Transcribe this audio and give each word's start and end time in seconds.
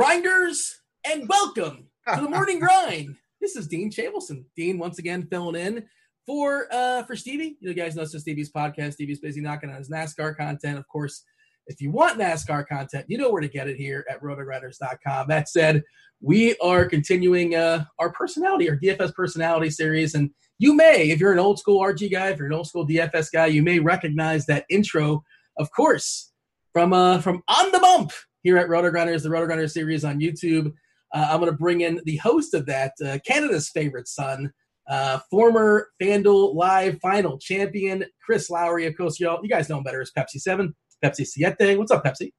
Grinders, 0.00 0.80
and 1.06 1.28
welcome 1.28 1.86
to 2.14 2.22
the 2.22 2.28
morning 2.30 2.58
grind. 2.58 3.16
This 3.38 3.54
is 3.54 3.68
Dean 3.68 3.90
Chabelson. 3.90 4.44
Dean 4.56 4.78
once 4.78 4.98
again 4.98 5.28
filling 5.30 5.60
in 5.60 5.84
for 6.24 6.68
uh 6.72 7.02
for 7.02 7.14
Stevie. 7.14 7.58
You 7.60 7.74
guys 7.74 7.96
know 7.96 8.04
is 8.04 8.16
Stevie's 8.18 8.50
podcast. 8.50 8.94
Stevie's 8.94 9.20
busy 9.20 9.42
knocking 9.42 9.68
on 9.68 9.76
his 9.76 9.90
NASCAR 9.90 10.38
content. 10.38 10.78
Of 10.78 10.88
course, 10.88 11.22
if 11.66 11.82
you 11.82 11.90
want 11.90 12.18
NASCAR 12.18 12.66
content, 12.66 13.04
you 13.08 13.18
know 13.18 13.30
where 13.30 13.42
to 13.42 13.48
get 13.48 13.68
it 13.68 13.76
here 13.76 14.06
at 14.08 14.22
rotogrinders.com. 14.22 15.28
That 15.28 15.50
said, 15.50 15.82
we 16.22 16.56
are 16.60 16.86
continuing 16.86 17.54
uh, 17.54 17.84
our 17.98 18.10
personality, 18.10 18.70
our 18.70 18.78
DFS 18.78 19.12
personality 19.12 19.68
series. 19.68 20.14
And 20.14 20.30
you 20.58 20.74
may, 20.74 21.10
if 21.10 21.20
you're 21.20 21.34
an 21.34 21.38
old 21.38 21.58
school 21.58 21.82
RG 21.82 22.10
guy, 22.10 22.30
if 22.30 22.38
you're 22.38 22.46
an 22.46 22.54
old 22.54 22.68
school 22.68 22.88
DFS 22.88 23.30
guy, 23.30 23.48
you 23.48 23.62
may 23.62 23.80
recognize 23.80 24.46
that 24.46 24.64
intro, 24.70 25.22
of 25.58 25.70
course, 25.72 26.32
from 26.72 26.94
uh, 26.94 27.20
from 27.20 27.42
On 27.48 27.70
the 27.70 27.80
Bump 27.80 28.12
here 28.42 28.56
at 28.56 28.68
RotoGrinders, 28.68 29.22
the 29.22 29.28
RotoGrinders 29.28 29.70
series 29.72 30.04
on 30.04 30.20
YouTube. 30.20 30.72
Uh, 31.14 31.28
I'm 31.30 31.40
going 31.40 31.50
to 31.50 31.56
bring 31.56 31.80
in 31.80 32.00
the 32.04 32.16
host 32.18 32.54
of 32.54 32.66
that, 32.66 32.92
uh, 33.04 33.18
Canada's 33.26 33.68
favorite 33.70 34.08
son, 34.08 34.52
uh, 34.88 35.18
former 35.30 35.88
FanDuel 36.00 36.54
Live 36.54 36.98
Final 37.00 37.38
champion, 37.38 38.04
Chris 38.24 38.50
Lowery. 38.50 38.86
Of 38.86 38.96
course, 38.96 39.18
y'all, 39.18 39.40
you 39.42 39.48
guys 39.48 39.68
know 39.68 39.78
him 39.78 39.84
better 39.84 40.00
as 40.00 40.12
Pepsi 40.16 40.40
7, 40.40 40.74
Pepsi 41.04 41.26
Siete. 41.26 41.78
What's 41.78 41.90
up, 41.90 42.04
Pepsi? 42.04 42.32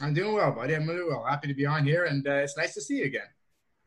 I'm 0.00 0.14
doing 0.14 0.34
well, 0.34 0.52
buddy. 0.52 0.74
I'm 0.74 0.86
doing 0.86 1.08
well. 1.08 1.24
Happy 1.28 1.48
to 1.48 1.54
be 1.54 1.66
on 1.66 1.84
here, 1.84 2.04
and 2.04 2.26
uh, 2.26 2.34
it's 2.34 2.56
nice 2.56 2.74
to 2.74 2.80
see 2.80 2.98
you 2.98 3.04
again. 3.04 3.26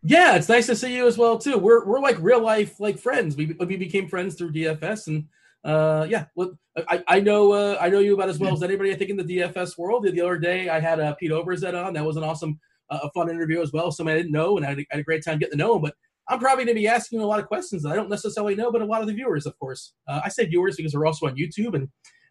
Yeah, 0.03 0.35
it's 0.35 0.49
nice 0.49 0.65
to 0.65 0.75
see 0.75 0.95
you 0.95 1.07
as 1.07 1.17
well 1.17 1.37
too. 1.37 1.57
We're 1.57 1.85
we're 1.85 1.99
like 1.99 2.17
real 2.19 2.41
life 2.41 2.79
like 2.79 2.97
friends. 2.97 3.37
We 3.37 3.55
we 3.59 3.77
became 3.77 4.07
friends 4.07 4.35
through 4.35 4.51
DFS, 4.51 5.07
and 5.07 5.25
uh, 5.63 6.07
yeah, 6.09 6.25
well, 6.35 6.57
I, 6.89 7.03
I 7.07 7.19
know 7.19 7.51
uh, 7.51 7.77
I 7.79 7.89
know 7.89 7.99
you 7.99 8.13
about 8.15 8.29
as 8.29 8.39
well 8.39 8.53
as 8.53 8.63
anybody. 8.63 8.91
I 8.91 8.95
think 8.95 9.09
in 9.09 9.17
the 9.17 9.23
DFS 9.23 9.77
world. 9.77 10.05
The 10.05 10.21
other 10.21 10.37
day, 10.37 10.69
I 10.69 10.79
had 10.79 10.99
uh, 10.99 11.13
Pete 11.15 11.31
Overzet 11.31 11.73
on. 11.73 11.93
That 11.93 12.05
was 12.05 12.17
an 12.17 12.23
awesome, 12.23 12.59
uh, 12.89 12.99
a 13.03 13.11
fun 13.11 13.29
interview 13.29 13.61
as 13.61 13.71
well. 13.71 13.91
Somebody 13.91 14.15
I 14.15 14.21
didn't 14.21 14.31
know, 14.31 14.57
and 14.57 14.65
I 14.65 14.69
had, 14.69 14.79
a, 14.79 14.81
I 14.81 14.85
had 14.91 14.99
a 15.01 15.03
great 15.03 15.23
time 15.23 15.37
getting 15.37 15.57
to 15.57 15.57
know 15.57 15.75
him. 15.75 15.83
But 15.83 15.95
I'm 16.27 16.39
probably 16.39 16.65
going 16.65 16.75
to 16.75 16.81
be 16.81 16.87
asking 16.87 17.19
a 17.19 17.25
lot 17.25 17.39
of 17.39 17.47
questions 17.47 17.83
that 17.83 17.91
I 17.91 17.95
don't 17.95 18.09
necessarily 18.09 18.55
know, 18.55 18.71
but 18.71 18.81
a 18.81 18.85
lot 18.85 19.01
of 19.01 19.07
the 19.07 19.13
viewers, 19.13 19.45
of 19.45 19.57
course. 19.59 19.93
Uh, 20.07 20.21
I 20.23 20.29
say 20.29 20.45
viewers 20.45 20.77
because 20.77 20.95
we're 20.95 21.05
also 21.05 21.27
on 21.27 21.35
YouTube, 21.35 21.75
and 21.75 21.89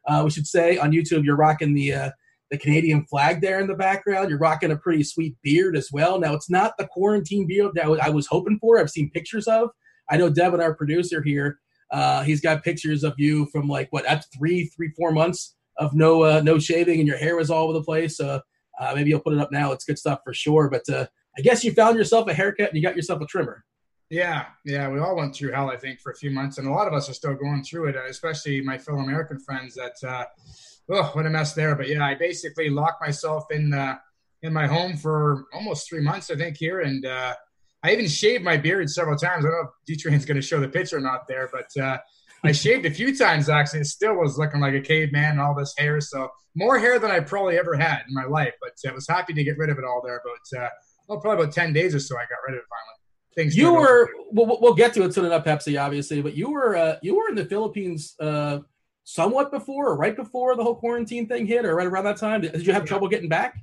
uh, 0.08 0.22
we 0.24 0.30
should 0.30 0.46
say 0.46 0.78
on 0.78 0.90
YouTube 0.90 1.24
you're 1.24 1.36
rocking 1.36 1.74
the 1.74 1.92
uh, 1.92 2.10
the 2.50 2.58
Canadian 2.58 3.04
flag 3.04 3.40
there 3.40 3.60
in 3.60 3.68
the 3.68 3.74
background. 3.74 4.28
You're 4.28 4.38
rocking 4.38 4.72
a 4.72 4.76
pretty 4.76 5.04
sweet 5.04 5.36
beard 5.42 5.76
as 5.76 5.90
well. 5.92 6.18
Now 6.18 6.34
it's 6.34 6.50
not 6.50 6.72
the 6.78 6.88
quarantine 6.88 7.46
beard 7.46 7.72
that 7.74 7.86
I 8.02 8.10
was 8.10 8.26
hoping 8.26 8.58
for. 8.58 8.80
I've 8.80 8.90
seen 8.90 9.10
pictures 9.10 9.46
of. 9.46 9.70
I 10.10 10.16
know 10.16 10.28
Devin, 10.28 10.60
our 10.60 10.74
producer 10.74 11.22
here 11.22 11.60
uh, 11.90 12.22
he's 12.22 12.40
got 12.40 12.62
pictures 12.62 13.04
of 13.04 13.14
you 13.18 13.46
from 13.46 13.68
like 13.68 13.88
what 13.90 14.06
at 14.06 14.24
three, 14.36 14.66
three, 14.66 14.90
four 14.96 15.12
months 15.12 15.56
of 15.76 15.94
no 15.94 16.22
uh, 16.22 16.40
no 16.44 16.58
shaving 16.58 16.98
and 16.98 17.08
your 17.08 17.16
hair 17.16 17.36
was 17.36 17.50
all 17.50 17.64
over 17.64 17.72
the 17.72 17.82
place. 17.82 18.20
Uh, 18.20 18.40
uh, 18.78 18.92
maybe 18.94 19.10
you'll 19.10 19.20
put 19.20 19.32
it 19.32 19.40
up 19.40 19.52
now. 19.52 19.72
It's 19.72 19.84
good 19.84 19.98
stuff 19.98 20.20
for 20.24 20.32
sure. 20.32 20.70
But 20.70 20.88
uh, 20.88 21.06
I 21.36 21.40
guess 21.42 21.64
you 21.64 21.72
found 21.72 21.96
yourself 21.96 22.28
a 22.28 22.34
haircut 22.34 22.68
and 22.68 22.76
you 22.76 22.82
got 22.82 22.96
yourself 22.96 23.20
a 23.20 23.26
trimmer. 23.26 23.64
Yeah, 24.08 24.46
yeah, 24.64 24.88
we 24.88 24.98
all 24.98 25.14
went 25.14 25.36
through 25.36 25.52
hell, 25.52 25.70
I 25.70 25.76
think, 25.76 26.00
for 26.00 26.10
a 26.10 26.16
few 26.16 26.32
months, 26.32 26.58
and 26.58 26.66
a 26.66 26.72
lot 26.72 26.88
of 26.88 26.92
us 26.92 27.08
are 27.08 27.14
still 27.14 27.34
going 27.34 27.62
through 27.62 27.90
it. 27.90 27.96
Especially 27.96 28.60
my 28.60 28.76
fellow 28.76 28.98
American 28.98 29.38
friends. 29.38 29.76
That 29.76 29.94
uh, 30.06 30.24
oh, 30.90 31.10
what 31.12 31.26
a 31.26 31.30
mess 31.30 31.54
there. 31.54 31.76
But 31.76 31.88
yeah, 31.88 32.04
I 32.04 32.14
basically 32.16 32.70
locked 32.70 33.00
myself 33.00 33.44
in 33.52 33.72
uh, 33.72 33.98
in 34.42 34.52
my 34.52 34.66
home 34.66 34.96
for 34.96 35.44
almost 35.52 35.88
three 35.88 36.00
months, 36.00 36.28
I 36.28 36.34
think, 36.34 36.56
here, 36.56 36.80
and 36.80 37.06
uh, 37.06 37.34
I 37.82 37.92
even 37.92 38.08
shaved 38.08 38.44
my 38.44 38.56
beard 38.56 38.90
several 38.90 39.16
times. 39.16 39.44
I 39.44 39.48
don't 39.48 39.62
know 39.62 39.68
if 39.68 39.86
D-Train's 39.86 40.24
going 40.24 40.36
to 40.36 40.42
show 40.42 40.60
the 40.60 40.68
picture 40.68 40.98
or 40.98 41.00
not 41.00 41.26
there, 41.26 41.48
but 41.50 41.82
uh, 41.82 41.98
I 42.44 42.52
shaved 42.52 42.86
a 42.86 42.90
few 42.90 43.16
times 43.16 43.48
actually. 43.48 43.80
It 43.80 43.86
still 43.86 44.14
was 44.14 44.38
looking 44.38 44.60
like 44.60 44.74
a 44.74 44.80
caveman 44.80 45.32
and 45.32 45.40
all 45.40 45.54
this 45.54 45.74
hair. 45.76 46.00
So 46.00 46.28
more 46.54 46.78
hair 46.78 46.98
than 46.98 47.10
I 47.10 47.20
probably 47.20 47.58
ever 47.58 47.76
had 47.76 48.02
in 48.08 48.14
my 48.14 48.24
life. 48.24 48.54
But 48.60 48.72
I 48.88 48.92
was 48.92 49.06
happy 49.08 49.32
to 49.34 49.44
get 49.44 49.58
rid 49.58 49.70
of 49.70 49.78
it 49.78 49.84
all 49.84 50.02
there. 50.04 50.20
But 50.24 50.58
uh, 50.58 50.68
well, 51.08 51.20
probably 51.20 51.44
about 51.44 51.54
ten 51.54 51.72
days 51.72 51.94
or 51.94 52.00
so, 52.00 52.16
I 52.16 52.22
got 52.22 52.38
rid 52.46 52.56
of 52.56 52.62
it 52.62 52.66
finally. 52.68 52.96
Things 53.36 53.56
you 53.56 53.72
were. 53.72 54.10
We'll, 54.32 54.58
we'll, 54.60 54.74
get 54.74 54.92
to 54.94 55.04
it 55.04 55.14
soon 55.14 55.24
enough, 55.24 55.44
Pepsi, 55.44 55.80
obviously. 55.80 56.20
But 56.20 56.34
you 56.34 56.50
were 56.50 56.76
uh, 56.76 56.96
you 57.02 57.16
were 57.16 57.28
in 57.28 57.34
the 57.34 57.44
Philippines 57.44 58.14
uh, 58.20 58.58
somewhat 59.04 59.50
before, 59.50 59.88
or 59.88 59.96
right 59.96 60.16
before 60.16 60.56
the 60.56 60.64
whole 60.64 60.74
quarantine 60.74 61.28
thing 61.28 61.46
hit, 61.46 61.64
or 61.64 61.74
right 61.74 61.86
around 61.86 62.04
that 62.04 62.16
time. 62.16 62.40
Did 62.40 62.66
you 62.66 62.72
have 62.72 62.82
yeah. 62.82 62.86
trouble 62.86 63.08
getting 63.08 63.28
back? 63.28 63.54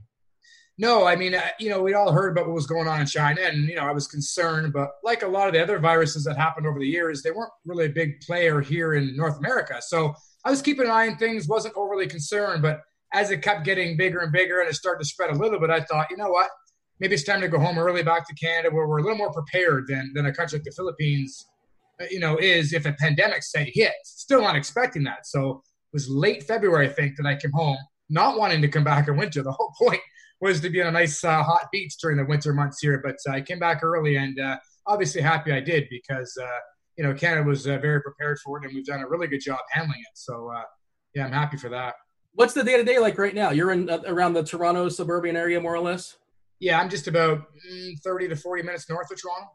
No, 0.79 1.07
I 1.07 1.15
mean, 1.15 1.35
you 1.59 1.69
know, 1.69 1.81
we'd 1.81 1.95
all 1.95 2.11
heard 2.11 2.31
about 2.31 2.45
what 2.45 2.53
was 2.53 2.67
going 2.67 2.87
on 2.87 3.01
in 3.01 3.07
China, 3.07 3.41
and 3.41 3.67
you 3.67 3.75
know, 3.75 3.81
I 3.81 3.91
was 3.91 4.07
concerned. 4.07 4.73
But 4.73 4.91
like 5.03 5.23
a 5.23 5.27
lot 5.27 5.47
of 5.47 5.53
the 5.53 5.61
other 5.61 5.79
viruses 5.79 6.23
that 6.25 6.37
happened 6.37 6.67
over 6.67 6.79
the 6.79 6.87
years, 6.87 7.23
they 7.23 7.31
weren't 7.31 7.51
really 7.65 7.85
a 7.85 7.89
big 7.89 8.21
player 8.21 8.61
here 8.61 8.93
in 8.93 9.15
North 9.17 9.39
America. 9.39 9.81
So 9.81 10.13
I 10.45 10.51
was 10.51 10.61
keeping 10.61 10.85
an 10.85 10.91
eye 10.91 11.07
on 11.07 11.17
things, 11.17 11.47
wasn't 11.47 11.75
overly 11.75 12.05
concerned. 12.05 12.61
But 12.61 12.81
as 13.11 13.31
it 13.31 13.41
kept 13.41 13.65
getting 13.65 13.97
bigger 13.97 14.19
and 14.19 14.31
bigger, 14.31 14.59
and 14.59 14.69
it 14.69 14.75
started 14.75 14.99
to 14.99 15.05
spread 15.05 15.31
a 15.31 15.35
little 15.35 15.59
bit, 15.59 15.71
I 15.71 15.81
thought, 15.81 16.11
you 16.11 16.17
know 16.17 16.29
what? 16.29 16.49
Maybe 16.99 17.15
it's 17.15 17.23
time 17.23 17.41
to 17.41 17.47
go 17.47 17.59
home 17.59 17.79
early 17.79 18.03
back 18.03 18.27
to 18.27 18.35
Canada, 18.35 18.73
where 18.73 18.87
we're 18.87 18.99
a 18.99 19.03
little 19.03 19.17
more 19.17 19.33
prepared 19.33 19.85
than 19.87 20.11
than 20.13 20.27
a 20.27 20.33
country 20.33 20.59
like 20.59 20.65
the 20.65 20.71
Philippines, 20.71 21.43
uh, 21.99 22.05
you 22.11 22.19
know, 22.19 22.37
is 22.37 22.71
if 22.73 22.85
a 22.85 22.93
pandemic 22.93 23.41
say 23.41 23.71
hit. 23.73 23.93
Still 24.03 24.41
not 24.41 24.55
expecting 24.55 25.03
that. 25.05 25.25
So 25.25 25.49
it 25.49 25.93
was 25.93 26.07
late 26.07 26.43
February, 26.43 26.87
I 26.87 26.93
think, 26.93 27.17
that 27.17 27.25
I 27.25 27.35
came 27.35 27.51
home, 27.51 27.77
not 28.11 28.37
wanting 28.37 28.61
to 28.61 28.67
come 28.67 28.83
back 28.83 29.07
in 29.07 29.17
winter. 29.17 29.41
The 29.41 29.51
whole 29.51 29.73
point 29.79 30.01
was 30.39 30.61
to 30.61 30.69
be 30.69 30.81
on 30.81 30.87
a 30.87 30.91
nice 30.91 31.23
uh, 31.23 31.43
hot 31.43 31.67
beach 31.71 31.95
during 32.01 32.17
the 32.17 32.25
winter 32.25 32.53
months 32.53 32.79
here. 32.81 33.01
But 33.03 33.17
uh, 33.27 33.33
I 33.33 33.41
came 33.41 33.59
back 33.59 33.83
early 33.83 34.15
and 34.15 34.39
uh, 34.39 34.57
obviously 34.85 35.21
happy 35.21 35.51
I 35.51 35.59
did 35.59 35.85
because, 35.89 36.37
uh, 36.41 36.59
you 36.97 37.03
know, 37.03 37.13
Canada 37.13 37.47
was 37.47 37.67
uh, 37.67 37.77
very 37.77 38.01
prepared 38.01 38.37
for 38.43 38.57
it 38.57 38.65
and 38.65 38.73
we've 38.73 38.85
done 38.85 39.01
a 39.01 39.07
really 39.07 39.27
good 39.27 39.41
job 39.41 39.59
handling 39.71 39.99
it. 39.99 40.15
So, 40.15 40.51
uh, 40.55 40.63
yeah, 41.15 41.25
I'm 41.25 41.31
happy 41.31 41.57
for 41.57 41.69
that. 41.69 41.95
What's 42.33 42.53
the 42.53 42.63
day 42.63 42.77
to 42.77 42.83
day 42.83 42.99
like 42.99 43.17
right 43.17 43.33
now? 43.33 43.49
You're 43.49 43.71
in 43.71 43.89
around 43.89 44.33
the 44.33 44.43
Toronto 44.43 44.89
suburban 44.89 45.35
area, 45.35 45.59
more 45.59 45.73
or 45.73 45.79
less? 45.79 46.17
Yeah, 46.59 46.79
I'm 46.79 46.89
just 46.89 47.07
about 47.07 47.45
mm, 47.71 47.99
30 48.03 48.29
to 48.29 48.35
40 48.35 48.63
minutes 48.63 48.87
north 48.89 49.09
of 49.11 49.19
Toronto. 49.19 49.47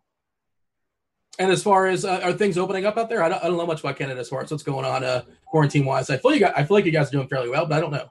And 1.39 1.51
as 1.51 1.63
far 1.63 1.87
as 1.87 2.05
uh, 2.05 2.21
are 2.23 2.33
things 2.33 2.59
opening 2.59 2.85
up 2.85 2.99
out 2.99 3.09
there, 3.09 3.23
I 3.23 3.29
don't, 3.29 3.43
I 3.43 3.47
don't 3.47 3.57
know 3.57 3.67
much 3.67 3.81
about 3.81 3.97
Canada 3.97 4.21
as 4.21 4.29
far 4.29 4.43
as 4.43 4.51
what's 4.51 4.63
going 4.63 4.85
on 4.85 5.03
uh, 5.03 5.23
quarantine 5.47 5.85
wise. 5.85 6.11
I 6.11 6.19
feel 6.19 6.35
you 6.35 6.41
got, 6.41 6.59
I 6.59 6.65
feel 6.65 6.77
like 6.77 6.85
you 6.85 6.93
guys 6.93 7.09
are 7.09 7.13
doing 7.13 7.29
fairly 7.29 7.49
well, 7.49 7.67
but 7.67 7.77
I 7.77 7.81
don't 7.81 7.93
know. 7.93 8.11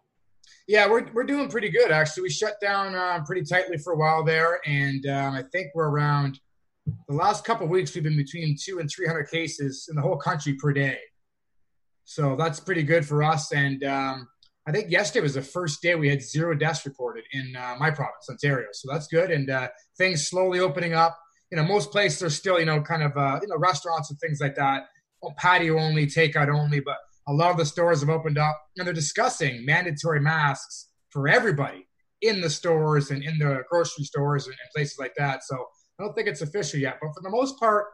Yeah, 0.72 0.90
we're, 0.90 1.06
we're 1.12 1.26
doing 1.26 1.50
pretty 1.50 1.68
good 1.68 1.92
actually. 1.92 2.24
We 2.24 2.30
shut 2.30 2.54
down 2.62 2.96
uh, 2.96 3.22
pretty 3.26 3.44
tightly 3.44 3.78
for 3.78 3.92
a 3.92 3.98
while 3.98 4.24
there, 4.24 4.62
and 4.66 5.06
um, 5.06 5.34
I 5.34 5.44
think 5.52 5.68
we're 5.76 5.90
around 5.90 6.40
the 7.10 7.14
last 7.14 7.44
couple 7.44 7.68
weeks. 7.68 7.94
We've 7.94 8.06
been 8.06 8.16
between 8.16 8.56
two 8.58 8.80
and 8.80 8.90
three 8.90 9.06
hundred 9.06 9.30
cases 9.30 9.88
in 9.90 9.98
the 9.98 10.02
whole 10.02 10.16
country 10.16 10.54
per 10.54 10.72
day, 10.72 10.98
so 12.06 12.38
that's 12.38 12.62
pretty 12.62 12.84
good 12.84 13.06
for 13.06 13.22
us. 13.22 13.52
And 13.52 13.84
um, 13.84 14.30
I 14.66 14.72
think 14.72 14.90
yesterday 14.90 15.24
was 15.24 15.34
the 15.34 15.42
first 15.42 15.82
day 15.82 15.96
we 15.96 16.08
had 16.08 16.22
zero 16.22 16.56
deaths 16.56 16.86
reported 16.86 17.26
in 17.34 17.54
uh, 17.54 17.76
my 17.78 17.92
province, 17.92 18.30
Ontario. 18.30 18.68
So 18.72 18.90
that's 18.90 19.08
good, 19.08 19.30
and 19.30 19.50
uh, 19.50 19.68
things 19.98 20.30
slowly 20.30 20.62
opening 20.62 20.94
up. 20.94 21.20
You 21.52 21.58
know, 21.58 21.66
most 21.66 21.92
places 21.92 22.24
are 22.24 22.30
still 22.30 22.58
you 22.58 22.66
know 22.66 22.82
kind 22.82 23.04
of 23.04 23.12
uh, 23.18 23.40
you 23.42 23.50
know 23.50 23.58
restaurants 23.58 24.10
and 24.10 24.18
things 24.22 24.40
like 24.40 24.56
that, 24.56 24.84
patio 25.38 25.78
only, 25.78 26.08
takeout 26.08 26.48
only, 26.48 26.80
but 26.80 26.96
a 27.28 27.34
lot 27.34 27.52
of 27.52 27.58
the 27.58 27.66
stores 27.66 28.02
have 28.02 28.10
opened 28.10 28.38
up 28.38 28.60
and 28.78 28.86
they're 28.86 28.94
discussing 28.94 29.66
mandatory 29.66 30.20
masks 30.20 30.90
for 31.10 31.28
everybody 31.28 31.88
in 32.22 32.42
the 32.42 32.50
stores 32.50 33.12
and 33.12 33.24
in 33.24 33.38
the 33.38 33.64
grocery 33.70 34.06
stores 34.06 34.46
and, 34.46 34.54
and 34.54 34.72
places 34.76 34.98
like 35.00 35.14
that. 35.18 35.44
So 35.44 35.56
I 36.00 36.04
don't 36.04 36.14
think 36.14 36.28
it's 36.28 36.42
official 36.42 36.80
yet. 36.80 36.98
But 37.02 37.10
for 37.14 37.22
the 37.22 37.30
most 37.30 37.60
part, 37.60 37.86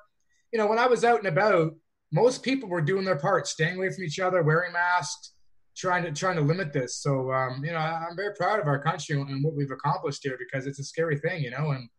you 0.51 0.59
know, 0.59 0.67
when 0.67 0.79
I 0.79 0.87
was 0.87 1.03
out 1.03 1.19
and 1.19 1.27
about, 1.27 1.73
most 2.11 2.43
people 2.43 2.69
were 2.69 2.81
doing 2.81 3.03
their 3.03 3.17
part, 3.17 3.47
staying 3.47 3.77
away 3.77 3.89
from 3.91 4.03
each 4.03 4.19
other, 4.19 4.41
wearing 4.43 4.71
masks, 4.71 5.33
trying 5.75 6.03
to 6.03 6.11
trying 6.11 6.35
to 6.35 6.41
limit 6.41 6.73
this. 6.73 7.01
So 7.01 7.31
um, 7.31 7.63
you 7.63 7.71
know, 7.71 7.77
I'm 7.77 8.15
very 8.15 8.33
proud 8.35 8.59
of 8.59 8.67
our 8.67 8.79
country 8.81 9.19
and 9.19 9.43
what 9.43 9.55
we've 9.55 9.71
accomplished 9.71 10.21
here 10.23 10.37
because 10.39 10.67
it's 10.67 10.79
a 10.79 10.83
scary 10.83 11.19
thing, 11.19 11.43
you 11.43 11.51
know. 11.51 11.71
And 11.71 11.89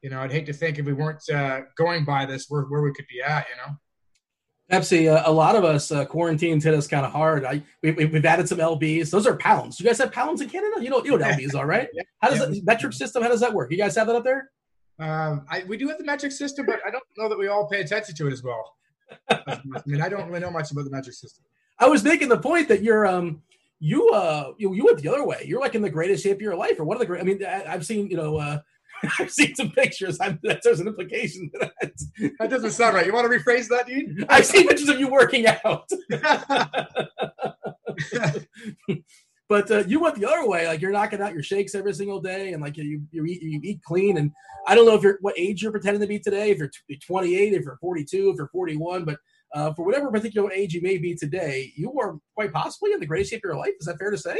you 0.00 0.10
know, 0.10 0.20
I'd 0.20 0.32
hate 0.32 0.46
to 0.46 0.52
think 0.52 0.78
if 0.78 0.86
we 0.86 0.92
weren't 0.92 1.22
uh, 1.28 1.62
going 1.76 2.04
by 2.04 2.24
this, 2.26 2.46
where 2.48 2.62
where 2.62 2.82
we 2.82 2.92
could 2.92 3.06
be 3.08 3.20
at, 3.20 3.46
you 3.50 3.56
know. 3.56 3.76
Pepsi, 4.70 5.12
uh, 5.12 5.22
a 5.26 5.32
lot 5.32 5.54
of 5.54 5.64
us 5.64 5.92
uh, 5.92 6.04
quarantines 6.04 6.64
hit 6.64 6.72
us 6.72 6.86
kind 6.86 7.04
of 7.04 7.12
hard. 7.12 7.44
I 7.44 7.62
we, 7.82 7.92
have 7.94 8.24
added 8.24 8.48
some 8.48 8.58
LBs. 8.58 9.10
Those 9.10 9.26
are 9.26 9.36
pounds. 9.36 9.78
You 9.78 9.86
guys 9.86 9.98
have 9.98 10.12
pounds 10.12 10.40
in 10.40 10.48
Canada? 10.48 10.82
You 10.82 10.90
know, 10.90 11.04
you 11.04 11.10
know 11.10 11.18
what 11.18 11.36
LBs 11.38 11.54
are, 11.54 11.66
right? 11.66 11.88
How 12.20 12.30
does 12.30 12.40
yeah. 12.40 12.46
that 12.46 12.64
metric 12.64 12.92
system? 12.94 13.22
How 13.22 13.28
does 13.28 13.40
that 13.40 13.52
work? 13.52 13.70
You 13.70 13.76
guys 13.76 13.96
have 13.96 14.06
that 14.06 14.16
up 14.16 14.24
there? 14.24 14.50
Um, 14.98 15.44
I, 15.50 15.64
we 15.66 15.76
do 15.76 15.88
have 15.88 15.98
the 15.98 16.04
metric 16.04 16.32
system, 16.32 16.64
but 16.66 16.80
I 16.86 16.90
don't 16.90 17.04
know 17.18 17.28
that 17.28 17.38
we 17.38 17.48
all 17.48 17.68
pay 17.68 17.80
attention 17.80 18.14
to 18.14 18.28
it 18.28 18.32
as 18.32 18.42
well. 18.42 18.76
I 19.30 19.60
mean, 19.84 20.00
I 20.00 20.08
don't 20.08 20.28
really 20.28 20.40
know 20.40 20.50
much 20.50 20.70
about 20.70 20.84
the 20.84 20.90
metric 20.90 21.16
system. 21.16 21.44
I 21.78 21.88
was 21.88 22.04
making 22.04 22.28
the 22.28 22.38
point 22.38 22.68
that 22.68 22.82
you're 22.82 23.06
um 23.06 23.42
you 23.80 24.10
uh 24.10 24.52
you, 24.58 24.74
you 24.74 24.84
went 24.84 24.98
the 24.98 25.08
other 25.08 25.26
way. 25.26 25.44
You're 25.46 25.60
like 25.60 25.74
in 25.74 25.82
the 25.82 25.90
greatest 25.90 26.22
shape 26.22 26.36
of 26.36 26.40
your 26.40 26.54
life, 26.54 26.78
or 26.78 26.84
one 26.84 26.96
of 26.96 27.00
the 27.00 27.06
great. 27.06 27.20
I 27.20 27.24
mean, 27.24 27.44
I, 27.44 27.70
have 27.70 27.84
seen 27.84 28.08
you 28.08 28.16
know 28.16 28.36
uh 28.36 28.58
I've 29.18 29.30
seen 29.30 29.54
some 29.54 29.70
pictures. 29.70 30.18
I'm, 30.20 30.38
there's 30.42 30.80
an 30.80 30.86
implication 30.86 31.50
to 31.54 31.70
that. 31.80 31.92
That 32.38 32.50
doesn't 32.50 32.72
sound 32.72 32.94
right. 32.94 33.06
You 33.06 33.12
want 33.12 33.30
to 33.30 33.38
rephrase 33.38 33.68
that, 33.68 33.86
dude? 33.86 34.24
I've 34.28 34.46
seen 34.46 34.68
pictures 34.68 34.88
of 34.88 35.00
you 35.00 35.08
working 35.08 35.46
out. 35.46 35.88
but 39.48 39.70
uh, 39.70 39.84
you 39.86 40.00
went 40.00 40.16
the 40.16 40.26
other 40.28 40.48
way. 40.48 40.66
Like 40.66 40.80
you're 40.80 40.92
knocking 40.92 41.20
out 41.20 41.34
your 41.34 41.42
shakes 41.42 41.74
every 41.74 41.92
single 41.94 42.20
day, 42.20 42.52
and 42.52 42.62
like 42.62 42.76
you 42.76 43.02
you 43.10 43.24
eat 43.24 43.42
you 43.42 43.60
eat 43.62 43.80
clean. 43.84 44.18
And 44.18 44.30
I 44.66 44.74
don't 44.74 44.86
know 44.86 44.94
if 44.94 45.02
you're 45.02 45.18
what 45.20 45.38
age 45.38 45.62
you're 45.62 45.72
pretending 45.72 46.00
to 46.00 46.06
be 46.06 46.18
today. 46.18 46.50
If 46.50 46.58
you're 46.58 46.70
28, 47.06 47.52
if 47.52 47.64
you're 47.64 47.78
42, 47.80 48.30
if 48.30 48.36
you're 48.36 48.48
41, 48.48 49.04
but 49.04 49.18
uh, 49.54 49.72
for 49.74 49.84
whatever 49.84 50.10
particular 50.10 50.50
age 50.52 50.74
you 50.74 50.82
may 50.82 50.98
be 50.98 51.14
today, 51.14 51.72
you 51.76 51.92
are 52.00 52.18
quite 52.34 52.52
possibly 52.52 52.92
in 52.92 53.00
the 53.00 53.06
greatest 53.06 53.30
shape 53.30 53.40
of 53.44 53.50
your 53.50 53.56
life. 53.56 53.72
Is 53.78 53.86
that 53.86 53.98
fair 53.98 54.10
to 54.10 54.18
say? 54.18 54.38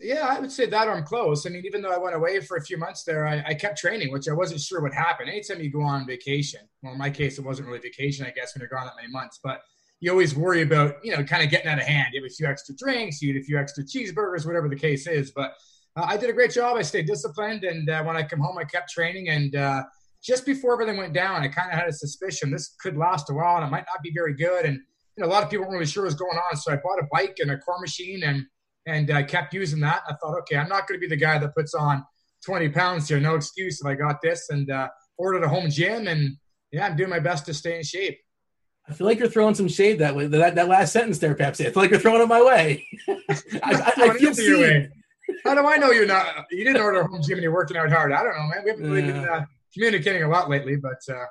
Yeah, 0.00 0.26
I 0.28 0.40
would 0.40 0.52
say 0.52 0.66
that 0.66 0.88
I'm 0.88 1.04
close. 1.04 1.46
I 1.46 1.50
mean, 1.50 1.64
even 1.64 1.82
though 1.82 1.92
I 1.92 1.98
went 1.98 2.14
away 2.14 2.40
for 2.40 2.56
a 2.56 2.62
few 2.62 2.76
months 2.76 3.04
there, 3.04 3.26
I, 3.26 3.42
I, 3.46 3.54
kept 3.54 3.78
training, 3.78 4.12
which 4.12 4.28
I 4.28 4.32
wasn't 4.32 4.60
sure 4.60 4.80
would 4.82 4.94
happen. 4.94 5.28
Anytime 5.28 5.60
you 5.60 5.70
go 5.70 5.82
on 5.82 6.06
vacation, 6.06 6.60
well, 6.82 6.92
in 6.92 6.98
my 6.98 7.10
case, 7.10 7.38
it 7.38 7.44
wasn't 7.44 7.68
really 7.68 7.80
vacation, 7.80 8.26
I 8.26 8.30
guess, 8.30 8.54
when 8.54 8.60
you're 8.60 8.68
gone 8.68 8.86
that 8.86 8.96
many 8.96 9.08
months, 9.08 9.40
but 9.42 9.60
you 10.00 10.10
always 10.10 10.34
worry 10.34 10.62
about, 10.62 11.04
you 11.04 11.16
know, 11.16 11.24
kind 11.24 11.42
of 11.42 11.50
getting 11.50 11.68
out 11.68 11.78
of 11.78 11.84
hand. 11.84 12.08
You 12.12 12.22
have 12.22 12.30
a 12.30 12.34
few 12.34 12.46
extra 12.46 12.74
drinks, 12.76 13.20
you 13.20 13.34
eat 13.34 13.40
a 13.40 13.44
few 13.44 13.58
extra 13.58 13.84
cheeseburgers, 13.84 14.46
whatever 14.46 14.68
the 14.68 14.76
case 14.76 15.06
is. 15.06 15.32
But 15.32 15.54
uh, 15.96 16.04
I 16.06 16.16
did 16.16 16.30
a 16.30 16.32
great 16.32 16.52
job. 16.52 16.76
I 16.76 16.82
stayed 16.82 17.06
disciplined. 17.06 17.64
And 17.64 17.90
uh, 17.90 18.04
when 18.04 18.16
I 18.16 18.22
come 18.22 18.40
home, 18.40 18.58
I 18.58 18.64
kept 18.64 18.90
training. 18.90 19.28
And 19.30 19.56
uh, 19.56 19.82
just 20.22 20.46
before 20.46 20.74
everything 20.74 20.96
went 20.96 21.12
down, 21.12 21.42
I 21.42 21.48
kind 21.48 21.72
of 21.72 21.78
had 21.78 21.88
a 21.88 21.92
suspicion 21.92 22.50
this 22.50 22.74
could 22.80 22.96
last 22.96 23.30
a 23.30 23.34
while 23.34 23.56
and 23.56 23.66
it 23.66 23.70
might 23.70 23.86
not 23.92 24.02
be 24.02 24.12
very 24.14 24.34
good. 24.34 24.64
And 24.64 24.76
you 25.16 25.24
know, 25.24 25.26
a 25.26 25.32
lot 25.32 25.42
of 25.42 25.50
people 25.50 25.64
weren't 25.64 25.74
really 25.74 25.86
sure 25.86 26.04
what 26.04 26.08
was 26.08 26.14
going 26.14 26.38
on. 26.38 26.56
So 26.56 26.72
I 26.72 26.76
bought 26.76 27.00
a 27.00 27.08
bike 27.10 27.38
and 27.40 27.50
a 27.50 27.58
core 27.58 27.80
machine 27.80 28.22
and 28.22 28.46
and 28.88 29.10
I 29.10 29.22
kept 29.22 29.52
using 29.52 29.80
that. 29.80 30.02
I 30.08 30.14
thought, 30.14 30.38
okay, 30.40 30.56
I'm 30.56 30.68
not 30.68 30.88
going 30.88 30.98
to 30.98 31.06
be 31.06 31.08
the 31.08 31.20
guy 31.20 31.38
that 31.38 31.54
puts 31.54 31.74
on 31.74 32.04
20 32.44 32.70
pounds 32.70 33.08
here. 33.08 33.20
No 33.20 33.34
excuse 33.34 33.80
if 33.80 33.86
I 33.86 33.94
got 33.94 34.22
this. 34.22 34.48
And 34.50 34.70
uh, 34.70 34.88
ordered 35.18 35.44
a 35.44 35.48
home 35.48 35.68
gym. 35.70 36.08
And 36.08 36.36
yeah, 36.72 36.86
I'm 36.86 36.96
doing 36.96 37.10
my 37.10 37.18
best 37.18 37.46
to 37.46 37.54
stay 37.54 37.76
in 37.76 37.82
shape. 37.82 38.18
I 38.88 38.94
feel 38.94 39.06
like 39.06 39.18
you're 39.18 39.28
throwing 39.28 39.54
some 39.54 39.68
shade 39.68 39.98
that 39.98 40.16
way. 40.16 40.26
That, 40.26 40.54
that 40.54 40.68
last 40.68 40.94
sentence 40.94 41.18
there, 41.18 41.34
Pepsi. 41.34 41.66
I 41.66 41.70
feel 41.70 41.82
like 41.82 41.90
you're 41.90 42.00
throwing 42.00 42.22
it 42.22 42.28
my 42.28 42.42
way. 42.42 42.86
I, 43.08 43.14
I, 43.62 43.92
I 43.98 44.18
feel 44.18 44.34
seen. 44.34 44.90
How 45.44 45.54
do 45.54 45.66
I 45.66 45.76
know 45.76 45.90
you're 45.90 46.06
not? 46.06 46.46
You 46.50 46.64
didn't 46.64 46.80
order 46.80 47.00
a 47.00 47.06
home 47.06 47.20
gym 47.22 47.34
and 47.34 47.42
you're 47.42 47.52
working 47.52 47.76
out 47.76 47.90
hard. 47.90 48.12
I 48.12 48.22
don't 48.22 48.34
know, 48.34 48.48
man. 48.48 48.64
We 48.64 48.70
haven't 48.70 48.90
really 48.90 49.02
been 49.02 49.28
uh, 49.28 49.44
communicating 49.74 50.22
a 50.22 50.28
lot 50.28 50.48
lately, 50.48 50.76
but 50.76 50.98
uh, 51.10 51.26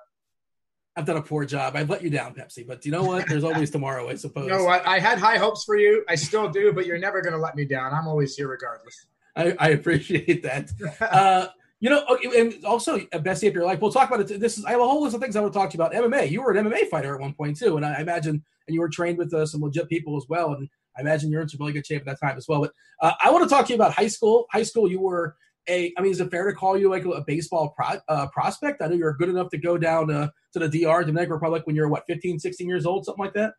I've 0.98 1.06
done 1.06 1.18
a 1.18 1.22
poor 1.22 1.46
job. 1.46 1.76
I've 1.76 1.92
let 1.92 2.02
you 2.02 2.10
down, 2.10 2.34
Pepsi. 2.34 2.66
But 2.66 2.84
you 2.84 2.92
know 2.92 3.04
what? 3.04 3.30
There's 3.30 3.44
always 3.44 3.70
tomorrow, 3.70 4.10
I 4.10 4.16
suppose. 4.16 4.46
You 4.46 4.50
know 4.50 4.64
what? 4.64 4.86
I 4.88 4.98
had 4.98 5.20
high 5.20 5.38
hopes 5.38 5.64
for 5.64 5.78
you. 5.78 6.04
I 6.10 6.16
still 6.16 6.50
do, 6.50 6.74
but 6.74 6.88
you're 6.88 6.98
never 6.98 7.22
going 7.22 7.34
to 7.34 7.40
let 7.40 7.56
me 7.56 7.66
down. 7.66 7.94
I'm 7.94 8.08
always 8.08 8.36
here 8.36 8.48
regardless. 8.48 9.06
I, 9.36 9.56
I 9.60 9.70
appreciate 9.70 10.42
that. 10.42 10.72
uh, 11.00 11.50
you 11.80 11.92
know, 11.92 12.04
and 12.36 12.66
also, 12.66 12.96
uh, 12.96 13.20
Pepsi, 13.20 13.44
if 13.44 13.54
you're 13.54 13.64
like, 13.64 13.80
we'll 13.80 13.92
talk 13.92 14.10
about 14.10 14.32
it. 14.32 14.40
This 14.40 14.58
is 14.58 14.66
I 14.66 14.72
have 14.72 14.82
a 14.82 14.88
whole 14.88 15.04
list 15.04 15.16
of 15.16 15.22
things 15.22 15.36
I 15.36 15.42
want 15.42 15.54
to 15.54 15.60
talk 15.60 15.70
to 15.70 15.78
you 15.78 15.84
about. 15.84 15.94
MMA. 15.94 16.32
You 16.32 16.42
were 16.42 16.52
an 16.52 16.66
MMA 16.66 16.90
fighter 16.90 17.14
at 17.14 17.22
one 17.22 17.34
point 17.34 17.58
too, 17.58 17.78
and 17.78 17.86
I 17.86 18.02
imagine, 18.02 18.44
and 18.68 18.74
you 18.74 18.82
were 18.82 18.90
trained 18.90 19.20
with 19.20 19.32
uh, 19.36 19.46
some 19.46 19.62
legit 19.62 19.88
people 19.88 20.18
as 20.18 20.26
well. 20.28 20.54
And 20.54 20.68
I 20.98 21.02
imagine 21.02 21.30
you're 21.30 21.44
in 21.44 21.50
some 21.50 21.60
really 21.60 21.74
good 21.74 21.86
shape 21.86 22.02
at 22.02 22.06
that 22.08 22.20
time 22.20 22.38
as 22.38 22.48
well. 22.48 22.62
But 22.62 22.74
uh, 23.04 23.12
I 23.24 23.30
want 23.30 23.48
to 23.48 23.50
talk 23.50 23.68
to 23.68 23.74
you 23.74 23.76
about 23.76 23.94
high 23.94 24.08
school. 24.08 24.48
High 24.52 24.64
school, 24.64 24.90
you 24.90 25.00
were 25.00 25.36
a. 25.69 25.94
I 25.98 26.02
mean, 26.02 26.12
is 26.12 26.19
it 26.19 26.31
fair 26.31 26.50
to 26.50 26.56
call 26.56 26.78
you 26.78 26.90
like 26.90 27.06
a, 27.06 27.24
baseball 27.25 27.74
pro, 27.75 28.00
uh, 28.08 28.28
prospect? 28.28 28.81
I 28.81 28.88
know 28.88 28.96
you're 28.96 29.14
good 29.14 29.30
enough 29.30 29.50
to 29.50 29.58
go 29.58 29.78
down 29.78 30.12
uh, 30.12 30.30
to 30.54 30.60
the 30.60 30.68
DR, 30.68 31.04
Dominican 31.04 31.34
Republic, 31.34 31.64
when 31.66 31.75
you're 31.75 31.88
what 31.88 32.04
15, 32.08 32.40
16 32.40 32.68
years 32.68 32.86
old, 32.86 33.06
something 33.06 33.24
like 33.24 33.34
that. 33.34 33.54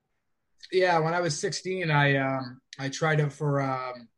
Yeah, 0.72 0.98
when 0.98 1.14
I 1.14 1.20
was 1.20 1.38
16, 1.38 1.90
I 1.90 2.16
um, 2.16 2.60
I 2.78 2.88
tried 2.88 3.20
out 3.20 3.32
for. 3.32 3.60
Um, 3.60 4.08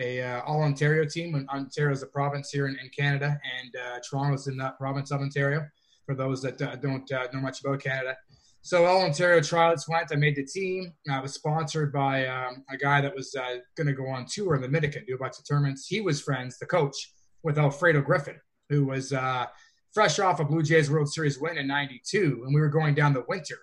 a 0.00 0.20
uh, 0.20 0.40
all 0.42 0.62
Ontario 0.62 1.04
team. 1.04 1.36
And 1.36 1.48
Ontario 1.50 1.92
is 1.92 2.02
a 2.02 2.06
province 2.08 2.50
here 2.50 2.66
in, 2.66 2.76
in 2.82 2.90
Canada, 2.90 3.38
and 3.60 3.76
uh, 3.76 4.00
Toronto's 4.00 4.48
in 4.48 4.56
that 4.56 4.76
province 4.76 5.12
of 5.12 5.20
Ontario. 5.20 5.64
For 6.04 6.16
those 6.16 6.42
that 6.42 6.60
uh, 6.60 6.74
don't 6.74 7.10
uh, 7.12 7.28
know 7.32 7.40
much 7.40 7.60
about 7.60 7.80
Canada, 7.80 8.16
so 8.62 8.84
all 8.84 9.02
Ontario 9.02 9.40
tryouts 9.40 9.88
went. 9.88 10.12
I 10.12 10.16
made 10.16 10.36
the 10.36 10.44
team. 10.44 10.92
I 11.10 11.20
was 11.20 11.34
sponsored 11.34 11.92
by 11.92 12.26
um, 12.26 12.64
a 12.70 12.76
guy 12.76 13.00
that 13.00 13.14
was 13.14 13.34
uh, 13.34 13.58
going 13.76 13.86
to 13.86 13.92
go 13.92 14.08
on 14.08 14.26
tour 14.26 14.54
in 14.54 14.60
the 14.60 14.66
Dominican, 14.66 15.04
do 15.06 15.14
a 15.14 15.18
bunch 15.18 15.38
of 15.38 15.46
tournaments. 15.46 15.86
He 15.86 16.00
was 16.00 16.20
friends, 16.20 16.58
the 16.58 16.66
coach, 16.66 17.12
with 17.42 17.58
Alfredo 17.58 18.02
Griffin, 18.02 18.40
who 18.68 18.86
was 18.86 19.12
uh, 19.12 19.46
fresh 19.92 20.18
off 20.18 20.40
a 20.40 20.44
Blue 20.44 20.62
Jays 20.62 20.90
World 20.90 21.12
Series 21.12 21.38
win 21.38 21.58
in 21.58 21.66
'92, 21.66 22.42
and 22.44 22.54
we 22.54 22.60
were 22.60 22.68
going 22.68 22.94
down 22.94 23.12
the 23.12 23.24
winter 23.28 23.58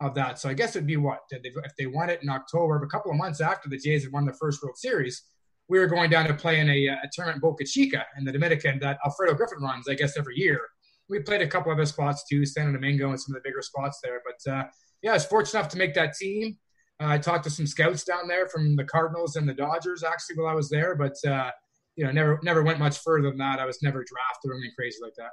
of 0.00 0.14
that. 0.14 0.38
So 0.38 0.48
I 0.48 0.54
guess 0.54 0.76
it'd 0.76 0.86
be 0.86 0.96
what 0.96 1.20
if 1.30 1.76
they 1.76 1.86
won 1.86 2.10
it 2.10 2.22
in 2.22 2.28
October, 2.28 2.76
a 2.82 2.88
couple 2.88 3.10
of 3.10 3.16
months 3.16 3.40
after 3.40 3.68
the 3.68 3.78
Jays 3.78 4.04
had 4.04 4.12
won 4.12 4.24
the 4.24 4.32
first 4.32 4.62
World 4.62 4.76
Series 4.76 5.22
we 5.68 5.78
were 5.78 5.86
going 5.86 6.10
down 6.10 6.26
to 6.26 6.34
play 6.34 6.60
in 6.60 6.68
a, 6.68 6.86
a 6.86 7.10
tournament 7.12 7.42
Boca 7.42 7.64
Chica 7.64 8.04
in 8.16 8.24
the 8.24 8.32
Dominican 8.32 8.78
that 8.80 8.98
Alfredo 9.04 9.34
Griffin 9.34 9.58
runs, 9.60 9.88
I 9.88 9.94
guess, 9.94 10.16
every 10.16 10.36
year. 10.36 10.60
We 11.08 11.20
played 11.20 11.42
a 11.42 11.46
couple 11.46 11.72
other 11.72 11.86
spots 11.86 12.24
too, 12.28 12.44
Santo 12.44 12.72
Domingo 12.72 13.10
and 13.10 13.20
some 13.20 13.34
of 13.34 13.42
the 13.42 13.48
bigger 13.48 13.62
spots 13.62 14.00
there. 14.02 14.22
But 14.24 14.50
uh, 14.50 14.64
yeah, 15.02 15.10
I 15.10 15.14
was 15.14 15.26
fortunate 15.26 15.60
enough 15.60 15.70
to 15.72 15.78
make 15.78 15.94
that 15.94 16.14
team. 16.14 16.56
Uh, 17.00 17.06
I 17.08 17.18
talked 17.18 17.44
to 17.44 17.50
some 17.50 17.66
scouts 17.66 18.04
down 18.04 18.28
there 18.28 18.48
from 18.48 18.76
the 18.76 18.84
Cardinals 18.84 19.36
and 19.36 19.48
the 19.48 19.54
Dodgers 19.54 20.02
actually 20.02 20.36
while 20.36 20.48
I 20.48 20.54
was 20.54 20.68
there, 20.68 20.94
but 20.96 21.14
uh, 21.26 21.50
you 21.98 22.04
know, 22.04 22.12
never 22.12 22.38
never 22.44 22.62
went 22.62 22.78
much 22.78 22.98
further 22.98 23.28
than 23.28 23.38
that. 23.38 23.58
I 23.58 23.66
was 23.66 23.82
never 23.82 24.04
drafted 24.04 24.50
or 24.50 24.54
anything 24.54 24.72
crazy 24.76 24.98
like 25.02 25.14
that. 25.16 25.30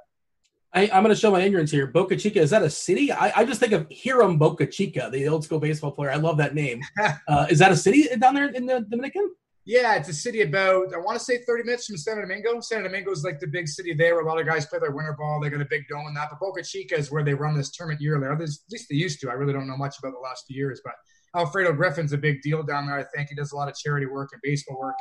I, 0.74 0.98
am 0.98 1.04
going 1.04 1.16
to 1.16 1.20
show 1.20 1.32
my 1.32 1.42
ignorance 1.42 1.72
here. 1.72 1.88
Boca 1.88 2.18
Chica 2.18 2.42
is 2.42 2.50
that 2.50 2.64
a 2.64 2.70
city? 2.70 3.12
I, 3.12 3.32
I 3.34 3.46
just 3.46 3.62
think 3.62 3.72
of 3.72 3.88
Hiram 3.90 4.38
Bocachica, 4.38 5.10
the 5.10 5.28
old 5.30 5.46
school 5.46 5.60
baseball 5.60 5.92
player. 5.92 6.12
I 6.12 6.16
love 6.16 6.38
that 6.38 6.56
name. 6.56 6.82
Uh, 7.28 7.48
is 7.50 7.60
that 7.60 7.72
a 7.72 7.76
city 7.76 8.08
down 8.20 8.36
there 8.36 8.50
in 8.50 8.66
the 8.66 8.86
Dominican? 8.90 9.32
Yeah, 9.66 9.96
it's 9.96 10.10
a 10.10 10.14
city 10.14 10.42
about 10.42 10.94
I 10.94 10.98
want 10.98 11.18
to 11.18 11.24
say 11.24 11.44
30 11.44 11.64
minutes 11.64 11.88
from 11.88 11.98
Santo 11.98 12.22
Domingo. 12.22 12.60
Santo 12.62 12.88
Domingo 12.88 13.12
is 13.12 13.24
like 13.24 13.40
the 13.40 13.48
big 13.48 13.68
city 13.68 13.94
there 13.94 14.16
where 14.16 14.24
a 14.24 14.28
lot 14.28 14.40
of 14.40 14.46
guys 14.46 14.66
play 14.68 14.80
their 14.80 14.92
winter 14.92 15.16
ball. 15.18 15.40
They 15.42 15.50
got 15.50 15.62
a 15.62 15.68
big 15.70 15.88
dome 15.90 16.06
and 16.08 16.16
that. 16.18 16.30
But 16.30 16.40
Boca 16.40 16.64
Chica 16.64 16.96
is 16.98 17.12
where 17.12 17.24
they 17.24 17.34
run 17.34 17.56
this 17.56 17.72
tournament 17.72 18.02
yearly. 18.02 18.28
At 18.28 18.40
least 18.40 18.88
they 18.90 18.96
used 18.96 19.20
to. 19.22 19.30
I 19.30 19.34
really 19.34 19.54
don't 19.54 19.68
know 19.68 19.78
much 19.78 19.98
about 19.98 20.14
the 20.14 20.20
last 20.20 20.46
few 20.48 20.56
years, 20.56 20.82
but 20.84 20.94
Alfredo 21.36 21.74
Griffin's 21.74 22.14
a 22.14 22.18
big 22.18 22.42
deal 22.42 22.64
down 22.64 22.88
there. 22.88 22.98
I 22.98 23.04
think 23.04 23.30
he 23.30 23.36
does 23.36 23.52
a 23.52 23.56
lot 23.56 23.68
of 23.68 23.76
charity 23.76 24.06
work 24.06 24.30
and 24.32 24.42
baseball 24.44 24.80
work, 24.80 24.96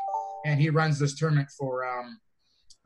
and 0.45 0.61
he 0.61 0.71
runs 0.71 0.99
this 0.99 1.15
tournament 1.15 1.49
for 1.59 1.87
um, 1.87 2.19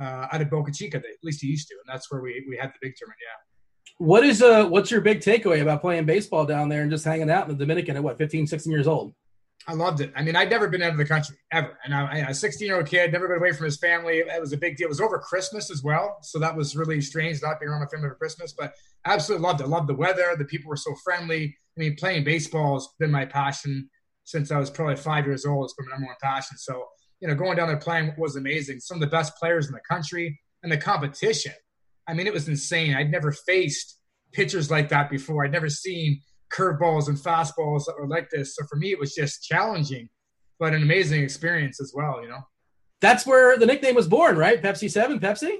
uh, 0.00 0.27
out 0.33 0.41
of 0.41 0.50
Boca 0.50 0.73
Chica. 0.73 0.99
At 0.99 1.05
least 1.23 1.41
he 1.41 1.49
used 1.49 1.69
to, 1.69 1.75
and 1.75 1.93
that's 1.93 2.11
where 2.11 2.21
we 2.21 2.45
we 2.49 2.56
had 2.56 2.69
the 2.71 2.79
big 2.81 2.95
tournament. 2.97 3.19
Yeah. 3.23 3.97
What 3.99 4.25
is 4.25 4.43
uh 4.43 4.67
what's 4.67 4.91
your 4.91 5.00
big 5.00 5.21
takeaway 5.21 5.62
about 5.62 5.81
playing 5.81 6.06
baseball 6.06 6.45
down 6.45 6.69
there 6.69 6.83
and 6.83 6.91
just 6.91 7.05
hanging 7.05 7.31
out 7.31 7.49
in 7.49 7.56
the 7.56 7.59
Dominican 7.59 7.97
at 7.97 8.03
what 8.03 8.19
15, 8.19 8.47
16 8.47 8.71
years 8.71 8.87
old? 8.87 9.15
I 9.67 9.75
loved 9.75 10.00
it. 10.00 10.12
I 10.17 10.23
mean, 10.23 10.37
I'd 10.37 10.49
never 10.49 10.69
been 10.69 10.83
out 10.83 10.93
of 10.93 10.97
the 10.97 11.05
country 11.05 11.37
ever, 11.53 11.77
and 11.85 11.95
I, 11.95 12.19
a 12.29 12.35
16 12.35 12.67
year 12.67 12.77
old 12.77 12.87
kid, 12.87 13.12
never 13.12 13.29
been 13.29 13.39
away 13.39 13.53
from 13.53 13.67
his 13.67 13.77
family. 13.77 14.19
It 14.19 14.41
was 14.41 14.53
a 14.53 14.56
big 14.56 14.77
deal. 14.77 14.87
It 14.87 14.89
was 14.89 15.00
over 15.00 15.19
Christmas 15.19 15.71
as 15.71 15.83
well, 15.83 16.19
so 16.23 16.39
that 16.39 16.56
was 16.56 16.77
really 16.77 17.00
strange 17.00 17.43
not 17.43 17.61
being 17.61 17.71
around 17.71 17.81
my 17.81 17.87
family 17.87 18.09
for 18.09 18.15
Christmas. 18.15 18.55
But 18.56 18.73
absolutely 19.05 19.47
loved 19.47 19.61
it. 19.61 19.69
Loved 19.69 19.89
the 19.89 19.95
weather. 19.95 20.35
The 20.39 20.45
people 20.45 20.71
were 20.71 20.77
so 20.77 20.95
friendly. 21.05 21.55
I 21.78 21.80
mean, 21.80 21.96
playing 21.96 22.25
baseball 22.25 22.75
has 22.75 22.88
been 22.98 23.10
my 23.10 23.25
passion 23.25 23.88
since 24.25 24.50
I 24.50 24.58
was 24.58 24.69
probably 24.69 24.96
five 24.96 25.26
years 25.26 25.46
old. 25.46 25.64
It's 25.64 25.75
been 25.75 25.86
my 25.86 25.92
number 25.92 26.06
one 26.06 26.16
passion. 26.20 26.56
So 26.58 26.84
you 27.20 27.28
know, 27.28 27.34
going 27.34 27.56
down 27.56 27.69
there 27.69 27.76
playing 27.76 28.14
was 28.16 28.36
amazing. 28.36 28.80
Some 28.80 28.97
of 28.97 29.00
the 29.00 29.08
best 29.08 29.37
players 29.37 29.66
in 29.66 29.73
the 29.73 29.80
country 29.88 30.38
and 30.62 30.70
the 30.70 30.76
competition. 30.76 31.52
I 32.06 32.14
mean, 32.14 32.26
it 32.26 32.32
was 32.32 32.49
insane. 32.49 32.94
I'd 32.94 33.11
never 33.11 33.32
faced 33.32 33.99
pitchers 34.32 34.70
like 34.70 34.88
that 34.90 35.11
before. 35.11 35.44
I'd 35.44 35.52
never 35.52 35.68
seen 35.68 36.23
curveballs 36.52 37.08
and 37.08 37.18
fastballs 37.18 37.85
that 37.87 37.97
were 37.99 38.08
like 38.08 38.30
this. 38.30 38.56
So 38.56 38.64
for 38.68 38.76
me, 38.76 38.90
it 38.90 38.99
was 38.99 39.14
just 39.14 39.42
challenging, 39.42 40.08
but 40.58 40.75
an 40.75 40.82
amazing 40.82 41.23
experience 41.23 41.80
as 41.80 41.92
well. 41.94 42.23
You 42.23 42.28
know, 42.28 42.40
that's 43.00 43.26
where 43.26 43.58
the 43.58 43.66
nickname 43.66 43.94
was 43.94 44.08
born, 44.08 44.37
right? 44.37 44.62
Pepsi 44.62 44.90
Seven, 44.90 45.18
Pepsi. 45.18 45.58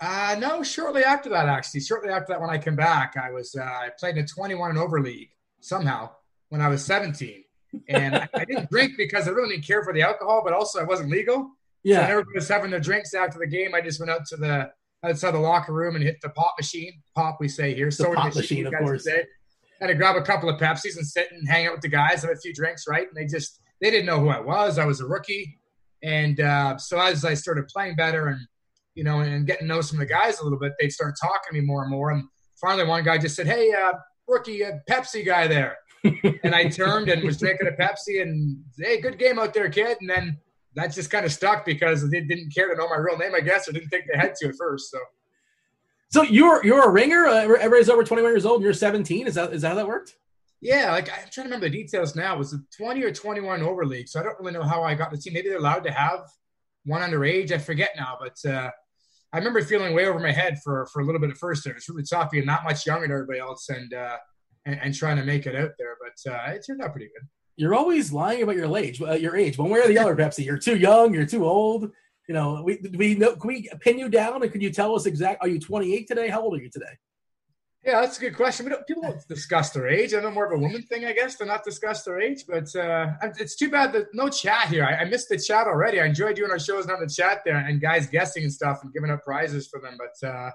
Uh, 0.00 0.36
no, 0.38 0.62
shortly 0.62 1.04
after 1.04 1.28
that, 1.30 1.48
actually, 1.48 1.80
shortly 1.80 2.10
after 2.10 2.32
that, 2.32 2.40
when 2.40 2.50
I 2.50 2.58
came 2.58 2.76
back, 2.76 3.16
I 3.16 3.30
was 3.30 3.54
uh, 3.54 3.62
I 3.62 3.90
played 3.98 4.16
in 4.16 4.24
a 4.24 4.26
21 4.26 4.70
and 4.70 4.78
over 4.78 5.00
league 5.00 5.30
somehow 5.60 6.10
when 6.48 6.60
I 6.60 6.68
was 6.68 6.84
17, 6.84 7.44
and 7.88 8.16
I, 8.16 8.28
I, 8.34 8.44
didn't 8.44 8.70
drink 8.70 8.94
because 8.96 9.26
I 9.26 9.30
really 9.30 9.54
didn't 9.54 9.66
care 9.66 9.82
for 9.82 9.92
the 9.92 10.02
alcohol, 10.02 10.42
but 10.44 10.52
also 10.52 10.80
I 10.80 10.84
wasn't 10.84 11.10
legal. 11.10 11.50
Yeah, 11.84 12.06
so 12.06 12.12
everybody 12.12 12.34
was 12.34 12.48
having 12.48 12.70
their 12.70 12.80
drinks 12.80 13.14
after 13.14 13.38
the 13.38 13.46
game. 13.46 13.74
I 13.74 13.80
just 13.80 14.00
went 14.00 14.10
out 14.10 14.26
to 14.26 14.36
the 14.36 14.70
outside 15.04 15.32
the 15.32 15.38
locker 15.38 15.72
room 15.72 15.94
and 15.94 16.04
hit 16.04 16.20
the 16.20 16.30
pop 16.30 16.54
machine. 16.58 17.02
Pop, 17.14 17.38
we 17.40 17.48
say 17.48 17.74
here. 17.74 17.90
The 17.90 18.04
pop 18.14 18.34
machine, 18.34 18.64
machine 18.64 18.66
of 18.66 18.74
course. 18.74 19.04
Say. 19.04 19.24
Had 19.80 19.88
to 19.88 19.94
grab 19.94 20.16
a 20.16 20.22
couple 20.22 20.48
of 20.48 20.60
Pepsis 20.60 20.96
and 20.96 21.06
sit 21.06 21.28
and 21.30 21.48
hang 21.48 21.66
out 21.66 21.72
with 21.72 21.82
the 21.82 21.88
guys, 21.88 22.22
have 22.22 22.30
a 22.30 22.36
few 22.36 22.54
drinks, 22.54 22.84
right? 22.88 23.06
And 23.06 23.16
they 23.16 23.26
just 23.26 23.60
they 23.80 23.90
didn't 23.90 24.06
know 24.06 24.18
who 24.18 24.28
I 24.28 24.40
was. 24.40 24.78
I 24.78 24.86
was 24.86 25.00
a 25.00 25.06
rookie, 25.06 25.58
and 26.02 26.40
uh, 26.40 26.78
so 26.78 26.98
as 26.98 27.24
I 27.24 27.34
started 27.34 27.68
playing 27.68 27.96
better 27.96 28.28
and 28.28 28.46
you 28.94 29.04
know 29.04 29.20
and 29.20 29.46
getting 29.46 29.66
to 29.66 29.74
know 29.74 29.80
some 29.80 30.00
of 30.00 30.06
the 30.06 30.12
guys 30.12 30.40
a 30.40 30.44
little 30.44 30.58
bit, 30.58 30.72
they'd 30.80 30.92
start 30.92 31.14
talking 31.20 31.50
to 31.50 31.54
me 31.54 31.60
more 31.60 31.82
and 31.82 31.90
more. 31.90 32.10
And 32.10 32.24
finally, 32.60 32.86
one 32.86 33.04
guy 33.04 33.18
just 33.18 33.36
said, 33.36 33.46
"Hey, 33.46 33.72
uh, 33.72 33.92
rookie, 34.26 34.64
uh, 34.64 34.72
Pepsi 34.88 35.24
guy 35.24 35.46
there." 35.46 35.78
and 36.44 36.54
I 36.54 36.68
turned 36.68 37.08
and 37.08 37.22
was 37.22 37.38
drinking 37.38 37.68
a 37.68 37.72
Pepsi 37.72 38.20
and 38.20 38.62
hey, 38.78 39.00
good 39.00 39.18
game 39.18 39.38
out 39.38 39.54
there, 39.54 39.70
kid. 39.70 39.96
And 40.00 40.10
then 40.10 40.38
that 40.74 40.92
just 40.92 41.10
kind 41.10 41.24
of 41.24 41.32
stuck 41.32 41.64
because 41.64 42.08
they 42.10 42.20
didn't 42.20 42.54
care 42.54 42.68
to 42.68 42.76
know 42.76 42.88
my 42.88 42.96
real 42.96 43.16
name, 43.16 43.34
I 43.34 43.40
guess, 43.40 43.68
or 43.68 43.72
didn't 43.72 43.88
think 43.88 44.04
they 44.12 44.18
had 44.18 44.34
to 44.36 44.48
at 44.48 44.54
first. 44.58 44.90
So, 44.90 44.98
so 46.10 46.22
you're 46.22 46.64
you're 46.64 46.82
a 46.82 46.90
ringer. 46.90 47.26
Uh, 47.26 47.56
everybody's 47.56 47.88
over 47.88 48.04
21 48.04 48.32
years 48.32 48.44
old, 48.44 48.56
and 48.56 48.64
you're 48.64 48.74
17. 48.74 49.26
Is 49.26 49.34
that 49.34 49.52
is 49.52 49.62
that 49.62 49.68
how 49.68 49.74
that 49.76 49.86
worked? 49.86 50.16
Yeah, 50.60 50.92
like 50.92 51.10
I'm 51.10 51.28
trying 51.30 51.30
to 51.30 51.42
remember 51.42 51.68
the 51.68 51.76
details 51.76 52.14
now. 52.16 52.34
It 52.34 52.38
was 52.38 52.54
a 52.54 52.58
20 52.76 53.02
or 53.02 53.12
21 53.12 53.62
over 53.62 53.84
league, 53.84 54.08
so 54.08 54.20
I 54.20 54.22
don't 54.22 54.38
really 54.38 54.52
know 54.52 54.62
how 54.62 54.82
I 54.82 54.94
got 54.94 55.10
the 55.10 55.18
team. 55.18 55.32
Maybe 55.34 55.48
they're 55.48 55.58
allowed 55.58 55.84
to 55.84 55.92
have 55.92 56.20
one 56.84 57.02
underage. 57.02 57.50
I 57.50 57.58
forget 57.58 57.90
now, 57.96 58.18
but 58.20 58.50
uh, 58.50 58.70
I 59.34 59.38
remember 59.38 59.60
feeling 59.62 59.94
way 59.94 60.06
over 60.06 60.20
my 60.20 60.30
head 60.30 60.60
for 60.62 60.86
for 60.92 61.02
a 61.02 61.04
little 61.04 61.20
bit 61.20 61.28
at 61.28 61.36
first. 61.36 61.64
There, 61.64 61.74
it's 61.74 61.88
really 61.88 62.04
tough 62.04 62.30
being 62.30 62.46
not 62.46 62.62
much 62.62 62.86
younger 62.86 63.02
than 63.02 63.12
everybody 63.12 63.40
else, 63.40 63.68
and 63.68 63.92
uh, 63.92 64.16
and, 64.64 64.78
and, 64.80 64.94
trying 64.94 65.16
to 65.16 65.24
make 65.24 65.46
it 65.46 65.56
out 65.56 65.72
there. 65.76 65.96
But 66.00 66.32
uh, 66.32 66.52
it 66.52 66.64
turned 66.64 66.80
out 66.80 66.92
pretty 66.92 67.06
good. 67.06 67.26
You're 67.56 67.74
always 67.74 68.12
lying 68.12 68.44
about 68.44 68.54
your 68.54 68.74
age. 68.78 69.02
Uh, 69.02 69.14
your 69.14 69.36
age, 69.36 69.58
one 69.58 69.70
way 69.70 69.80
or 69.80 69.88
the 69.88 69.98
other, 69.98 70.14
Pepsi. 70.14 70.44
You're 70.44 70.58
too 70.58 70.76
young. 70.76 71.12
You're 71.12 71.26
too 71.26 71.44
old. 71.44 71.90
You 72.28 72.34
know, 72.34 72.62
we 72.64 72.78
we 72.96 73.16
know. 73.16 73.34
Can 73.34 73.48
we 73.48 73.68
pin 73.80 73.98
you 73.98 74.08
down 74.08 74.40
and 74.40 74.52
can 74.52 74.60
you 74.60 74.70
tell 74.70 74.94
us 74.94 75.04
exact? 75.04 75.42
Are 75.42 75.48
you 75.48 75.58
28 75.58 76.06
today? 76.06 76.28
How 76.28 76.40
old 76.40 76.54
are 76.54 76.62
you 76.62 76.70
today? 76.70 76.96
Yeah, 77.84 78.00
that's 78.00 78.16
a 78.16 78.20
good 78.20 78.34
question. 78.34 78.64
We 78.64 78.70
don't, 78.70 78.86
people 78.86 79.02
don't 79.02 79.28
discuss 79.28 79.68
their 79.70 79.88
age. 79.88 80.14
I 80.14 80.20
know 80.20 80.30
more 80.30 80.46
of 80.46 80.58
a 80.58 80.58
woman 80.58 80.82
thing, 80.84 81.04
I 81.04 81.12
guess, 81.12 81.34
to 81.36 81.44
not 81.44 81.64
discuss 81.64 82.02
their 82.02 82.18
age. 82.18 82.44
But 82.48 82.74
uh, 82.74 83.10
it's 83.38 83.56
too 83.56 83.70
bad 83.70 83.92
that 83.92 84.06
no 84.14 84.30
chat 84.30 84.68
here. 84.68 84.86
I, 84.86 85.02
I, 85.02 85.04
missed 85.04 85.28
the 85.28 85.38
chat 85.38 85.66
already. 85.66 86.00
I 86.00 86.06
enjoyed 86.06 86.36
doing 86.36 86.50
our 86.50 86.58
shows 86.58 86.88
on 86.88 86.98
the 87.00 87.06
chat 87.06 87.42
there 87.44 87.58
and 87.58 87.82
guys 87.82 88.06
guessing 88.06 88.44
and 88.44 88.52
stuff 88.52 88.80
and 88.82 88.92
giving 88.94 89.10
up 89.10 89.22
prizes 89.22 89.68
for 89.68 89.80
them. 89.80 89.98
But 89.98 90.26
uh, 90.26 90.50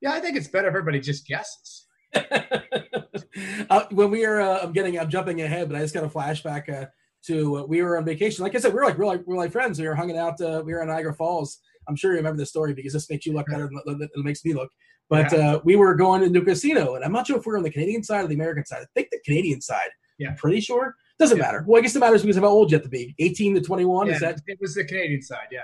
yeah, 0.00 0.14
I 0.14 0.20
think 0.20 0.36
it's 0.36 0.48
better 0.48 0.66
if 0.66 0.72
everybody 0.72 0.98
just 0.98 1.28
guesses. 1.28 1.86
uh, 2.14 3.84
when 3.92 4.10
we 4.10 4.24
are, 4.24 4.40
uh, 4.40 4.58
I'm 4.60 4.72
getting, 4.72 4.98
I'm 4.98 5.08
jumping 5.08 5.42
ahead, 5.42 5.68
but 5.68 5.76
I 5.76 5.80
just 5.80 5.94
got 5.94 6.02
a 6.02 6.08
flashback 6.08 6.68
uh, 6.68 6.86
to 7.26 7.58
uh, 7.58 7.62
we 7.66 7.82
were 7.82 7.96
on 7.98 8.04
vacation. 8.04 8.42
Like 8.42 8.56
I 8.56 8.58
said, 8.58 8.72
we 8.72 8.80
were 8.80 8.86
like 8.86 8.98
real, 8.98 9.16
real 9.26 9.38
like 9.38 9.52
friends. 9.52 9.78
We 9.78 9.86
were 9.86 9.94
hanging 9.94 10.18
out. 10.18 10.40
we 10.40 10.72
were 10.72 10.82
in 10.82 10.88
Niagara 10.88 11.14
Falls. 11.14 11.60
I'm 11.88 11.94
sure 11.94 12.10
you 12.10 12.16
remember 12.16 12.38
the 12.38 12.46
story 12.46 12.74
because 12.74 12.94
this 12.94 13.08
makes 13.08 13.26
you 13.26 13.32
look 13.32 13.46
better 13.46 13.70
than 13.86 14.02
it 14.02 14.10
makes 14.16 14.44
me 14.44 14.54
look. 14.54 14.70
But 15.10 15.32
yeah. 15.32 15.52
uh, 15.54 15.60
we 15.64 15.76
were 15.76 15.94
going 15.94 16.22
into 16.22 16.40
a 16.40 16.44
casino, 16.44 16.94
and 16.94 17.04
I'm 17.04 17.12
not 17.12 17.26
sure 17.26 17.36
if 17.36 17.46
we 17.46 17.52
are 17.52 17.56
on 17.56 17.62
the 17.62 17.70
Canadian 17.70 18.02
side 18.02 18.24
or 18.24 18.28
the 18.28 18.34
American 18.34 18.64
side. 18.64 18.82
I 18.82 18.86
think 18.94 19.08
the 19.10 19.20
Canadian 19.24 19.60
side. 19.60 19.90
Yeah. 20.18 20.30
I'm 20.30 20.36
pretty 20.36 20.60
sure. 20.60 20.94
Doesn't 21.18 21.36
yeah. 21.36 21.42
matter. 21.42 21.64
Well, 21.66 21.78
I 21.78 21.82
guess 21.82 21.94
it 21.94 21.98
matters 21.98 22.22
because 22.22 22.36
of 22.36 22.42
how 22.42 22.48
old 22.48 22.70
you 22.70 22.76
have 22.76 22.84
to 22.84 22.88
be. 22.90 23.14
18 23.18 23.56
to 23.56 23.60
21. 23.60 24.06
Yeah, 24.06 24.12
is 24.14 24.20
that? 24.20 24.40
It 24.46 24.58
was 24.60 24.74
the 24.74 24.84
Canadian 24.84 25.22
side. 25.22 25.48
Yeah. 25.50 25.60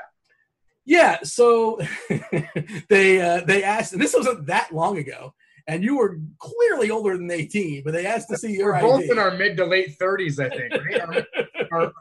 Yeah. 0.84 1.18
So 1.22 1.80
they 2.88 3.20
uh, 3.20 3.42
they 3.46 3.64
asked, 3.64 3.92
and 3.92 4.02
this 4.02 4.14
wasn't 4.14 4.46
that 4.46 4.72
long 4.72 4.98
ago, 4.98 5.34
and 5.66 5.82
you 5.82 5.96
were 5.96 6.18
clearly 6.38 6.90
older 6.90 7.16
than 7.16 7.30
18, 7.30 7.82
but 7.84 7.92
they 7.92 8.06
asked 8.06 8.28
to 8.28 8.36
see 8.36 8.56
your 8.56 8.72
We're 8.72 8.80
both 8.80 9.00
ID. 9.02 9.10
in 9.10 9.18
our 9.18 9.30
mid 9.36 9.56
to 9.56 9.64
late 9.64 9.98
30s, 9.98 10.38
I 10.38 10.48
think, 10.48 10.72
right? 10.72 11.26
or, 11.70 11.82
or 11.84 11.92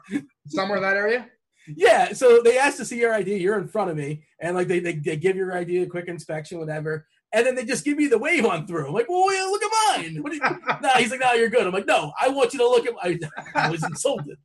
somewhere 0.46 0.78
in 0.78 0.82
that 0.82 0.96
area 0.96 1.30
yeah 1.76 2.12
so 2.12 2.40
they 2.42 2.58
asked 2.58 2.78
to 2.78 2.84
see 2.84 2.98
your 2.98 3.12
id 3.14 3.36
you're 3.36 3.58
in 3.58 3.68
front 3.68 3.90
of 3.90 3.96
me 3.96 4.22
and 4.40 4.56
like 4.56 4.68
they, 4.68 4.80
they, 4.80 4.94
they 4.94 5.16
give 5.16 5.36
your 5.36 5.52
id 5.52 5.82
a 5.82 5.86
quick 5.86 6.08
inspection 6.08 6.58
whatever 6.58 7.06
and 7.32 7.46
then 7.46 7.54
they 7.54 7.64
just 7.64 7.84
give 7.84 7.96
me 7.96 8.06
the 8.06 8.18
wave 8.18 8.44
on 8.44 8.66
through. 8.66 8.88
I'm 8.88 8.92
like, 8.92 9.08
well, 9.08 9.50
look 9.50 9.62
at 9.62 9.98
mine. 9.98 10.22
What 10.22 10.32
you, 10.32 10.40
no, 10.40 10.88
he's 10.96 11.10
like, 11.10 11.20
no, 11.20 11.32
you're 11.32 11.48
good. 11.48 11.66
I'm 11.66 11.72
like, 11.72 11.86
no, 11.86 12.12
I 12.20 12.28
want 12.28 12.52
you 12.52 12.58
to 12.58 12.68
look 12.68 12.86
at 12.86 12.94
my. 12.94 13.18
I 13.54 13.70
was 13.70 13.84
insulted, 13.84 14.36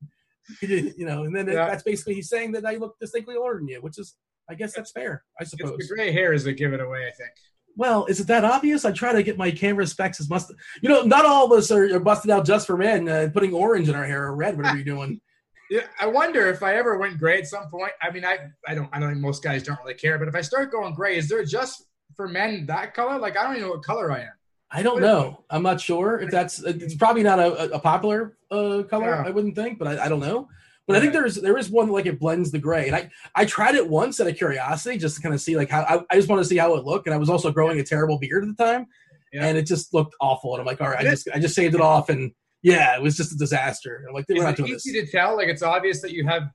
you 0.62 1.06
know. 1.06 1.24
And 1.24 1.36
then 1.36 1.48
yeah. 1.48 1.68
that's 1.68 1.84
basically 1.84 2.14
he's 2.14 2.30
saying 2.30 2.52
that 2.54 2.66
I 2.66 2.76
look 2.76 2.96
distinctly 3.00 3.36
older 3.36 3.58
than 3.58 3.68
you, 3.68 3.82
which 3.82 3.98
is, 3.98 4.16
I 4.50 4.54
guess 4.54 4.74
that's 4.74 4.92
fair. 4.92 5.24
I 5.40 5.44
suppose 5.44 5.72
it's 5.80 5.90
the 5.90 5.96
gray 5.96 6.12
hairs 6.12 6.44
that 6.44 6.54
give 6.54 6.74
it 6.74 6.80
away. 6.80 7.08
I 7.08 7.12
think. 7.12 7.32
Well, 7.78 8.06
is 8.06 8.20
it 8.20 8.28
that 8.28 8.46
obvious? 8.46 8.86
I 8.86 8.92
try 8.92 9.12
to 9.12 9.24
get 9.24 9.38
my 9.38 9.52
camera 9.52 9.86
specs 9.86 10.20
as 10.20 10.30
must. 10.30 10.54
You 10.82 10.90
know, 10.90 11.02
not 11.02 11.26
all 11.26 11.46
of 11.46 11.52
us 11.58 11.72
are, 11.72 11.94
are 11.96 12.00
busted 12.00 12.32
out 12.32 12.46
just 12.46 12.68
for 12.68 12.78
men, 12.78 13.10
uh, 13.10 13.30
putting 13.34 13.54
orange 13.54 13.90
in 13.90 13.96
our 13.96 14.06
hair 14.06 14.26
or 14.26 14.36
red, 14.36 14.56
whatever 14.56 14.76
you're 14.76 14.86
doing. 14.86 15.20
Yeah, 15.68 15.82
I 16.00 16.06
wonder 16.06 16.48
if 16.48 16.62
I 16.62 16.76
ever 16.76 17.00
went 17.00 17.18
gray 17.18 17.40
at 17.40 17.48
some 17.48 17.68
point. 17.72 17.92
I 18.00 18.12
mean, 18.12 18.24
I 18.24 18.38
I 18.68 18.76
don't 18.76 18.88
I 18.94 19.00
don't 19.00 19.10
think 19.10 19.20
most 19.20 19.44
guys 19.44 19.64
don't 19.64 19.80
really 19.80 19.96
care, 19.96 20.20
but 20.20 20.28
if 20.28 20.36
I 20.36 20.42
start 20.42 20.72
going 20.72 20.94
gray, 20.94 21.18
is 21.18 21.28
there 21.28 21.44
just 21.44 21.84
for 22.16 22.28
men 22.28 22.66
that 22.68 22.94
color? 22.94 23.20
Like 23.20 23.38
I 23.38 23.44
don't 23.44 23.58
even 23.58 23.68
know 23.68 23.74
what 23.76 23.84
color 23.84 24.12
I 24.12 24.22
am. 24.22 24.34
I 24.72 24.82
don't 24.82 25.00
know. 25.00 25.44
I'm 25.50 25.64
not 25.64 25.80
sure 25.80 26.20
if 26.20 26.32
that's. 26.32 26.62
It's 26.64 26.96
probably 26.96 27.24
not 27.24 27.40
a, 27.40 27.76
a 27.76 27.80
popular 27.80 28.38
uh, 28.52 28.84
color. 28.90 29.10
Yeah. 29.10 29.24
I 29.26 29.30
wouldn't 29.30 29.56
think, 29.56 29.80
but 29.80 29.88
I, 29.88 30.06
I 30.06 30.10
don't 30.10 30.20
know. 30.20 30.50
But 30.88 30.94
yeah. 30.94 30.98
I 30.98 31.02
think 31.02 31.14
there's 31.14 31.36
there 31.36 31.58
is 31.58 31.70
one 31.70 31.90
like 31.90 32.06
it 32.06 32.20
blends 32.20 32.52
the 32.52 32.60
gray, 32.60 32.88
and 32.88 32.96
I 32.96 33.10
I 33.34 33.46
tried 33.46 33.76
it 33.76 33.88
once 33.88 34.20
out 34.20 34.28
of 34.28 34.36
curiosity 34.38 34.98
just 34.98 35.16
to 35.16 35.22
kind 35.22 35.34
of 35.34 35.42
see 35.42 35.56
like 35.56 35.70
how 35.70 35.82
I, 35.82 36.04
I 36.10 36.16
just 36.16 36.30
want 36.30 36.42
to 36.42 36.48
see 36.48 36.58
how 36.58 36.76
it 36.76 36.84
looked, 36.84 37.08
and 37.08 37.14
I 37.14 37.18
was 37.18 37.30
also 37.30 37.52
growing 37.52 37.80
a 37.80 37.84
terrible 37.84 38.20
beard 38.20 38.44
at 38.44 38.56
the 38.56 38.64
time, 38.64 38.88
yeah. 39.32 39.46
and 39.46 39.58
it 39.58 39.64
just 39.64 39.94
looked 39.94 40.16
awful. 40.20 40.54
And 40.54 40.62
I'm 40.62 40.66
like, 40.66 40.82
all 40.82 40.90
right, 40.90 41.00
I 41.00 41.04
just 41.04 41.28
I 41.34 41.40
just 41.40 41.56
saved 41.56 41.74
it 41.74 41.82
off, 41.82 42.10
and 42.10 42.32
yeah, 42.62 42.96
it 42.96 43.02
was 43.02 43.16
just 43.16 43.32
a 43.32 43.38
disaster. 43.38 44.06
I'm 44.08 44.14
like, 44.14 44.26
we're 44.28 44.44
not 44.44 44.56
doing 44.56 44.74
easy 44.74 44.92
this. 44.92 45.10
to 45.10 45.18
tell? 45.18 45.36
Like 45.38 45.48
it's 45.48 45.64
obvious 45.64 46.02
that 46.02 46.12
you 46.12 46.28
have 46.28 46.50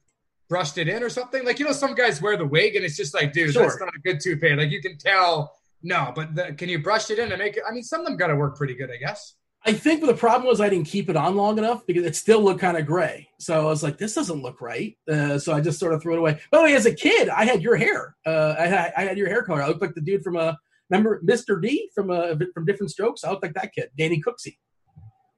brushed 0.50 0.76
it 0.76 0.88
in 0.88 1.02
or 1.02 1.08
something? 1.08 1.46
Like 1.46 1.58
you 1.58 1.64
know, 1.64 1.72
some 1.72 1.94
guys 1.94 2.20
wear 2.20 2.36
the 2.36 2.46
wig 2.46 2.76
and 2.76 2.84
it's 2.84 2.96
just 2.96 3.14
like, 3.14 3.32
dude, 3.32 3.54
sure. 3.54 3.62
that's 3.62 3.80
not 3.80 3.88
a 3.88 3.98
good 4.00 4.20
toupee. 4.20 4.54
Like 4.54 4.70
you 4.70 4.82
can 4.82 4.98
tell. 4.98 5.56
No, 5.82 6.12
but 6.14 6.34
the, 6.34 6.52
can 6.52 6.68
you 6.68 6.82
brush 6.82 7.10
it 7.10 7.18
in 7.18 7.32
and 7.32 7.38
make 7.38 7.56
it? 7.56 7.62
I 7.66 7.72
mean, 7.72 7.82
some 7.82 8.00
of 8.00 8.06
them 8.06 8.18
got 8.18 8.26
to 8.26 8.36
work 8.36 8.58
pretty 8.58 8.74
good, 8.74 8.90
I 8.90 8.98
guess. 8.98 9.36
I 9.64 9.72
think 9.72 10.04
the 10.04 10.14
problem 10.14 10.46
was 10.46 10.60
I 10.60 10.68
didn't 10.68 10.86
keep 10.88 11.10
it 11.10 11.16
on 11.16 11.36
long 11.36 11.58
enough 11.58 11.86
because 11.86 12.04
it 12.04 12.16
still 12.16 12.42
looked 12.42 12.60
kind 12.60 12.76
of 12.76 12.86
gray. 12.86 13.28
So 13.38 13.60
I 13.60 13.64
was 13.64 13.82
like, 13.82 13.98
this 13.98 14.14
doesn't 14.14 14.42
look 14.42 14.60
right. 14.60 14.96
Uh, 15.10 15.38
so 15.38 15.52
I 15.52 15.60
just 15.60 15.78
sort 15.78 15.92
of 15.92 16.02
threw 16.02 16.14
it 16.14 16.18
away. 16.18 16.40
By 16.50 16.58
the 16.58 16.64
way, 16.64 16.74
as 16.74 16.86
a 16.86 16.94
kid, 16.94 17.28
I 17.28 17.44
had 17.44 17.62
your 17.62 17.76
hair. 17.76 18.16
Uh, 18.26 18.54
I, 18.58 18.66
had, 18.66 18.92
I 18.96 19.02
had 19.02 19.18
your 19.18 19.28
hair 19.28 19.42
color. 19.42 19.62
I 19.62 19.68
looked 19.68 19.82
like 19.82 19.94
the 19.94 20.00
dude 20.00 20.22
from 20.22 20.36
a 20.36 20.40
uh, 20.40 20.54
remember 20.90 21.22
Mr. 21.24 21.60
D 21.60 21.90
from 21.94 22.10
a 22.10 22.14
uh, 22.14 22.38
from 22.52 22.64
Diff'rent 22.64 22.90
Strokes. 22.90 23.24
I 23.24 23.30
looked 23.30 23.42
like 23.42 23.54
that 23.54 23.74
kid, 23.74 23.90
Danny 23.96 24.22
Cooksey. 24.26 24.56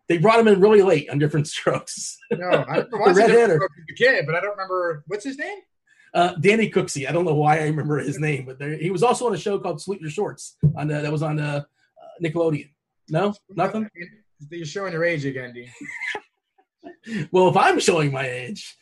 They 0.09 0.19
brought 0.19 0.41
him 0.41 0.49
in 0.49 0.61
really 0.61 0.83
late 0.83 1.09
on 1.11 1.19
different 1.19 1.47
Strokes. 1.49 2.19
No, 2.31 2.47
I 2.47 2.79
remember 2.79 2.89
watching 2.99 3.27
the 3.27 3.95
kid, 3.97 4.27
but 4.27 4.35
I 4.35 4.41
don't 4.41 4.51
remember 4.51 5.05
what's 5.07 5.25
his 5.25 5.39
name. 5.39 5.59
Uh, 6.15 6.35
Danny 6.35 6.71
Cooksey. 6.71 7.09
I 7.09 7.13
don't 7.13 7.25
know 7.25 7.35
why 7.35 7.61
I 7.61 7.65
remember 7.65 7.99
his 7.99 8.19
name, 8.19 8.45
but 8.45 8.59
there, 8.59 8.77
he 8.77 8.91
was 8.91 9.03
also 9.03 9.27
on 9.27 9.35
a 9.35 9.39
show 9.39 9.59
called 9.59 9.81
Salute 9.81 10.03
Your 10.03 10.11
Shorts 10.11 10.59
on 10.77 10.89
the, 10.89 11.01
that 11.01 11.11
was 11.11 11.23
on 11.23 11.39
uh, 11.39 11.63
Nickelodeon. 12.23 12.71
No, 13.09 13.35
nothing. 13.51 13.89
You're 14.51 14.67
showing 14.67 14.93
your 14.93 15.05
age 15.05 15.25
again, 15.25 15.55
Dean. 15.55 15.71
well, 17.33 17.49
if 17.49 17.57
I'm 17.57 17.81
showing 17.81 18.13
my 18.13 18.29
age, 18.29 18.77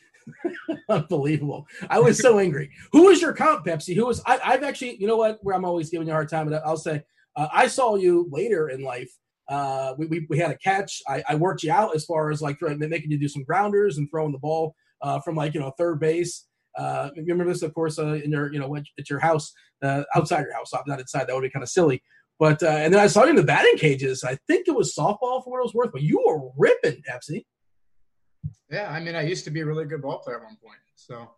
unbelievable. 0.89 1.67
I 1.89 1.99
was 1.99 2.19
so 2.19 2.39
angry. 2.39 2.71
Who 2.91 3.03
was 3.03 3.21
your 3.21 3.33
comp, 3.33 3.65
Pepsi? 3.65 3.95
Who 3.95 4.05
was? 4.05 4.21
I, 4.25 4.37
have 4.37 4.63
actually, 4.63 4.97
you 4.97 5.07
know 5.07 5.17
what? 5.17 5.39
Where 5.41 5.55
I'm 5.55 5.65
always 5.65 5.89
giving 5.89 6.07
you 6.07 6.13
a 6.13 6.15
hard 6.15 6.29
time, 6.29 6.49
but 6.49 6.61
I'll 6.65 6.77
say 6.77 7.03
uh, 7.35 7.47
I 7.51 7.67
saw 7.67 7.95
you 7.95 8.27
later 8.31 8.69
in 8.69 8.81
life 8.81 9.11
uh, 9.51 9.93
we, 9.97 10.05
we, 10.07 10.25
we, 10.29 10.37
had 10.37 10.49
a 10.49 10.57
catch. 10.57 11.01
I, 11.09 11.21
I, 11.27 11.35
worked 11.35 11.61
you 11.61 11.73
out 11.73 11.93
as 11.93 12.05
far 12.05 12.31
as 12.31 12.41
like 12.41 12.57
making 12.61 13.11
you 13.11 13.19
do 13.19 13.27
some 13.27 13.43
grounders 13.43 13.97
and 13.97 14.09
throwing 14.09 14.31
the 14.31 14.37
ball 14.37 14.73
uh, 15.01 15.19
from 15.19 15.35
like 15.35 15.53
you 15.53 15.59
know 15.59 15.73
third 15.77 15.99
base. 15.99 16.47
Uh, 16.77 17.09
you 17.15 17.25
remember 17.27 17.51
this, 17.51 17.61
of 17.61 17.73
course, 17.73 17.99
uh, 17.99 18.13
in 18.13 18.31
your 18.31 18.51
you 18.53 18.59
know 18.59 18.73
at 18.77 19.09
your 19.09 19.19
house, 19.19 19.51
uh, 19.83 20.03
outside 20.15 20.43
your 20.43 20.53
house, 20.53 20.71
not 20.87 21.01
inside. 21.01 21.27
That 21.27 21.35
would 21.35 21.41
be 21.41 21.49
kind 21.49 21.63
of 21.63 21.69
silly. 21.69 22.01
But 22.39 22.63
uh, 22.63 22.67
and 22.67 22.93
then 22.93 23.01
I 23.01 23.07
saw 23.07 23.25
you 23.25 23.31
in 23.31 23.35
the 23.35 23.43
batting 23.43 23.77
cages. 23.77 24.23
I 24.23 24.37
think 24.47 24.69
it 24.69 24.75
was 24.75 24.95
softball 24.95 25.43
for 25.43 25.51
what 25.51 25.59
it 25.59 25.63
was 25.63 25.73
worth, 25.73 25.91
but 25.91 26.01
you 26.01 26.23
were 26.25 26.49
ripping, 26.57 27.03
Pepsi. 27.09 27.45
Yeah, 28.69 28.89
I 28.89 29.01
mean, 29.01 29.15
I 29.15 29.23
used 29.23 29.43
to 29.45 29.51
be 29.51 29.59
a 29.59 29.65
really 29.65 29.83
good 29.83 30.01
ball 30.01 30.19
player 30.19 30.37
at 30.37 30.43
one 30.43 30.57
point, 30.63 30.79
so 30.95 31.29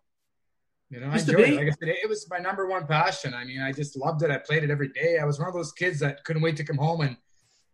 you 0.91 0.99
know, 0.99 1.07
I 1.07 1.17
enjoyed 1.17 1.39
it. 1.39 1.55
Like 1.55 1.67
I 1.67 1.71
said, 1.71 1.89
it 2.03 2.07
was 2.07 2.29
my 2.29 2.37
number 2.37 2.67
one 2.67 2.85
passion. 2.85 3.33
I 3.33 3.43
mean, 3.43 3.59
I 3.59 3.71
just 3.71 3.97
loved 3.97 4.21
it. 4.21 4.29
I 4.29 4.37
played 4.37 4.63
it 4.63 4.69
every 4.69 4.89
day. 4.89 5.17
I 5.19 5.25
was 5.25 5.39
one 5.39 5.47
of 5.47 5.55
those 5.55 5.71
kids 5.71 5.99
that 6.01 6.23
couldn't 6.23 6.43
wait 6.43 6.55
to 6.57 6.63
come 6.63 6.77
home 6.77 7.01
and 7.01 7.17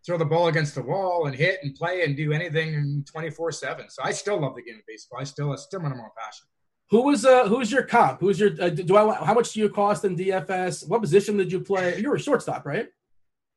throw 0.06 0.18
the 0.18 0.26
ball 0.26 0.48
against 0.48 0.76
the 0.76 0.82
wall 0.82 1.28
and 1.28 1.36
hit 1.36 1.60
and 1.64 1.76
play 1.76 2.04
and 2.04 2.16
do 2.16 2.32
anything 2.32 3.06
24 3.12 3.52
7. 3.52 3.90
So 3.90 4.02
I 4.04 4.12
still 4.12 4.40
love 4.40 4.56
the 4.56 4.62
game 4.62 4.76
of 4.76 4.86
baseball. 4.88 5.20
I 5.20 5.24
still, 5.24 5.54
it's 5.54 5.64
still 5.64 5.80
my 5.80 5.90
number 5.90 6.04
one 6.04 6.12
passion. 6.18 6.46
Who 6.92 7.04
was 7.04 7.24
uh 7.24 7.48
who's 7.48 7.72
your 7.72 7.84
comp? 7.84 8.20
Who's 8.20 8.40
your 8.40 8.50
uh, 8.60 8.70
do 8.70 8.98
I 8.98 9.14
how 9.14 9.36
much 9.36 9.54
do 9.54 9.60
you 9.60 9.70
cost 9.70 10.06
in 10.06 10.16
DFS? 10.16 10.88
What 10.88 11.02
position 11.02 11.38
did 11.38 11.52
you 11.52 11.60
play? 11.60 12.00
You 12.00 12.10
were 12.10 12.16
a 12.16 12.20
shortstop, 12.20 12.66
right? 12.66 12.88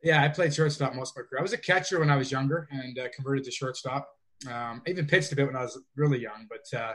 Yeah, 0.02 0.22
I 0.22 0.28
played 0.28 0.52
shortstop 0.52 0.94
most 0.94 1.12
of 1.12 1.16
my 1.16 1.28
career. 1.28 1.38
I 1.38 1.42
was 1.42 1.54
a 1.54 1.58
catcher 1.58 2.00
when 2.00 2.10
I 2.10 2.16
was 2.16 2.30
younger 2.30 2.68
and 2.70 2.98
uh, 2.98 3.08
converted 3.14 3.44
to 3.44 3.50
shortstop. 3.50 4.06
Um, 4.46 4.82
I 4.86 4.90
even 4.90 5.06
pitched 5.06 5.32
a 5.32 5.36
bit 5.36 5.46
when 5.46 5.56
I 5.56 5.62
was 5.62 5.78
really 5.96 6.20
young, 6.20 6.46
but 6.50 6.78
uh, 6.78 6.92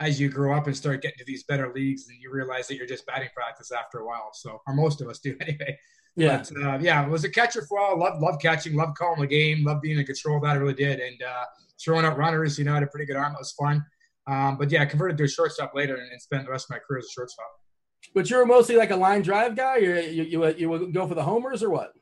as 0.00 0.20
you 0.20 0.28
grow 0.28 0.56
up 0.56 0.66
and 0.66 0.76
start 0.76 1.00
getting 1.00 1.18
to 1.18 1.24
these 1.24 1.44
better 1.44 1.72
leagues, 1.72 2.06
then 2.06 2.18
you 2.20 2.30
realize 2.30 2.68
that 2.68 2.76
you're 2.76 2.86
just 2.86 3.06
batting 3.06 3.28
practice 3.34 3.72
after 3.72 4.00
a 4.00 4.06
while. 4.06 4.30
So, 4.32 4.60
or 4.66 4.74
most 4.74 5.00
of 5.00 5.08
us 5.08 5.20
do 5.20 5.36
anyway. 5.40 5.78
Yeah, 6.18 6.42
but, 6.52 6.62
uh, 6.62 6.78
yeah, 6.80 7.04
it 7.06 7.10
was 7.10 7.24
a 7.24 7.30
catcher 7.30 7.62
for 7.62 7.78
all. 7.78 7.98
Love, 7.98 8.20
love 8.20 8.38
catching, 8.40 8.74
love 8.74 8.94
calling 8.96 9.20
the 9.20 9.26
game, 9.26 9.64
love 9.64 9.80
being 9.80 9.98
in 9.98 10.04
control 10.04 10.38
of 10.38 10.42
that. 10.42 10.50
I 10.50 10.54
really 10.54 10.74
did, 10.74 10.98
and 10.98 11.22
uh, 11.22 11.44
throwing 11.80 12.04
out 12.04 12.18
runners. 12.18 12.58
You 12.58 12.64
know, 12.64 12.72
I 12.72 12.74
had 12.74 12.82
a 12.82 12.88
pretty 12.88 13.06
good 13.06 13.16
arm. 13.16 13.34
It 13.34 13.38
was 13.38 13.52
fun. 13.52 13.84
Um, 14.26 14.58
but 14.58 14.70
yeah, 14.70 14.82
I 14.82 14.86
converted 14.86 15.16
to 15.18 15.24
a 15.24 15.28
shortstop 15.28 15.74
later 15.74 15.94
and, 15.94 16.10
and, 16.10 16.20
spent 16.20 16.44
the 16.44 16.50
rest 16.50 16.66
of 16.66 16.70
my 16.70 16.78
career 16.78 16.98
as 16.98 17.06
a 17.06 17.12
shortstop. 17.12 17.46
But 18.14 18.28
you 18.28 18.36
were 18.36 18.44
mostly 18.44 18.76
like 18.76 18.90
a 18.90 18.96
line 18.96 19.22
drive 19.22 19.56
guy. 19.56 19.76
You 19.76 19.94
you 20.00 20.22
you, 20.24 20.46
you 20.54 20.68
would 20.68 20.92
go 20.92 21.06
for 21.06 21.14
the 21.14 21.22
homers 21.22 21.62
or 21.62 21.70
what? 21.70 21.92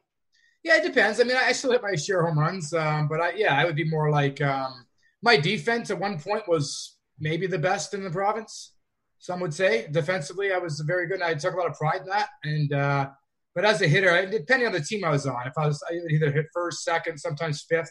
Yeah, 0.65 0.79
it 0.79 0.83
depends. 0.83 1.21
I 1.21 1.25
mean, 1.25 1.37
I 1.37 1.53
still 1.53 1.73
hit 1.73 1.83
my 1.83 1.95
share 1.95 2.27
home 2.27 2.39
runs, 2.39 2.73
um, 2.73 3.07
but 3.07 3.21
I, 3.21 3.33
yeah, 3.37 3.55
I 3.55 3.65
would 3.65 3.77
be 3.77 3.89
more 3.89 4.11
like 4.11 4.41
um, 4.41 4.87
my 5.23 5.37
defense 5.37 5.91
at 5.91 6.01
one 6.01 6.19
point 6.19 6.49
was 6.49 6.97
maybe 7.21 7.47
the 7.47 7.59
best 7.59 7.95
in 7.95 8.03
the 8.03 8.11
province. 8.11 8.73
Some 9.19 9.41
would 9.41 9.55
say 9.55 9.87
defensively, 9.91 10.53
I 10.53 10.59
was 10.59 10.81
very 10.81 11.07
good. 11.07 11.21
And 11.21 11.25
I 11.25 11.35
took 11.35 11.55
a 11.55 11.57
lot 11.57 11.71
of 11.71 11.75
pride 11.75 12.01
in 12.01 12.09
that, 12.09 12.31
and 12.45 12.73
uh, 12.73 13.11
but 13.57 13.65
as 13.65 13.81
a 13.81 13.89
hitter, 13.89 14.27
depending 14.31 14.67
on 14.67 14.75
the 14.75 14.81
team 14.81 15.03
I 15.03 15.09
was 15.09 15.27
on, 15.27 15.47
if 15.47 15.55
I 15.57 15.67
was 15.67 15.83
I 15.91 15.95
either 16.11 16.31
hit 16.31 16.45
first, 16.53 16.85
second, 16.85 17.19
sometimes 17.19 17.63
fifth. 17.63 17.91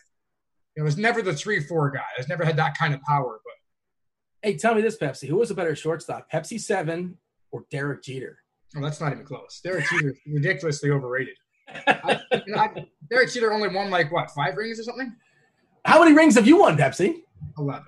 It 0.76 0.84
was 0.84 0.96
never 0.96 1.24
the 1.24 1.34
three, 1.34 1.60
four 1.60 1.90
guy. 1.90 2.04
I 2.20 2.24
never 2.30 2.46
had 2.46 2.56
that 2.58 2.78
kind 2.78 2.94
of 2.94 3.02
power. 3.02 3.40
But 3.44 4.48
hey, 4.48 4.58
tell 4.58 4.76
me 4.76 4.84
this, 4.84 4.96
Pepsi, 4.96 5.28
who 5.28 5.38
was 5.38 5.50
a 5.50 5.56
better 5.56 5.76
shortstop, 5.76 6.30
Pepsi 6.32 6.60
Seven 6.60 7.18
or 7.52 7.66
Derek 7.72 8.04
Jeter? 8.04 8.38
Oh, 8.78 8.82
that's 8.82 9.02
not 9.02 9.12
even 9.12 9.26
close. 9.26 9.60
Derek 9.64 9.90
Jeter 9.90 10.10
is 10.10 10.20
ridiculously 10.28 10.92
overrated. 10.92 11.36
I, 11.88 12.22
I, 12.56 12.86
Derek 13.10 13.32
Jeter 13.32 13.52
only 13.52 13.70
won 13.70 13.90
like 13.90 14.12
what 14.12 14.30
five 14.32 14.56
rings 14.56 14.80
or 14.80 14.84
something. 14.84 15.16
How 15.84 16.04
many 16.04 16.16
rings 16.16 16.36
have 16.36 16.46
you 16.46 16.60
won, 16.60 16.78
Pepsi? 16.78 17.24
Eleven. 17.58 17.88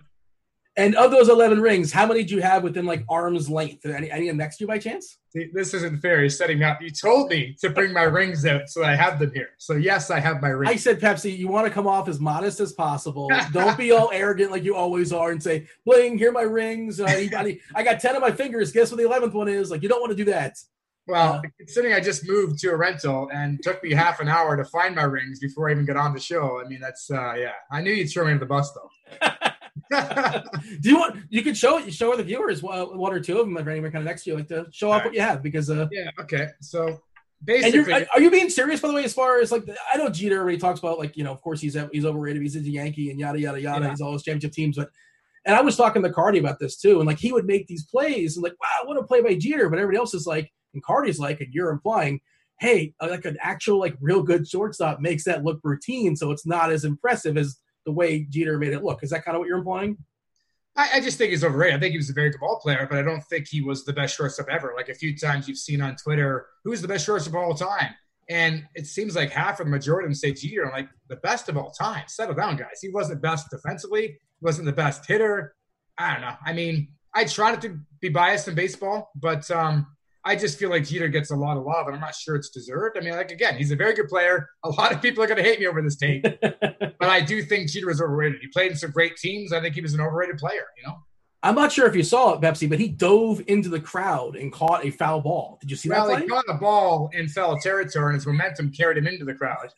And 0.78 0.94
of 0.96 1.10
those 1.10 1.28
11 1.28 1.60
rings, 1.60 1.92
how 1.92 2.06
many 2.06 2.24
do 2.24 2.36
you 2.36 2.42
have 2.42 2.62
within 2.62 2.86
like 2.86 3.04
arm's 3.10 3.50
length? 3.50 3.84
Any, 3.88 4.12
any 4.12 4.32
next 4.32 4.58
to 4.58 4.64
you 4.64 4.68
by 4.68 4.78
chance? 4.78 5.18
This 5.34 5.74
isn't 5.74 6.02
fair. 6.02 6.22
He's 6.22 6.38
setting 6.38 6.62
up. 6.62 6.82
You 6.82 6.92
told 6.92 7.32
me 7.32 7.56
to 7.62 7.72
bring 7.72 7.92
my 7.92 8.04
rings 8.04 8.46
out, 8.46 8.70
so 8.70 8.84
I 8.84 8.96
have 8.96 9.18
them 9.18 9.32
here. 9.34 9.50
So, 9.58 9.74
yes, 9.74 10.12
I 10.12 10.20
have 10.20 10.40
my 10.40 10.50
rings. 10.50 10.72
I 10.72 10.76
said, 10.76 11.00
Pepsi, 11.00 11.36
you 11.36 11.48
want 11.48 11.66
to 11.66 11.74
come 11.74 11.88
off 11.88 12.08
as 12.08 12.20
modest 12.20 12.60
as 12.60 12.74
possible. 12.74 13.30
Don't 13.52 13.78
be 13.78 13.92
all 13.92 14.12
arrogant 14.14 14.52
like 14.52 14.64
you 14.64 14.76
always 14.76 15.12
are 15.12 15.32
and 15.32 15.42
say, 15.42 15.68
bling, 15.84 16.18
here 16.18 16.32
my 16.32 16.42
rings. 16.42 17.00
Uh, 17.00 17.06
I 17.08 17.84
got 17.84 18.00
10 18.00 18.16
of 18.16 18.22
my 18.22 18.32
fingers. 18.32 18.72
Guess 18.72 18.92
what 18.92 18.98
the 18.98 19.04
11th 19.04 19.34
one 19.34 19.48
is? 19.48 19.72
Like, 19.72 19.82
you 19.82 19.90
don't 19.90 20.00
want 20.00 20.12
to 20.12 20.24
do 20.24 20.32
that. 20.32 20.58
Well, 21.08 21.42
considering 21.58 21.94
I 21.94 22.02
just 22.02 22.28
moved 22.28 22.60
to 22.60 22.70
a 22.70 22.76
rental 22.76 23.30
and 23.34 23.64
took 23.64 23.82
me 23.82 23.94
half 23.94 24.20
an 24.20 24.28
hour 24.28 24.58
to 24.58 24.66
find 24.66 24.94
my 24.94 25.04
rings 25.04 25.40
before 25.40 25.70
I 25.70 25.72
even 25.72 25.86
got 25.86 25.96
on 25.96 26.14
the 26.14 26.20
show. 26.20 26.62
I 26.64 26.68
mean, 26.68 26.82
that's 26.82 27.10
uh, 27.10 27.34
yeah. 27.34 27.54
I 27.72 27.82
knew 27.82 27.92
you'd 27.92 28.10
throw 28.10 28.26
me 28.26 28.34
under 28.34 28.42
the 28.42 28.50
bus 28.50 28.72
though. 28.74 29.30
Do 29.92 30.90
you 30.90 30.98
want? 30.98 31.18
You 31.30 31.42
could 31.42 31.58
show 31.58 31.78
it. 31.78 31.94
Show 31.94 32.16
the 32.16 32.24
viewers 32.24 32.62
one 32.64 33.14
or 33.14 33.20
two 33.20 33.40
of 33.40 33.46
them 33.46 33.58
if 33.58 33.68
anyone 33.68 33.92
kind 33.92 34.02
of 34.02 34.08
next 34.08 34.24
to 34.24 34.32
you, 34.32 34.36
like 34.36 34.48
to 34.50 34.66
show 34.72 34.92
off 34.92 35.00
right. 35.00 35.06
what 35.06 35.14
you 35.14 35.22
have 35.22 35.44
because 35.44 35.70
uh, 35.70 35.88
yeah. 35.92 36.10
Okay, 36.20 36.50
so 36.62 37.02
basically, 37.44 38.08
are 38.08 38.22
you 38.22 38.32
being 38.32 38.50
serious 38.50 38.80
by 38.80 38.88
the 38.88 38.94
way? 38.94 39.04
As 39.04 39.14
far 39.14 39.40
as 39.40 39.52
like, 39.52 39.64
I 39.94 39.98
know 39.98 40.10
Jeter 40.10 40.40
already 40.40 40.58
talks 40.58 40.80
about 40.80 40.98
like 41.00 41.18
you 41.18 41.24
know, 41.24 41.32
of 41.32 41.42
course 41.42 41.62
he's 41.62 41.78
he's 41.92 42.06
overrated. 42.06 42.42
He's 42.42 42.56
a 42.56 42.60
Yankee 42.60 43.12
and 43.12 43.20
yada 43.20 43.40
yada 43.40 43.62
yada. 43.62 43.86
Yeah. 43.86 43.90
He's 43.92 44.02
all 44.02 44.14
his 44.14 44.24
championship 44.24 44.54
teams, 44.54 44.78
but 44.78 44.90
and 45.46 45.56
I 45.56 45.62
was 45.62 45.78
talking 45.78 46.04
to 46.04 46.12
Cardi 46.12 46.40
about 46.40 46.60
this 46.60 46.78
too, 46.78 47.00
and 47.00 47.08
like 47.08 47.20
he 47.20 47.32
would 47.32 47.46
make 47.46 47.68
these 47.68 47.86
plays 47.86 48.36
and 48.36 48.44
like, 48.44 48.56
wow, 48.62 48.88
what 48.88 48.98
a 48.98 49.04
play 49.04 49.22
by 49.22 49.36
Jeter, 49.36 49.70
but 49.70 49.80
everybody 49.80 49.98
else 49.98 50.14
is 50.14 50.28
like, 50.28 50.52
and 50.74 50.84
Cardi's 50.84 51.20
like, 51.20 51.40
and 51.40 51.54
you're 51.54 51.70
implying, 51.72 52.20
hey, 52.60 52.94
uh, 53.00 53.08
like 53.10 53.24
an 53.24 53.38
actual 53.42 53.80
like 53.80 53.96
real 54.02 54.22
good 54.24 54.48
shortstop 54.48 55.00
makes 55.00 55.24
that 55.24 55.46
look 55.46 55.60
routine, 55.64 56.16
so 56.16 56.32
it's 56.32 56.46
not 56.46 56.72
as 56.72 56.84
impressive 56.84 57.38
as 57.38 57.58
the 57.88 57.94
way 57.94 58.28
Jeter 58.30 58.60
made 58.60 58.74
it 58.74 58.84
look. 58.84 59.02
Is 59.02 59.12
that 59.12 59.24
kind 59.24 59.36
of 59.36 59.40
what 59.40 59.48
you're 59.48 59.60
implying? 59.60 59.98
I, 60.76 60.90
I, 60.96 61.00
just 61.00 61.18
think 61.18 61.32
he's 61.32 61.44
overrated. 61.44 61.78
I 61.78 61.80
think 61.80 61.94
he 61.94 61.98
was 61.98 62.10
a 62.10 62.14
very 62.14 62.30
good 62.30 62.42
ball 62.42 62.60
player, 62.60 62.86
but 62.88 63.00
I 63.00 63.02
don't 63.02 63.24
think 63.24 63.48
he 63.48 63.62
was 63.62 63.86
the 63.86 63.94
best 63.94 64.16
shortstop 64.16 64.48
ever. 64.52 64.74
Like 64.76 64.90
a 64.90 64.94
few 64.94 65.18
times 65.18 65.48
you've 65.48 65.58
seen 65.58 65.82
on 65.82 65.96
Twitter, 65.96 66.48
who's 66.66 66.82
the 66.82 66.88
best 66.88 67.06
shortstop 67.06 67.34
of 67.34 67.40
all 67.40 67.54
time? 67.56 67.96
And 68.30 68.66
it 68.76 68.88
seems 68.88 69.16
like 69.16 69.32
half 69.32 69.62
or 69.62 69.64
the 69.64 69.70
majority 69.70 70.06
of 70.06 70.10
them 70.10 70.16
say 70.16 70.34
Jeter. 70.34 70.66
I'm 70.66 70.74
like, 70.74 70.90
the 71.08 71.16
best 71.16 71.48
of 71.48 71.56
all 71.56 71.72
time. 71.72 72.04
Settle 72.08 72.36
down, 72.36 72.58
guys. 72.58 72.80
He 72.82 72.90
wasn't 72.90 73.22
best 73.22 73.50
defensively. 73.50 74.08
He 74.08 74.44
wasn't 74.44 74.66
the 74.66 74.74
best 74.74 75.06
hitter. 75.06 75.56
I 75.98 76.12
don't 76.12 76.22
know. 76.22 76.36
I 76.46 76.52
mean, 76.52 76.90
I 77.16 77.24
try 77.24 77.52
not 77.52 77.62
to 77.62 77.80
be 78.02 78.10
biased 78.10 78.50
in 78.50 78.54
baseball, 78.54 79.12
but 79.16 79.50
um, 79.50 79.88
I 80.28 80.36
just 80.36 80.60
feel 80.60 80.70
like 80.70 80.86
Jeter 80.86 81.08
gets 81.08 81.32
a 81.32 81.36
lot 81.38 81.56
of 81.56 81.64
love, 81.64 81.88
and 81.88 81.96
I'm 81.96 82.02
not 82.02 82.14
sure 82.14 82.36
it's 82.36 82.50
deserved. 82.50 82.98
I 82.98 83.00
mean, 83.02 83.14
like 83.14 83.32
again, 83.32 83.56
he's 83.56 83.72
a 83.72 83.78
very 83.78 83.94
good 83.94 84.10
player. 84.10 84.50
A 84.66 84.70
lot 84.70 84.92
of 84.92 85.02
people 85.02 85.24
are 85.24 85.28
going 85.28 85.38
to 85.38 85.44
hate 85.44 85.58
me 85.58 85.68
over 85.68 85.82
this 85.82 85.96
take, 85.96 86.22
but 86.42 86.96
I 87.00 87.22
do 87.22 87.42
think 87.42 87.70
Jeter 87.70 87.90
is 87.90 88.02
overrated. 88.02 88.42
He 88.42 88.48
played 88.48 88.72
in 88.72 88.78
some 88.78 88.92
great 88.92 89.16
teams. 89.16 89.54
I 89.54 89.62
think 89.62 89.74
he 89.74 89.80
was 89.80 89.94
an 89.94 90.02
overrated 90.02 90.38
player. 90.38 90.66
You 90.78 90.88
know. 90.88 90.98
I'm 91.44 91.56
not 91.56 91.72
sure 91.72 91.88
if 91.88 91.96
you 91.96 92.04
saw 92.04 92.34
it, 92.34 92.42
Pepsi, 92.42 92.70
but 92.70 92.78
he 92.78 92.90
dove 92.90 93.42
into 93.48 93.70
the 93.70 93.80
crowd 93.80 94.36
and 94.36 94.52
caught 94.52 94.84
a 94.84 94.92
foul 94.92 95.22
ball. 95.22 95.60
Did 95.62 95.72
you 95.72 95.78
see 95.78 95.88
well, 95.88 96.08
that? 96.08 96.12
Well, 96.12 96.22
he 96.22 96.28
caught 96.28 96.44
a 96.50 96.56
ball 96.56 97.10
in 97.14 97.30
foul 97.30 97.58
territory, 97.58 98.08
and 98.08 98.16
his 98.16 98.28
momentum 98.28 98.74
carried 98.74 98.98
him 98.98 99.08
into 99.08 99.24
the 99.24 99.34
crowd. 99.34 99.70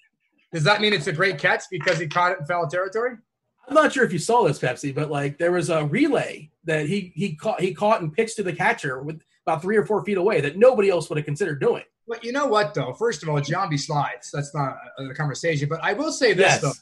Does 0.52 0.64
that 0.64 0.82
mean 0.82 0.94
it's 0.94 1.06
a 1.06 1.14
great 1.14 1.38
catch 1.38 1.66
because 1.70 2.00
he 2.00 2.08
caught 2.08 2.32
it 2.32 2.40
in 2.40 2.46
foul 2.48 2.68
territory? 2.68 3.18
I'm 3.68 3.76
not 3.76 3.94
sure 3.94 4.04
if 4.04 4.12
you 4.12 4.18
saw 4.18 4.48
this, 4.48 4.58
Pepsi, 4.58 4.96
but 4.96 5.12
like 5.12 5.38
there 5.38 5.52
was 5.52 5.70
a 5.70 5.86
relay 5.86 6.50
that 6.64 6.88
he 6.88 7.12
he 7.14 7.36
caught 7.36 7.62
he 7.62 7.72
caught 7.72 8.02
and 8.02 8.12
pitched 8.12 8.38
to 8.38 8.44
the 8.44 8.54
catcher 8.54 9.04
with 9.04 9.22
about 9.50 9.62
three 9.62 9.78
or 9.78 9.86
four 9.86 10.04
feet 10.04 10.18
away 10.18 10.42
that 10.42 10.58
nobody 10.58 10.90
else 10.90 11.10
would 11.10 11.18
have 11.18 11.26
considered 11.26 11.60
doing. 11.60 11.84
But 12.08 12.24
you 12.24 12.32
know 12.32 12.48
what 12.48 12.74
though? 12.74 12.94
First 12.94 13.24
of 13.24 13.30
all, 13.30 13.40
Giambi 13.40 13.80
slides. 13.80 14.32
That's 14.32 14.54
not 14.54 14.78
a, 14.98 15.06
a, 15.06 15.14
conversation. 15.14 15.70
But 15.70 15.84
I 15.84 15.94
will 15.94 16.12
say 16.12 16.34
this 16.34 16.54
yes. 16.54 16.62
though. 16.62 16.74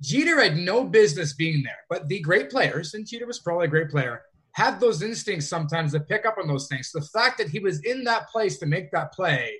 Jeter 0.00 0.40
had 0.40 0.56
no 0.56 0.84
business 0.84 1.32
being 1.32 1.62
there, 1.64 1.78
but 1.90 2.08
the 2.08 2.20
great 2.20 2.50
players, 2.50 2.94
and 2.94 3.04
Jeter 3.04 3.26
was 3.26 3.40
probably 3.40 3.66
a 3.66 3.68
great 3.68 3.90
player, 3.90 4.22
have 4.52 4.78
those 4.78 5.02
instincts 5.02 5.48
sometimes 5.48 5.92
to 5.92 6.00
pick 6.00 6.24
up 6.24 6.36
on 6.40 6.46
those 6.46 6.68
things. 6.68 6.92
The 6.92 7.00
fact 7.00 7.38
that 7.38 7.48
he 7.48 7.58
was 7.58 7.80
in 7.80 8.04
that 8.04 8.28
place 8.28 8.58
to 8.58 8.66
make 8.66 8.92
that 8.92 9.12
play 9.12 9.54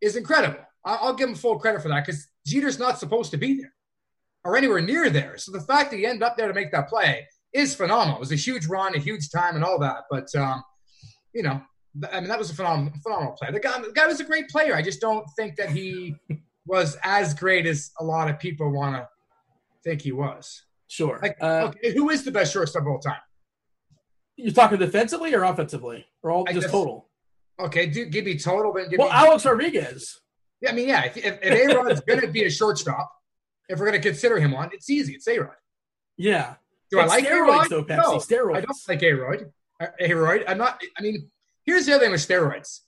is 0.00 0.16
incredible. 0.16 0.58
I'll 0.84 1.14
give 1.14 1.28
him 1.28 1.34
full 1.36 1.58
credit 1.58 1.82
for 1.82 1.88
that 1.88 2.04
because 2.06 2.26
Jeter's 2.44 2.78
not 2.78 2.98
supposed 2.98 3.30
to 3.32 3.36
be 3.36 3.58
there 3.60 3.72
or 4.44 4.56
anywhere 4.56 4.80
near 4.80 5.10
there. 5.10 5.38
So 5.38 5.52
the 5.52 5.60
fact 5.60 5.90
that 5.90 5.98
he 5.98 6.06
ended 6.06 6.22
up 6.22 6.36
there 6.36 6.48
to 6.48 6.54
make 6.54 6.72
that 6.72 6.88
play 6.88 7.26
is 7.52 7.74
phenomenal. 7.74 8.16
It 8.16 8.20
was 8.20 8.32
a 8.32 8.36
huge 8.36 8.66
run, 8.66 8.94
a 8.94 8.98
huge 8.98 9.30
time, 9.30 9.54
and 9.54 9.64
all 9.64 9.78
that. 9.80 10.04
But 10.10 10.34
um, 10.34 10.62
you 11.32 11.42
know, 11.42 11.60
I 12.12 12.20
mean, 12.20 12.28
that 12.28 12.38
was 12.38 12.50
a 12.50 12.54
phenomenal, 12.54 12.92
phenomenal 13.02 13.32
play. 13.32 13.50
The 13.50 13.60
guy, 13.60 13.80
the 13.80 13.92
guy 13.92 14.06
was 14.06 14.20
a 14.20 14.24
great 14.24 14.48
player. 14.48 14.74
I 14.74 14.82
just 14.82 15.00
don't 15.00 15.26
think 15.36 15.56
that 15.56 15.70
he 15.70 16.16
was 16.66 16.96
as 17.02 17.34
great 17.34 17.66
as 17.66 17.90
a 17.98 18.04
lot 18.04 18.30
of 18.30 18.38
people 18.38 18.70
want 18.70 18.96
to 18.96 19.08
think 19.84 20.02
he 20.02 20.12
was. 20.12 20.64
Sure. 20.88 21.18
Like, 21.22 21.36
uh, 21.40 21.70
okay, 21.70 21.94
who 21.94 22.10
is 22.10 22.24
the 22.24 22.30
best 22.30 22.52
shortstop 22.52 22.82
of 22.82 22.88
all 22.88 22.98
time? 22.98 23.20
You're 24.36 24.52
talking 24.52 24.78
defensively 24.78 25.34
or 25.34 25.42
offensively, 25.44 26.06
or 26.22 26.30
all 26.30 26.44
just 26.44 26.70
total? 26.70 27.08
Okay, 27.60 27.86
do, 27.86 28.06
give 28.06 28.24
me 28.24 28.38
total. 28.38 28.72
Give 28.72 28.98
well, 28.98 29.08
me, 29.08 29.14
Alex 29.14 29.44
Rodriguez. 29.44 30.20
Yeah, 30.60 30.70
I 30.70 30.72
mean, 30.74 30.88
yeah. 30.88 31.04
If, 31.04 31.16
if, 31.16 31.38
if 31.42 31.70
A 31.70 31.76
Rod's 31.76 32.00
going 32.02 32.20
to 32.20 32.28
be 32.28 32.44
a 32.44 32.50
shortstop, 32.50 33.10
if 33.68 33.78
we're 33.78 33.86
going 33.86 34.00
to 34.00 34.08
consider 34.08 34.38
him 34.38 34.52
one, 34.52 34.70
it's 34.72 34.88
easy. 34.88 35.14
It's 35.14 35.26
A 35.26 35.38
Rod. 35.38 35.50
Yeah. 36.16 36.54
Do 36.90 37.00
it's 37.00 37.12
I 37.12 37.16
like 37.16 37.26
steroids 37.26 37.68
though, 37.68 37.84
Pepsi? 37.84 37.96
No, 37.96 38.16
steroids. 38.16 38.56
I 38.56 38.60
don't 38.60 38.76
like 38.88 39.02
A 39.02 39.12
Rod. 39.12 39.52
A 40.00 40.14
Rod. 40.14 40.44
I'm 40.48 40.58
not. 40.58 40.80
I 40.96 41.02
mean, 41.02 41.30
here's 41.68 41.84
the 41.84 41.94
other 41.94 42.04
thing 42.04 42.12
with 42.12 42.26
steroids. 42.26 42.80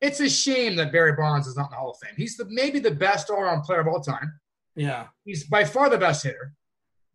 It's 0.00 0.20
a 0.20 0.28
shame 0.28 0.76
that 0.76 0.92
Barry 0.92 1.14
Bonds 1.14 1.46
is 1.46 1.56
not 1.56 1.66
in 1.66 1.70
the 1.72 1.76
Hall 1.76 1.90
of 1.90 1.96
Fame. 2.00 2.14
He's 2.16 2.36
the 2.36 2.46
maybe 2.48 2.78
the 2.78 2.90
best 2.90 3.28
all-around 3.28 3.62
player 3.62 3.80
of 3.80 3.88
all 3.88 4.00
time. 4.00 4.38
Yeah. 4.76 5.06
He's 5.24 5.44
by 5.44 5.64
far 5.64 5.90
the 5.90 5.98
best 5.98 6.22
hitter. 6.22 6.52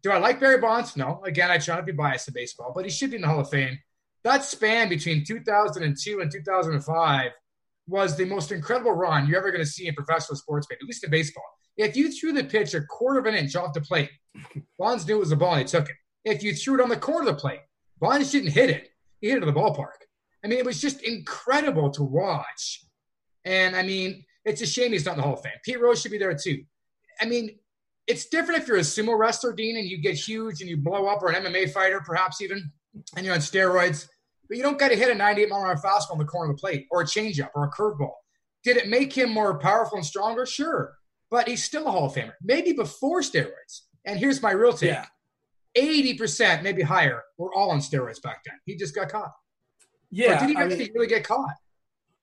Do 0.02 0.12
I 0.12 0.18
like 0.18 0.40
Barry 0.40 0.58
Bonds? 0.60 0.98
No. 0.98 1.22
Again, 1.26 1.52
I 1.52 1.58
try 1.58 1.76
not 1.76 1.82
to 1.82 1.86
be 1.86 1.92
biased 1.94 2.28
in 2.28 2.34
baseball, 2.34 2.74
but 2.76 2.84
he 2.84 2.92
should 2.92 3.12
be 3.12 3.18
in 3.18 3.22
the 3.22 3.28
Hall 3.28 3.40
of 3.40 3.50
Fame. 3.50 3.78
That 4.24 4.44
span 4.44 4.90
between 4.90 5.24
2002 5.24 6.20
and 6.20 6.32
2005 6.32 7.32
was 7.88 8.18
the 8.18 8.26
most 8.26 8.52
incredible 8.52 8.92
run 8.92 9.28
you're 9.28 9.38
ever 9.38 9.52
going 9.52 9.64
to 9.64 9.70
see 9.70 9.88
in 9.88 9.96
professional 9.96 10.36
sports, 10.36 10.68
at 10.72 10.84
least 10.84 11.04
in 11.04 11.12
baseball. 11.12 11.46
If 11.78 11.96
you 11.96 12.12
threw 12.12 12.34
the 12.34 12.44
pitch 12.44 12.74
a 12.74 12.82
quarter 12.82 13.20
of 13.20 13.26
an 13.26 13.36
inch 13.36 13.56
off 13.56 13.74
the 13.74 13.82
plate, 13.82 14.10
Bonds 14.78 15.08
knew 15.08 15.16
it 15.16 15.20
was 15.20 15.32
a 15.32 15.38
ball 15.38 15.54
and 15.54 15.62
he 15.62 15.66
took 15.66 15.88
it. 15.90 15.96
If 16.26 16.44
you 16.44 16.54
threw 16.54 16.76
it 16.76 16.84
on 16.84 16.90
the 16.90 16.98
corner 16.98 17.30
of 17.30 17.36
the 17.36 17.40
plate, 17.40 17.62
Bonds 18.00 18.32
didn't 18.32 18.52
hit 18.52 18.70
it. 18.70 18.90
He 19.22 19.30
hit 19.30 19.38
it 19.38 19.40
to 19.42 19.46
the 19.46 19.54
ballpark. 19.54 20.09
I 20.44 20.48
mean, 20.48 20.60
it 20.60 20.66
was 20.66 20.82
just 20.82 21.02
incredible 21.02 21.90
to 21.92 22.04
watch. 22.04 22.86
And 23.46 23.76
I 23.76 23.84
mean, 23.84 24.24
it's 24.46 24.62
a 24.62 24.66
shame 24.66 24.92
he's 24.92 25.06
not 25.06 25.14
in 25.14 25.18
the 25.18 25.24
Hall 25.24 25.34
of 25.34 25.42
Fame. 25.42 25.54
Pete 25.64 25.80
Rose 25.80 26.02
should 26.02 26.12
be 26.12 26.18
there 26.18 26.36
too. 26.36 26.64
I 27.22 27.26
mean, 27.26 27.58
it's 28.08 28.28
different 28.28 28.62
if 28.62 28.68
you're 28.68 28.78
a 28.78 28.82
sumo 28.82 29.18
wrestler, 29.18 29.54
Dean, 29.54 29.78
and 29.78 29.88
you 29.88 30.02
get 30.02 30.16
huge 30.16 30.62
and 30.62 30.70
you 30.70 30.78
blow 30.78 31.08
up, 31.08 31.22
or 31.22 31.30
an 31.30 31.44
MMA 31.44 31.72
fighter, 31.72 32.02
perhaps 32.04 32.42
even, 32.42 32.72
and 33.16 33.26
you're 33.26 33.36
on 33.36 33.42
steroids. 33.42 34.08
But 34.48 34.58
you 34.58 34.64
don't 34.64 34.80
got 34.80 34.90
to 34.90 34.96
hit 34.96 35.12
a 35.12 35.16
98 35.16 35.50
mile 35.50 35.62
an 35.62 35.68
hour 35.68 35.76
fastball 35.76 36.14
on 36.14 36.18
the 36.18 36.26
corner 36.26 36.52
of 36.52 36.58
the 36.58 36.62
plate, 36.62 36.88
or 36.90 37.02
a 37.02 37.06
changeup, 37.06 37.50
or 37.54 37.66
a 37.66 37.72
curveball. 37.72 38.14
Did 38.64 38.78
it 38.78 38.88
make 38.88 39.14
him 39.14 39.30
more 39.30 39.60
powerful 39.60 39.98
and 39.98 40.06
stronger? 40.06 40.46
Sure 40.46 40.94
but 41.30 41.48
he's 41.48 41.64
still 41.64 41.88
a 41.88 41.92
Hall 41.92 42.06
of 42.06 42.14
Famer, 42.14 42.34
maybe 42.42 42.74
before 42.74 43.22
steroids. 43.22 43.82
And 44.06 44.20
here's 44.20 44.42
my 44.42 44.52
real 44.52 44.74
take: 44.74 44.98
eighty 45.76 46.16
percent, 46.16 46.64
maybe 46.64 46.82
higher, 46.82 47.24
were 47.38 47.54
all 47.54 47.72
on 47.72 47.80
steroids 47.80 48.22
back 48.22 48.44
then. 48.46 48.56
He 48.66 48.76
just 48.76 48.96
got 48.96 49.10
caught. 49.10 49.32
Yeah, 50.12 50.36
or 50.36 50.40
did 50.40 50.50
he 50.50 50.56
really, 50.56 50.76
mean, 50.78 50.90
really 50.94 51.08
get 51.08 51.24
caught? 51.24 51.54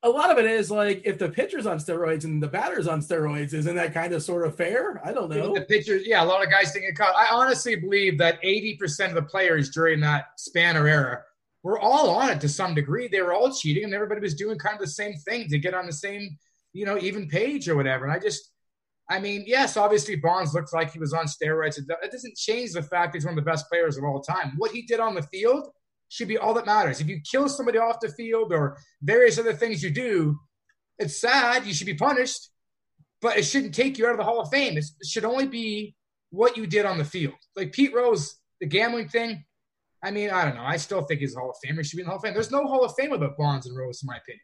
A 0.03 0.09
lot 0.09 0.31
of 0.31 0.38
it 0.38 0.44
is 0.44 0.70
like 0.70 1.03
if 1.05 1.18
the 1.18 1.29
pitcher's 1.29 1.66
on 1.66 1.79
steroids 1.79 2.25
and 2.25 2.42
the 2.42 2.49
batter's 2.49 2.87
on 2.87 3.01
steroids, 3.01 3.55
isn't 3.55 3.77
that 3.77 3.94
kind 3.94 4.12
of 4.12 4.22
sort 4.22 4.46
of 4.46 4.57
fair? 4.57 5.01
I 5.05 5.12
don't 5.12 5.31
know. 5.31 5.55
The 5.55 5.62
pitchers, 5.62 6.07
yeah, 6.07 6.22
a 6.22 6.27
lot 6.27 6.44
of 6.44 6.51
guys 6.51 6.72
didn't 6.72 6.88
get 6.88 6.99
caught. 6.99 7.14
I 7.16 7.35
honestly 7.35 7.77
believe 7.77 8.18
that 8.18 8.38
eighty 8.42 8.77
percent 8.77 9.11
of 9.11 9.16
the 9.16 9.29
players 9.29 9.70
during 9.70 10.01
that 10.01 10.27
span 10.37 10.77
or 10.77 10.87
era 10.87 11.22
were 11.62 11.79
all 11.81 12.11
on 12.11 12.31
it 12.31 12.40
to 12.42 12.49
some 12.49 12.75
degree. 12.75 13.09
They 13.09 13.22
were 13.22 13.33
all 13.33 13.53
cheating, 13.53 13.85
and 13.85 13.94
everybody 13.94 14.20
was 14.20 14.35
doing 14.35 14.59
kind 14.59 14.75
of 14.75 14.81
the 14.81 14.87
same 14.87 15.14
thing 15.14 15.49
to 15.49 15.59
get 15.59 15.75
on 15.75 15.87
the 15.87 15.92
same, 15.92 16.38
you 16.72 16.87
know, 16.87 16.99
even 16.99 17.29
page 17.29 17.68
or 17.68 17.75
whatever. 17.75 18.05
And 18.05 18.12
I 18.12 18.18
just 18.18 18.51
I 19.09 19.20
mean, 19.20 19.44
yes, 19.46 19.77
obviously 19.77 20.16
Bonds 20.16 20.53
looks 20.53 20.72
like 20.72 20.92
he 20.92 20.99
was 20.99 21.12
on 21.12 21.27
steroids. 21.27 21.79
It 21.79 22.11
doesn't 22.11 22.37
change 22.37 22.72
the 22.72 22.83
fact 22.83 23.14
he's 23.14 23.25
one 23.25 23.38
of 23.38 23.44
the 23.44 23.49
best 23.49 23.68
players 23.68 23.96
of 23.96 24.05
all 24.05 24.20
time. 24.20 24.55
What 24.57 24.72
he 24.72 24.83
did 24.83 24.99
on 24.99 25.14
the 25.14 25.22
field 25.22 25.68
should 26.08 26.28
be 26.28 26.38
all 26.38 26.54
that 26.54 26.66
matters. 26.66 27.00
If 27.00 27.08
you 27.08 27.20
kill 27.20 27.48
somebody 27.48 27.78
off 27.78 28.00
the 28.00 28.08
field 28.08 28.52
or 28.52 28.78
various 29.02 29.38
other 29.38 29.52
things 29.52 29.82
you 29.82 29.90
do, 29.90 30.38
it's 30.98 31.20
sad. 31.20 31.66
You 31.66 31.74
should 31.74 31.86
be 31.86 31.94
punished, 31.94 32.50
but 33.20 33.36
it 33.36 33.44
shouldn't 33.44 33.74
take 33.74 33.98
you 33.98 34.06
out 34.06 34.12
of 34.12 34.18
the 34.18 34.24
Hall 34.24 34.40
of 34.40 34.50
Fame. 34.50 34.76
It's, 34.76 34.94
it 35.00 35.06
should 35.06 35.24
only 35.24 35.46
be 35.46 35.94
what 36.30 36.56
you 36.56 36.66
did 36.66 36.86
on 36.86 36.98
the 36.98 37.04
field. 37.04 37.34
Like 37.54 37.72
Pete 37.72 37.94
Rose, 37.94 38.36
the 38.60 38.66
gambling 38.66 39.08
thing. 39.08 39.44
I 40.02 40.10
mean, 40.10 40.30
I 40.30 40.44
don't 40.44 40.54
know. 40.54 40.64
I 40.64 40.76
still 40.76 41.02
think 41.02 41.20
he's 41.20 41.34
a 41.34 41.40
Hall 41.40 41.50
of 41.50 41.56
Famer. 41.64 41.78
He 41.78 41.84
should 41.84 41.96
be 41.96 42.02
in 42.02 42.06
the 42.06 42.10
Hall 42.10 42.18
of 42.18 42.22
Fame. 42.22 42.34
There's 42.34 42.50
no 42.50 42.66
Hall 42.66 42.84
of 42.84 42.94
Fame 42.98 43.10
without 43.10 43.36
Bonds 43.36 43.66
and 43.66 43.76
Rose, 43.76 44.02
in 44.02 44.06
my 44.06 44.16
opinion. 44.16 44.42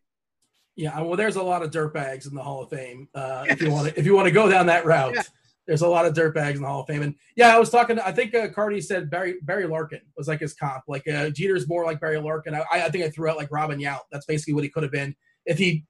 Yeah, 0.74 1.00
well, 1.02 1.16
there's 1.16 1.36
a 1.36 1.42
lot 1.42 1.62
of 1.62 1.70
dirtbags 1.70 2.26
in 2.26 2.34
the 2.34 2.42
Hall 2.42 2.62
of 2.62 2.70
Fame. 2.70 3.06
Uh, 3.14 3.44
if 3.48 3.60
you 3.60 3.70
want 3.70 3.88
to, 3.88 3.98
if 3.98 4.06
you 4.06 4.14
want 4.14 4.26
to 4.26 4.32
go 4.32 4.50
down 4.50 4.66
that 4.66 4.86
route, 4.86 5.14
yeah. 5.14 5.22
There's 5.66 5.82
a 5.82 5.88
lot 5.88 6.06
of 6.06 6.14
dirtbags 6.14 6.56
in 6.56 6.62
the 6.62 6.68
Hall 6.68 6.80
of 6.80 6.86
Fame. 6.86 7.02
And 7.02 7.14
yeah, 7.36 7.54
I 7.54 7.58
was 7.58 7.70
talking. 7.70 7.98
I 7.98 8.12
think 8.12 8.34
uh, 8.34 8.48
Cardi 8.48 8.80
said 8.80 9.10
Barry 9.10 9.36
Barry 9.42 9.66
Larkin 9.66 10.00
was 10.16 10.28
like 10.28 10.40
his 10.40 10.54
comp. 10.54 10.84
Like 10.88 11.06
uh, 11.08 11.30
Jeter's 11.30 11.68
more 11.68 11.84
like 11.84 12.00
Barry 12.00 12.18
Larkin. 12.18 12.54
I, 12.54 12.64
I 12.72 12.90
think 12.90 13.04
I 13.04 13.10
threw 13.10 13.28
out 13.28 13.36
like 13.36 13.50
Robin 13.50 13.78
Yount. 13.78 14.00
That's 14.10 14.26
basically 14.26 14.54
what 14.54 14.64
he 14.64 14.70
could 14.70 14.82
have 14.82 14.92
been 14.92 15.14
if 15.46 15.58
he 15.58 15.84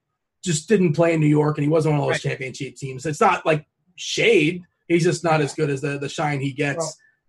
just 0.44 0.68
didn't 0.68 0.94
play 0.94 1.14
in 1.14 1.20
New 1.20 1.26
York 1.26 1.56
and 1.56 1.64
he 1.64 1.70
wasn't 1.70 1.92
one 1.92 2.00
of 2.00 2.06
those 2.06 2.14
right. 2.14 2.30
championship 2.30 2.76
teams. 2.76 3.06
It's 3.06 3.20
not 3.20 3.46
like 3.46 3.66
shade. 3.96 4.62
He's 4.88 5.04
just 5.04 5.24
not 5.24 5.40
yeah. 5.40 5.46
as 5.46 5.54
good 5.54 5.70
as 5.70 5.80
the 5.80 5.98
the 5.98 6.08
shine 6.08 6.40
he 6.40 6.52
gets. 6.52 6.78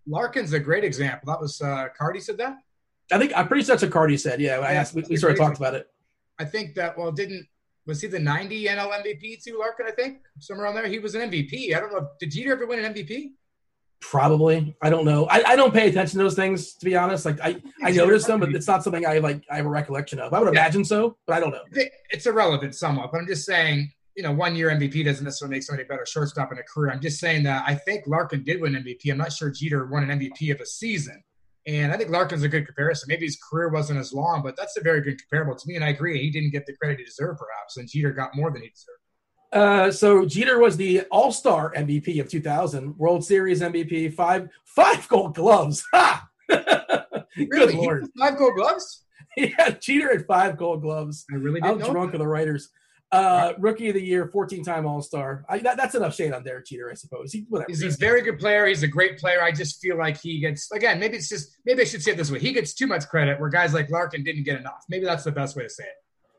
Well, 0.06 0.21
Larkin's 0.21 0.53
a 0.53 0.60
great 0.60 0.84
example. 0.84 1.32
That 1.32 1.39
was 1.39 1.62
uh, 1.62 1.88
Cardi 1.97 2.19
said 2.19 2.38
that. 2.39 2.58
I 3.12 3.19
think 3.19 3.32
I'm 3.36 3.47
pretty 3.47 3.63
sure 3.63 3.75
that's 3.75 3.84
what 3.84 3.91
Cardi 3.91 4.17
said. 4.17 4.41
Yeah, 4.41 4.58
I 4.60 4.73
asked. 4.73 4.93
We, 4.93 5.03
we 5.10 5.17
sort 5.17 5.34
of 5.34 5.38
talked 5.38 5.58
about 5.58 5.75
it. 5.75 5.88
I 6.39 6.45
think 6.45 6.75
that 6.75 6.97
well, 6.97 7.12
didn't 7.12 7.47
was 7.86 8.02
he 8.02 8.08
the 8.08 8.19
90 8.19 8.65
NL 8.65 8.91
MVP 9.02 9.43
too, 9.43 9.58
Larkin? 9.60 9.86
I 9.88 9.91
think 9.91 10.19
somewhere 10.39 10.65
around 10.65 10.76
there. 10.76 10.88
He 10.88 11.00
was 11.00 11.15
an 11.15 11.30
MVP. 11.30 11.76
I 11.76 11.80
don't 11.80 11.91
know. 11.91 12.10
Did 12.19 12.32
Jeter 12.32 12.54
ever 12.54 12.65
win 12.65 12.84
an 12.84 12.93
MVP? 12.93 13.32
Probably. 14.00 14.76
I 14.82 14.89
don't 14.89 15.06
know. 15.06 15.28
I, 15.28 15.43
I 15.52 15.56
don't 15.56 15.74
pay 15.74 15.88
attention 15.88 16.17
to 16.17 16.24
those 16.24 16.36
things 16.36 16.74
to 16.76 16.86
be 16.86 16.96
honest. 16.96 17.26
Like 17.26 17.39
I, 17.41 17.62
I 17.82 17.91
notice 17.91 18.26
them, 18.26 18.39
but 18.39 18.54
it's 18.54 18.67
not 18.67 18.84
something 18.84 19.06
I 19.06 19.19
like 19.19 19.43
I 19.50 19.58
have 19.58 19.65
a 19.65 19.69
recollection 19.69 20.19
of. 20.19 20.34
I 20.34 20.39
would 20.39 20.50
imagine 20.50 20.84
so, 20.84 21.17
but 21.26 21.36
I 21.36 21.39
don't 21.39 21.52
know. 21.52 21.63
It's 22.10 22.26
irrelevant 22.26 22.76
somewhat, 22.76 23.12
but 23.12 23.19
I'm 23.19 23.28
just 23.28 23.46
saying, 23.46 23.91
you 24.15 24.24
know, 24.24 24.32
one 24.32 24.56
year 24.56 24.69
MVP 24.69 25.06
doesn't 25.06 25.24
necessarily 25.24 25.56
make 25.56 25.63
somebody 25.63 25.84
a 25.84 25.88
better 25.88 26.06
shortstop 26.06 26.52
in 26.52 26.60
a 26.60 26.63
career. 26.63 26.91
I'm 26.91 27.02
just 27.02 27.19
saying 27.19 27.43
that 27.43 27.63
I 27.65 27.76
think 27.76 28.06
Larkin 28.06 28.43
did 28.43 28.62
win 28.62 28.74
MVP. 28.74 29.10
I'm 29.10 29.17
not 29.17 29.32
sure 29.32 29.50
Jeter 29.50 29.88
won 29.88 30.10
an 30.10 30.19
MVP 30.19 30.54
of 30.54 30.60
a 30.60 30.65
season. 30.65 31.24
And 31.65 31.93
I 31.93 31.97
think 31.97 32.10
Larkin's 32.10 32.43
a 32.43 32.49
good 32.49 32.65
comparison. 32.65 33.08
Maybe 33.08 33.26
his 33.26 33.38
career 33.38 33.69
wasn't 33.69 33.99
as 33.99 34.12
long, 34.12 34.41
but 34.43 34.58
that's 34.58 34.76
a 34.78 34.82
very 34.82 35.02
good 35.02 35.19
comparable 35.21 35.56
to 35.56 35.67
me. 35.67 35.76
And 35.76 35.84
I 35.84 35.89
agree, 35.89 36.21
he 36.21 36.30
didn't 36.30 36.52
get 36.52 36.65
the 36.65 36.73
credit 36.73 36.99
he 36.99 37.06
deserved, 37.06 37.39
perhaps, 37.39 37.78
and 37.78 37.88
Jeter 37.88 38.12
got 38.12 38.36
more 38.36 38.52
than 38.52 38.63
he 38.63 38.69
deserved. 38.69 38.99
Uh, 39.54 39.91
so 39.91 40.26
Jeter 40.26 40.60
was 40.60 40.76
the 40.76 41.02
All 41.12 41.32
Star 41.32 41.73
MVP 41.76 42.19
of 42.19 42.28
2000, 42.28 42.97
World 42.97 43.23
Series 43.23 43.62
MVP, 43.62 44.13
five 44.13 44.49
five 44.65 45.08
Gold 45.08 45.36
Gloves. 45.36 45.86
Ha! 45.93 46.28
Good 46.49 47.47
really? 47.49 47.76
lord, 47.76 48.06
five 48.19 48.38
Gold 48.38 48.56
Gloves. 48.56 48.99
Yeah, 49.36 49.71
Jeter 49.71 50.12
had 50.12 50.28
five 50.28 50.58
Gold 50.58 50.84
Gloves. 50.84 51.26
I 51.32 51.38
really 51.38 51.60
didn't 51.60 51.82
How 51.82 51.91
drunk 51.91 52.13
are 52.13 52.19
the 52.19 52.28
writers? 52.28 52.69
Uh, 53.13 53.54
rookie 53.60 53.89
of 53.89 53.93
the 53.93 54.02
year, 54.02 54.28
14 54.28 54.63
time 54.63 54.88
All 54.88 55.02
Star. 55.02 55.45
That, 55.62 55.78
that's 55.78 55.93
enough 55.93 56.15
shade 56.15 56.34
on 56.34 56.43
Derek 56.43 56.65
Jeter, 56.65 56.89
I 56.89 56.95
suppose. 56.95 57.32
He, 57.32 57.45
whatever. 57.47 57.69
He's, 57.69 57.84
a 57.84 57.89
very 57.89 58.23
good 58.23 58.39
player. 58.39 58.65
He's 58.65 58.82
a 58.82 58.88
great 58.88 59.19
player. 59.19 59.43
I 59.43 59.52
just 59.52 59.80
feel 59.80 59.97
like 59.97 60.19
he 60.19 60.39
gets, 60.39 60.71
again, 60.71 60.99
maybe 60.99 61.17
it's 61.17 61.30
just, 61.30 61.58
maybe 61.63 61.84
I 61.84 61.86
should 61.86 62.02
say 62.02 62.12
it 62.12 62.17
this 62.17 62.32
way. 62.32 62.39
He 62.39 62.54
gets 62.54 62.73
too 62.73 62.88
much 62.88 63.08
credit 63.08 63.39
where 63.39 63.49
guys 63.49 63.73
like 63.73 63.91
Larkin 63.91 64.23
didn't 64.23 64.43
get 64.43 64.60
enough. 64.60 64.84
Maybe 64.89 65.06
that's 65.06 65.23
the 65.23 65.32
best 65.32 65.56
way 65.56 65.63
to 65.63 65.69
say 65.69 65.84
it. 65.84 65.93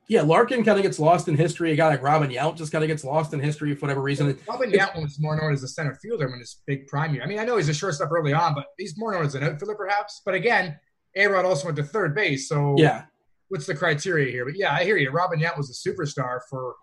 Yeah, 0.06 0.22
Larkin 0.22 0.64
kind 0.64 0.78
of 0.78 0.82
gets 0.82 0.98
lost 0.98 1.28
in 1.28 1.36
history. 1.36 1.72
A 1.72 1.76
guy 1.76 1.88
like 1.88 2.02
Robin 2.02 2.30
Yount 2.30 2.56
just 2.56 2.72
kind 2.72 2.84
of 2.84 2.88
gets 2.88 3.04
lost 3.04 3.32
in 3.32 3.40
history 3.40 3.74
for 3.74 3.86
whatever 3.86 4.02
reason. 4.02 4.38
Robin 4.46 4.70
Yount 4.70 5.00
was 5.00 5.18
more 5.18 5.36
known 5.40 5.52
as 5.52 5.62
a 5.62 5.68
center 5.68 5.94
fielder 5.94 6.28
when 6.28 6.40
his 6.40 6.60
big 6.66 6.86
prime 6.88 7.14
year. 7.14 7.22
I 7.22 7.26
mean, 7.26 7.38
I 7.38 7.44
know 7.44 7.56
he's 7.56 7.70
a 7.70 7.74
shortstop 7.74 8.10
early 8.12 8.32
on, 8.32 8.54
but 8.54 8.66
he's 8.76 8.98
more 8.98 9.12
known 9.12 9.24
as 9.24 9.34
an 9.34 9.44
outfielder 9.44 9.74
perhaps. 9.74 10.20
But 10.24 10.34
again, 10.34 10.78
A-Rod 11.16 11.46
also 11.46 11.66
went 11.66 11.76
to 11.76 11.84
third 11.84 12.14
base. 12.14 12.48
So 12.48 12.74
yeah, 12.76 13.04
what's 13.48 13.66
the 13.66 13.74
criteria 13.74 14.30
here? 14.30 14.44
But 14.44 14.56
yeah, 14.56 14.72
I 14.72 14.84
hear 14.84 14.96
you. 14.96 15.10
Robin 15.10 15.40
Yount 15.40 15.56
was 15.56 15.70
a 15.70 15.88
superstar 15.88 16.40
for 16.48 16.74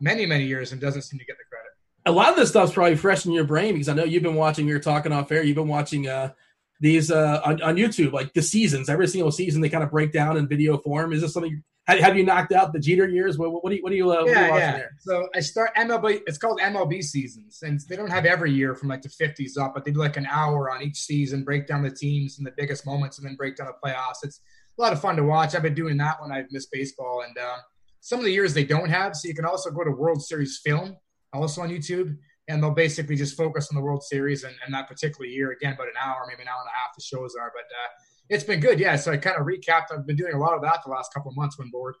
many, 0.00 0.26
many 0.26 0.44
years 0.44 0.72
and 0.72 0.80
doesn't 0.80 1.02
seem 1.02 1.18
to 1.18 1.24
get 1.24 1.36
the 1.38 1.44
credit. 1.50 1.70
A 2.06 2.12
lot 2.12 2.30
of 2.30 2.36
this 2.36 2.50
stuff's 2.50 2.72
probably 2.72 2.96
fresh 2.96 3.24
in 3.24 3.32
your 3.32 3.44
brain 3.44 3.72
because 3.72 3.88
I 3.88 3.94
know 3.94 4.04
you've 4.04 4.22
been 4.22 4.34
watching. 4.34 4.68
You're 4.68 4.78
talking 4.78 5.12
off 5.12 5.32
air. 5.32 5.42
You've 5.42 5.56
been 5.56 5.68
watching 5.68 6.06
uh, 6.06 6.32
these 6.80 7.10
uh, 7.10 7.40
on, 7.44 7.62
on 7.62 7.76
YouTube, 7.76 8.12
like 8.12 8.34
the 8.34 8.42
seasons. 8.42 8.88
Every 8.88 9.08
single 9.08 9.32
season, 9.32 9.62
they 9.62 9.70
kind 9.70 9.82
of 9.82 9.90
break 9.90 10.12
down 10.12 10.36
in 10.36 10.46
video 10.46 10.76
form. 10.76 11.12
Is 11.12 11.22
this 11.22 11.32
something? 11.32 11.62
Have 11.86 12.16
you 12.16 12.24
knocked 12.24 12.52
out 12.52 12.72
the 12.72 12.78
Jeter 12.78 13.06
years? 13.06 13.36
What, 13.36 13.62
what 13.62 13.68
do 13.68 13.76
you 13.76 13.82
what 13.82 13.90
do 13.90 13.96
you, 13.96 14.10
uh, 14.10 14.24
yeah, 14.24 14.48
you 14.48 14.54
yeah. 14.54 14.72
There? 14.72 14.90
So 15.00 15.28
I 15.34 15.40
start 15.40 15.74
MLB. 15.76 16.22
It's 16.26 16.38
called 16.38 16.58
MLB 16.60 17.02
seasons, 17.02 17.60
and 17.62 17.80
they 17.88 17.96
don't 17.96 18.10
have 18.10 18.24
every 18.24 18.52
year 18.52 18.74
from 18.74 18.88
like 18.88 19.02
the 19.02 19.10
50s 19.10 19.58
up, 19.58 19.74
but 19.74 19.84
they 19.84 19.90
do 19.90 19.98
like 19.98 20.16
an 20.16 20.26
hour 20.30 20.70
on 20.70 20.82
each 20.82 20.96
season, 20.96 21.44
break 21.44 21.66
down 21.66 21.82
the 21.82 21.90
teams 21.90 22.38
and 22.38 22.46
the 22.46 22.52
biggest 22.56 22.86
moments, 22.86 23.18
and 23.18 23.26
then 23.26 23.34
break 23.36 23.56
down 23.56 23.66
the 23.66 23.86
playoffs. 23.86 24.22
It's 24.22 24.40
a 24.78 24.82
lot 24.82 24.92
of 24.92 25.00
fun 25.00 25.16
to 25.16 25.24
watch. 25.24 25.54
I've 25.54 25.62
been 25.62 25.74
doing 25.74 25.96
that 25.98 26.20
when 26.20 26.32
I've 26.32 26.50
missed 26.50 26.70
baseball, 26.72 27.24
and 27.26 27.36
uh, 27.38 27.56
some 28.00 28.18
of 28.18 28.24
the 28.24 28.32
years 28.32 28.54
they 28.54 28.64
don't 28.64 28.90
have. 28.90 29.16
So 29.16 29.28
you 29.28 29.34
can 29.34 29.44
also 29.44 29.70
go 29.70 29.84
to 29.84 29.90
World 29.90 30.22
Series 30.22 30.60
Film, 30.64 30.96
also 31.32 31.62
on 31.62 31.70
YouTube, 31.70 32.16
and 32.48 32.62
they'll 32.62 32.70
basically 32.70 33.16
just 33.16 33.36
focus 33.36 33.68
on 33.70 33.76
the 33.76 33.82
World 33.82 34.02
Series 34.02 34.44
and, 34.44 34.54
and 34.64 34.74
that 34.74 34.88
particular 34.88 35.26
year. 35.26 35.52
Again, 35.52 35.74
about 35.74 35.86
an 35.86 35.94
hour, 36.02 36.26
maybe 36.28 36.42
an 36.42 36.48
hour 36.48 36.60
and 36.60 36.68
a 36.68 36.76
half. 36.76 36.94
The 36.96 37.02
shows 37.02 37.34
are, 37.40 37.52
but 37.54 37.62
uh, 37.62 37.88
it's 38.28 38.44
been 38.44 38.60
good. 38.60 38.80
Yeah. 38.80 38.96
So 38.96 39.12
I 39.12 39.16
kind 39.16 39.36
of 39.38 39.46
recapped. 39.46 39.92
I've 39.92 40.06
been 40.06 40.16
doing 40.16 40.34
a 40.34 40.38
lot 40.38 40.54
of 40.54 40.62
that 40.62 40.80
the 40.84 40.90
last 40.90 41.12
couple 41.14 41.30
of 41.30 41.36
months 41.36 41.58
when 41.58 41.70
bored. 41.70 41.94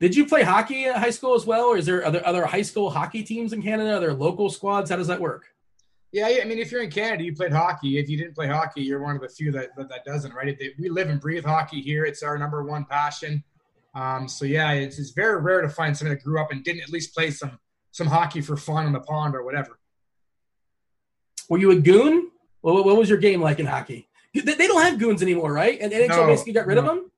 Did 0.00 0.16
you 0.16 0.26
play 0.26 0.42
hockey 0.42 0.86
at 0.86 0.96
high 0.96 1.10
school 1.10 1.34
as 1.34 1.46
well, 1.46 1.66
or 1.66 1.76
is 1.76 1.86
there 1.86 2.04
other 2.04 2.26
other 2.26 2.44
high 2.44 2.62
school 2.62 2.90
hockey 2.90 3.22
teams 3.22 3.52
in 3.52 3.62
Canada? 3.62 3.96
Are 3.96 4.00
there 4.00 4.12
local 4.12 4.50
squads? 4.50 4.90
How 4.90 4.96
does 4.96 5.06
that 5.06 5.20
work? 5.20 5.44
Yeah, 6.12 6.26
I 6.26 6.44
mean, 6.44 6.58
if 6.58 6.70
you're 6.70 6.82
in 6.82 6.90
Canada, 6.90 7.24
you 7.24 7.34
played 7.34 7.52
hockey. 7.52 7.98
If 7.98 8.08
you 8.08 8.18
didn't 8.18 8.34
play 8.34 8.46
hockey, 8.46 8.82
you're 8.82 9.02
one 9.02 9.16
of 9.16 9.22
the 9.22 9.28
few 9.28 9.50
that 9.52 9.74
that, 9.76 9.88
that 9.88 10.04
doesn't, 10.04 10.34
right? 10.34 10.60
We 10.78 10.90
live 10.90 11.08
and 11.08 11.18
breathe 11.18 11.44
hockey 11.44 11.80
here. 11.80 12.04
It's 12.04 12.22
our 12.22 12.36
number 12.36 12.62
one 12.62 12.84
passion. 12.84 13.42
Um, 13.94 14.28
so 14.28 14.44
yeah, 14.44 14.72
it's, 14.72 14.98
it's 14.98 15.10
very 15.10 15.40
rare 15.40 15.62
to 15.62 15.68
find 15.68 15.96
someone 15.96 16.16
that 16.16 16.22
grew 16.22 16.40
up 16.40 16.52
and 16.52 16.62
didn't 16.62 16.82
at 16.82 16.90
least 16.90 17.14
play 17.14 17.30
some 17.30 17.58
some 17.92 18.06
hockey 18.06 18.40
for 18.40 18.56
fun 18.56 18.86
on 18.86 18.92
the 18.92 19.00
pond 19.00 19.34
or 19.34 19.42
whatever. 19.42 19.78
Were 21.48 21.58
you 21.58 21.70
a 21.70 21.76
goon? 21.76 22.30
What, 22.60 22.84
what 22.84 22.96
was 22.96 23.08
your 23.08 23.18
game 23.18 23.40
like 23.40 23.58
in 23.58 23.66
hockey? 23.66 24.08
They, 24.34 24.40
they 24.40 24.66
don't 24.66 24.82
have 24.82 24.98
goons 24.98 25.22
anymore, 25.22 25.52
right? 25.52 25.78
And 25.80 25.92
NHL 25.92 26.08
no, 26.08 26.26
basically 26.26 26.54
got 26.54 26.66
rid 26.66 26.76
no. 26.76 26.80
of 26.80 26.86
them. 26.86 27.10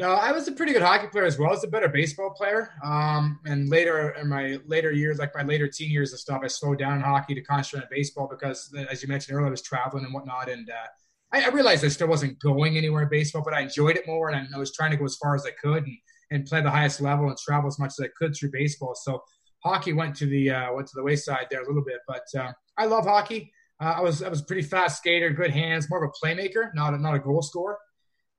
No, 0.00 0.12
I 0.12 0.32
was 0.32 0.48
a 0.48 0.52
pretty 0.52 0.72
good 0.72 0.80
hockey 0.80 1.08
player 1.08 1.26
as 1.26 1.38
well 1.38 1.52
as 1.52 1.62
a 1.62 1.68
better 1.68 1.86
baseball 1.86 2.30
player. 2.30 2.70
Um, 2.82 3.38
and 3.44 3.68
later 3.68 4.12
in 4.18 4.30
my 4.30 4.58
later 4.64 4.90
years, 4.90 5.18
like 5.18 5.34
my 5.34 5.42
later 5.42 5.68
teen 5.68 5.90
years 5.90 6.12
and 6.12 6.18
stuff, 6.18 6.40
I 6.42 6.46
slowed 6.46 6.78
down 6.78 7.02
hockey 7.02 7.34
to 7.34 7.42
concentrate 7.42 7.82
on 7.82 7.88
baseball 7.90 8.26
because, 8.26 8.74
as 8.90 9.02
you 9.02 9.10
mentioned 9.10 9.36
earlier, 9.36 9.48
I 9.48 9.50
was 9.50 9.60
traveling 9.60 10.06
and 10.06 10.14
whatnot. 10.14 10.48
And 10.48 10.70
uh, 10.70 10.86
I, 11.34 11.42
I, 11.42 11.48
realized 11.48 11.84
I 11.84 11.88
still 11.88 12.08
wasn't 12.08 12.38
going 12.40 12.78
anywhere 12.78 13.02
in 13.02 13.10
baseball, 13.10 13.42
but 13.44 13.52
I 13.52 13.60
enjoyed 13.60 13.98
it 13.98 14.06
more, 14.06 14.30
and 14.30 14.48
I, 14.54 14.58
was 14.58 14.72
trying 14.72 14.90
to 14.92 14.96
go 14.96 15.04
as 15.04 15.16
far 15.16 15.34
as 15.34 15.44
I 15.44 15.50
could 15.50 15.84
and, 15.84 15.98
and 16.30 16.46
play 16.46 16.62
the 16.62 16.70
highest 16.70 17.02
level 17.02 17.28
and 17.28 17.36
travel 17.36 17.68
as 17.68 17.78
much 17.78 17.92
as 17.98 18.00
I 18.02 18.08
could 18.16 18.34
through 18.34 18.52
baseball. 18.52 18.94
So 18.94 19.22
hockey 19.62 19.92
went 19.92 20.16
to 20.16 20.24
the 20.24 20.48
uh, 20.48 20.72
went 20.72 20.88
to 20.88 20.94
the 20.96 21.02
wayside 21.02 21.48
there 21.50 21.60
a 21.60 21.66
little 21.66 21.84
bit, 21.84 21.98
but 22.08 22.24
uh, 22.40 22.52
I 22.78 22.86
love 22.86 23.04
hockey. 23.04 23.52
Uh, 23.78 23.96
I 23.98 24.00
was 24.00 24.22
I 24.22 24.30
was 24.30 24.40
a 24.40 24.44
pretty 24.44 24.62
fast 24.62 24.96
skater, 24.96 25.28
good 25.28 25.50
hands, 25.50 25.90
more 25.90 26.02
of 26.02 26.10
a 26.10 26.26
playmaker, 26.26 26.70
not 26.74 26.94
a, 26.94 26.98
not 26.98 27.14
a 27.14 27.18
goal 27.18 27.42
scorer. 27.42 27.76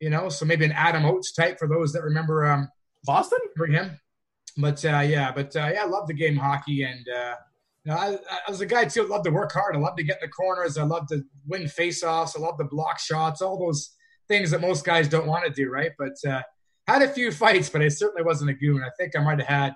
You 0.01 0.09
know, 0.09 0.27
so 0.27 0.45
maybe 0.45 0.65
an 0.65 0.73
Adam 0.73 1.05
Oates 1.05 1.31
type 1.31 1.59
for 1.59 1.67
those 1.67 1.93
that 1.93 2.03
remember 2.03 2.45
um, 2.45 2.67
Boston. 3.05 3.39
For 3.55 3.67
him, 3.67 3.99
but 4.57 4.83
uh, 4.83 4.99
yeah, 4.99 5.31
but 5.31 5.55
uh, 5.55 5.69
yeah, 5.73 5.83
I 5.83 5.85
love 5.85 6.07
the 6.07 6.13
game 6.13 6.35
hockey 6.35 6.83
and 6.83 7.07
uh, 7.07 7.35
you 7.85 7.91
know, 7.91 7.97
I, 7.97 8.17
I, 8.47 8.49
was 8.49 8.61
a 8.61 8.65
guy 8.65 8.85
too. 8.85 9.03
I 9.03 9.07
love 9.07 9.23
to 9.23 9.31
work 9.31 9.51
hard. 9.51 9.75
I 9.75 9.79
love 9.79 9.95
to 9.95 10.03
get 10.03 10.21
in 10.21 10.27
the 10.27 10.31
corners. 10.31 10.77
I 10.77 10.83
love 10.83 11.07
to 11.07 11.23
win 11.47 11.63
faceoffs. 11.63 12.37
I 12.37 12.41
love 12.41 12.57
the 12.57 12.65
block 12.65 12.99
shots. 12.99 13.41
All 13.41 13.57
those 13.57 13.95
things 14.27 14.51
that 14.51 14.61
most 14.61 14.85
guys 14.85 15.07
don't 15.07 15.27
want 15.27 15.45
to 15.45 15.51
do, 15.51 15.69
right? 15.69 15.91
But 15.97 16.13
uh, 16.27 16.41
had 16.87 17.01
a 17.01 17.07
few 17.07 17.31
fights, 17.31 17.69
but 17.69 17.81
I 17.81 17.87
certainly 17.87 18.23
wasn't 18.23 18.51
a 18.51 18.53
goon. 18.53 18.83
I 18.83 18.89
think 18.99 19.15
I 19.15 19.23
might 19.23 19.39
have 19.39 19.47
had, 19.47 19.73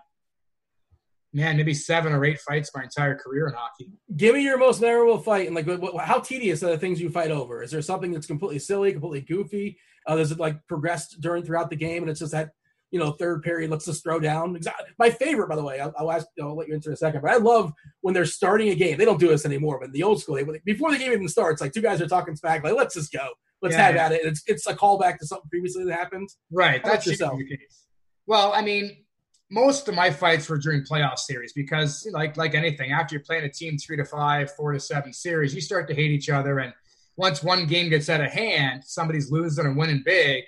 man, 1.36 1.58
maybe 1.58 1.74
seven 1.74 2.14
or 2.14 2.24
eight 2.26 2.40
fights 2.40 2.72
my 2.74 2.84
entire 2.84 3.16
career 3.16 3.48
in 3.48 3.54
hockey. 3.54 3.92
Give 4.16 4.36
me 4.36 4.44
your 4.44 4.58
most 4.58 4.82
memorable 4.82 5.20
fight, 5.20 5.48
and 5.48 5.56
like, 5.56 5.68
what, 5.68 6.04
how 6.04 6.20
tedious 6.20 6.64
are 6.64 6.72
the 6.72 6.78
things 6.78 7.00
you 7.00 7.10
fight 7.10 7.32
over? 7.32 7.62
Is 7.62 7.72
there 7.72 7.82
something 7.82 8.12
that's 8.12 8.28
completely 8.28 8.60
silly, 8.60 8.92
completely 8.92 9.22
goofy? 9.22 9.78
Uh, 10.08 10.16
does 10.16 10.32
it 10.32 10.40
like 10.40 10.66
progressed 10.68 11.22
during 11.22 11.44
throughout 11.44 11.70
the 11.70 11.76
game, 11.76 12.04
and 12.04 12.10
it's 12.10 12.20
just 12.20 12.32
that 12.32 12.52
you 12.92 13.00
know, 13.00 13.12
third 13.12 13.44
period, 13.44 13.70
let's 13.70 13.84
just 13.84 14.04
throw 14.04 14.22
down. 14.22 14.58
My 14.98 15.10
favorite, 15.10 15.50
by 15.50 15.58
the 15.58 15.64
way, 15.64 15.82
I'll, 15.82 15.94
I'll 15.98 16.12
ask, 16.12 16.28
I'll 16.42 16.56
let 16.56 16.70
you 16.70 16.76
answer 16.76 16.92
in 16.92 16.94
a 16.94 16.98
second, 16.98 17.22
but 17.22 17.32
I 17.32 17.36
love 17.36 17.74
when 18.02 18.14
they're 18.14 18.26
starting 18.26 18.70
a 18.70 18.76
game. 18.76 18.98
They 18.98 19.04
don't 19.04 19.20
do 19.20 19.28
this 19.28 19.46
anymore, 19.46 19.80
but 19.80 19.88
in 19.88 19.92
the 19.92 20.04
old 20.04 20.22
school, 20.22 20.36
they, 20.36 20.46
before 20.64 20.92
the 20.92 20.98
game 20.98 21.12
even 21.12 21.28
starts, 21.28 21.60
like 21.60 21.74
two 21.74 21.82
guys 21.82 22.02
are 22.02 22.08
talking 22.08 22.38
smack, 22.38 22.64
like, 22.64 22.76
let's 22.76 22.96
just 22.96 23.12
go. 23.12 23.28
Let's 23.62 23.76
yeah, 23.76 23.82
have 23.88 23.96
yeah. 23.96 24.06
at 24.06 24.12
it. 24.14 24.22
It's, 24.24 24.44
it's 24.48 24.68
a 24.68 24.74
callback 24.74 25.18
to 25.18 25.28
something 25.28 25.50
previously 25.50 25.84
that 25.86 25.94
happened. 25.94 26.30
Right. 26.52 26.82
How 26.84 26.92
that's 26.92 27.08
yourself. 27.08 27.38
the 27.38 27.58
case. 27.58 27.86
Well, 28.28 28.54
I 28.54 28.62
mean, 28.62 29.05
most 29.52 29.88
of 29.88 29.96
my 29.96 30.10
fights 30.10 30.50
were 30.50 30.58
during 30.58 30.84
playoff 30.84 31.20
series 31.20 31.54
because, 31.54 32.08
like 32.12 32.38
like 32.38 32.56
anything, 32.56 32.92
after 32.92 33.16
you're 33.16 33.24
playing 33.24 33.46
a 33.46 33.50
team 33.50 33.78
three 33.78 33.98
to 33.98 34.06
five, 34.06 34.52
four 34.56 34.72
to 34.72 34.80
seven 34.80 35.14
series, 35.14 35.54
you 35.54 35.62
start 35.62 35.88
to 35.90 35.96
hate 35.96 36.12
each 36.12 36.30
other. 36.30 36.60
And 36.60 36.74
once 37.18 37.44
one 37.44 37.68
game 37.68 37.90
gets 37.90 38.10
out 38.10 38.22
of 38.22 38.32
hand, 38.32 38.84
somebody's 38.86 39.32
losing 39.32 39.66
and 39.66 39.78
winning 39.78 40.04
big 40.06 40.44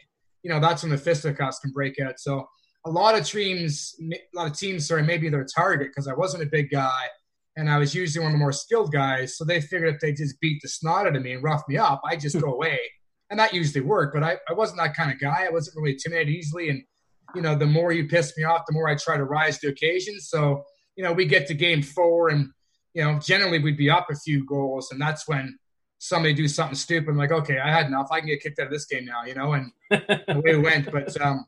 you 0.47 0.53
know 0.53 0.61
that's 0.61 0.81
when 0.81 0.91
the 0.91 0.97
fisticuffs 0.97 1.59
can 1.59 1.71
break 1.71 1.99
out. 1.99 2.19
So 2.19 2.47
a 2.85 2.89
lot 2.89 3.17
of 3.17 3.25
teams, 3.25 3.95
a 4.01 4.17
lot 4.33 4.49
of 4.49 4.57
teams, 4.57 4.87
sorry, 4.87 5.03
maybe 5.03 5.27
their 5.27 5.43
target 5.45 5.89
because 5.89 6.07
I 6.07 6.13
wasn't 6.13 6.43
a 6.43 6.45
big 6.45 6.69
guy 6.69 7.01
and 7.57 7.69
I 7.69 7.77
was 7.77 7.93
usually 7.93 8.23
one 8.23 8.31
of 8.31 8.35
the 8.35 8.39
more 8.39 8.53
skilled 8.53 8.93
guys. 8.93 9.35
So 9.35 9.43
they 9.43 9.59
figured 9.59 9.93
if 9.93 9.99
they 9.99 10.13
just 10.13 10.39
beat 10.39 10.61
the 10.61 10.69
snot 10.69 11.05
out 11.05 11.17
of 11.17 11.21
me 11.21 11.33
and 11.33 11.43
rough 11.43 11.63
me 11.67 11.77
up, 11.77 12.01
I 12.05 12.15
just 12.15 12.39
go 12.39 12.47
hmm. 12.47 12.53
away, 12.53 12.79
and 13.29 13.37
that 13.39 13.53
usually 13.53 13.83
worked. 13.83 14.13
But 14.13 14.23
I, 14.23 14.37
I 14.49 14.53
wasn't 14.53 14.79
that 14.79 14.95
kind 14.95 15.11
of 15.11 15.19
guy. 15.19 15.45
I 15.45 15.51
wasn't 15.51 15.75
really 15.75 15.93
intimidated 15.93 16.33
easily, 16.33 16.69
and 16.69 16.81
you 17.37 17.41
know, 17.41 17.55
the 17.55 17.65
more 17.65 17.91
you 17.91 18.07
piss 18.07 18.37
me 18.37 18.43
off, 18.43 18.63
the 18.67 18.73
more 18.73 18.89
I 18.89 18.95
try 18.95 19.15
to 19.15 19.23
rise 19.23 19.59
to 19.59 19.69
occasion. 19.69 20.19
So 20.19 20.63
you 20.95 21.03
know, 21.03 21.13
we 21.13 21.25
get 21.25 21.47
to 21.47 21.53
game 21.53 21.81
four, 21.81 22.29
and 22.29 22.49
you 22.93 23.03
know, 23.03 23.19
generally 23.19 23.59
we'd 23.59 23.77
be 23.77 23.89
up 23.89 24.07
a 24.11 24.15
few 24.15 24.45
goals, 24.45 24.91
and 24.91 24.99
that's 24.99 25.27
when 25.27 25.57
somebody 25.99 26.33
do 26.33 26.47
something 26.47 26.75
stupid. 26.75 27.09
I'm 27.09 27.17
like, 27.17 27.31
okay, 27.31 27.59
I 27.59 27.71
had 27.71 27.85
enough. 27.85 28.07
I 28.11 28.19
can 28.19 28.27
get 28.27 28.41
kicked 28.41 28.59
out 28.59 28.67
of 28.67 28.71
this 28.73 28.85
game 28.85 29.05
now, 29.05 29.23
you 29.25 29.35
know, 29.35 29.53
and 29.53 29.71
the 29.89 30.41
way 30.43 30.51
it 30.51 30.61
went. 30.61 30.91
But 30.91 31.19
um, 31.21 31.45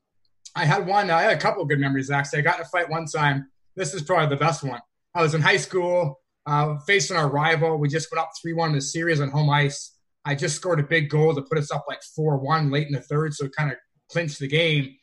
I 0.55 0.65
had 0.65 0.85
one, 0.85 1.09
I 1.09 1.23
had 1.23 1.33
a 1.33 1.37
couple 1.37 1.61
of 1.61 1.69
good 1.69 1.79
memories 1.79 2.09
actually. 2.09 2.39
I 2.39 2.41
got 2.43 2.55
in 2.55 2.61
a 2.61 2.65
fight 2.65 2.89
one 2.89 3.05
time. 3.05 3.49
This 3.75 3.93
is 3.93 4.01
probably 4.01 4.27
the 4.27 4.39
best 4.39 4.63
one. 4.63 4.79
I 5.15 5.21
was 5.21 5.33
in 5.33 5.41
high 5.41 5.57
school 5.57 6.19
uh, 6.45 6.77
facing 6.87 7.17
our 7.17 7.29
rival. 7.29 7.77
We 7.77 7.89
just 7.89 8.11
went 8.11 8.21
up 8.21 8.31
3 8.41 8.53
1 8.53 8.69
in 8.69 8.75
the 8.75 8.81
series 8.81 9.21
on 9.21 9.29
home 9.29 9.49
ice. 9.49 9.95
I 10.25 10.35
just 10.35 10.55
scored 10.55 10.79
a 10.79 10.83
big 10.83 11.09
goal 11.09 11.33
to 11.33 11.41
put 11.41 11.57
us 11.57 11.71
up 11.71 11.85
like 11.87 12.01
4 12.15 12.37
1 12.37 12.71
late 12.71 12.87
in 12.87 12.93
the 12.93 13.01
third, 13.01 13.33
so 13.33 13.45
it 13.45 13.55
kind 13.55 13.71
of 13.71 13.77
clinched 14.11 14.39
the 14.39 14.47
game. 14.47 14.95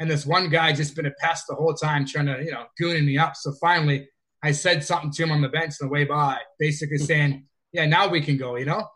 And 0.00 0.10
this 0.10 0.26
one 0.26 0.48
guy 0.48 0.72
just 0.72 0.96
been 0.96 1.06
a 1.06 1.12
pest 1.20 1.46
the 1.48 1.54
whole 1.54 1.74
time, 1.74 2.06
trying 2.06 2.26
to, 2.26 2.42
you 2.42 2.50
know, 2.50 2.64
gooning 2.80 3.04
me 3.04 3.18
up. 3.18 3.36
So 3.36 3.52
finally, 3.60 4.08
I 4.42 4.52
said 4.52 4.82
something 4.82 5.12
to 5.12 5.22
him 5.22 5.30
on 5.30 5.40
the 5.40 5.48
bench 5.48 5.74
on 5.80 5.88
the 5.88 5.92
way 5.92 6.04
by, 6.04 6.38
basically 6.58 6.98
saying, 7.10 7.46
yeah, 7.72 7.86
now 7.86 8.08
we 8.08 8.20
can 8.20 8.36
go, 8.36 8.56
you 8.56 8.64
know? 8.64 8.86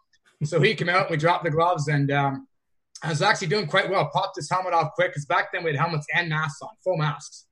So 0.44 0.60
he 0.60 0.74
came 0.74 0.88
out, 0.88 1.10
we 1.10 1.16
dropped 1.16 1.44
the 1.44 1.50
gloves, 1.50 1.88
and 1.88 2.10
um, 2.10 2.46
I 3.02 3.08
was 3.08 3.22
actually 3.22 3.46
doing 3.48 3.66
quite 3.66 3.88
well. 3.88 4.10
Popped 4.12 4.36
his 4.36 4.50
helmet 4.50 4.74
off 4.74 4.92
quick 4.94 5.10
because 5.10 5.24
back 5.24 5.52
then 5.52 5.64
we 5.64 5.70
had 5.70 5.80
helmets 5.80 6.06
and 6.14 6.28
masks 6.28 6.60
on, 6.60 6.68
full 6.84 6.96
masks. 6.96 7.46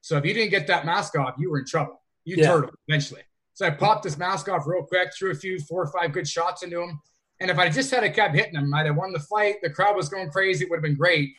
So 0.00 0.16
if 0.16 0.24
you 0.24 0.34
didn't 0.34 0.50
get 0.50 0.66
that 0.68 0.86
mask 0.86 1.18
off, 1.18 1.34
you 1.38 1.50
were 1.50 1.58
in 1.58 1.66
trouble. 1.66 2.00
You 2.24 2.36
yeah. 2.38 2.48
turtle 2.48 2.70
eventually. 2.88 3.22
So 3.54 3.66
I 3.66 3.70
popped 3.70 4.04
his 4.04 4.18
mask 4.18 4.48
off 4.48 4.66
real 4.66 4.82
quick, 4.82 5.10
threw 5.16 5.30
a 5.30 5.34
few 5.34 5.58
four 5.60 5.82
or 5.82 5.92
five 5.92 6.12
good 6.12 6.26
shots 6.26 6.62
into 6.62 6.82
him. 6.82 7.00
And 7.40 7.50
if 7.50 7.58
I 7.58 7.68
just 7.68 7.90
had 7.90 8.04
a 8.04 8.10
kept 8.10 8.34
hitting 8.34 8.54
him, 8.54 8.72
I'd 8.74 8.86
have 8.86 8.96
won 8.96 9.12
the 9.12 9.20
fight. 9.20 9.56
The 9.62 9.70
crowd 9.70 9.96
was 9.96 10.08
going 10.08 10.30
crazy. 10.30 10.64
It 10.64 10.70
would 10.70 10.76
have 10.76 10.82
been 10.82 10.96
great. 10.96 11.30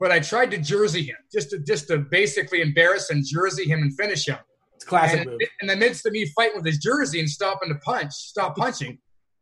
But 0.00 0.12
I 0.12 0.20
tried 0.20 0.50
to 0.52 0.58
jersey 0.58 1.02
him, 1.02 1.16
just 1.32 1.50
to 1.50 1.58
just 1.58 1.88
to 1.88 1.98
basically 1.98 2.60
embarrass 2.60 3.10
and 3.10 3.24
jersey 3.26 3.64
him 3.64 3.82
and 3.82 3.96
finish 3.96 4.26
him. 4.26 4.38
It's 4.74 4.84
classic 4.84 5.22
and 5.22 5.30
move. 5.30 5.40
in 5.60 5.66
the 5.66 5.76
midst 5.76 6.06
of 6.06 6.12
me 6.12 6.24
fighting 6.36 6.56
with 6.56 6.66
his 6.66 6.78
jersey 6.78 7.18
and 7.18 7.28
stopping 7.28 7.68
to 7.68 7.74
punch, 7.76 8.12
stop 8.12 8.56
punching, 8.56 8.98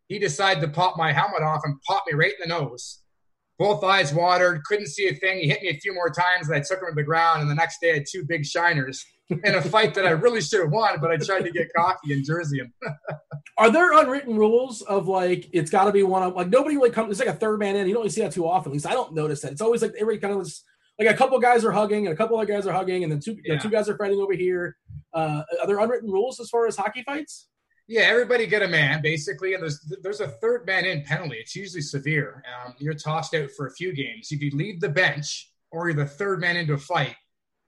he 0.08 0.18
decided 0.18 0.60
to 0.62 0.68
pop 0.68 0.96
my 0.96 1.12
helmet 1.12 1.42
off 1.42 1.60
and 1.64 1.80
pop 1.82 2.04
me 2.10 2.16
right 2.16 2.32
in 2.32 2.48
the 2.48 2.58
nose. 2.58 3.02
Both 3.58 3.84
eyes 3.84 4.12
watered, 4.12 4.64
couldn't 4.64 4.88
see 4.88 5.08
a 5.08 5.14
thing. 5.14 5.38
He 5.38 5.48
hit 5.48 5.62
me 5.62 5.68
a 5.68 5.78
few 5.78 5.94
more 5.94 6.10
times, 6.10 6.48
and 6.48 6.56
I 6.56 6.60
took 6.60 6.80
him 6.80 6.88
to 6.88 6.94
the 6.94 7.02
ground. 7.02 7.42
And 7.42 7.50
the 7.50 7.54
next 7.54 7.80
day, 7.80 7.90
I 7.90 7.94
had 7.94 8.04
two 8.10 8.24
big 8.26 8.44
shiners 8.44 9.04
in 9.30 9.54
a 9.54 9.62
fight 9.62 9.94
that 9.94 10.06
I 10.06 10.10
really 10.10 10.40
should 10.40 10.60
have 10.60 10.70
won, 10.70 11.00
but 11.00 11.10
I 11.10 11.16
tried 11.16 11.42
to 11.42 11.50
get 11.50 11.68
cocky 11.76 12.12
and 12.12 12.24
jersey 12.24 12.58
him. 12.58 12.72
Are 13.58 13.70
there 13.70 13.98
unwritten 13.98 14.36
rules 14.36 14.82
of 14.82 15.08
like 15.08 15.48
it's 15.52 15.70
got 15.70 15.84
to 15.84 15.92
be 15.92 16.02
one 16.02 16.22
of 16.22 16.34
like 16.34 16.48
nobody 16.48 16.76
really 16.76 16.90
comes? 16.90 17.10
It's 17.10 17.20
like 17.26 17.34
a 17.34 17.38
third 17.38 17.58
man 17.58 17.74
in. 17.76 17.86
You 17.88 17.94
don't 17.94 18.02
really 18.02 18.10
see 18.10 18.20
that 18.22 18.32
too 18.32 18.46
often. 18.46 18.70
At 18.70 18.74
least 18.74 18.86
I 18.86 18.92
don't 18.92 19.14
notice 19.14 19.40
that. 19.42 19.52
It's 19.52 19.62
always 19.62 19.82
like 19.82 19.94
every 19.98 20.18
kind 20.18 20.32
of 20.32 20.38
was 20.38 20.62
like 20.98 21.08
a 21.08 21.14
couple 21.14 21.38
guys 21.38 21.64
are 21.64 21.72
hugging 21.72 22.06
and 22.06 22.12
a 22.12 22.16
couple 22.16 22.36
other 22.36 22.46
guys 22.46 22.66
are 22.66 22.72
hugging, 22.72 23.02
and 23.02 23.10
then 23.12 23.20
two 23.20 23.36
Yeah. 23.44 23.54
the 23.56 23.60
two 23.60 23.70
guys 23.70 23.88
are 23.88 23.96
fighting 23.96 24.20
over 24.20 24.32
here. 24.34 24.76
Uh, 25.12 25.42
are 25.60 25.66
there 25.66 25.78
unwritten 25.80 26.10
rules 26.10 26.38
as 26.40 26.50
far 26.50 26.66
as 26.66 26.76
hockey 26.76 27.02
fights? 27.02 27.48
Yeah, 27.88 28.02
everybody 28.02 28.46
get 28.46 28.62
a 28.62 28.68
man 28.68 29.00
basically, 29.00 29.54
and 29.54 29.62
there's 29.62 29.80
there's 30.02 30.20
a 30.20 30.28
third 30.28 30.66
man 30.66 30.84
in 30.84 31.02
penalty. 31.04 31.36
It's 31.36 31.56
usually 31.56 31.82
severe. 31.82 32.42
Um, 32.64 32.74
you're 32.78 32.94
tossed 32.94 33.34
out 33.34 33.50
for 33.56 33.66
a 33.66 33.72
few 33.72 33.94
games. 33.94 34.28
If 34.32 34.42
you 34.42 34.50
leave 34.52 34.80
the 34.80 34.88
bench 34.88 35.50
or 35.70 35.88
you're 35.88 35.96
the 35.96 36.04
third 36.06 36.40
man 36.40 36.56
into 36.56 36.74
a 36.74 36.78
fight, 36.78 37.14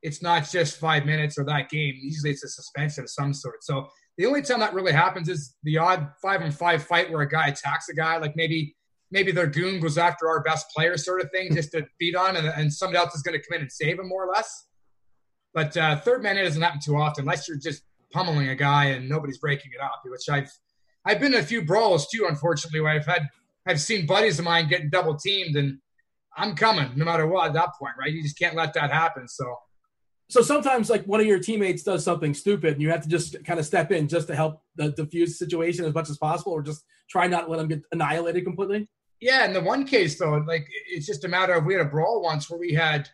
it's 0.03 0.23
not 0.23 0.49
just 0.49 0.79
five 0.79 1.05
minutes 1.05 1.39
or 1.39 1.45
that 1.45 1.69
game. 1.69 1.95
Usually 2.01 2.31
it's 2.31 2.45
a 2.45 2.49
suspension 2.49 3.05
of 3.05 3.11
some 3.11 3.35
sort. 3.35 3.65
So 3.65 3.89
the 4.17 4.27
only 4.27 4.43
time 4.43 4.61
that 4.61 4.75
really 4.75 4.93
happens 4.93 5.29
is 5.29 5.57
the 5.63 5.79
odd 5.79 6.11
five 6.21 6.43
on 6.43 6.51
five 6.51 6.83
fight 6.83 7.11
where 7.11 7.23
a 7.23 7.29
guy 7.29 7.49
attacks 7.49 7.89
a 7.89 7.95
guy, 7.95 8.19
like 8.19 8.37
maybe 8.37 8.77
maybe 9.11 9.33
their 9.33 9.47
goon 9.47 9.81
goes 9.81 9.97
after 9.97 10.29
our 10.29 10.43
best 10.43 10.67
player, 10.75 10.97
sort 10.97 11.23
of 11.23 11.31
thing, 11.31 11.55
just 11.55 11.73
to 11.73 11.87
beat 11.99 12.15
on, 12.15 12.37
and, 12.37 12.47
and 12.47 12.73
somebody 12.73 12.99
else 12.99 13.15
is 13.15 13.23
going 13.23 13.39
to 13.39 13.47
come 13.47 13.57
in 13.57 13.63
and 13.63 13.73
save 13.73 13.99
him 13.99 14.09
more 14.09 14.25
or 14.25 14.33
less. 14.33 14.67
But 15.55 15.77
uh, 15.77 15.97
third 16.01 16.23
man 16.23 16.37
in 16.37 16.45
doesn't 16.45 16.61
happen 16.61 16.81
too 16.85 16.97
often, 16.97 17.23
unless 17.23 17.49
you're 17.49 17.57
just 17.57 17.83
pummeling 18.13 18.49
a 18.49 18.55
guy 18.55 18.87
and 18.87 19.09
nobody's 19.09 19.39
breaking 19.39 19.73
it 19.75 19.81
up. 19.81 20.03
Which 20.05 20.29
I've 20.29 20.51
I've 21.05 21.21
been 21.21 21.33
in 21.33 21.41
a 21.41 21.45
few 21.45 21.65
brawls 21.65 22.09
too, 22.09 22.27
unfortunately, 22.29 22.81
where 22.81 22.93
I've 22.93 23.07
had 23.07 23.29
I've 23.67 23.81
seen 23.81 24.07
buddies 24.07 24.39
of 24.39 24.45
mine 24.45 24.69
getting 24.69 24.91
double 24.91 25.17
teamed, 25.17 25.57
and 25.57 25.79
I'm 26.37 26.55
coming 26.55 26.91
no 26.97 27.05
matter 27.05 27.27
what 27.27 27.47
at 27.47 27.55
that 27.55 27.71
point, 27.79 27.95
right? 27.99 28.13
You 28.13 28.23
just 28.23 28.39
can't 28.39 28.57
let 28.57 28.75
that 28.75 28.93
happen. 28.93 29.29
So 29.29 29.57
So 30.29 30.43
sometimes 30.43 30.91
like 30.91 31.05
one 31.05 31.21
of 31.21 31.27
your 31.27 31.39
teammates 31.39 31.83
does 31.83 32.05
something 32.05 32.35
stupid, 32.35 32.75
and 32.75 32.83
you 32.83 32.91
have 32.91 33.03
to 33.03 33.09
just 33.09 33.43
kind 33.45 33.59
of 33.59 33.65
step 33.65 33.91
in 33.93 34.09
just 34.09 34.27
to 34.29 34.37
help 34.37 34.63
the 34.77 34.91
diffuse 34.93 35.31
the 35.31 35.45
situation 35.45 35.85
as 35.85 35.95
much 35.95 36.11
as 36.11 36.19
possible, 36.19 36.53
or 36.53 36.63
just 36.63 36.85
try 37.09 37.27
not 37.27 37.47
to 37.47 37.51
let 37.51 37.57
them 37.57 37.69
get 37.69 37.83
annihilated 37.93 38.45
completely. 38.45 38.89
Yeah, 39.21 39.47
in 39.47 39.53
the 39.53 39.61
one 39.61 39.85
case 39.85 40.19
though, 40.19 40.37
like 40.47 40.69
it's 40.89 41.07
just 41.07 41.25
a 41.25 41.29
matter 41.29 41.55
of 41.55 41.65
we 41.65 41.75
had 41.75 41.85
a 41.85 41.89
brawl 41.89 42.23
once 42.23 42.49
where 42.51 42.59
we 42.59 42.73
had 42.73 43.09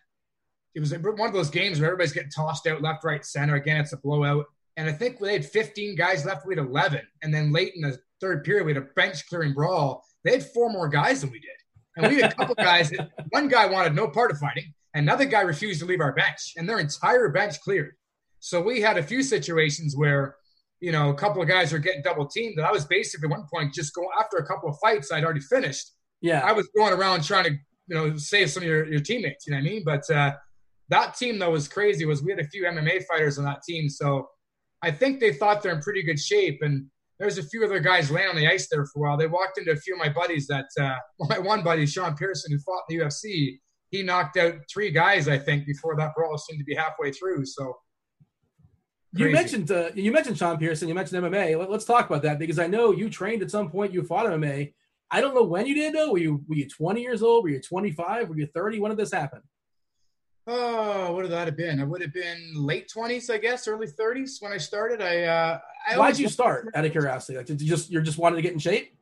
it 0.74 0.80
was 0.80 0.92
one 0.92 1.28
of 1.28 1.32
those 1.32 1.50
games 1.50 1.78
where 1.78 1.88
everybody's 1.88 2.12
getting 2.12 2.30
tossed 2.30 2.66
out 2.66 2.82
left, 2.82 3.04
right, 3.04 3.24
center. 3.24 3.54
Again, 3.54 3.80
it's 3.80 3.92
a 3.92 3.96
blowout. 3.96 4.46
And 4.76 4.88
I 4.88 4.92
think 4.92 5.20
they 5.20 5.32
had 5.32 5.46
15 5.46 5.94
guys 5.94 6.24
left. 6.24 6.46
We 6.46 6.56
had 6.56 6.66
11. 6.66 7.00
And 7.22 7.32
then 7.32 7.52
late 7.52 7.74
in 7.76 7.82
the 7.82 7.96
third 8.20 8.42
period, 8.42 8.66
we 8.66 8.74
had 8.74 8.82
a 8.82 8.86
bench 8.96 9.28
clearing 9.28 9.54
brawl. 9.54 10.04
They 10.24 10.32
had 10.32 10.44
four 10.50 10.70
more 10.70 10.88
guys 10.88 11.20
than 11.20 11.30
we 11.30 11.38
did. 11.38 11.50
And 11.96 12.08
we 12.08 12.20
had 12.20 12.32
a 12.32 12.34
couple 12.34 12.54
guys. 12.58 12.90
That, 12.90 13.10
one 13.30 13.46
guy 13.46 13.66
wanted 13.66 13.94
no 13.94 14.08
part 14.08 14.32
of 14.32 14.38
fighting. 14.38 14.74
Another 14.94 15.24
guy 15.24 15.40
refused 15.40 15.80
to 15.80 15.86
leave 15.86 16.00
our 16.00 16.12
bench, 16.12 16.52
and 16.56 16.68
their 16.68 16.78
entire 16.78 17.28
bench 17.28 17.60
cleared. 17.60 17.94
So 18.38 18.60
we 18.60 18.80
had 18.80 18.98
a 18.98 19.02
few 19.02 19.22
situations 19.22 19.96
where, 19.96 20.36
you 20.80 20.92
know, 20.92 21.10
a 21.10 21.14
couple 21.14 21.42
of 21.42 21.48
guys 21.48 21.72
were 21.72 21.78
getting 21.78 22.02
double 22.02 22.26
teamed. 22.26 22.58
And 22.58 22.66
I 22.66 22.70
was 22.70 22.84
basically 22.84 23.26
at 23.26 23.30
one 23.30 23.46
point 23.52 23.72
just 23.72 23.94
going 23.94 24.08
after 24.20 24.36
a 24.36 24.46
couple 24.46 24.68
of 24.68 24.76
fights 24.82 25.10
I'd 25.10 25.24
already 25.24 25.40
finished. 25.40 25.90
Yeah, 26.20 26.40
I 26.40 26.52
was 26.52 26.68
going 26.76 26.92
around 26.92 27.24
trying 27.24 27.44
to, 27.44 27.50
you 27.50 27.94
know, 27.94 28.16
save 28.16 28.50
some 28.50 28.62
of 28.62 28.68
your, 28.68 28.86
your 28.86 29.00
teammates. 29.00 29.46
You 29.46 29.52
know 29.52 29.58
what 29.58 29.66
I 29.66 29.70
mean? 29.70 29.82
But 29.84 30.10
uh, 30.10 30.32
that 30.90 31.16
team 31.16 31.38
though 31.38 31.50
was 31.50 31.68
crazy. 31.68 32.04
Was 32.04 32.22
we 32.22 32.30
had 32.30 32.40
a 32.40 32.48
few 32.48 32.64
MMA 32.64 33.04
fighters 33.06 33.38
on 33.38 33.44
that 33.44 33.62
team, 33.66 33.88
so 33.88 34.28
I 34.82 34.90
think 34.90 35.20
they 35.20 35.32
thought 35.32 35.62
they're 35.62 35.74
in 35.74 35.80
pretty 35.80 36.02
good 36.02 36.20
shape. 36.20 36.58
And 36.60 36.86
there's 37.18 37.38
a 37.38 37.42
few 37.42 37.64
other 37.64 37.80
guys 37.80 38.10
laying 38.10 38.28
on 38.28 38.36
the 38.36 38.46
ice 38.46 38.68
there 38.68 38.84
for 38.86 38.98
a 38.98 39.08
while. 39.08 39.16
They 39.16 39.26
walked 39.26 39.56
into 39.56 39.70
a 39.70 39.76
few 39.76 39.94
of 39.94 39.98
my 39.98 40.10
buddies. 40.10 40.46
That 40.46 40.66
uh, 40.78 40.96
my 41.28 41.38
one 41.38 41.62
buddy, 41.64 41.86
Sean 41.86 42.14
Pierson, 42.14 42.52
who 42.52 42.58
fought 42.58 42.82
in 42.90 42.98
the 42.98 43.04
UFC, 43.04 43.58
he 43.94 44.02
knocked 44.02 44.36
out 44.36 44.54
three 44.72 44.90
guys, 44.90 45.28
I 45.28 45.38
think, 45.38 45.66
before 45.66 45.96
that 45.96 46.14
brawl 46.16 46.36
seemed 46.36 46.58
to 46.58 46.64
be 46.64 46.74
halfway 46.74 47.12
through. 47.12 47.46
So 47.46 47.76
you 49.12 49.30
mentioned 49.30 49.70
uh, 49.70 49.90
you 49.94 50.10
mentioned 50.10 50.36
Sean 50.36 50.58
Pierson. 50.58 50.88
You 50.88 50.94
mentioned 50.94 51.22
MMA. 51.22 51.56
Let, 51.56 51.70
us 51.70 51.84
talk 51.84 52.10
about 52.10 52.22
that 52.22 52.40
because 52.40 52.58
I 52.58 52.66
know 52.66 52.90
you 52.92 53.08
trained 53.08 53.42
at 53.42 53.50
some 53.50 53.70
point. 53.70 53.92
You 53.92 54.02
fought 54.02 54.26
MMA. 54.26 54.74
I 55.10 55.20
don't 55.20 55.34
know 55.34 55.44
when 55.44 55.66
you 55.66 55.74
did 55.74 55.94
though. 55.94 56.10
Were 56.10 56.18
you 56.18 56.44
were 56.48 56.56
you 56.56 56.68
20 56.68 57.00
years 57.00 57.22
old? 57.22 57.44
Were 57.44 57.50
you 57.50 57.60
25? 57.60 58.28
Were 58.28 58.36
you 58.36 58.48
30? 58.52 58.80
When 58.80 58.90
did 58.90 58.98
this 58.98 59.12
happen? 59.12 59.40
Oh, 60.46 61.12
what 61.12 61.22
would 61.22 61.30
that 61.30 61.46
have 61.46 61.56
been? 61.56 61.80
I 61.80 61.84
would 61.84 62.02
have 62.02 62.12
been 62.12 62.52
late 62.54 62.90
twenties, 62.92 63.30
I 63.30 63.38
guess, 63.38 63.66
early 63.66 63.86
thirties 63.86 64.38
when 64.40 64.52
I 64.52 64.58
started. 64.58 65.00
I, 65.00 65.22
uh, 65.22 65.58
I 65.88 65.96
Why'd 65.96 66.18
you 66.18 66.28
start? 66.28 66.68
Out 66.74 66.84
of 66.84 66.92
curiosity, 66.92 67.38
like 67.38 67.46
did 67.46 67.62
you 67.62 67.68
just 67.68 67.90
you're 67.90 68.02
just 68.02 68.18
wanted 68.18 68.36
to 68.36 68.42
get 68.42 68.52
in 68.52 68.58
shape? 68.58 68.94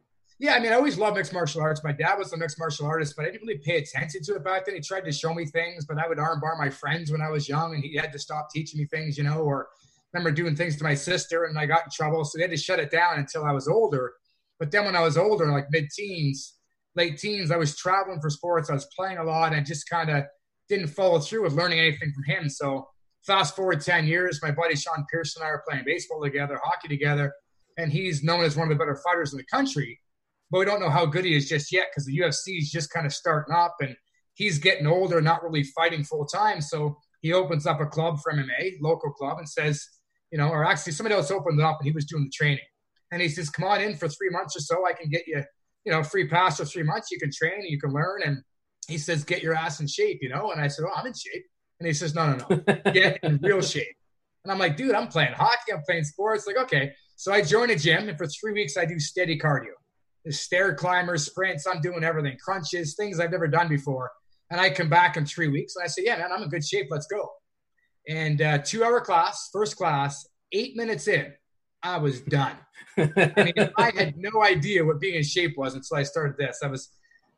Yeah, 0.42 0.55
I 0.55 0.59
mean, 0.59 0.72
I 0.72 0.74
always 0.74 0.98
loved 0.98 1.16
mixed 1.16 1.33
martial 1.33 1.61
arts. 1.61 1.85
My 1.85 1.92
dad 1.92 2.18
was 2.18 2.33
a 2.33 2.37
mixed 2.37 2.59
martial 2.59 2.85
artist, 2.85 3.14
but 3.16 3.24
I 3.24 3.31
didn't 3.31 3.46
really 3.46 3.61
pay 3.61 3.76
attention 3.76 4.24
to 4.24 4.35
it 4.35 4.42
back 4.42 4.66
then. 4.66 4.74
He 4.74 4.81
tried 4.81 5.05
to 5.05 5.12
show 5.12 5.33
me 5.33 5.46
things, 5.46 5.85
but 5.85 5.98
I 5.98 6.09
would 6.09 6.18
armbar 6.18 6.59
my 6.59 6.68
friends 6.68 7.12
when 7.12 7.22
I 7.22 7.31
was 7.31 7.48
young, 7.48 7.76
and 7.76 7.85
he 7.85 7.94
had 7.94 8.12
to 8.12 8.18
stop 8.18 8.50
teaching 8.50 8.81
me 8.81 8.87
things, 8.87 9.16
you 9.16 9.22
know. 9.22 9.38
Or 9.38 9.68
remember 10.12 10.33
doing 10.33 10.57
things 10.57 10.76
to 10.78 10.83
my 10.83 10.94
sister, 10.94 11.44
and 11.44 11.57
I 11.57 11.66
got 11.66 11.85
in 11.85 11.90
trouble, 11.92 12.24
so 12.24 12.38
they 12.38 12.42
had 12.42 12.50
to 12.50 12.57
shut 12.57 12.81
it 12.81 12.90
down 12.90 13.20
until 13.20 13.44
I 13.44 13.52
was 13.52 13.68
older. 13.68 14.14
But 14.59 14.72
then 14.72 14.85
when 14.85 14.96
I 14.96 15.00
was 15.02 15.16
older, 15.16 15.46
like 15.46 15.66
mid-teens, 15.70 16.57
late 16.96 17.18
teens, 17.18 17.52
I 17.52 17.57
was 17.57 17.76
traveling 17.76 18.20
for 18.20 18.28
sports. 18.28 18.68
I 18.68 18.74
was 18.74 18.88
playing 18.96 19.18
a 19.18 19.24
lot, 19.24 19.52
and 19.52 19.61
I 19.61 19.62
just 19.62 19.88
kind 19.88 20.11
of 20.11 20.24
didn't 20.68 20.88
follow 20.88 21.20
through 21.20 21.44
with 21.44 21.52
learning 21.52 21.78
anything 21.78 22.12
from 22.12 22.24
him. 22.24 22.48
So 22.48 22.88
fast 23.24 23.55
forward 23.55 23.81
10 23.81 24.09
years, 24.09 24.40
my 24.42 24.50
buddy 24.50 24.74
Sean 24.74 25.07
Pierson 25.09 25.42
and 25.42 25.46
I 25.46 25.50
are 25.52 25.62
playing 25.68 25.85
baseball 25.87 26.20
together, 26.20 26.59
hockey 26.64 26.88
together, 26.88 27.33
and 27.78 27.92
he's 27.92 28.24
known 28.24 28.42
as 28.42 28.57
one 28.57 28.66
of 28.66 28.76
the 28.76 28.85
better 28.85 29.00
fighters 29.07 29.33
in 29.33 29.38
the 29.38 29.44
country. 29.44 30.00
But 30.52 30.58
we 30.58 30.64
don't 30.66 30.80
know 30.80 30.90
how 30.90 31.06
good 31.06 31.24
he 31.24 31.34
is 31.34 31.48
just 31.48 31.72
yet 31.72 31.86
because 31.90 32.04
the 32.04 32.18
UFC 32.18 32.58
is 32.58 32.70
just 32.70 32.92
kind 32.92 33.06
of 33.06 33.14
starting 33.14 33.54
up 33.54 33.74
and 33.80 33.96
he's 34.34 34.58
getting 34.58 34.86
older, 34.86 35.22
not 35.22 35.42
really 35.42 35.64
fighting 35.64 36.04
full 36.04 36.26
time. 36.26 36.60
So 36.60 36.98
he 37.22 37.32
opens 37.32 37.66
up 37.66 37.80
a 37.80 37.86
club 37.86 38.18
for 38.22 38.34
MMA, 38.34 38.74
local 38.82 39.10
club, 39.12 39.38
and 39.38 39.48
says, 39.48 39.82
you 40.30 40.36
know, 40.36 40.48
or 40.48 40.62
actually 40.62 40.92
somebody 40.92 41.14
else 41.14 41.30
opened 41.30 41.58
it 41.58 41.64
up 41.64 41.78
and 41.80 41.86
he 41.86 41.92
was 41.92 42.04
doing 42.04 42.24
the 42.24 42.30
training. 42.30 42.64
And 43.10 43.22
he 43.22 43.28
says, 43.30 43.48
come 43.48 43.64
on 43.66 43.80
in 43.80 43.96
for 43.96 44.08
three 44.08 44.28
months 44.28 44.54
or 44.54 44.60
so. 44.60 44.86
I 44.86 44.92
can 44.92 45.10
get 45.10 45.22
you, 45.26 45.42
you 45.86 45.92
know, 45.92 46.02
free 46.02 46.28
pass 46.28 46.58
for 46.58 46.66
three 46.66 46.82
months. 46.82 47.10
You 47.10 47.18
can 47.18 47.30
train 47.32 47.54
and 47.54 47.70
you 47.70 47.80
can 47.80 47.92
learn. 47.92 48.20
And 48.22 48.42
he 48.88 48.98
says, 48.98 49.24
get 49.24 49.42
your 49.42 49.54
ass 49.54 49.80
in 49.80 49.86
shape, 49.86 50.18
you 50.20 50.28
know? 50.28 50.52
And 50.52 50.60
I 50.60 50.68
said, 50.68 50.84
oh, 50.86 50.92
I'm 50.94 51.06
in 51.06 51.14
shape. 51.14 51.46
And 51.80 51.86
he 51.86 51.94
says, 51.94 52.14
no, 52.14 52.36
no, 52.36 52.46
no, 52.50 52.92
get 52.92 53.20
in 53.22 53.38
real 53.42 53.62
shape. 53.62 53.96
And 54.44 54.52
I'm 54.52 54.58
like, 54.58 54.76
dude, 54.76 54.94
I'm 54.94 55.08
playing 55.08 55.32
hockey. 55.32 55.72
I'm 55.72 55.82
playing 55.86 56.04
sports. 56.04 56.46
Like, 56.46 56.56
okay. 56.56 56.92
So 57.16 57.32
I 57.32 57.40
join 57.40 57.70
a 57.70 57.76
gym 57.76 58.08
and 58.08 58.18
for 58.18 58.26
three 58.26 58.52
weeks 58.52 58.76
I 58.76 58.84
do 58.84 58.98
steady 58.98 59.38
cardio. 59.38 59.72
Stair 60.30 60.74
climbers, 60.74 61.26
sprints, 61.26 61.66
I'm 61.66 61.80
doing 61.80 62.04
everything, 62.04 62.37
crunches, 62.42 62.94
things 62.94 63.18
I've 63.18 63.32
never 63.32 63.48
done 63.48 63.68
before. 63.68 64.11
And 64.50 64.61
I 64.61 64.70
come 64.70 64.88
back 64.88 65.16
in 65.16 65.26
three 65.26 65.48
weeks 65.48 65.76
and 65.76 65.85
I 65.85 65.88
say, 65.88 66.02
yeah, 66.04 66.18
man, 66.18 66.30
I'm 66.30 66.42
in 66.42 66.48
good 66.48 66.64
shape. 66.64 66.88
Let's 66.90 67.06
go. 67.06 67.30
And 68.08 68.42
uh, 68.42 68.58
two 68.58 68.85
hour 68.85 69.00
class, 69.00 69.48
first 69.52 69.76
class, 69.76 70.26
eight 70.52 70.76
minutes 70.76 71.08
in, 71.08 71.32
I 71.82 71.98
was 71.98 72.20
done. 72.20 72.56
I 72.96 73.32
mean, 73.56 73.70
I 73.76 73.92
had 73.96 74.16
no 74.16 74.42
idea 74.44 74.85
what 74.85 75.00
being 75.00 75.14
in 75.14 75.22
shape 75.22 75.56
was 75.56 75.74
until 75.74 75.96
I 75.96 76.02
started 76.02 76.37
this. 76.37 76.61
I 76.62 76.66
was, 76.68 76.90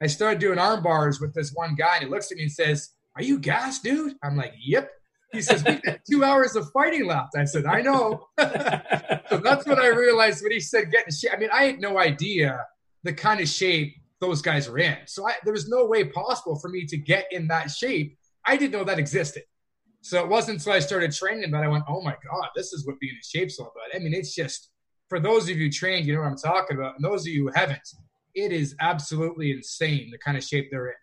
I 0.02 0.06
started 0.06 0.40
doing 0.40 0.58
arm 0.58 0.82
bars 0.82 1.20
with 1.20 1.32
this 1.34 1.52
one 1.54 1.74
guy, 1.74 1.96
and 1.96 2.04
he 2.04 2.10
looks 2.10 2.30
at 2.30 2.36
me 2.36 2.44
and 2.44 2.52
says, 2.52 2.90
"Are 3.16 3.22
you 3.22 3.38
gas, 3.38 3.80
dude?" 3.80 4.14
I'm 4.22 4.36
like, 4.36 4.52
"Yep." 4.66 4.90
He 5.32 5.42
says, 5.42 5.64
"We 5.64 5.76
got 5.76 6.00
two 6.10 6.24
hours 6.24 6.56
of 6.56 6.70
fighting 6.72 7.06
left." 7.06 7.36
I 7.36 7.44
said, 7.44 7.64
"I 7.64 7.80
know." 7.80 8.26
so 8.38 9.38
that's 9.38 9.66
what 9.66 9.78
I 9.78 9.88
realized 9.88 10.42
when 10.42 10.52
he 10.52 10.60
said, 10.60 10.90
"Get 10.90 11.06
in 11.06 11.12
shape." 11.12 11.32
I 11.32 11.36
mean, 11.36 11.50
I 11.52 11.64
had 11.64 11.80
no 11.80 11.98
idea 11.98 12.66
the 13.04 13.12
kind 13.12 13.40
of 13.40 13.48
shape 13.48 13.94
those 14.20 14.42
guys 14.42 14.68
were 14.68 14.78
in. 14.78 14.96
So 15.06 15.28
I, 15.28 15.34
there 15.44 15.52
was 15.52 15.68
no 15.68 15.84
way 15.86 16.04
possible 16.04 16.58
for 16.58 16.68
me 16.68 16.86
to 16.86 16.96
get 16.96 17.26
in 17.30 17.46
that 17.48 17.70
shape. 17.70 18.16
I 18.46 18.56
didn't 18.56 18.72
know 18.72 18.84
that 18.84 18.98
existed. 18.98 19.44
So 20.00 20.22
it 20.22 20.28
wasn't 20.28 20.58
until 20.58 20.74
I 20.74 20.80
started 20.80 21.12
training 21.12 21.50
that 21.52 21.62
I 21.62 21.68
went, 21.68 21.84
"Oh 21.88 22.02
my 22.02 22.16
god, 22.30 22.48
this 22.54 22.72
is 22.72 22.86
what 22.86 22.98
being 23.00 23.14
in 23.14 23.20
shape's 23.22 23.58
all 23.58 23.66
about." 23.66 23.98
I 23.98 24.02
mean, 24.02 24.12
it's 24.12 24.34
just 24.34 24.70
for 25.08 25.18
those 25.18 25.48
of 25.48 25.56
you 25.56 25.70
trained, 25.70 26.06
you 26.06 26.14
know 26.14 26.20
what 26.20 26.28
I'm 26.28 26.36
talking 26.36 26.76
about, 26.76 26.96
and 26.96 27.04
those 27.04 27.22
of 27.22 27.28
you 27.28 27.48
who 27.48 27.52
haven't, 27.54 27.88
it 28.34 28.52
is 28.52 28.74
absolutely 28.80 29.52
insane 29.52 30.10
the 30.10 30.18
kind 30.18 30.36
of 30.36 30.44
shape 30.44 30.68
they're 30.70 30.88
in. 30.88 30.94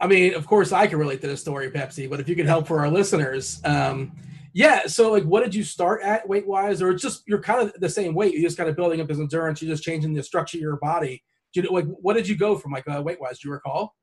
I 0.00 0.06
mean, 0.06 0.34
of 0.34 0.46
course, 0.46 0.72
I 0.72 0.86
can 0.86 0.98
relate 0.98 1.20
to 1.22 1.26
this 1.26 1.40
story, 1.40 1.70
Pepsi. 1.70 2.08
But 2.08 2.20
if 2.20 2.28
you 2.28 2.36
could 2.36 2.46
help 2.46 2.66
for 2.66 2.80
our 2.80 2.90
listeners, 2.90 3.60
um, 3.64 4.12
yeah. 4.52 4.86
So, 4.86 5.12
like, 5.12 5.24
what 5.24 5.42
did 5.42 5.54
you 5.54 5.62
start 5.62 6.02
at 6.02 6.26
weight 6.28 6.46
wise, 6.46 6.80
or 6.80 6.94
just 6.94 7.24
you're 7.26 7.42
kind 7.42 7.60
of 7.60 7.78
the 7.78 7.88
same 7.88 8.14
weight? 8.14 8.32
You're 8.32 8.42
just 8.42 8.56
kind 8.56 8.70
of 8.70 8.76
building 8.76 9.00
up 9.00 9.08
this 9.08 9.18
endurance. 9.18 9.60
You're 9.60 9.74
just 9.74 9.84
changing 9.84 10.14
the 10.14 10.22
structure 10.22 10.56
of 10.58 10.62
your 10.62 10.76
body. 10.76 11.22
Do 11.56 11.62
you 11.62 11.68
know, 11.68 11.74
like, 11.74 11.86
what 12.02 12.14
did 12.14 12.28
you 12.28 12.36
go 12.36 12.54
from, 12.54 12.72
like, 12.72 12.84
uh, 12.86 13.00
weight 13.00 13.18
wise? 13.18 13.38
Do 13.38 13.48
you 13.48 13.54
recall? 13.54 13.94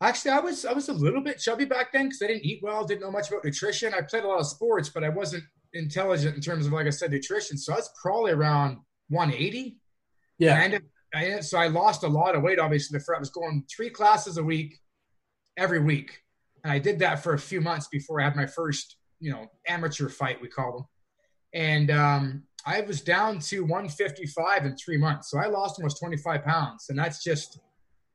Actually, 0.00 0.32
I 0.32 0.40
was 0.40 0.64
I 0.64 0.72
was 0.72 0.88
a 0.88 0.92
little 0.92 1.20
bit 1.20 1.38
chubby 1.38 1.64
back 1.64 1.92
then 1.92 2.06
because 2.06 2.22
I 2.22 2.26
didn't 2.26 2.44
eat 2.44 2.60
well, 2.60 2.84
didn't 2.84 3.02
know 3.02 3.10
much 3.12 3.28
about 3.28 3.44
nutrition. 3.44 3.94
I 3.94 4.00
played 4.00 4.24
a 4.24 4.26
lot 4.28 4.40
of 4.40 4.46
sports, 4.46 4.88
but 4.88 5.04
I 5.04 5.08
wasn't 5.08 5.44
intelligent 5.74 6.34
in 6.34 6.40
terms 6.40 6.66
of, 6.66 6.72
like 6.72 6.88
I 6.88 6.90
said, 6.90 7.12
nutrition. 7.12 7.56
So 7.56 7.72
I 7.72 7.76
was 7.76 7.90
probably 8.02 8.32
around 8.32 8.78
180. 9.10 9.76
Yeah. 10.38 10.60
And 10.60 10.80
I, 11.14 11.40
so 11.40 11.58
I 11.58 11.68
lost 11.68 12.02
a 12.02 12.08
lot 12.08 12.34
of 12.34 12.42
weight. 12.42 12.58
Obviously, 12.58 12.98
I 12.98 13.18
was 13.18 13.30
going 13.30 13.64
three 13.74 13.90
classes 13.90 14.38
a 14.38 14.42
week, 14.42 14.76
every 15.56 15.80
week, 15.80 16.20
and 16.64 16.72
I 16.72 16.80
did 16.80 16.98
that 16.98 17.22
for 17.22 17.34
a 17.34 17.38
few 17.38 17.60
months 17.60 17.86
before 17.86 18.20
I 18.20 18.24
had 18.24 18.34
my 18.34 18.46
first, 18.46 18.96
you 19.20 19.30
know, 19.30 19.46
amateur 19.68 20.08
fight 20.08 20.40
we 20.40 20.48
call 20.48 20.72
them. 20.72 20.86
And 21.54 21.90
um, 21.92 22.42
I 22.68 22.82
was 22.82 23.00
down 23.00 23.38
to 23.38 23.62
155 23.62 24.66
in 24.66 24.76
three 24.76 24.98
months, 24.98 25.30
so 25.30 25.38
I 25.38 25.46
lost 25.46 25.80
almost 25.80 25.98
25 26.00 26.44
pounds, 26.44 26.90
and 26.90 26.98
that's 26.98 27.24
just, 27.24 27.60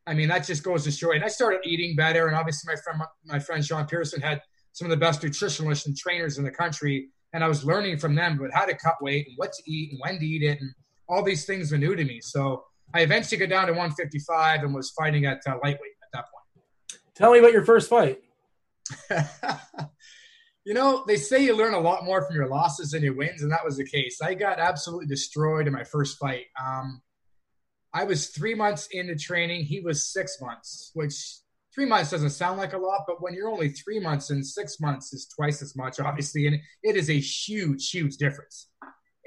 I 0.06 0.13
mean, 0.13 0.30
that 0.30 0.46
just 0.46 0.62
goes 0.62 0.84
to 0.84 0.92
show. 0.92 1.12
And 1.12 1.24
I 1.24 1.28
started 1.28 1.62
eating 1.63 1.96
better, 1.96 2.28
and 2.28 2.36
obviously 2.36 2.72
my 2.72 2.80
friend, 2.80 3.02
my 3.26 3.39
friend 3.39 3.66
Sean 3.66 3.88
Pierson 3.88 4.22
had 4.22 4.44
some 4.72 4.86
of 4.86 4.92
the 4.92 4.98
best 4.98 5.24
nutritionalists 5.24 5.88
and 5.88 5.98
trainers 5.98 6.38
in 6.38 6.44
the 6.44 6.52
country, 6.52 7.10
and 7.34 7.44
I 7.44 7.48
was 7.48 7.66
learning 7.66 7.98
from 7.98 8.13
them 8.13 8.38
about 8.38 8.54
how 8.54 8.66
to 8.66 8.78
cut 8.78 9.02
weight 9.02 9.28
and 9.28 9.36
what 9.38 9.54
to 9.54 9.72
eat 9.72 9.92
and 9.92 10.00
when 10.04 10.20
to 10.20 10.26
eat 10.26 10.44
it, 10.44 10.62
and 10.62 10.70
all 11.10 11.24
these 11.24 11.46
things 11.46 11.72
were 11.72 11.80
new 11.80 11.96
to 11.96 12.06
me. 12.06 12.22
So 12.22 12.63
I 12.94 13.02
eventually 13.02 13.39
got 13.39 13.50
down 13.50 13.66
to 13.66 13.74
155 13.74 14.62
and 14.62 14.76
was 14.76 14.92
fighting 14.92 15.26
at 15.26 15.42
uh, 15.48 15.54
lightweight 15.63 15.98
at 16.04 16.10
that 16.13 16.26
point. 16.26 17.02
Tell 17.16 17.34
me 17.34 17.39
about 17.39 17.54
your 17.54 17.66
first 17.66 17.89
fight. 17.89 18.22
you 20.65 20.73
know, 20.73 21.04
they 21.06 21.17
say 21.17 21.43
you 21.43 21.56
learn 21.56 21.73
a 21.73 21.80
lot 21.80 22.06
more 22.06 22.26
from 22.26 22.36
your 22.36 22.47
losses 22.47 22.91
than 22.91 23.04
your 23.04 23.15
wins, 23.15 23.41
and 23.43 23.52
that 23.52 23.65
was 23.65 23.78
the 23.78 23.86
case. 23.86 24.21
I 24.21 24.34
got 24.34 24.60
absolutely 24.60 25.08
destroyed 25.08 25.67
in 25.67 25.73
my 25.73 25.84
first 25.84 26.17
fight. 26.17 26.45
Um, 26.63 27.02
I 27.93 28.06
was 28.06 28.30
three 28.30 28.56
months 28.56 28.88
into 28.91 29.15
training. 29.15 29.65
He 29.65 29.82
was 29.82 30.12
six 30.12 30.38
months, 30.41 30.91
which 30.93 31.13
three 31.76 31.86
months 31.86 32.12
doesn't 32.12 32.30
sound 32.30 32.60
like 32.60 32.73
a 32.73 32.78
lot, 32.78 33.02
but 33.06 33.21
when 33.21 33.34
you're 33.34 33.49
only 33.49 33.69
three 33.69 33.99
months 33.99 34.30
and 34.30 34.45
six 34.45 34.80
months 34.80 35.13
is 35.13 35.28
twice 35.28 35.62
as 35.62 35.76
much, 35.76 35.99
obviously, 35.99 36.47
and 36.47 36.60
it 36.82 36.95
is 36.95 37.10
a 37.10 37.19
huge, 37.19 37.89
huge 37.89 38.17
difference. 38.17 38.69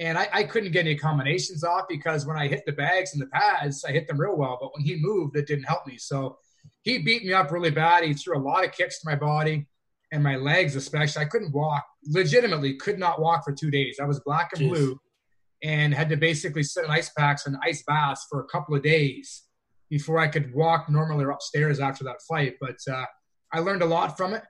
And 0.00 0.18
I, 0.18 0.28
I, 0.32 0.42
couldn't 0.44 0.72
get 0.72 0.84
any 0.84 0.94
combinations 0.94 1.64
off 1.64 1.86
because 1.88 2.26
when 2.26 2.36
I 2.36 2.48
hit 2.48 2.64
the 2.66 2.72
bags 2.72 3.14
and 3.14 3.22
the 3.22 3.28
pads, 3.28 3.82
I 3.82 3.92
hit 3.92 4.06
them 4.06 4.20
real 4.20 4.36
well. 4.36 4.58
But 4.60 4.72
when 4.74 4.84
he 4.84 4.96
moved, 5.00 5.36
it 5.36 5.46
didn't 5.46 5.64
help 5.64 5.86
me. 5.86 5.96
So 5.96 6.36
he 6.82 6.98
beat 6.98 7.24
me 7.24 7.32
up 7.32 7.50
really 7.50 7.70
bad. 7.70 8.04
He 8.04 8.12
threw 8.12 8.36
a 8.36 8.38
lot 8.38 8.62
of 8.62 8.72
kicks 8.72 9.00
to 9.00 9.08
my 9.08 9.16
body 9.16 9.66
and 10.12 10.22
my 10.22 10.36
legs, 10.36 10.76
especially. 10.76 11.22
I 11.22 11.26
couldn't 11.26 11.52
walk, 11.52 11.84
legitimately 12.06 12.74
could 12.76 12.98
not 12.98 13.20
walk 13.20 13.44
for 13.44 13.52
two 13.52 13.70
days. 13.70 13.98
I 14.00 14.06
was 14.06 14.20
black 14.20 14.50
and 14.54 14.62
Jeez. 14.62 14.68
blue 14.70 15.00
and 15.62 15.94
had 15.94 16.08
to 16.10 16.16
basically 16.16 16.62
sit 16.62 16.84
in 16.84 16.90
ice 16.90 17.10
packs 17.10 17.46
and 17.46 17.56
ice 17.62 17.82
baths 17.86 18.26
for 18.30 18.40
a 18.40 18.46
couple 18.46 18.74
of 18.74 18.82
days 18.82 19.44
before 19.90 20.18
I 20.18 20.28
could 20.28 20.54
walk 20.54 20.88
normally 20.88 21.24
or 21.24 21.30
upstairs 21.30 21.80
after 21.80 22.04
that 22.04 22.20
fight. 22.28 22.54
But 22.60 22.76
uh, 22.90 23.04
I 23.52 23.60
learned 23.60 23.82
a 23.82 23.86
lot 23.86 24.16
from 24.16 24.34
it. 24.34 24.42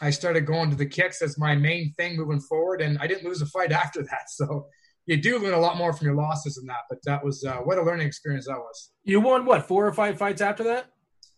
I 0.00 0.10
started 0.10 0.46
going 0.46 0.70
to 0.70 0.76
the 0.76 0.86
kicks 0.86 1.22
as 1.22 1.38
my 1.38 1.54
main 1.54 1.92
thing 1.96 2.16
moving 2.16 2.40
forward, 2.40 2.80
and 2.80 2.98
I 2.98 3.06
didn't 3.06 3.24
lose 3.24 3.42
a 3.42 3.46
fight 3.46 3.72
after 3.84 4.02
that. 4.02 4.28
So 4.28 4.66
you 5.06 5.20
do 5.20 5.38
learn 5.38 5.54
a 5.54 5.58
lot 5.58 5.76
more 5.76 5.92
from 5.92 6.06
your 6.06 6.16
losses 6.16 6.54
than 6.54 6.66
that. 6.66 6.82
But 6.88 6.98
that 7.04 7.24
was 7.24 7.44
uh, 7.44 7.58
what 7.58 7.78
a 7.78 7.82
learning 7.82 8.06
experience 8.06 8.46
that 8.46 8.58
was. 8.58 8.90
You 9.04 9.20
won 9.20 9.44
what 9.44 9.66
four 9.66 9.86
or 9.86 9.92
five 9.92 10.18
fights 10.18 10.40
after 10.40 10.64
that? 10.64 10.86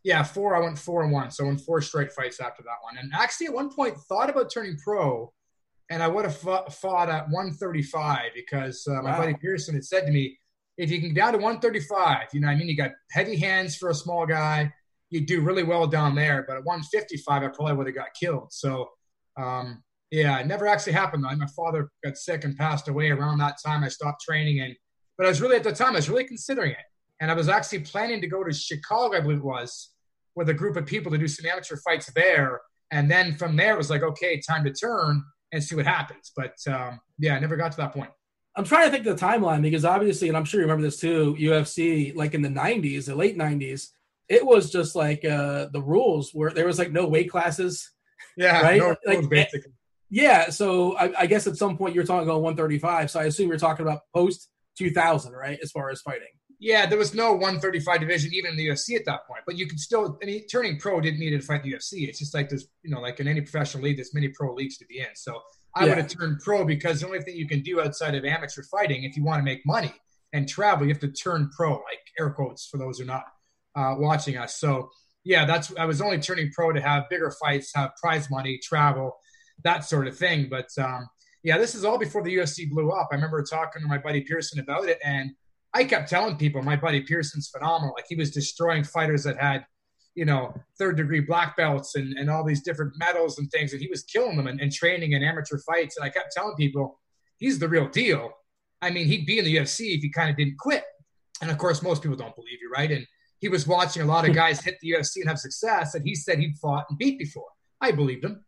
Yeah, 0.06 0.22
four. 0.22 0.54
I 0.54 0.60
went 0.60 0.78
four 0.78 1.02
and 1.02 1.10
one, 1.10 1.32
so 1.32 1.42
I 1.42 1.46
won 1.48 1.58
four 1.58 1.82
straight 1.82 2.12
fights 2.12 2.38
after 2.38 2.62
that 2.62 2.76
one. 2.82 2.96
And 2.96 3.10
actually, 3.12 3.48
at 3.48 3.52
one 3.52 3.74
point, 3.74 3.96
thought 4.08 4.30
about 4.30 4.52
turning 4.54 4.76
pro, 4.76 5.32
and 5.90 6.00
I 6.00 6.06
would 6.06 6.24
have 6.24 6.36
fought, 6.36 7.08
at 7.08 7.28
135 7.28 8.30
because 8.32 8.86
uh, 8.86 9.02
my 9.02 9.10
wow. 9.10 9.18
buddy 9.18 9.34
Pierson 9.34 9.74
had 9.74 9.84
said 9.84 10.06
to 10.06 10.12
me, 10.12 10.38
"If 10.78 10.92
you 10.92 11.00
can 11.00 11.08
get 11.08 11.16
down 11.16 11.32
to 11.32 11.38
135, 11.38 12.28
you 12.32 12.38
know, 12.38 12.46
I 12.46 12.54
mean, 12.54 12.68
you 12.68 12.76
got 12.76 12.92
heavy 13.10 13.36
hands 13.36 13.74
for 13.74 13.90
a 13.90 13.94
small 13.94 14.26
guy." 14.26 14.72
You 15.10 15.26
do 15.26 15.40
really 15.40 15.64
well 15.64 15.88
down 15.88 16.14
there, 16.14 16.44
but 16.46 16.56
at 16.56 16.64
155, 16.64 17.42
I 17.42 17.48
probably 17.48 17.74
would 17.74 17.86
have 17.88 17.96
got 17.96 18.14
killed. 18.14 18.52
So 18.52 18.88
um, 19.36 19.82
yeah, 20.12 20.38
it 20.38 20.46
never 20.46 20.68
actually 20.68 20.92
happened 20.92 21.24
though. 21.24 21.34
My 21.34 21.48
father 21.48 21.90
got 22.04 22.16
sick 22.16 22.44
and 22.44 22.56
passed 22.56 22.86
away 22.86 23.10
around 23.10 23.38
that 23.38 23.56
time. 23.60 23.82
I 23.82 23.88
stopped 23.88 24.22
training, 24.22 24.60
and 24.60 24.76
but 25.18 25.26
I 25.26 25.30
was 25.30 25.40
really 25.40 25.56
at 25.56 25.64
the 25.64 25.72
time 25.72 25.94
I 25.94 25.98
was 25.98 26.08
really 26.08 26.28
considering 26.28 26.70
it, 26.70 26.86
and 27.20 27.28
I 27.28 27.34
was 27.34 27.48
actually 27.48 27.80
planning 27.80 28.20
to 28.20 28.28
go 28.28 28.44
to 28.44 28.52
Chicago, 28.52 29.16
I 29.16 29.20
believe 29.20 29.38
it 29.38 29.44
was, 29.44 29.94
with 30.36 30.48
a 30.48 30.54
group 30.54 30.76
of 30.76 30.86
people 30.86 31.10
to 31.10 31.18
do 31.18 31.26
some 31.26 31.50
amateur 31.50 31.76
fights 31.78 32.10
there, 32.14 32.60
and 32.92 33.10
then 33.10 33.36
from 33.36 33.56
there 33.56 33.74
it 33.74 33.78
was 33.78 33.90
like, 33.90 34.02
okay, 34.02 34.40
time 34.40 34.64
to 34.64 34.72
turn 34.72 35.24
and 35.52 35.62
see 35.62 35.74
what 35.74 35.86
happens. 35.86 36.32
But 36.36 36.54
um, 36.68 37.00
yeah, 37.18 37.34
I 37.34 37.40
never 37.40 37.56
got 37.56 37.72
to 37.72 37.76
that 37.78 37.92
point. 37.92 38.10
I'm 38.56 38.64
trying 38.64 38.86
to 38.86 38.90
think 38.90 39.06
of 39.06 39.18
the 39.18 39.26
timeline 39.26 39.62
because 39.62 39.84
obviously, 39.84 40.28
and 40.28 40.36
I'm 40.36 40.44
sure 40.44 40.60
you 40.60 40.66
remember 40.66 40.82
this 40.82 41.00
too, 41.00 41.36
UFC 41.38 42.14
like 42.14 42.34
in 42.34 42.42
the 42.42 42.48
90s, 42.48 43.06
the 43.06 43.14
late 43.14 43.36
90s, 43.36 43.88
it 44.28 44.44
was 44.44 44.70
just 44.70 44.96
like 44.96 45.24
uh, 45.24 45.66
the 45.72 45.82
rules 45.82 46.32
were 46.34 46.50
there 46.52 46.66
was 46.66 46.78
like 46.78 46.90
no 46.90 47.06
weight 47.06 47.30
classes. 47.30 47.90
Yeah, 48.36 48.60
right. 48.62 48.78
No 48.78 48.96
like, 49.04 49.28
basically. 49.28 49.72
Yeah, 50.08 50.50
so 50.50 50.96
I, 50.96 51.12
I, 51.22 51.26
guess 51.26 51.48
at 51.48 51.56
some 51.56 51.76
point 51.76 51.94
you're 51.94 52.04
talking 52.04 52.28
about 52.28 52.40
135. 52.40 53.10
So 53.10 53.18
I 53.18 53.24
assume 53.24 53.48
you're 53.48 53.58
talking 53.58 53.84
about 53.84 54.02
post 54.14 54.48
2000, 54.78 55.32
right? 55.32 55.58
As 55.60 55.72
far 55.72 55.90
as 55.90 56.00
fighting. 56.00 56.28
Yeah, 56.58 56.86
there 56.86 56.98
was 56.98 57.14
no 57.14 57.32
135 57.32 58.00
division 58.00 58.32
even 58.32 58.52
in 58.52 58.56
the 58.56 58.68
UFC 58.68 58.96
at 58.96 59.04
that 59.04 59.26
point. 59.26 59.42
But 59.46 59.56
you 59.56 59.66
could 59.66 59.78
still, 59.78 60.18
I 60.22 60.26
mean, 60.26 60.46
turning 60.46 60.78
pro 60.78 61.00
didn't 61.00 61.20
need 61.20 61.30
to 61.30 61.40
fight 61.40 61.62
the 61.62 61.72
UFC. 61.72 62.08
It's 62.08 62.18
just 62.18 62.34
like 62.34 62.48
there's, 62.48 62.66
you 62.82 62.90
know, 62.90 63.00
like 63.00 63.20
in 63.20 63.28
any 63.28 63.42
professional 63.42 63.84
league, 63.84 63.96
there's 63.96 64.14
many 64.14 64.28
pro 64.28 64.54
leagues 64.54 64.78
to 64.78 64.86
be 64.86 65.00
in. 65.00 65.14
So 65.14 65.40
I 65.74 65.82
yeah. 65.84 65.90
would 65.90 65.98
have 65.98 66.08
turned 66.08 66.40
pro 66.40 66.64
because 66.64 67.00
the 67.00 67.06
only 67.06 67.20
thing 67.20 67.36
you 67.36 67.46
can 67.46 67.60
do 67.60 67.80
outside 67.80 68.14
of 68.14 68.24
amateur 68.24 68.62
fighting, 68.62 69.04
if 69.04 69.16
you 69.16 69.24
want 69.24 69.40
to 69.40 69.44
make 69.44 69.60
money 69.66 69.94
and 70.32 70.48
travel, 70.48 70.86
you 70.86 70.92
have 70.92 71.00
to 71.00 71.12
turn 71.12 71.50
pro, 71.54 71.72
like 71.72 72.00
air 72.18 72.30
quotes 72.30 72.66
for 72.66 72.78
those 72.78 72.98
who 72.98 73.04
are 73.04 73.06
not 73.06 73.24
uh, 73.74 73.94
watching 73.98 74.38
us. 74.38 74.58
So 74.58 74.88
yeah, 75.24 75.44
that's 75.44 75.72
I 75.76 75.84
was 75.84 76.00
only 76.00 76.18
turning 76.18 76.50
pro 76.52 76.72
to 76.72 76.80
have 76.80 77.08
bigger 77.10 77.30
fights, 77.32 77.72
have 77.74 77.90
prize 78.00 78.30
money, 78.30 78.58
travel 78.62 79.18
that 79.62 79.84
sort 79.84 80.06
of 80.06 80.16
thing. 80.16 80.48
But 80.50 80.68
um, 80.78 81.08
yeah, 81.42 81.58
this 81.58 81.74
is 81.74 81.84
all 81.84 81.98
before 81.98 82.22
the 82.22 82.34
UFC 82.34 82.68
blew 82.68 82.90
up. 82.90 83.08
I 83.10 83.14
remember 83.14 83.42
talking 83.42 83.82
to 83.82 83.88
my 83.88 83.98
buddy 83.98 84.22
Pierson 84.22 84.60
about 84.60 84.88
it, 84.88 84.98
and 85.04 85.30
I 85.76 85.84
kept 85.84 86.08
telling 86.08 86.36
people 86.36 86.62
my 86.62 86.74
buddy 86.74 87.02
Pierson's 87.02 87.50
phenomenal. 87.50 87.94
Like 87.94 88.06
he 88.08 88.16
was 88.16 88.30
destroying 88.30 88.82
fighters 88.82 89.24
that 89.24 89.38
had, 89.38 89.66
you 90.14 90.24
know, 90.24 90.54
third 90.78 90.96
degree 90.96 91.20
black 91.20 91.54
belts 91.54 91.96
and, 91.96 92.16
and 92.16 92.30
all 92.30 92.42
these 92.42 92.62
different 92.62 92.94
medals 92.96 93.38
and 93.38 93.50
things, 93.50 93.74
and 93.74 93.82
he 93.82 93.88
was 93.88 94.02
killing 94.04 94.38
them 94.38 94.46
and, 94.46 94.58
and 94.58 94.72
training 94.72 95.12
in 95.12 95.22
amateur 95.22 95.58
fights. 95.58 95.98
And 95.98 96.04
I 96.06 96.08
kept 96.08 96.32
telling 96.32 96.56
people, 96.56 96.98
he's 97.36 97.58
the 97.58 97.68
real 97.68 97.88
deal. 97.88 98.30
I 98.80 98.90
mean, 98.90 99.06
he'd 99.06 99.26
be 99.26 99.38
in 99.38 99.44
the 99.44 99.54
UFC 99.54 99.94
if 99.94 100.00
he 100.00 100.08
kind 100.08 100.30
of 100.30 100.36
didn't 100.38 100.56
quit. 100.58 100.82
And 101.42 101.50
of 101.50 101.58
course, 101.58 101.82
most 101.82 102.00
people 102.00 102.16
don't 102.16 102.34
believe 102.34 102.58
you, 102.62 102.70
right? 102.74 102.90
And 102.90 103.06
he 103.40 103.50
was 103.50 103.66
watching 103.66 104.00
a 104.00 104.06
lot 104.06 104.24
of 104.24 104.30
hmm. 104.30 104.36
guys 104.36 104.62
hit 104.62 104.78
the 104.80 104.92
UFC 104.92 105.16
and 105.16 105.28
have 105.28 105.38
success, 105.38 105.94
and 105.94 106.06
he 106.06 106.14
said 106.14 106.38
he'd 106.38 106.56
fought 106.56 106.86
and 106.88 106.96
beat 106.96 107.18
before. 107.18 107.50
I 107.82 107.90
believed 107.90 108.24
him. 108.24 108.42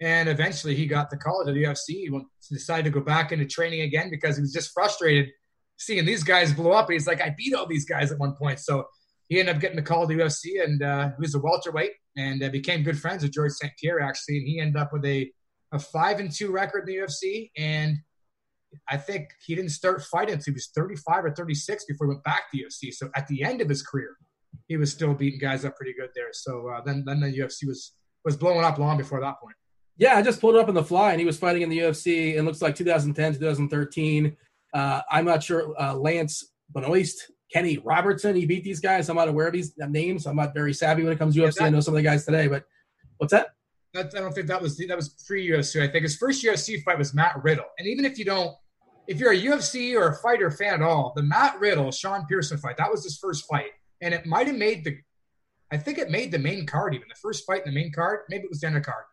And 0.00 0.30
eventually 0.30 0.74
he 0.74 0.86
got 0.86 1.10
the 1.10 1.18
call 1.18 1.44
to 1.44 1.52
the 1.52 1.64
UFC. 1.64 1.88
He 1.88 2.10
decided 2.50 2.86
to 2.86 2.90
go 2.90 3.04
back 3.04 3.32
into 3.32 3.44
training 3.44 3.82
again 3.82 4.08
because 4.08 4.36
he 4.36 4.40
was 4.40 4.54
just 4.54 4.72
frustrated 4.72 5.28
seeing 5.80 6.04
these 6.04 6.22
guys 6.22 6.52
blow 6.52 6.72
up. 6.72 6.90
He's 6.90 7.06
like, 7.06 7.22
I 7.22 7.34
beat 7.36 7.54
all 7.54 7.66
these 7.66 7.86
guys 7.86 8.12
at 8.12 8.18
one 8.18 8.34
point. 8.34 8.60
So 8.60 8.84
he 9.28 9.40
ended 9.40 9.56
up 9.56 9.60
getting 9.60 9.76
the 9.76 9.82
call 9.82 10.06
to 10.06 10.14
UFC 10.14 10.62
and 10.62 10.82
uh, 10.82 11.08
he 11.08 11.20
was 11.20 11.34
a 11.34 11.40
welterweight 11.40 11.92
and 12.16 12.42
uh, 12.42 12.50
became 12.50 12.82
good 12.82 12.98
friends 12.98 13.22
with 13.22 13.32
George 13.32 13.52
St. 13.52 13.72
Pierre 13.80 14.00
actually. 14.00 14.38
And 14.38 14.46
he 14.46 14.60
ended 14.60 14.76
up 14.76 14.92
with 14.92 15.04
a, 15.06 15.32
a 15.72 15.78
five 15.78 16.20
and 16.20 16.30
two 16.30 16.52
record 16.52 16.86
in 16.86 16.94
the 16.94 17.02
UFC. 17.02 17.50
And 17.56 17.96
I 18.88 18.98
think 18.98 19.28
he 19.44 19.54
didn't 19.54 19.70
start 19.70 20.02
fighting 20.02 20.34
until 20.34 20.52
he 20.52 20.56
was 20.56 20.70
35 20.76 21.24
or 21.24 21.34
36 21.34 21.84
before 21.86 22.06
he 22.06 22.08
went 22.10 22.24
back 22.24 22.50
to 22.50 22.58
UFC. 22.58 22.92
So 22.92 23.08
at 23.16 23.26
the 23.26 23.42
end 23.42 23.62
of 23.62 23.68
his 23.68 23.82
career, 23.82 24.16
he 24.68 24.76
was 24.76 24.92
still 24.92 25.14
beating 25.14 25.40
guys 25.40 25.64
up 25.64 25.76
pretty 25.76 25.94
good 25.98 26.10
there. 26.14 26.28
So 26.32 26.68
uh, 26.68 26.82
then, 26.84 27.04
then 27.06 27.20
the 27.20 27.28
UFC 27.28 27.66
was, 27.66 27.92
was 28.24 28.36
blowing 28.36 28.64
up 28.64 28.78
long 28.78 28.98
before 28.98 29.20
that 29.20 29.40
point. 29.40 29.56
Yeah, 29.96 30.16
I 30.16 30.22
just 30.22 30.40
pulled 30.40 30.56
it 30.56 30.60
up 30.60 30.68
on 30.68 30.74
the 30.74 30.82
fly, 30.82 31.10
and 31.10 31.20
he 31.20 31.26
was 31.26 31.36
fighting 31.36 31.60
in 31.62 31.68
the 31.68 31.78
UFC. 31.78 32.34
It 32.34 32.42
looks 32.42 32.62
like 32.62 32.74
2010, 32.74 33.34
2013. 33.34 34.36
Uh, 34.72 35.00
I'm 35.10 35.24
not 35.24 35.42
sure. 35.42 35.74
Uh, 35.80 35.94
Lance 35.94 36.52
Benoist, 36.70 37.30
Kenny 37.52 37.78
Robertson. 37.78 38.36
He 38.36 38.46
beat 38.46 38.64
these 38.64 38.80
guys. 38.80 39.08
I'm 39.08 39.16
not 39.16 39.28
aware 39.28 39.46
of 39.46 39.52
these 39.52 39.72
names. 39.76 40.26
I'm 40.26 40.36
not 40.36 40.54
very 40.54 40.72
savvy 40.72 41.02
when 41.02 41.12
it 41.12 41.18
comes 41.18 41.34
to 41.34 41.40
UFC. 41.40 41.44
Yeah, 41.44 41.50
that, 41.50 41.64
I 41.64 41.70
know 41.70 41.80
some 41.80 41.94
of 41.94 41.96
the 41.96 42.02
guys 42.02 42.24
today, 42.24 42.46
but 42.48 42.64
what's 43.18 43.32
that? 43.32 43.48
that 43.94 44.14
I 44.14 44.20
don't 44.20 44.32
think 44.32 44.46
that 44.46 44.62
was 44.62 44.76
that 44.76 44.96
was 44.96 45.08
pre 45.26 45.48
UFC. 45.48 45.82
I 45.82 45.88
think 45.88 46.02
his 46.02 46.16
first 46.16 46.44
UFC 46.44 46.82
fight 46.82 46.98
was 46.98 47.12
Matt 47.14 47.42
Riddle. 47.42 47.66
And 47.78 47.88
even 47.88 48.04
if 48.04 48.18
you 48.18 48.24
don't, 48.24 48.54
if 49.08 49.18
you're 49.18 49.32
a 49.32 49.40
UFC 49.40 49.96
or 49.96 50.08
a 50.08 50.16
fighter 50.16 50.50
fan 50.50 50.74
at 50.74 50.82
all, 50.82 51.12
the 51.16 51.22
Matt 51.22 51.58
Riddle 51.58 51.90
Sean 51.90 52.26
Pierson 52.26 52.58
fight 52.58 52.76
that 52.76 52.90
was 52.90 53.02
his 53.02 53.18
first 53.18 53.46
fight, 53.50 53.70
and 54.00 54.14
it 54.14 54.26
might 54.26 54.46
have 54.46 54.56
made 54.56 54.84
the. 54.84 54.98
I 55.72 55.76
think 55.76 55.98
it 55.98 56.10
made 56.10 56.32
the 56.32 56.38
main 56.38 56.66
card 56.66 56.94
even 56.94 57.06
the 57.08 57.14
first 57.20 57.44
fight 57.46 57.64
in 57.64 57.72
the 57.72 57.80
main 57.80 57.92
card. 57.92 58.20
Maybe 58.28 58.44
it 58.44 58.50
was 58.50 58.60
the 58.60 58.66
undercard 58.66 59.04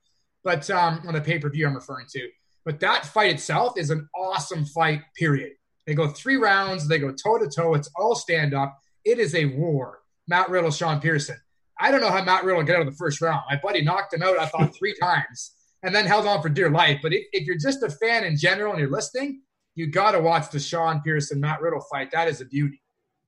but 0.48 0.70
um, 0.70 1.02
on 1.06 1.14
the 1.14 1.20
pay 1.20 1.38
per 1.38 1.50
view 1.50 1.68
I'm 1.68 1.76
referring 1.76 2.08
to. 2.12 2.30
But 2.68 2.82
that 2.82 3.06
fight 3.06 3.32
itself 3.32 3.78
is 3.78 3.92
an 3.92 4.10
awesome 4.14 4.66
fight, 4.66 5.00
period. 5.16 5.54
They 5.86 5.94
go 5.94 6.10
three 6.10 6.36
rounds, 6.36 6.86
they 6.86 7.00
go 7.00 7.14
toe 7.14 7.38
to 7.38 7.48
toe. 7.48 7.76
It's 7.76 7.90
all 7.96 8.14
stand 8.14 8.54
up. 8.54 8.78
It 9.06 9.20
is 9.20 9.36
a 9.36 9.46
war. 9.46 10.00
Matt 10.28 10.50
Riddle, 10.50 10.70
Sean 10.70 11.00
Pierson. 11.00 11.38
I 11.80 11.92
don't 11.92 12.02
know 12.02 12.12
how 12.12 12.26
Matt 12.26 12.44
Riddle 12.44 12.64
got 12.64 12.76
out 12.76 12.82
of 12.82 12.88
the 12.88 12.98
first 12.98 13.22
round. 13.22 13.44
My 13.50 13.58
buddy 13.64 13.82
knocked 13.86 14.14
him 14.14 14.22
out, 14.22 14.38
I 14.38 14.48
thought, 14.48 14.76
three 14.76 14.94
times 15.02 15.54
and 15.82 15.96
then 15.96 16.06
held 16.06 16.28
on 16.28 16.42
for 16.42 16.50
dear 16.50 16.70
life. 16.70 17.00
But 17.02 17.14
if, 17.14 17.24
if 17.32 17.46
you're 17.46 17.58
just 17.58 17.84
a 17.84 17.90
fan 17.90 18.26
in 18.26 18.36
general 18.36 18.74
and 18.74 18.82
you're 18.82 18.92
listening, 18.92 19.44
you 19.76 19.88
got 19.88 20.12
to 20.12 20.20
watch 20.20 20.52
the 20.52 20.60
Sean 20.60 21.00
Pierson 21.00 21.40
Matt 21.40 21.62
Riddle 21.62 21.86
fight. 21.90 22.12
That 22.12 22.28
is 22.28 22.42
a 22.42 22.46
beauty. 22.46 22.82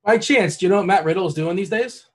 By 0.03 0.17
chance, 0.17 0.57
do 0.57 0.65
you 0.65 0.69
know 0.69 0.77
what 0.77 0.85
Matt 0.85 1.05
Riddle 1.05 1.27
is 1.27 1.33
doing 1.33 1.55
these 1.55 1.69
days? 1.69 2.09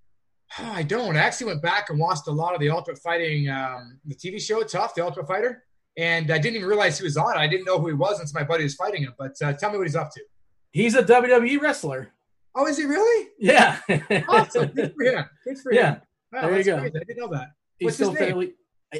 I 0.60 0.84
don't. 0.84 1.16
I 1.16 1.20
actually 1.22 1.48
went 1.48 1.62
back 1.62 1.90
and 1.90 1.98
watched 1.98 2.28
a 2.28 2.32
lot 2.32 2.54
of 2.54 2.60
the 2.60 2.70
Ultimate 2.70 2.98
Fighting, 2.98 3.48
um, 3.48 3.98
the 4.04 4.14
TV 4.14 4.40
show, 4.40 4.62
Tough, 4.62 4.94
the 4.94 5.04
Ultimate 5.04 5.26
Fighter, 5.26 5.64
and 5.96 6.30
I 6.30 6.38
didn't 6.38 6.56
even 6.56 6.68
realize 6.68 6.98
he 6.98 7.04
was 7.04 7.16
on. 7.16 7.36
I 7.36 7.46
didn't 7.46 7.64
know 7.64 7.78
who 7.78 7.88
he 7.88 7.94
was 7.94 8.20
until 8.20 8.40
my 8.40 8.46
buddy 8.46 8.64
was 8.64 8.74
fighting 8.74 9.02
him. 9.02 9.14
But 9.18 9.32
uh, 9.42 9.52
tell 9.54 9.70
me 9.70 9.78
what 9.78 9.86
he's 9.86 9.96
up 9.96 10.10
to. 10.12 10.20
He's 10.72 10.94
a 10.94 11.02
WWE 11.02 11.60
wrestler. 11.60 12.12
Oh, 12.54 12.66
is 12.66 12.78
he 12.78 12.84
really? 12.84 13.28
Yeah. 13.38 13.78
awesome. 14.28 14.68
Good 14.74 14.94
for 14.94 15.04
him. 15.04 15.24
Good 15.44 15.58
for 15.58 15.72
him. 15.72 15.76
Yeah. 15.76 15.98
Wow, 16.32 16.48
there 16.48 16.58
you 16.58 16.64
go. 16.64 16.78
Crazy. 16.78 16.96
I 16.96 17.04
didn't 17.04 17.18
know 17.18 17.28
that. 17.28 17.48
He's 17.78 17.86
What's 17.86 17.98
his 17.98 18.08
name? 18.08 18.16
fairly. 18.16 18.54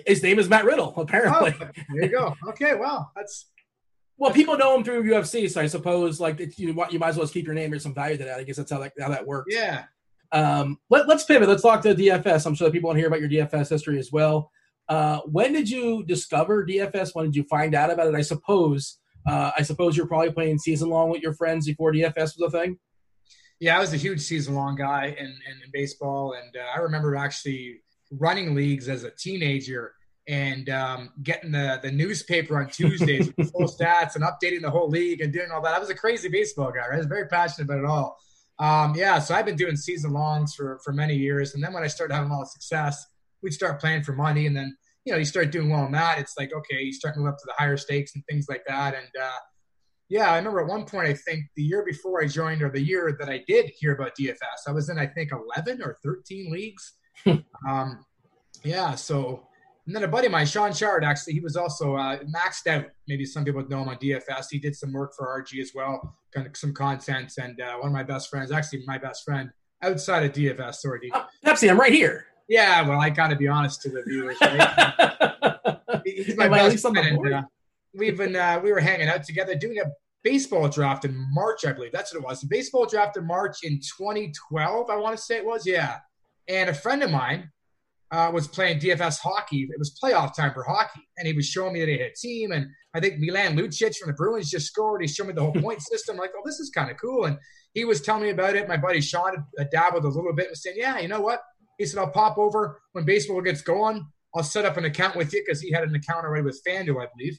His 0.06 0.22
name 0.22 0.38
is 0.38 0.48
Matt 0.48 0.64
Riddle, 0.64 0.92
apparently. 0.96 1.54
Oh, 1.60 1.68
there 1.94 2.04
you 2.04 2.10
go. 2.10 2.34
Okay, 2.48 2.74
well, 2.74 3.12
that's 3.14 3.46
Well, 4.18 4.32
people 4.32 4.58
know 4.58 4.76
him 4.76 4.84
through 4.84 5.04
UFC, 5.04 5.50
so 5.50 5.60
I 5.60 5.66
suppose 5.66 6.20
like 6.20 6.40
it's, 6.40 6.58
you 6.58 6.68
you 6.90 6.98
might 6.98 7.08
as 7.08 7.16
well 7.16 7.26
keep 7.28 7.46
your 7.46 7.54
name 7.54 7.72
or 7.72 7.78
some 7.78 7.94
value 7.94 8.16
to 8.16 8.24
that. 8.24 8.38
I 8.38 8.42
guess 8.42 8.56
that's 8.56 8.70
how 8.70 8.78
that 8.80 8.92
how 9.00 9.08
that 9.08 9.26
works. 9.26 9.54
yeah. 9.54 9.84
Um, 10.32 10.78
let, 10.90 11.08
us 11.08 11.24
pivot. 11.24 11.48
Let's 11.48 11.62
talk 11.62 11.82
to 11.82 11.94
DFS. 11.94 12.46
I'm 12.46 12.54
sure 12.54 12.66
that 12.66 12.72
people 12.72 12.88
want 12.88 12.96
to 12.96 13.00
hear 13.00 13.06
about 13.06 13.20
your 13.20 13.28
DFS 13.28 13.70
history 13.70 13.98
as 13.98 14.10
well. 14.10 14.50
Uh, 14.88 15.20
when 15.26 15.52
did 15.52 15.68
you 15.68 16.04
discover 16.04 16.64
DFS? 16.64 17.14
When 17.14 17.26
did 17.26 17.36
you 17.36 17.44
find 17.44 17.74
out 17.74 17.90
about 17.90 18.08
it? 18.08 18.14
I 18.14 18.22
suppose. 18.22 18.98
Uh, 19.26 19.50
I 19.58 19.62
suppose 19.62 19.96
you're 19.96 20.06
probably 20.06 20.30
playing 20.30 20.58
season 20.58 20.88
long 20.88 21.10
with 21.10 21.20
your 21.20 21.34
friends 21.34 21.66
before 21.66 21.92
DFS 21.92 22.38
was 22.38 22.42
a 22.42 22.50
thing. 22.50 22.78
Yeah, 23.58 23.76
I 23.76 23.80
was 23.80 23.92
a 23.92 23.96
huge 23.96 24.20
season 24.20 24.54
long 24.54 24.76
guy 24.76 25.06
in, 25.18 25.26
in, 25.26 25.62
in 25.64 25.70
baseball, 25.72 26.34
and 26.34 26.56
uh, 26.56 26.66
I 26.76 26.80
remember 26.80 27.16
actually 27.16 27.80
running 28.10 28.54
leagues 28.54 28.88
as 28.88 29.02
a 29.02 29.10
teenager 29.10 29.94
and 30.28 30.68
um, 30.68 31.10
getting 31.22 31.52
the, 31.52 31.80
the 31.82 31.90
newspaper 31.90 32.58
on 32.60 32.68
Tuesdays 32.68 33.32
with 33.36 33.50
full 33.52 33.62
stats 33.80 34.14
and 34.14 34.24
updating 34.24 34.60
the 34.60 34.70
whole 34.70 34.88
league 34.88 35.20
and 35.20 35.32
doing 35.32 35.50
all 35.52 35.62
that. 35.62 35.74
I 35.74 35.78
was 35.78 35.90
a 35.90 35.94
crazy 35.94 36.28
baseball 36.28 36.70
guy. 36.70 36.86
Right? 36.88 36.94
I 36.94 36.98
was 36.98 37.06
very 37.06 37.28
passionate 37.28 37.64
about 37.64 37.78
it 37.78 37.86
all. 37.86 38.18
Um, 38.58 38.94
yeah, 38.94 39.18
so 39.18 39.34
I've 39.34 39.46
been 39.46 39.56
doing 39.56 39.76
season 39.76 40.12
longs 40.12 40.54
for 40.54 40.78
for 40.82 40.92
many 40.92 41.14
years, 41.14 41.54
and 41.54 41.62
then 41.62 41.72
when 41.72 41.82
I 41.82 41.88
started 41.88 42.14
having 42.14 42.30
a 42.30 42.34
lot 42.34 42.42
of 42.42 42.48
success, 42.48 43.06
we'd 43.42 43.52
start 43.52 43.80
playing 43.80 44.02
for 44.02 44.12
money, 44.12 44.46
and 44.46 44.56
then 44.56 44.76
you 45.04 45.12
know 45.12 45.18
you 45.18 45.24
start 45.24 45.50
doing 45.50 45.70
well 45.70 45.86
in 45.86 45.92
that. 45.92 46.18
It's 46.18 46.34
like 46.38 46.52
okay, 46.52 46.82
you 46.82 46.92
start 46.92 47.16
moving 47.16 47.28
up 47.28 47.38
to 47.38 47.46
the 47.46 47.54
higher 47.56 47.76
stakes 47.76 48.14
and 48.14 48.24
things 48.28 48.46
like 48.48 48.64
that, 48.66 48.94
and 48.94 49.08
uh, 49.20 49.38
yeah, 50.08 50.30
I 50.30 50.36
remember 50.36 50.60
at 50.60 50.68
one 50.68 50.84
point, 50.84 51.08
I 51.08 51.14
think 51.14 51.46
the 51.56 51.62
year 51.62 51.84
before 51.84 52.22
I 52.22 52.26
joined, 52.26 52.62
or 52.62 52.70
the 52.70 52.80
year 52.80 53.16
that 53.18 53.28
I 53.28 53.42
did 53.48 53.70
hear 53.76 53.92
about 53.94 54.12
DFS, 54.18 54.68
I 54.68 54.72
was 54.72 54.88
in, 54.88 54.98
I 54.98 55.06
think, 55.06 55.30
11 55.32 55.82
or 55.82 55.96
13 56.04 56.52
leagues. 56.52 56.92
um, 57.68 58.04
yeah, 58.62 58.94
so, 58.94 59.48
and 59.86 59.94
then 59.94 60.04
a 60.04 60.08
buddy 60.08 60.26
of 60.26 60.32
mine, 60.32 60.46
Sean 60.46 60.72
Shard, 60.72 61.02
actually, 61.04 61.34
he 61.34 61.40
was 61.40 61.56
also 61.56 61.96
uh, 61.96 62.18
maxed 62.20 62.68
out. 62.68 62.86
Maybe 63.08 63.24
some 63.24 63.44
people 63.44 63.66
know 63.68 63.82
him 63.82 63.88
on 63.88 63.96
DFS. 63.96 64.46
He 64.50 64.58
did 64.58 64.76
some 64.76 64.92
work 64.92 65.12
for 65.16 65.26
RG 65.42 65.60
as 65.60 65.72
well, 65.74 66.16
kind 66.32 66.46
of 66.46 66.56
some 66.56 66.72
content. 66.72 67.32
And 67.38 67.60
uh, 67.60 67.76
one 67.78 67.88
of 67.88 67.92
my 67.92 68.04
best 68.04 68.30
friends, 68.30 68.52
actually, 68.52 68.84
my 68.86 68.98
best 68.98 69.24
friend 69.24 69.50
outside 69.82 70.24
of 70.24 70.32
DFS, 70.32 70.76
sorry. 70.76 71.10
Oh, 71.12 71.26
Pepsi, 71.44 71.68
I'm 71.68 71.80
right 71.80 71.92
here. 71.92 72.26
Yeah, 72.48 72.88
well, 72.88 73.00
I 73.00 73.10
got 73.10 73.28
to 73.28 73.36
be 73.36 73.48
honest 73.48 73.82
to 73.82 73.90
the 73.90 74.02
viewers. 74.06 74.36
Right? 74.40 76.02
He's 76.04 76.36
my 76.36 76.46
Am 76.46 76.54
I 76.54 76.58
at 76.58 76.62
best 76.62 76.70
least 76.72 76.86
on 76.86 76.92
the 76.94 77.00
friend. 77.02 77.16
board? 77.16 77.32
uh, 77.32 77.42
we've 77.94 78.16
been 78.16 78.36
uh, 78.36 78.60
we 78.62 78.72
were 78.72 78.80
hanging 78.80 79.08
out 79.08 79.24
together 79.24 79.54
doing 79.54 79.78
a 79.78 79.84
baseball 80.22 80.68
draft 80.68 81.04
in 81.04 81.14
March, 81.32 81.64
I 81.64 81.72
believe. 81.72 81.92
That's 81.92 82.14
what 82.14 82.20
it 82.22 82.26
was. 82.26 82.42
A 82.42 82.46
baseball 82.46 82.86
draft 82.86 83.16
in 83.16 83.26
March 83.26 83.58
in 83.62 83.80
2012, 83.98 84.90
I 84.90 84.96
want 84.96 85.16
to 85.16 85.22
say 85.22 85.36
it 85.36 85.46
was. 85.46 85.66
Yeah. 85.66 85.98
And 86.48 86.70
a 86.70 86.74
friend 86.74 87.02
of 87.02 87.10
mine 87.10 87.50
uh, 88.12 88.30
was 88.32 88.46
playing 88.46 88.78
DFS 88.78 89.18
hockey. 89.18 89.62
It 89.62 89.78
was 89.78 89.98
playoff 90.00 90.34
time 90.34 90.52
for 90.52 90.62
hockey, 90.62 91.00
and 91.18 91.26
he 91.26 91.32
was 91.32 91.46
showing 91.46 91.72
me 91.72 91.80
that 91.80 91.88
he 91.88 91.98
had 91.98 92.10
a 92.10 92.14
team. 92.14 92.52
And 92.52 92.68
I 92.94 93.00
think 93.00 93.18
Milan 93.18 93.56
Lucic 93.56 93.96
from 93.96 94.08
the 94.08 94.14
Bruins 94.14 94.50
just 94.50 94.66
scored. 94.66 95.02
He 95.02 95.08
showed 95.08 95.26
me 95.26 95.32
the 95.32 95.42
whole 95.42 95.52
point 95.52 95.82
system. 95.90 96.16
Like, 96.16 96.30
oh, 96.36 96.42
this 96.44 96.60
is 96.60 96.70
kind 96.70 96.90
of 96.90 96.96
cool. 97.00 97.24
And 97.24 97.38
he 97.74 97.84
was 97.84 98.00
telling 98.00 98.22
me 98.22 98.30
about 98.30 98.54
it. 98.56 98.68
My 98.68 98.76
buddy 98.76 99.00
Sean 99.00 99.44
had 99.58 99.70
dabbled 99.70 100.04
a 100.04 100.08
little 100.08 100.32
bit 100.34 100.48
and 100.48 100.56
said, 100.56 100.74
yeah, 100.76 100.98
you 100.98 101.08
know 101.08 101.20
what? 101.20 101.40
He 101.78 101.86
said, 101.86 101.98
I'll 102.00 102.10
pop 102.10 102.38
over 102.38 102.80
when 102.92 103.04
baseball 103.04 103.40
gets 103.42 103.62
going. 103.62 104.06
I'll 104.34 104.42
set 104.42 104.64
up 104.64 104.76
an 104.76 104.84
account 104.84 105.16
with 105.16 105.32
you 105.32 105.42
because 105.44 105.60
he 105.60 105.72
had 105.72 105.84
an 105.84 105.94
account 105.94 106.24
already 106.24 106.44
with 106.44 106.62
FanDuel, 106.66 107.02
I 107.02 107.08
believe. 107.16 107.38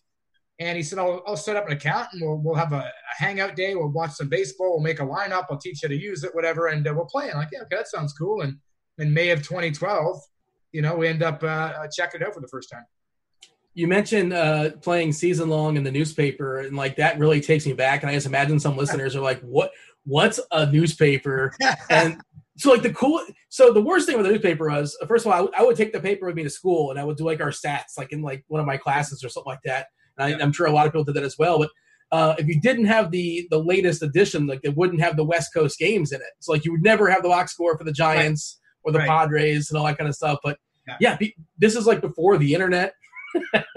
And 0.60 0.76
he 0.76 0.84
said, 0.84 0.98
I'll, 0.98 1.22
I'll 1.28 1.38
set 1.38 1.56
up 1.56 1.68
an 1.68 1.74
account 1.74 2.08
and 2.14 2.22
we'll, 2.22 2.38
we'll 2.38 2.56
have 2.56 2.74
a, 2.74 2.78
a 2.78 3.24
hangout 3.24 3.56
day. 3.56 3.76
We'll 3.76 3.90
watch 3.90 4.14
some 4.14 4.30
baseball. 4.30 4.72
We'll 4.72 4.84
make 4.84 5.00
a 5.00 5.04
lineup. 5.04 5.46
I'll 5.52 5.60
teach 5.60 5.84
you 5.84 5.90
to 5.90 5.96
use 5.96 6.24
it, 6.24 6.34
whatever. 6.34 6.68
And 6.68 6.88
uh, 6.88 6.94
we'll 6.96 7.06
play. 7.06 7.30
I'm 7.30 7.38
like, 7.38 7.50
yeah, 7.52 7.60
okay, 7.62 7.76
that 7.76 7.88
sounds 7.88 8.14
cool. 8.14 8.42
And 8.42 8.58
in 8.98 9.14
May 9.14 9.30
of 9.30 9.44
2012, 9.44 10.20
you 10.72 10.82
know, 10.82 10.96
we 10.96 11.08
end 11.08 11.22
up 11.22 11.44
uh, 11.44 11.88
checking 11.96 12.22
it 12.22 12.28
out 12.28 12.34
for 12.34 12.42
the 12.42 12.48
first 12.48 12.70
time. 12.72 12.86
You 13.74 13.88
mentioned 13.88 14.34
uh, 14.34 14.72
playing 14.82 15.14
season 15.14 15.50
long 15.50 15.78
in 15.78 15.84
the 15.84 15.92
newspaper, 15.92 16.60
and 16.62 16.76
like 16.76 16.96
that 16.96 17.20
really 17.20 17.42
takes 17.42 17.66
me 17.68 17.74
back. 17.74 18.02
And 18.02 18.10
I 18.10 18.16
just 18.16 18.26
imagine 18.26 18.60
some 18.60 18.76
listeners 18.76 19.16
are 19.16 19.22
like, 19.22 19.40
"What? 19.42 19.72
What's 20.04 20.40
a 20.52 20.66
newspaper?" 20.72 21.54
and 21.92 22.20
so, 22.58 22.72
like 22.72 22.82
the 22.82 22.93
cool. 22.93 23.22
So 23.49 23.72
the 23.72 23.82
worst 23.82 24.08
thing 24.08 24.18
with 24.18 24.26
the 24.26 24.32
newspaper 24.32 24.70
was, 24.70 24.97
first 25.08 25.26
of 25.26 25.32
all, 25.32 25.34
I, 25.34 25.41
w- 25.41 25.53
I 25.58 25.64
would 25.64 25.76
take 25.78 25.93
the 25.93 25.99
paper 25.99 26.26
with 26.26 26.36
me 26.36 26.43
to 26.43 26.49
school, 26.49 26.91
and 26.91 26.99
I 26.99 27.03
would 27.03 27.18
do 27.18 27.24
like 27.26 27.39
our 27.41 27.49
stats, 27.51 27.97
like 27.97 28.12
in 28.12 28.22
like 28.22 28.43
one 28.47 28.60
of 28.60 28.68
my 28.68 28.78
classes 28.78 29.24
or 29.24 29.30
something 29.30 29.51
like 29.51 29.62
that. 29.66 29.88
And 30.18 30.36
I, 30.36 30.43
I'm 30.43 30.51
sure 30.51 30.66
a 30.68 30.72
lot 30.72 30.88
of 30.88 30.91
people 30.93 31.03
did 31.03 31.16
that 31.16 31.24
as 31.24 31.38
well. 31.38 31.60
But 31.60 31.70
uh, 32.12 32.36
if 32.39 32.47
you 32.47 32.60
didn't 32.60 32.86
have 32.86 33.12
the 33.12 33.47
the 33.51 33.60
latest 33.60 34.01
edition, 34.01 34.47
like 34.47 34.62
it 34.64 34.76
wouldn't 34.76 35.01
have 35.01 35.16
the 35.18 35.24
West 35.24 35.53
Coast 35.53 35.78
games 35.78 36.12
in 36.12 36.20
it. 36.22 36.28
So 36.39 36.51
like 36.51 36.66
you 36.66 36.72
would 36.72 36.84
never 36.84 37.10
have 37.10 37.22
the 37.24 37.30
box 37.30 37.53
score 37.53 37.78
for 37.78 37.84
the 37.84 37.91
Giants 37.91 38.60
or 38.84 38.91
the 38.91 38.99
Right. 38.99 39.08
Padres 39.08 39.70
and 39.70 39.78
all 39.78 39.86
that 39.86 39.97
kind 39.97 40.08
of 40.10 40.16
stuff. 40.16 40.39
But 40.43 40.58
Yeah. 40.88 40.97
yeah, 40.99 41.18
be, 41.18 41.36
this 41.58 41.76
is 41.76 41.86
like 41.86 42.01
before 42.01 42.38
the 42.38 42.53
internet. 42.53 42.93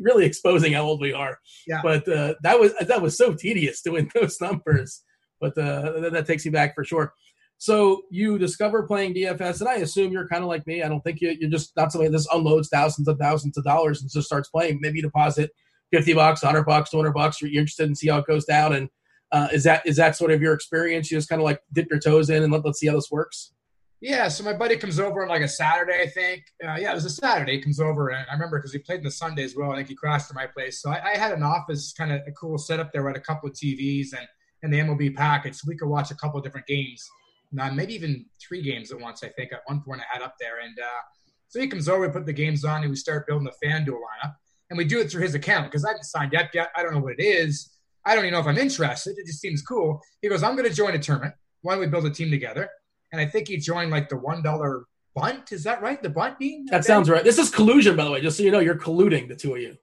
really 0.00 0.24
exposing 0.24 0.72
how 0.72 0.82
old 0.82 1.00
we 1.00 1.12
are. 1.12 1.38
Yeah. 1.66 1.80
But 1.82 2.08
uh, 2.08 2.34
that 2.42 2.58
was 2.58 2.72
that 2.80 3.02
was 3.02 3.16
so 3.16 3.34
tedious 3.34 3.82
doing 3.82 4.10
those 4.14 4.40
numbers. 4.40 5.02
But 5.40 5.58
uh, 5.58 6.00
that, 6.00 6.12
that 6.12 6.26
takes 6.26 6.44
me 6.44 6.50
back 6.52 6.74
for 6.74 6.84
sure. 6.84 7.12
So 7.58 8.02
you 8.10 8.38
discover 8.38 8.82
playing 8.82 9.14
DFS, 9.14 9.60
and 9.60 9.68
I 9.68 9.76
assume 9.76 10.12
you're 10.12 10.28
kind 10.28 10.42
of 10.42 10.48
like 10.48 10.66
me. 10.66 10.82
I 10.82 10.88
don't 10.88 11.00
think 11.02 11.20
you, 11.20 11.30
you're 11.38 11.50
just 11.50 11.74
not 11.76 11.92
somebody 11.92 12.10
that 12.10 12.18
just 12.18 12.28
unloads 12.32 12.68
thousands 12.68 13.08
and 13.08 13.18
thousands 13.18 13.56
of 13.56 13.64
dollars 13.64 14.02
and 14.02 14.10
just 14.10 14.26
starts 14.26 14.48
playing. 14.50 14.80
Maybe 14.80 14.98
you 14.98 15.02
deposit 15.02 15.50
fifty 15.92 16.12
bucks, 16.12 16.42
hundred 16.42 16.64
bucks, 16.64 16.90
two 16.90 16.98
hundred 16.98 17.12
bucks. 17.12 17.40
You're 17.40 17.50
interested 17.50 17.88
in 17.88 17.94
see 17.94 18.08
how 18.08 18.18
it 18.18 18.26
goes 18.26 18.44
down. 18.44 18.74
And 18.74 18.88
uh, 19.32 19.48
is 19.52 19.64
that 19.64 19.86
is 19.86 19.96
that 19.96 20.16
sort 20.16 20.30
of 20.30 20.42
your 20.42 20.52
experience? 20.52 21.10
You 21.10 21.18
just 21.18 21.28
kind 21.28 21.40
of 21.40 21.44
like 21.44 21.60
dip 21.72 21.88
your 21.90 22.00
toes 22.00 22.30
in 22.30 22.42
and 22.42 22.52
let, 22.52 22.64
let's 22.64 22.80
see 22.80 22.88
how 22.88 22.94
this 22.94 23.10
works. 23.10 23.52
Yeah, 24.00 24.28
so 24.28 24.44
my 24.44 24.52
buddy 24.52 24.76
comes 24.76 25.00
over 25.00 25.22
on 25.22 25.30
like 25.30 25.40
a 25.40 25.48
Saturday, 25.48 26.02
I 26.02 26.06
think. 26.06 26.42
Uh, 26.62 26.76
yeah, 26.78 26.92
it 26.92 26.94
was 26.94 27.06
a 27.06 27.10
Saturday. 27.10 27.56
He 27.56 27.62
comes 27.62 27.80
over, 27.80 28.10
and 28.10 28.26
I 28.28 28.34
remember 28.34 28.58
because 28.58 28.72
he 28.72 28.78
played 28.78 28.98
in 28.98 29.04
the 29.04 29.10
Sunday 29.10 29.44
as 29.44 29.56
well. 29.56 29.72
I 29.72 29.76
think 29.76 29.88
he 29.88 29.94
crashed 29.94 30.28
to 30.28 30.34
my 30.34 30.46
place. 30.46 30.82
So 30.82 30.90
I, 30.90 31.12
I 31.12 31.16
had 31.16 31.32
an 31.32 31.42
office, 31.42 31.94
kind 31.94 32.12
of 32.12 32.20
a 32.26 32.32
cool 32.32 32.58
setup 32.58 32.92
there 32.92 33.02
with 33.02 33.16
a 33.16 33.20
couple 33.20 33.48
of 33.48 33.54
TVs 33.54 34.08
and, 34.12 34.28
and 34.62 34.70
the 34.70 34.80
MLB 34.80 35.14
package. 35.14 35.54
So 35.54 35.64
we 35.66 35.76
could 35.76 35.88
watch 35.88 36.10
a 36.10 36.16
couple 36.16 36.36
of 36.36 36.44
different 36.44 36.66
games, 36.66 37.08
maybe 37.54 37.94
even 37.94 38.26
three 38.46 38.62
games 38.62 38.92
at 38.92 39.00
once, 39.00 39.22
I 39.22 39.28
think, 39.28 39.52
at 39.52 39.60
one 39.66 39.82
point 39.82 40.00
I 40.00 40.04
had 40.12 40.22
up 40.22 40.34
there. 40.40 40.60
And 40.60 40.78
uh, 40.78 41.00
so 41.48 41.60
he 41.60 41.68
comes 41.68 41.88
over, 41.88 42.06
we 42.06 42.12
put 42.12 42.26
the 42.26 42.32
games 42.32 42.64
on, 42.64 42.82
and 42.82 42.90
we 42.90 42.96
start 42.96 43.26
building 43.26 43.48
the 43.48 43.66
FanDuel 43.66 43.92
lineup. 43.92 44.34
And 44.70 44.78
we 44.78 44.84
do 44.84 45.00
it 45.00 45.10
through 45.10 45.22
his 45.22 45.34
account 45.34 45.70
because 45.70 45.84
I 45.84 45.88
haven't 45.88 46.04
signed 46.04 46.34
up 46.34 46.50
yet. 46.54 46.70
I 46.76 46.82
don't 46.82 46.94
know 46.94 47.00
what 47.00 47.14
it 47.18 47.22
is. 47.22 47.70
I 48.04 48.14
don't 48.14 48.24
even 48.24 48.34
know 48.34 48.40
if 48.40 48.46
I'm 48.46 48.58
interested. 48.58 49.16
It 49.18 49.26
just 49.26 49.40
seems 49.40 49.62
cool. 49.62 50.00
He 50.20 50.28
goes, 50.28 50.42
I'm 50.42 50.56
going 50.56 50.68
to 50.68 50.74
join 50.74 50.94
a 50.94 50.98
tournament. 50.98 51.34
Why 51.62 51.72
don't 51.72 51.80
we 51.80 51.86
build 51.86 52.06
a 52.06 52.10
team 52.10 52.30
together? 52.30 52.68
and 53.14 53.20
I 53.20 53.26
think 53.26 53.46
he 53.46 53.58
joined 53.58 53.92
like 53.92 54.08
the 54.08 54.16
one 54.16 54.42
dollar 54.42 54.86
bunt. 55.14 55.52
Is 55.52 55.62
that 55.62 55.80
right? 55.80 56.02
The 56.02 56.10
bunt 56.10 56.36
being 56.36 56.66
That 56.66 56.84
sounds 56.84 57.08
right. 57.08 57.22
This 57.22 57.38
is 57.38 57.48
collusion, 57.48 57.94
by 57.94 58.04
the 58.04 58.10
way. 58.10 58.20
Just 58.20 58.36
so 58.36 58.42
you 58.42 58.50
know, 58.50 58.58
you're 58.58 58.74
colluding 58.74 59.28
the 59.28 59.36
two 59.36 59.54
of 59.54 59.60
you. 59.60 59.76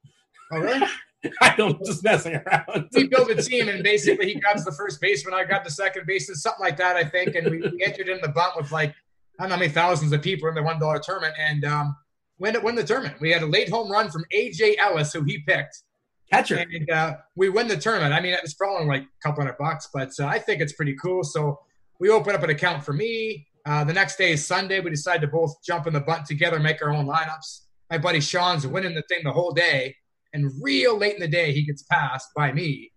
Oh, 0.52 0.60
really? 0.60 0.86
I 1.42 1.56
don't 1.56 1.84
just 1.86 2.04
messing 2.04 2.36
around. 2.36 2.90
we 2.94 3.08
built 3.08 3.30
a 3.30 3.42
team, 3.42 3.70
and 3.70 3.84
basically 3.84 4.34
he 4.34 4.40
grabs 4.40 4.66
the 4.66 4.72
first 4.72 5.00
baseman, 5.02 5.34
I 5.34 5.44
grab 5.44 5.64
the 5.64 5.72
second 5.72 6.06
baseman, 6.08 6.36
something 6.36 6.64
like 6.64 6.78
that, 6.78 6.96
I 6.96 7.04
think. 7.04 7.36
And 7.36 7.50
we, 7.50 7.60
we 7.60 7.84
entered 7.84 8.10
in 8.10 8.20
the 8.22 8.30
bunt 8.30 8.54
with 8.58 8.72
like 8.72 8.96
I 9.40 9.44
don't 9.44 9.50
know 9.50 9.56
how 9.56 9.60
many 9.60 9.72
thousands 9.72 10.12
of 10.12 10.22
people 10.22 10.50
in 10.50 10.56
the 10.56 10.64
one 10.64 10.80
dollar 10.80 11.00
tournament, 11.00 11.36
and 11.40 11.66
um, 11.66 11.96
win 12.40 12.62
win 12.64 12.76
the 12.76 12.84
tournament. 12.84 13.20
We 13.20 13.32
had 13.32 13.44
a 13.44 13.48
late 13.48 13.70
home 13.70 13.92
run 13.92 14.10
from 14.10 14.26
AJ 14.34 14.78
Ellis, 14.78 15.14
who 15.14 15.24
he 15.24 15.40
picked, 15.40 15.84
Catcher. 16.32 16.58
and 16.58 16.90
uh, 16.90 17.18
we 17.36 17.50
win 17.50 17.68
the 17.68 17.78
tournament. 17.78 18.14
I 18.14 18.20
mean, 18.20 18.34
it 18.34 18.40
was 18.42 18.54
probably 18.54 18.88
like 18.88 19.04
a 19.04 19.28
couple 19.28 19.44
hundred 19.44 19.58
bucks, 19.58 19.90
but 19.94 20.10
uh, 20.20 20.26
I 20.26 20.40
think 20.40 20.62
it's 20.62 20.74
pretty 20.74 20.96
cool. 20.96 21.24
So 21.24 21.60
we 22.00 22.10
open 22.10 22.36
up 22.36 22.44
an 22.44 22.50
account 22.50 22.84
for 22.84 22.94
me. 22.94 23.48
Uh, 23.66 23.84
the 23.84 23.94
next 23.94 24.18
day 24.18 24.32
is 24.32 24.46
Sunday. 24.46 24.80
We 24.80 24.90
decide 24.90 25.22
to 25.22 25.28
both 25.28 25.56
jump 25.64 25.86
in 25.88 25.94
the 25.94 26.00
bunt 26.00 26.26
together, 26.26 26.60
make 26.60 26.82
our 26.82 26.92
own 26.92 27.06
lineups. 27.06 27.62
My 27.92 27.98
buddy 27.98 28.20
Sean's 28.20 28.66
winning 28.66 28.96
the 28.96 29.04
thing 29.04 29.20
the 29.24 29.32
whole 29.32 29.52
day, 29.52 29.96
and 30.34 30.52
real 30.62 30.98
late 30.98 31.16
in 31.16 31.22
the 31.22 31.28
day, 31.28 31.52
he 31.52 31.64
gets 31.64 31.84
passed 31.84 32.30
by 32.36 32.52
me, 32.52 32.92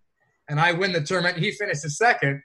and 0.49 0.59
I 0.59 0.71
win 0.71 0.91
the 0.93 1.01
tournament. 1.01 1.37
He 1.37 1.51
finishes 1.51 1.97
second, 1.97 2.41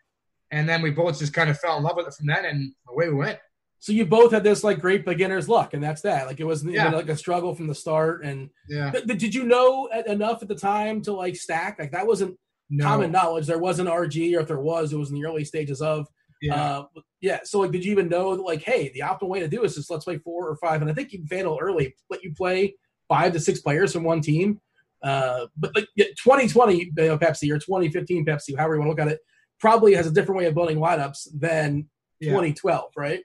and 0.51 0.68
then 0.68 0.82
we 0.82 0.91
both 0.91 1.18
just 1.18 1.32
kind 1.32 1.51
of 1.51 1.59
fell 1.59 1.76
in 1.76 1.82
love 1.84 1.97
with 1.97 2.07
it 2.09 2.14
from 2.14 2.26
then, 2.26 2.45
and 2.45 2.72
away 2.88 3.09
we 3.09 3.14
went. 3.14 3.38
So 3.82 3.93
you 3.93 4.05
both 4.05 4.30
had 4.32 4.45
this 4.45 4.62
like 4.62 4.78
great 4.78 5.07
beginner's 5.07 5.49
luck, 5.49 5.72
and 5.74 5.82
that's 5.82 6.03
that. 6.03 6.26
Like 6.26 6.38
it 6.38 6.45
wasn't 6.45 6.74
Yeah. 6.74 6.82
even 6.88 6.99
like 6.99 7.09
a 7.09 7.16
struggle 7.16 7.55
from 7.55 7.66
the 7.66 7.74
start. 7.74 8.24
And 8.24 8.51
Yeah, 8.68 8.91
Th- 8.91 9.05
th- 9.07 9.18
did 9.18 9.34
you 9.34 9.45
know 9.45 9.88
at- 9.91 10.07
enough 10.07 10.43
at 10.43 10.49
the 10.49 10.55
time 10.55 11.01
to 11.03 11.12
like 11.14 11.34
stack? 11.34 11.78
Like 11.78 11.93
that 11.93 12.07
wasn't 12.07 12.36
no, 12.68 12.84
common 12.84 13.11
knowledge. 13.11 13.47
There 13.47 13.59
wasn't 13.59 13.88
RG, 13.88 14.36
or 14.36 14.41
if 14.41 14.49
there 14.49 14.61
was, 14.61 14.93
it 14.93 14.99
was 14.99 15.09
in 15.11 15.14
the 15.14 15.24
early 15.24 15.45
stages 15.47 15.80
of. 15.80 16.07
yeah, 16.43 16.55
Uh, 16.62 16.84
yeah. 17.22 17.41
So 17.45 17.61
like, 17.61 17.70
did 17.70 17.82
you 17.84 17.93
even 17.93 18.09
know 18.11 18.36
that, 18.36 18.43
like, 18.43 18.62
hey, 18.62 18.91
the 18.93 19.01
optimal 19.01 19.28
way 19.28 19.41
to 19.41 19.49
do 19.49 19.62
this 19.62 19.76
is 19.78 19.88
let's 19.91 20.05
play 20.05 20.18
four 20.18 20.47
or 20.49 20.57
five? 20.57 20.82
And 20.82 20.91
I 20.91 20.95
think 20.95 21.12
you 21.14 21.20
FanDuel 21.24 21.59
early 21.61 21.95
let 22.11 22.22
you 22.22 22.34
play 22.34 22.74
five 23.09 23.32
to 23.32 23.41
six 23.41 23.61
players 23.61 23.93
from 23.95 24.05
one 24.05 24.20
team. 24.20 24.61
Uh, 25.03 25.46
but 25.57 25.74
like 25.74 25.88
yeah, 25.96 26.07
2020 26.22 26.74
you 26.76 26.92
know, 26.96 27.18
Pepsi 27.18 27.51
or 27.51 27.59
2015 27.59 28.26
Pepsi, 28.26 28.57
however 28.57 28.74
you 28.74 28.80
want 28.80 28.88
to 28.88 28.90
look 28.90 29.01
at 29.01 29.12
it, 29.12 29.20
probably 29.59 29.94
has 29.94 30.07
a 30.07 30.11
different 30.11 30.38
way 30.38 30.46
of 30.46 30.55
building 30.55 30.78
lineups 30.78 31.28
than 31.34 31.88
yeah. 32.18 32.30
2012, 32.30 32.92
right? 32.96 33.20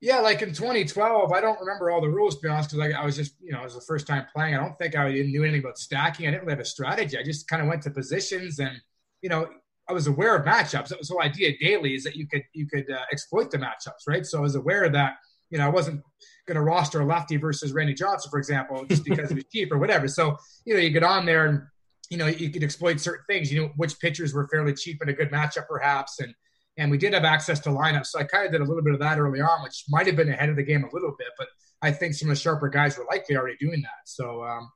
Yeah, 0.00 0.18
like 0.18 0.42
in 0.42 0.52
2012, 0.52 1.32
I 1.32 1.40
don't 1.40 1.60
remember 1.60 1.90
all 1.90 2.00
the 2.00 2.08
rules 2.08 2.34
to 2.36 2.42
be 2.42 2.48
honest, 2.48 2.70
because 2.70 2.92
I, 2.92 3.00
I 3.00 3.04
was 3.04 3.14
just, 3.14 3.34
you 3.40 3.52
know, 3.52 3.60
it 3.60 3.64
was 3.64 3.76
the 3.76 3.82
first 3.82 4.04
time 4.06 4.26
playing. 4.34 4.54
I 4.54 4.58
don't 4.58 4.76
think 4.76 4.96
I 4.96 5.12
didn't 5.12 5.30
knew 5.30 5.44
anything 5.44 5.60
about 5.60 5.78
stacking. 5.78 6.26
I 6.26 6.32
didn't 6.32 6.42
really 6.42 6.54
have 6.54 6.60
a 6.60 6.64
strategy. 6.64 7.16
I 7.16 7.22
just 7.22 7.46
kind 7.46 7.62
of 7.62 7.68
went 7.68 7.82
to 7.82 7.90
positions, 7.90 8.58
and 8.58 8.80
you 9.20 9.28
know, 9.28 9.48
I 9.88 9.92
was 9.92 10.08
aware 10.08 10.34
of 10.34 10.44
matchups. 10.44 10.88
That 10.88 10.98
was 10.98 11.08
the 11.08 11.14
whole 11.14 11.22
idea 11.22 11.52
daily 11.60 11.94
is 11.94 12.02
that 12.02 12.16
you 12.16 12.26
could 12.26 12.42
you 12.52 12.66
could 12.66 12.90
uh, 12.90 13.02
exploit 13.12 13.52
the 13.52 13.58
matchups, 13.58 14.08
right? 14.08 14.26
So 14.26 14.38
I 14.38 14.40
was 14.40 14.56
aware 14.56 14.88
that 14.88 15.14
you 15.52 15.58
know 15.58 15.66
I 15.66 15.68
wasn't 15.68 16.02
going 16.46 16.56
to 16.56 16.62
roster 16.62 17.00
a 17.00 17.06
lefty 17.06 17.36
versus 17.36 17.72
Randy 17.72 17.94
Johnson, 17.94 18.30
for 18.30 18.38
example, 18.38 18.84
just 18.86 19.04
because 19.04 19.30
it 19.30 19.34
was 19.34 19.44
cheap 19.52 19.70
or 19.70 19.78
whatever. 19.78 20.08
So 20.08 20.36
you 20.64 20.74
know 20.74 20.80
you 20.80 20.90
get 20.90 21.04
on 21.04 21.26
there 21.26 21.46
and 21.46 21.62
you 22.10 22.16
know 22.16 22.26
you 22.26 22.50
could 22.50 22.64
exploit 22.64 22.98
certain 22.98 23.24
things. 23.28 23.52
You 23.52 23.62
know 23.62 23.70
which 23.76 24.00
pitchers 24.00 24.34
were 24.34 24.48
fairly 24.48 24.74
cheap 24.74 25.00
in 25.02 25.10
a 25.10 25.12
good 25.12 25.30
matchup, 25.30 25.68
perhaps, 25.68 26.18
and 26.18 26.34
and 26.78 26.90
we 26.90 26.96
did 26.96 27.12
have 27.12 27.24
access 27.24 27.60
to 27.60 27.68
lineups. 27.68 28.06
So 28.06 28.18
I 28.18 28.24
kind 28.24 28.46
of 28.46 28.52
did 28.52 28.62
a 28.62 28.64
little 28.64 28.82
bit 28.82 28.94
of 28.94 29.00
that 29.00 29.18
early 29.18 29.42
on, 29.42 29.62
which 29.62 29.84
might 29.90 30.06
have 30.06 30.16
been 30.16 30.30
ahead 30.30 30.48
of 30.48 30.56
the 30.56 30.62
game 30.62 30.84
a 30.84 30.94
little 30.94 31.14
bit, 31.18 31.28
but 31.36 31.48
I 31.82 31.92
think 31.92 32.14
some 32.14 32.30
of 32.30 32.36
the 32.36 32.40
sharper 32.40 32.70
guys 32.70 32.96
were 32.96 33.04
likely 33.10 33.36
already 33.36 33.56
doing 33.60 33.82
that. 33.82 34.06
So 34.06 34.42
um, 34.42 34.70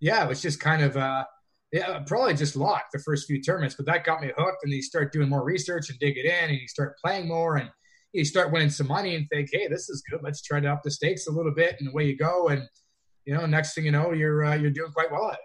yeah, 0.00 0.24
it 0.24 0.28
was 0.28 0.40
just 0.40 0.60
kind 0.60 0.82
of 0.82 0.96
uh, 0.96 1.24
yeah, 1.72 2.00
probably 2.06 2.34
just 2.34 2.56
locked 2.56 2.92
the 2.92 3.00
first 3.00 3.26
few 3.26 3.42
tournaments, 3.42 3.74
but 3.74 3.86
that 3.86 4.04
got 4.04 4.22
me 4.22 4.32
hooked. 4.36 4.64
And 4.64 4.72
you 4.72 4.82
start 4.82 5.12
doing 5.12 5.28
more 5.28 5.44
research 5.44 5.90
and 5.90 5.98
dig 5.98 6.16
it 6.16 6.24
in, 6.24 6.50
and 6.50 6.58
you 6.58 6.68
start 6.68 6.96
playing 7.04 7.28
more, 7.28 7.56
and 7.56 7.70
you 8.12 8.24
start 8.24 8.52
winning 8.52 8.70
some 8.70 8.88
money, 8.88 9.14
and 9.14 9.28
think, 9.28 9.50
hey, 9.52 9.68
this 9.68 9.88
is 9.88 10.02
good. 10.08 10.20
Let's 10.22 10.42
try 10.42 10.60
to 10.60 10.72
up 10.72 10.82
the 10.82 10.90
stakes 10.90 11.26
a 11.26 11.32
little 11.32 11.54
bit, 11.54 11.76
and 11.78 11.88
away 11.88 12.06
you 12.06 12.16
go. 12.16 12.48
And 12.48 12.62
you 13.24 13.34
know, 13.34 13.46
next 13.46 13.74
thing 13.74 13.84
you 13.84 13.92
know, 13.92 14.12
you're 14.12 14.44
uh, 14.44 14.54
you're 14.54 14.70
doing 14.70 14.92
quite 14.92 15.10
well 15.10 15.28
at 15.28 15.34
it. 15.34 15.40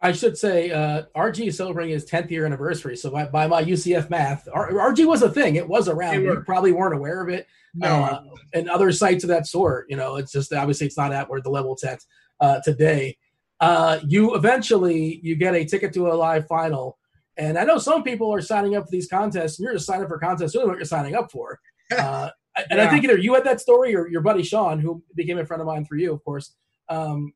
I 0.00 0.12
should 0.12 0.38
say 0.38 0.70
uh, 0.70 1.02
RG 1.16 1.48
is 1.48 1.56
celebrating 1.56 1.92
his 1.92 2.08
10th 2.08 2.30
year 2.30 2.46
anniversary. 2.46 2.96
So 2.96 3.10
by, 3.10 3.26
by 3.26 3.48
my 3.48 3.64
UCF 3.64 4.10
math, 4.10 4.46
R- 4.52 4.70
RG 4.70 5.04
was 5.06 5.22
a 5.22 5.30
thing. 5.30 5.56
It 5.56 5.68
was 5.68 5.88
around. 5.88 6.22
You 6.22 6.40
probably 6.46 6.70
weren't 6.70 6.94
aware 6.94 7.20
of 7.20 7.28
it. 7.28 7.48
No, 7.74 7.88
uh, 7.88 8.22
and 8.54 8.70
other 8.70 8.92
sites 8.92 9.24
of 9.24 9.28
that 9.28 9.46
sort. 9.46 9.86
You 9.88 9.96
know, 9.96 10.16
it's 10.16 10.32
just 10.32 10.52
obviously 10.52 10.86
it's 10.86 10.96
not 10.96 11.12
at 11.12 11.28
where 11.28 11.40
the 11.40 11.50
level 11.50 11.72
it's 11.72 11.84
at 11.84 12.00
uh, 12.40 12.60
today. 12.64 13.16
Uh, 13.60 13.98
you 14.06 14.36
eventually 14.36 15.20
you 15.22 15.34
get 15.34 15.54
a 15.54 15.64
ticket 15.64 15.92
to 15.94 16.08
a 16.08 16.14
live 16.14 16.46
final, 16.46 16.96
and 17.36 17.58
I 17.58 17.64
know 17.64 17.78
some 17.78 18.04
people 18.04 18.32
are 18.32 18.40
signing 18.40 18.76
up 18.76 18.84
for 18.84 18.90
these 18.90 19.08
contests, 19.08 19.58
and 19.58 19.64
you're 19.64 19.74
just 19.74 19.86
signing 19.86 20.04
up 20.04 20.08
for 20.08 20.18
contests. 20.18 20.54
You 20.54 20.60
know 20.60 20.66
what 20.66 20.76
you're 20.76 20.84
signing 20.84 21.16
up 21.16 21.30
for. 21.30 21.58
Uh, 21.96 22.30
and 22.70 22.80
I 22.80 22.88
think 22.88 23.04
either 23.04 23.18
you 23.18 23.34
had 23.34 23.44
that 23.44 23.60
story 23.60 23.94
or 23.94 24.08
your 24.08 24.20
buddy 24.20 24.42
Sean, 24.42 24.80
who 24.80 25.02
became 25.14 25.38
a 25.38 25.46
friend 25.46 25.60
of 25.60 25.66
mine 25.66 25.84
through 25.84 26.00
you, 26.00 26.12
of 26.12 26.24
course. 26.24 26.54
Um, 26.88 27.32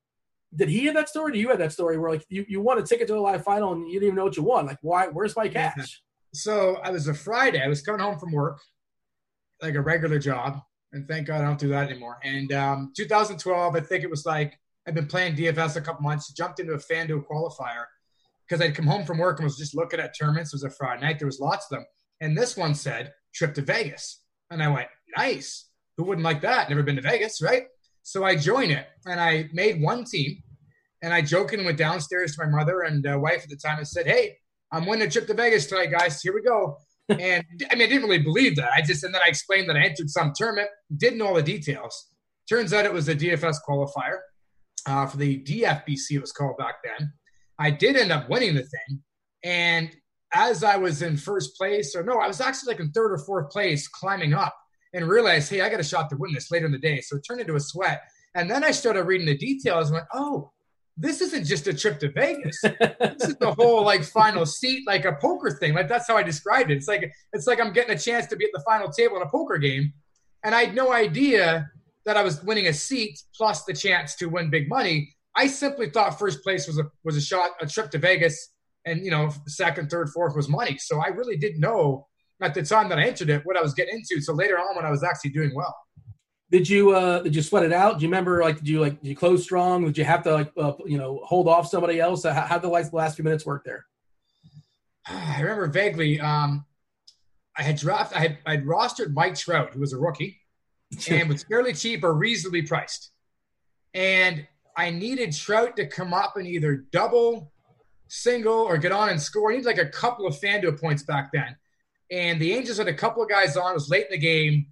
did 0.54 0.68
he 0.68 0.84
have 0.86 0.94
that 0.94 1.08
story? 1.08 1.32
Do 1.32 1.38
you 1.38 1.48
have 1.48 1.58
that 1.58 1.72
story 1.72 1.98
where 1.98 2.10
like 2.10 2.26
you, 2.28 2.44
you 2.48 2.60
won 2.60 2.78
a 2.78 2.82
ticket 2.82 3.06
to 3.08 3.16
a 3.16 3.20
live 3.20 3.42
final 3.44 3.72
and 3.72 3.86
you 3.86 3.94
didn't 3.94 4.08
even 4.08 4.16
know 4.16 4.24
what 4.24 4.36
you 4.36 4.42
won? 4.42 4.66
Like, 4.66 4.78
why? 4.82 5.08
Where's 5.08 5.36
my 5.36 5.48
cash? 5.48 6.02
So 6.34 6.76
I 6.82 6.90
was 6.90 7.08
a 7.08 7.14
Friday. 7.14 7.62
I 7.62 7.68
was 7.68 7.82
coming 7.82 8.00
home 8.00 8.18
from 8.18 8.32
work, 8.32 8.60
like 9.60 9.74
a 9.74 9.80
regular 9.80 10.18
job, 10.18 10.60
and 10.92 11.06
thank 11.06 11.26
God 11.26 11.40
I 11.40 11.44
don't 11.44 11.58
do 11.58 11.68
that 11.68 11.90
anymore. 11.90 12.18
And 12.22 12.52
um, 12.52 12.92
2012, 12.96 13.76
I 13.76 13.80
think 13.80 14.04
it 14.04 14.10
was 14.10 14.26
like 14.26 14.58
I'd 14.86 14.94
been 14.94 15.06
playing 15.06 15.36
DFS 15.36 15.76
a 15.76 15.80
couple 15.80 16.02
months. 16.02 16.32
Jumped 16.32 16.60
into 16.60 16.72
a 16.72 16.78
FanDuel 16.78 17.24
qualifier 17.26 17.84
because 18.48 18.60
I'd 18.62 18.74
come 18.74 18.86
home 18.86 19.04
from 19.04 19.18
work 19.18 19.38
and 19.38 19.44
was 19.44 19.56
just 19.56 19.74
looking 19.74 20.00
at 20.00 20.16
tournaments. 20.18 20.52
It 20.52 20.56
was 20.56 20.64
a 20.64 20.70
Friday 20.70 21.02
night. 21.02 21.18
There 21.18 21.26
was 21.26 21.40
lots 21.40 21.66
of 21.70 21.76
them, 21.76 21.86
and 22.20 22.36
this 22.36 22.56
one 22.56 22.74
said 22.74 23.12
trip 23.34 23.54
to 23.54 23.62
Vegas, 23.62 24.21
and 24.52 24.62
I 24.62 24.68
went 24.68 24.88
nice. 25.16 25.68
Who 25.96 26.04
wouldn't 26.04 26.24
like 26.24 26.40
that? 26.42 26.68
Never 26.68 26.82
been 26.82 26.96
to 26.96 27.02
Vegas, 27.02 27.42
right? 27.42 27.64
So 28.02 28.24
I 28.24 28.36
joined 28.36 28.72
it 28.72 28.86
and 29.06 29.20
I 29.20 29.48
made 29.52 29.80
one 29.80 30.04
team. 30.04 30.42
And 31.02 31.12
I 31.12 31.20
jokingly 31.20 31.64
went 31.64 31.78
downstairs 31.78 32.36
to 32.36 32.44
my 32.44 32.50
mother 32.50 32.82
and 32.82 33.04
uh, 33.06 33.18
wife 33.18 33.42
at 33.42 33.48
the 33.48 33.56
time 33.56 33.78
and 33.78 33.88
said, 33.88 34.06
Hey, 34.06 34.36
I'm 34.70 34.86
winning 34.86 35.08
a 35.08 35.10
trip 35.10 35.26
to 35.26 35.34
Vegas 35.34 35.66
tonight, 35.66 35.90
guys. 35.90 36.20
Here 36.20 36.32
we 36.32 36.42
go. 36.42 36.78
and 37.08 37.44
I 37.70 37.74
mean, 37.74 37.86
I 37.86 37.90
didn't 37.90 38.04
really 38.04 38.22
believe 38.22 38.54
that. 38.56 38.70
I 38.72 38.82
just, 38.82 39.02
and 39.02 39.12
then 39.12 39.20
I 39.24 39.28
explained 39.28 39.68
that 39.68 39.76
I 39.76 39.82
entered 39.82 40.08
some 40.08 40.32
tournament, 40.34 40.68
didn't 40.96 41.18
know 41.18 41.26
all 41.26 41.34
the 41.34 41.42
details. 41.42 42.06
Turns 42.48 42.72
out 42.72 42.84
it 42.84 42.92
was 42.92 43.08
a 43.08 43.16
DFS 43.16 43.56
qualifier 43.68 44.18
uh, 44.86 45.06
for 45.06 45.16
the 45.16 45.42
DFBC, 45.42 46.12
it 46.12 46.20
was 46.20 46.32
called 46.32 46.56
back 46.58 46.76
then. 46.84 47.12
I 47.58 47.70
did 47.70 47.96
end 47.96 48.12
up 48.12 48.28
winning 48.28 48.54
the 48.54 48.62
thing. 48.62 49.02
And 49.44 49.94
as 50.34 50.64
I 50.64 50.76
was 50.76 51.02
in 51.02 51.16
first 51.16 51.56
place, 51.56 51.94
or 51.94 52.02
no, 52.02 52.18
I 52.18 52.26
was 52.26 52.40
actually 52.40 52.74
like 52.74 52.80
in 52.80 52.90
third 52.92 53.12
or 53.12 53.18
fourth 53.18 53.50
place 53.50 53.88
climbing 53.88 54.34
up 54.34 54.56
and 54.94 55.08
realized, 55.08 55.50
hey, 55.50 55.60
I 55.60 55.68
got 55.68 55.80
a 55.80 55.84
shot 55.84 56.10
to 56.10 56.16
win 56.16 56.32
this 56.32 56.50
later 56.50 56.66
in 56.66 56.72
the 56.72 56.78
day. 56.78 57.00
So 57.00 57.16
it 57.16 57.22
turned 57.22 57.40
into 57.40 57.56
a 57.56 57.60
sweat. 57.60 58.02
And 58.34 58.50
then 58.50 58.64
I 58.64 58.70
started 58.70 59.04
reading 59.04 59.26
the 59.26 59.36
details 59.36 59.88
and 59.88 59.94
went, 59.94 60.06
oh, 60.14 60.52
this 60.96 61.20
isn't 61.20 61.46
just 61.46 61.66
a 61.66 61.74
trip 61.74 61.98
to 62.00 62.10
Vegas. 62.10 62.60
this 62.62 63.28
is 63.28 63.36
the 63.36 63.54
whole 63.54 63.82
like 63.84 64.04
final 64.04 64.44
seat, 64.44 64.86
like 64.86 65.04
a 65.04 65.14
poker 65.14 65.50
thing. 65.50 65.74
Like 65.74 65.88
that's 65.88 66.06
how 66.06 66.16
I 66.16 66.22
described 66.22 66.70
it. 66.70 66.76
It's 66.76 66.88
like 66.88 67.10
it's 67.32 67.46
like 67.46 67.60
I'm 67.60 67.72
getting 67.72 67.94
a 67.94 67.98
chance 67.98 68.26
to 68.26 68.36
be 68.36 68.44
at 68.44 68.50
the 68.52 68.62
final 68.66 68.90
table 68.90 69.16
in 69.16 69.22
a 69.22 69.28
poker 69.30 69.58
game. 69.58 69.92
And 70.44 70.54
I 70.54 70.64
had 70.64 70.74
no 70.74 70.92
idea 70.92 71.70
that 72.04 72.16
I 72.16 72.22
was 72.22 72.42
winning 72.42 72.66
a 72.66 72.72
seat 72.72 73.18
plus 73.34 73.64
the 73.64 73.72
chance 73.72 74.16
to 74.16 74.26
win 74.26 74.50
big 74.50 74.68
money. 74.68 75.14
I 75.34 75.46
simply 75.46 75.88
thought 75.88 76.18
first 76.18 76.42
place 76.42 76.66
was 76.66 76.78
a 76.78 76.84
was 77.04 77.16
a 77.16 77.20
shot, 77.20 77.52
a 77.60 77.66
trip 77.66 77.90
to 77.92 77.98
Vegas, 77.98 78.50
and 78.86 79.04
you 79.04 79.10
know, 79.10 79.30
second, 79.46 79.90
third, 79.90 80.10
fourth 80.10 80.34
was 80.34 80.48
money. 80.48 80.78
So 80.78 81.00
I 81.00 81.08
really 81.08 81.36
didn't 81.36 81.60
know 81.60 82.06
at 82.40 82.54
the 82.54 82.62
time 82.62 82.88
that 82.88 82.98
I 82.98 83.04
entered 83.04 83.30
it 83.30 83.42
what 83.44 83.56
I 83.56 83.62
was 83.62 83.74
getting 83.74 83.96
into. 83.96 84.20
So 84.20 84.32
later 84.34 84.58
on, 84.58 84.76
when 84.76 84.84
I 84.84 84.90
was 84.90 85.02
actually 85.02 85.30
doing 85.30 85.54
well. 85.54 85.74
Did 86.50 86.68
you 86.68 86.90
uh 86.90 87.22
did 87.22 87.34
you 87.34 87.40
sweat 87.40 87.64
it 87.64 87.72
out? 87.72 87.98
Do 87.98 88.02
you 88.02 88.08
remember 88.08 88.42
like 88.42 88.58
did 88.58 88.68
you 88.68 88.80
like 88.80 89.00
did 89.00 89.08
you 89.08 89.16
close 89.16 89.42
strong? 89.42 89.84
Did 89.84 89.96
you 89.96 90.04
have 90.04 90.22
to 90.24 90.32
like 90.34 90.52
uh, 90.58 90.72
you 90.84 90.98
know 90.98 91.20
hold 91.24 91.48
off 91.48 91.66
somebody 91.66 91.98
else? 91.98 92.24
How, 92.24 92.32
how 92.32 92.56
did 92.56 92.64
the 92.64 92.68
last, 92.68 92.92
last 92.92 93.16
few 93.16 93.24
minutes 93.24 93.46
work 93.46 93.64
there? 93.64 93.86
I 95.06 95.40
remember 95.40 95.68
vaguely. 95.68 96.20
Um, 96.20 96.66
I 97.56 97.62
had 97.62 97.76
drafted. 97.76 98.18
I 98.18 98.20
had 98.20 98.38
I'd 98.46 98.64
rostered 98.64 99.14
Mike 99.14 99.34
Trout, 99.34 99.72
who 99.72 99.80
was 99.80 99.92
a 99.92 99.98
rookie, 99.98 100.40
and 101.10 101.28
was 101.28 101.44
fairly 101.44 101.72
cheap 101.72 102.04
or 102.04 102.14
reasonably 102.14 102.62
priced. 102.62 103.10
And 103.94 104.46
I 104.76 104.90
needed 104.90 105.32
Trout 105.32 105.76
to 105.76 105.86
come 105.86 106.14
up 106.14 106.36
and 106.36 106.46
either 106.46 106.84
double, 106.92 107.51
single, 108.12 108.54
or 108.54 108.78
get 108.78 108.92
on 108.92 109.08
and 109.08 109.20
score. 109.20 109.50
He 109.50 109.56
needed 109.56 109.66
like 109.66 109.78
a 109.78 109.88
couple 109.88 110.26
of 110.26 110.34
FanDuel 110.34 110.80
points 110.80 111.02
back 111.02 111.30
then 111.32 111.56
and 112.12 112.38
the 112.38 112.52
Angels 112.52 112.76
had 112.76 112.88
a 112.88 112.94
couple 112.94 113.22
of 113.22 113.28
guys 113.28 113.56
on. 113.56 113.70
It 113.70 113.74
was 113.74 113.88
late 113.88 114.04
in 114.04 114.12
the 114.12 114.18
game, 114.18 114.66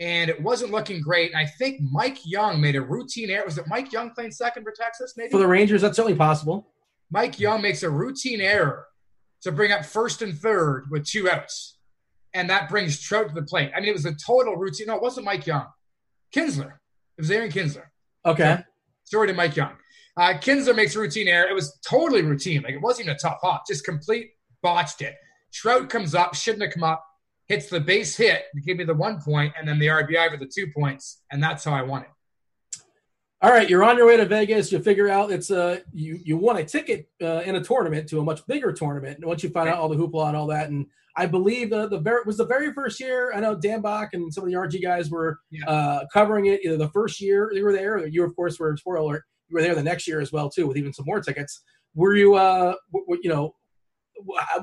and 0.00 0.30
it 0.30 0.42
wasn't 0.42 0.72
looking 0.72 1.02
great. 1.02 1.32
And 1.32 1.38
I 1.38 1.44
think 1.44 1.80
Mike 1.92 2.18
Young 2.24 2.60
made 2.60 2.76
a 2.76 2.80
routine 2.80 3.28
error. 3.28 3.44
Was 3.44 3.58
it 3.58 3.66
Mike 3.68 3.92
Young 3.92 4.10
playing 4.10 4.30
second 4.30 4.64
for 4.64 4.72
Texas? 4.72 5.14
Maybe 5.16 5.30
for 5.30 5.38
the 5.38 5.46
Rangers, 5.46 5.82
that's 5.82 5.96
certainly 5.96 6.16
possible. 6.16 6.66
Mike 7.10 7.38
Young 7.38 7.60
makes 7.60 7.82
a 7.82 7.90
routine 7.90 8.40
error 8.40 8.86
to 9.42 9.52
bring 9.52 9.70
up 9.70 9.84
first 9.84 10.22
and 10.22 10.36
third 10.36 10.86
with 10.90 11.04
two 11.04 11.30
outs, 11.30 11.76
and 12.32 12.48
that 12.48 12.70
brings 12.70 12.98
Trout 12.98 13.28
to 13.28 13.34
the 13.34 13.42
plate. 13.42 13.70
I 13.76 13.80
mean, 13.80 13.90
it 13.90 13.94
was 13.94 14.06
a 14.06 14.14
total 14.14 14.56
routine. 14.56 14.86
No, 14.86 14.96
it 14.96 15.02
wasn't 15.02 15.26
Mike 15.26 15.46
Young. 15.46 15.66
Kinsler. 16.34 16.72
It 17.18 17.20
was 17.20 17.30
Aaron 17.30 17.50
Kinsler. 17.50 17.86
Okay. 18.24 18.62
Story 19.04 19.28
to 19.28 19.34
Mike 19.34 19.56
Young. 19.56 19.72
Uh, 20.18 20.34
Kinsler 20.34 20.74
makes 20.74 20.96
a 20.96 20.98
routine 20.98 21.28
error. 21.28 21.48
It 21.48 21.54
was 21.54 21.78
totally 21.86 22.22
routine. 22.22 22.62
Like 22.62 22.74
it 22.74 22.82
wasn't 22.82 23.06
even 23.06 23.14
a 23.14 23.18
tough 23.18 23.38
hop. 23.40 23.62
Just 23.68 23.84
complete 23.84 24.30
botched 24.62 25.00
it. 25.00 25.14
Trout 25.52 25.88
comes 25.88 26.14
up, 26.14 26.34
shouldn't 26.34 26.62
have 26.64 26.72
come 26.72 26.82
up, 26.82 27.04
hits 27.46 27.68
the 27.68 27.78
base 27.78 28.16
hit, 28.16 28.44
gave 28.66 28.76
me 28.76 28.84
the 28.84 28.94
one 28.94 29.20
point, 29.20 29.54
and 29.58 29.66
then 29.66 29.78
the 29.78 29.86
RBI 29.86 30.30
for 30.30 30.36
the 30.36 30.50
two 30.52 30.66
points, 30.76 31.22
and 31.30 31.42
that's 31.42 31.64
how 31.64 31.72
I 31.72 31.82
won 31.82 32.02
it. 32.02 32.08
All 33.40 33.50
right, 33.50 33.70
you're 33.70 33.84
on 33.84 33.96
your 33.96 34.08
way 34.08 34.16
to 34.16 34.26
Vegas. 34.26 34.72
You 34.72 34.80
figure 34.80 35.08
out 35.08 35.30
it's 35.30 35.50
a 35.50 35.62
uh, 35.62 35.76
you 35.92 36.18
you 36.24 36.36
won 36.36 36.56
a 36.56 36.64
ticket 36.64 37.08
uh, 37.22 37.42
in 37.46 37.54
a 37.54 37.62
tournament 37.62 38.08
to 38.08 38.18
a 38.18 38.24
much 38.24 38.44
bigger 38.48 38.72
tournament. 38.72 39.18
And 39.18 39.26
Once 39.26 39.44
you 39.44 39.50
find 39.50 39.68
out 39.68 39.78
all 39.78 39.88
the 39.88 39.94
hoopla 39.94 40.26
and 40.26 40.36
all 40.36 40.48
that, 40.48 40.68
and 40.68 40.86
I 41.16 41.26
believe 41.26 41.70
the 41.70 41.88
the 41.88 42.00
very 42.00 42.22
was 42.26 42.38
the 42.38 42.46
very 42.46 42.72
first 42.72 42.98
year. 42.98 43.32
I 43.32 43.38
know 43.38 43.54
Dan 43.54 43.80
Back 43.80 44.14
and 44.14 44.34
some 44.34 44.42
of 44.42 44.50
the 44.50 44.56
RG 44.56 44.82
guys 44.82 45.08
were 45.08 45.38
yeah. 45.52 45.64
uh, 45.66 46.04
covering 46.12 46.46
it. 46.46 46.64
Either 46.64 46.76
the 46.76 46.88
first 46.88 47.20
year 47.20 47.48
they 47.54 47.62
were 47.62 47.72
there, 47.72 47.98
or 47.98 48.06
you 48.08 48.24
of 48.24 48.34
course 48.34 48.58
were 48.58 48.76
spoiler 48.76 48.96
alert. 48.96 49.22
You 49.48 49.54
were 49.54 49.62
there 49.62 49.74
the 49.74 49.82
next 49.82 50.06
year 50.06 50.20
as 50.20 50.32
well 50.32 50.50
too, 50.50 50.66
with 50.66 50.76
even 50.76 50.92
some 50.92 51.06
more 51.06 51.20
tickets. 51.20 51.62
Were 51.94 52.14
you 52.14 52.34
uh 52.34 52.74
w- 52.92 53.20
you 53.22 53.30
know 53.30 53.54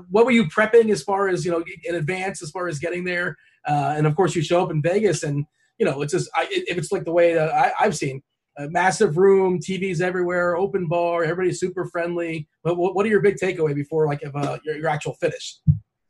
what 0.09 0.25
were 0.25 0.31
you 0.31 0.45
prepping 0.45 0.91
as 0.91 1.01
far 1.01 1.27
as 1.27 1.45
you 1.45 1.51
know 1.51 1.63
in 1.83 1.95
advance 1.95 2.41
as 2.41 2.51
far 2.51 2.67
as 2.67 2.79
getting 2.79 3.03
there? 3.03 3.37
Uh, 3.67 3.95
and 3.97 4.05
of 4.05 4.15
course 4.15 4.35
you 4.35 4.41
show 4.41 4.61
up 4.63 4.71
in 4.71 4.81
vegas 4.81 5.23
and 5.23 5.45
you 5.77 5.85
know 5.85 6.01
it's 6.01 6.13
just 6.13 6.29
I, 6.35 6.47
if 6.49 6.77
it's 6.77 6.91
like 6.91 7.05
the 7.05 7.11
way 7.11 7.33
that 7.33 7.51
I, 7.53 7.83
have 7.83 7.95
seen 7.95 8.21
a 8.57 8.69
massive 8.69 9.17
room 9.17 9.59
tvs 9.59 9.99
everywhere 10.01 10.55
open 10.55 10.87
bar 10.87 11.23
everybody's 11.23 11.59
super 11.59 11.85
friendly. 11.85 12.47
But 12.63 12.77
what, 12.77 12.95
what 12.95 13.05
are 13.05 13.09
your 13.09 13.21
big 13.21 13.37
takeaway 13.37 13.73
before 13.73 14.07
like 14.07 14.23
if 14.23 14.35
uh, 14.35 14.59
your, 14.63 14.77
your 14.77 14.89
actual 14.89 15.13
finish 15.15 15.59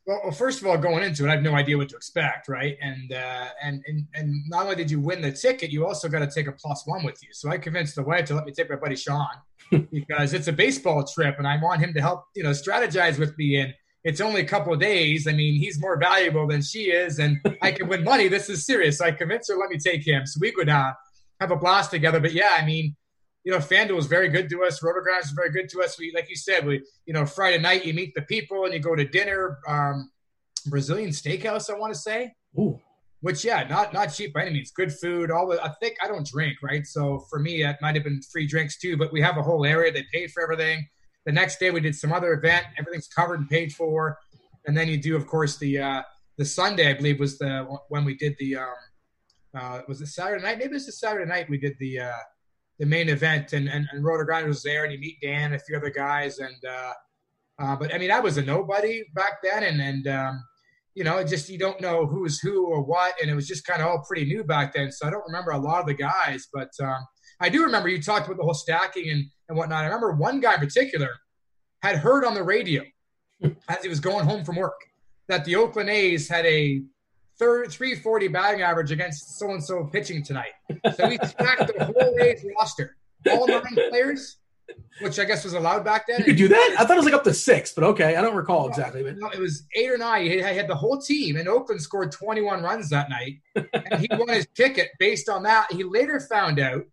well, 0.06 0.22
well, 0.24 0.32
first 0.32 0.62
of 0.62 0.68
all, 0.68 0.78
going 0.78 1.04
into 1.04 1.26
it, 1.26 1.30
I 1.30 1.32
had 1.32 1.44
no 1.44 1.56
idea 1.56 1.78
what 1.78 1.90
to 1.90 1.96
expect, 1.96 2.48
right? 2.48 2.78
And 2.82 3.12
uh, 3.12 3.48
and 3.62 3.84
and 3.88 4.06
and 4.14 4.44
not 4.48 4.64
only 4.64 4.76
did 4.76 4.92
you 4.92 5.00
win 5.00 5.22
the 5.22 5.32
ticket, 5.32 5.72
you 5.72 5.86
also 5.86 6.08
got 6.08 6.20
to 6.20 6.30
take 6.30 6.48
a 6.48 6.52
plus 6.52 6.84
one 6.86 7.04
with 7.04 7.22
you. 7.24 7.30
So 7.32 7.50
I 7.50 7.58
convinced 7.58 7.96
the 7.96 8.04
wife 8.04 8.26
to 8.26 8.36
let 8.36 8.46
me 8.46 8.52
take 8.52 8.70
my 8.70 8.76
buddy 8.76 8.96
Sean 8.96 9.28
because 9.92 10.34
it's 10.34 10.48
a 10.48 10.54
baseball 10.54 11.04
trip, 11.04 11.36
and 11.40 11.48
I 11.48 11.58
want 11.62 11.82
him 11.82 11.94
to 11.94 12.02
help, 12.02 12.26
you 12.36 12.44
know, 12.44 12.52
strategize 12.52 13.18
with 13.18 13.36
me. 13.38 13.58
And 13.58 13.74
it's 14.04 14.22
only 14.22 14.42
a 14.42 14.46
couple 14.46 14.72
of 14.72 14.80
days. 14.80 15.28
I 15.28 15.32
mean, 15.32 15.60
he's 15.60 15.82
more 15.82 15.98
valuable 15.98 16.48
than 16.48 16.62
she 16.62 16.92
is, 16.92 17.18
and 17.18 17.40
I 17.64 17.72
can 17.72 17.88
win 17.88 18.04
money. 18.04 18.28
This 18.28 18.48
is 18.50 18.64
serious. 18.64 19.00
So 19.00 19.06
I 19.06 19.12
convinced 19.12 19.50
her, 19.50 19.58
let 19.58 19.72
me 19.72 19.80
take 19.80 20.06
him. 20.06 20.28
So 20.28 20.38
we 20.40 20.52
could 20.52 20.70
uh, 20.70 20.94
have 21.40 21.50
a 21.50 21.56
blast 21.56 21.90
together. 21.90 22.20
But 22.20 22.34
yeah, 22.34 22.52
I 22.56 22.64
mean, 22.64 22.96
you 23.46 23.52
know, 23.52 23.60
FanDuel 23.60 24.00
is 24.00 24.08
very 24.08 24.28
good 24.28 24.50
to 24.50 24.64
us. 24.64 24.82
RotoGrinders 24.82 25.26
is 25.26 25.32
very 25.32 25.52
good 25.52 25.70
to 25.70 25.84
us. 25.84 26.00
We, 26.00 26.12
like 26.14 26.30
you 26.32 26.36
said, 26.36 26.66
we, 26.66 26.84
you 27.06 27.14
know, 27.14 27.28
Friday 27.28 27.60
night 27.60 27.86
you 27.86 27.94
meet 27.94 28.16
the 28.16 28.24
people 28.24 28.66
and 28.66 28.74
you 28.74 28.80
go 28.80 28.96
to 28.96 29.06
dinner. 29.06 29.60
Um, 29.68 30.12
Brazilian 30.66 31.12
steakhouse, 31.12 31.70
I 31.70 31.78
want 31.78 31.94
to 31.94 32.00
say. 32.00 32.34
Ooh. 32.60 32.82
Which, 33.22 33.46
yeah, 33.46 33.64
not 33.68 33.94
not 33.94 34.08
cheap 34.08 34.34
by 34.34 34.42
any 34.42 34.54
means. 34.56 34.72
Good 34.72 34.92
food. 34.92 35.30
All 35.30 35.48
the 35.48 35.64
I 35.64 35.70
think 35.80 35.96
I 36.04 36.08
don't 36.08 36.26
drink, 36.26 36.58
right? 36.64 36.86
So 36.86 37.26
for 37.30 37.40
me, 37.40 37.64
it 37.64 37.78
might 37.82 37.96
have 37.96 38.04
been 38.04 38.22
free 38.32 38.48
drinks 38.48 38.78
too. 38.78 38.98
But 38.98 39.14
we 39.14 39.22
have 39.22 39.38
a 39.38 39.44
whole 39.44 39.64
area. 39.64 39.92
They 39.92 40.06
paid 40.12 40.32
for 40.32 40.44
everything. 40.44 40.88
The 41.26 41.32
next 41.32 41.60
day 41.60 41.70
we 41.72 41.80
did 41.82 41.96
some 41.96 42.12
other 42.12 42.34
event. 42.34 42.66
Everything's 42.78 43.08
covered 43.08 43.40
and 43.40 43.50
paid 43.50 43.74
for. 43.74 44.18
and 44.68 44.76
then 44.76 44.88
you 44.88 44.98
do, 44.98 45.16
of 45.16 45.28
course, 45.28 45.58
the 45.58 45.80
uh, 45.80 46.02
the 46.38 46.46
Sunday, 46.46 46.90
I 46.90 46.94
believe, 46.94 47.20
was 47.20 47.38
the 47.38 47.66
when 47.90 48.06
we 48.06 48.16
did 48.16 48.36
the 48.40 48.58
um, 48.58 48.76
uh, 49.58 49.82
was 49.88 50.02
it 50.02 50.08
Saturday 50.08 50.44
night? 50.44 50.58
Maybe 50.58 50.72
it 50.72 50.74
was 50.74 50.88
the 50.88 50.92
Saturday 50.92 51.30
night 51.30 51.50
we 51.50 51.58
did 51.58 51.76
the 51.80 52.00
uh, 52.00 52.12
the 52.80 52.86
main 52.86 53.10
event, 53.10 53.54
and 53.54 53.68
and, 53.70 53.88
and 53.92 54.04
Rotogrind 54.04 54.48
was 54.48 54.64
there, 54.64 54.84
and 54.84 54.94
you 54.94 55.00
meet 55.00 55.18
Dan, 55.22 55.52
and 55.52 55.56
a 55.56 55.60
few 55.60 55.78
other 55.78 55.90
guys, 55.90 56.40
and 56.40 56.56
uh, 56.68 56.94
uh, 57.60 57.76
but 57.76 57.94
I 57.94 57.98
mean, 57.98 58.12
I 58.12 58.20
was 58.20 58.38
a 58.38 58.42
nobody 58.42 59.04
back 59.14 59.40
then, 59.44 59.64
and 59.64 59.82
and 59.82 60.08
um, 60.08 60.44
you 60.94 61.04
know, 61.04 61.24
just 61.24 61.50
you 61.50 61.58
don't 61.58 61.80
know 61.82 62.06
who's 62.06 62.40
who 62.40 62.66
or 62.68 62.82
what, 62.84 63.14
and 63.22 63.30
it 63.30 63.36
was 63.36 63.48
just 63.48 63.66
kind 63.66 63.82
of 63.82 63.88
all 63.88 64.04
pretty 64.08 64.26
new 64.26 64.44
back 64.44 64.74
then. 64.74 64.92
So 64.92 65.08
I 65.08 65.10
don't 65.10 65.26
remember 65.26 65.52
a 65.52 65.58
lot 65.58 65.82
of 65.82 65.88
the 65.88 65.94
guys, 65.94 66.48
but 66.54 66.70
um, 66.82 67.06
I 67.40 67.50
do 67.50 67.64
remember 67.64 67.90
you 67.90 68.02
talked 68.02 68.26
about 68.26 68.38
the 68.38 68.44
whole 68.44 68.54
stacking 68.54 69.10
and 69.10 69.26
and 69.50 69.58
whatnot. 69.58 69.84
I 69.84 69.86
remember 69.86 70.14
one 70.14 70.40
guy 70.40 70.56
in 70.56 70.60
particular 70.60 71.10
had 71.82 71.98
heard 71.98 72.26
on 72.26 72.34
the 72.34 72.44
radio 72.44 72.84
as 73.70 73.84
he 73.84 73.90
was 73.90 74.00
going 74.00 74.26
home 74.26 74.44
from 74.44 74.56
work 74.56 74.80
that 75.28 75.46
the 75.46 75.56
Oakland 75.56 75.90
A's 75.90 76.28
had 76.28 76.46
a 76.46 76.82
third 77.38 77.72
340 77.72 78.28
batting 78.30 78.62
average 78.62 78.92
against 78.92 79.38
so 79.38 79.52
and 79.52 79.64
so 79.64 79.86
pitching 79.86 80.24
tonight. 80.24 80.54
So 80.96 81.10
he 81.10 81.18
stacked 81.18 81.72
the 81.78 81.86
whole 81.86 82.16
A's 82.20 82.46
roster, 82.58 82.96
all 83.30 83.48
nine 83.48 83.76
players, 83.90 84.38
which 85.02 85.20
I 85.20 85.26
guess 85.26 85.44
was 85.44 85.54
allowed 85.54 85.84
back 85.84 86.06
then. 86.08 86.20
You 86.20 86.26
could 86.26 86.38
do 86.38 86.48
that? 86.48 86.76
I 86.80 86.86
thought 86.86 86.94
it 86.94 86.98
was 86.98 87.06
like 87.06 87.14
up 87.14 87.24
to 87.26 87.34
six, 87.34 87.74
but 87.74 87.84
okay. 87.84 88.16
I 88.16 88.22
don't 88.22 88.36
recall 88.36 88.68
exactly. 88.68 89.04
But. 89.04 89.18
No, 89.18 89.30
it 89.30 89.40
was 89.40 89.64
eight 89.76 89.90
or 89.90 89.98
nine. 89.98 90.26
He 90.26 90.40
had 90.40 90.68
the 90.68 90.76
whole 90.76 91.00
team, 91.00 91.36
and 91.36 91.48
Oakland 91.48 91.82
scored 91.82 92.12
21 92.12 92.64
runs 92.64 92.90
that 92.90 93.10
night. 93.10 93.40
and 93.56 94.00
he 94.00 94.08
won 94.12 94.30
his 94.30 94.48
ticket 94.56 94.90
based 95.00 95.30
on 95.30 95.44
that. 95.44 95.72
He 95.72 95.84
later 95.84 96.20
found 96.20 96.60
out 96.60 96.86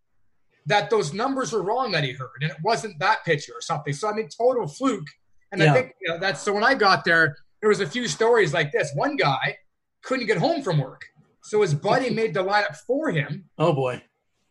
that 0.66 0.90
those 0.90 1.12
numbers 1.12 1.52
were 1.52 1.62
wrong 1.62 1.92
that 1.92 2.04
he 2.04 2.12
heard, 2.12 2.42
and 2.42 2.50
it 2.50 2.56
wasn't 2.62 2.98
that 3.00 3.24
pitcher 3.24 3.52
or 3.54 3.60
something. 3.60 3.92
So, 3.92 4.08
I 4.08 4.12
mean, 4.12 4.28
total 4.28 4.66
fluke. 4.66 5.06
And 5.50 5.60
yeah. 5.60 5.70
I 5.70 5.74
think 5.74 5.92
you 6.00 6.08
know, 6.08 6.18
that's 6.18 6.40
so 6.40 6.52
when 6.52 6.64
I 6.64 6.74
got 6.74 7.04
there, 7.04 7.36
there 7.60 7.68
was 7.68 7.80
a 7.80 7.86
few 7.86 8.08
stories 8.08 8.54
like 8.54 8.72
this. 8.72 8.90
One 8.94 9.16
guy 9.16 9.56
couldn't 10.02 10.26
get 10.26 10.38
home 10.38 10.62
from 10.62 10.78
work. 10.78 11.04
So 11.42 11.62
his 11.62 11.74
buddy 11.74 12.10
made 12.14 12.34
the 12.34 12.44
lineup 12.44 12.76
for 12.86 13.10
him. 13.10 13.48
Oh 13.58 13.72
boy. 13.72 14.02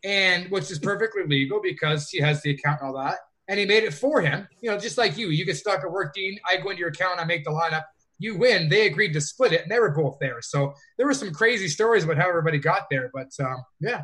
And 0.04 0.50
which 0.50 0.70
is 0.70 0.78
perfectly 0.78 1.24
legal 1.26 1.60
because 1.62 2.08
he 2.10 2.20
has 2.20 2.42
the 2.42 2.50
account 2.50 2.80
and 2.80 2.88
all 2.88 3.02
that. 3.02 3.18
And 3.48 3.58
he 3.58 3.66
made 3.66 3.84
it 3.84 3.94
for 3.94 4.20
him. 4.20 4.48
You 4.60 4.70
know, 4.70 4.78
just 4.78 4.98
like 4.98 5.16
you. 5.16 5.28
You 5.28 5.44
get 5.44 5.56
stuck 5.56 5.80
at 5.80 5.90
work, 5.90 6.14
Dean. 6.14 6.38
I 6.48 6.56
go 6.56 6.70
into 6.70 6.80
your 6.80 6.88
account, 6.88 7.20
I 7.20 7.24
make 7.24 7.44
the 7.44 7.50
lineup. 7.50 7.84
You 8.18 8.38
win. 8.38 8.68
They 8.68 8.86
agreed 8.86 9.12
to 9.14 9.20
split 9.20 9.52
it, 9.52 9.62
and 9.62 9.70
they 9.70 9.80
were 9.80 9.90
both 9.90 10.16
there. 10.20 10.40
So 10.42 10.74
there 10.96 11.06
were 11.06 11.14
some 11.14 11.32
crazy 11.32 11.66
stories 11.66 12.04
about 12.04 12.18
how 12.18 12.28
everybody 12.28 12.58
got 12.58 12.82
there. 12.88 13.10
But 13.12 13.30
um, 13.40 13.64
yeah. 13.80 14.02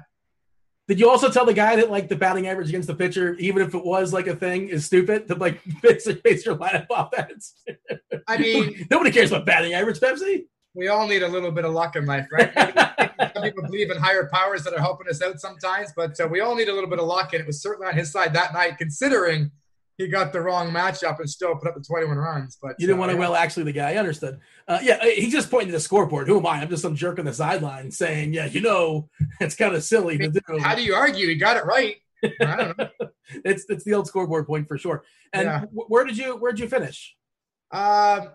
Did 0.89 0.99
you 0.99 1.09
also 1.09 1.31
tell 1.31 1.45
the 1.45 1.55
guy 1.55 1.77
that 1.77 1.91
like 1.91 2.09
the 2.09 2.17
batting 2.17 2.47
average 2.49 2.69
against 2.69 2.89
the 2.89 2.95
pitcher, 2.95 3.35
even 3.35 3.63
if 3.63 3.75
it 3.75 3.85
was 3.85 4.13
like 4.13 4.27
a 4.27 4.35
thing, 4.35 4.69
is 4.69 4.87
stupid 4.87 5.29
to 5.29 5.35
like 5.35 5.61
base, 5.83 6.11
base 6.25 6.45
your 6.45 6.57
lineup 6.57 6.87
off 6.91 7.11
that? 7.13 7.31
I 8.27 8.39
mean, 8.39 8.87
nobody 8.91 9.13
cares 9.13 9.31
about 9.31 9.47
batting 9.47 9.73
average, 9.73 10.01
Pepsi 10.01 10.47
we 10.79 10.87
all 10.87 11.09
need 11.09 11.25
a 11.25 11.29
little 11.29 11.51
bit 11.51 11.65
of 11.65 11.73
luck 11.73 11.97
in 11.97 12.07
life, 12.07 12.29
right? 12.31 12.53
Some 13.35 13.43
people 13.43 13.65
believe 13.65 13.91
in 13.91 13.97
higher 13.97 14.31
powers 14.33 14.63
that 14.63 14.73
are 14.73 14.81
helping 14.81 15.09
us 15.09 15.21
out 15.21 15.41
sometimes, 15.41 15.93
but 15.97 16.19
uh, 16.21 16.29
we 16.29 16.41
all 16.41 16.55
need 16.55 16.69
a 16.69 16.73
little 16.73 16.89
bit 16.89 17.01
of 17.01 17.07
luck, 17.07 17.33
and 17.33 17.41
it 17.41 17.47
was 17.47 17.61
certainly 17.61 17.89
on 17.89 17.95
his 17.95 18.13
side 18.13 18.33
that 18.35 18.53
night, 18.53 18.79
considering 18.79 19.51
he 19.97 20.07
got 20.07 20.33
the 20.33 20.41
wrong 20.41 20.71
matchup 20.71 21.19
and 21.19 21.29
still 21.29 21.57
put 21.57 21.67
up 21.67 21.75
the 21.75 21.83
21 21.83 22.17
runs. 22.17 22.57
But 22.63 22.77
you 22.79 22.87
didn't 22.87 23.01
uh, 23.01 23.01
want 23.01 23.11
to 23.11 23.19
well 23.19 23.35
actually 23.35 23.65
the 23.65 23.73
guy. 23.73 23.91
I 23.91 23.97
understood. 23.97 24.39
Uh, 24.69 24.79
yeah, 24.81 25.05
he 25.05 25.29
just 25.29 25.51
pointed 25.51 25.67
to 25.67 25.73
the 25.73 25.81
scoreboard. 25.81 26.29
Who 26.29 26.39
am 26.39 26.47
I? 26.47 26.61
I'm 26.61 26.71
just 26.71 26.83
some 26.83 26.95
jerk 26.95 27.19
on 27.19 27.25
the 27.25 27.33
sideline 27.33 27.91
saying, 27.91 28.33
yeah, 28.33 28.47
you 28.47 28.61
know, 28.61 29.09
it's 29.41 29.57
kind 29.57 29.75
of 29.75 29.83
silly 29.83 30.15
I 30.15 30.19
mean, 30.19 30.33
to 30.33 30.41
do. 30.47 30.59
How 30.59 30.77
do 30.77 30.85
you 30.85 30.95
argue? 30.95 31.27
He 31.27 31.35
got 31.35 31.57
it 31.57 31.67
right. 31.67 31.97
I 32.25 32.57
don't 32.57 32.79
know. 32.79 32.89
it's 33.45 33.65
it's 33.69 33.83
the 33.83 33.95
old 33.95 34.07
scoreboard 34.07 34.47
point 34.47 34.69
for 34.69 34.79
sure. 34.79 35.03
And 35.33 35.47
yeah. 35.47 35.65
where 35.73 36.05
did 36.05 36.17
you 36.17 36.37
where 36.37 36.53
did 36.53 36.61
you 36.61 36.69
finish? 36.69 37.17
Um, 37.73 38.31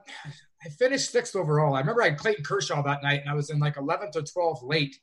I 0.66 0.70
finished 0.70 1.11
sixth 1.11 1.36
overall. 1.36 1.76
I 1.76 1.80
remember 1.80 2.01
I 2.03 2.09
had 2.09 2.18
Clayton 2.18 2.43
Kershaw 2.43 2.82
that 2.84 3.03
night, 3.03 3.22
and 3.22 3.30
I 3.30 3.34
was 3.34 3.49
in 3.49 3.59
like 3.59 3.76
11th 3.76 4.16
or 4.16 4.22
12th 4.22 4.64
late. 4.64 4.97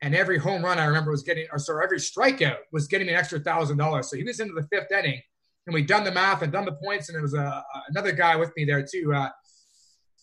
And 0.00 0.14
every 0.14 0.38
home 0.38 0.64
run 0.64 0.78
I 0.78 0.84
remember 0.84 1.10
was 1.10 1.22
getting, 1.24 1.46
or 1.50 1.58
sorry, 1.58 1.82
every 1.84 1.98
strikeout 1.98 2.58
was 2.72 2.86
getting 2.86 3.08
an 3.08 3.14
extra 3.16 3.40
thousand 3.40 3.78
dollars. 3.78 4.08
So 4.08 4.16
he 4.16 4.22
was 4.22 4.38
into 4.38 4.54
the 4.54 4.66
fifth 4.70 4.92
inning, 4.92 5.20
and 5.66 5.74
we'd 5.74 5.88
done 5.88 6.04
the 6.04 6.12
math 6.12 6.42
and 6.42 6.52
done 6.52 6.66
the 6.66 6.72
points, 6.84 7.08
and 7.08 7.16
there 7.16 7.22
was 7.22 7.34
a, 7.34 7.64
another 7.88 8.12
guy 8.12 8.36
with 8.36 8.52
me 8.56 8.64
there 8.64 8.86
too. 8.88 9.12
Uh, 9.12 9.30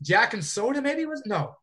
Jack 0.02 0.34
and 0.34 0.44
Soda, 0.44 0.82
maybe 0.82 1.06
was 1.06 1.24
no. 1.26 1.56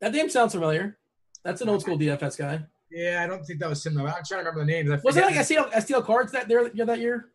That 0.00 0.12
name 0.12 0.30
sounds 0.30 0.52
familiar. 0.52 0.98
That's 1.44 1.60
an 1.60 1.68
old 1.68 1.82
school 1.82 1.98
DFS 1.98 2.38
guy. 2.38 2.60
Yeah, 2.90 3.22
I 3.24 3.26
don't 3.26 3.44
think 3.44 3.60
that 3.60 3.68
was 3.68 3.84
him 3.84 3.94
though. 3.94 4.06
I'm 4.06 4.22
trying 4.24 4.44
to 4.44 4.50
remember 4.50 4.60
the 4.60 4.66
names. 4.66 5.02
Was 5.02 5.16
it 5.16 5.24
like 5.24 5.34
STL, 5.34 5.70
STL 5.72 6.04
cards 6.04 6.32
that 6.32 6.46
there 6.48 6.68
that 6.68 6.98
year? 7.00 7.30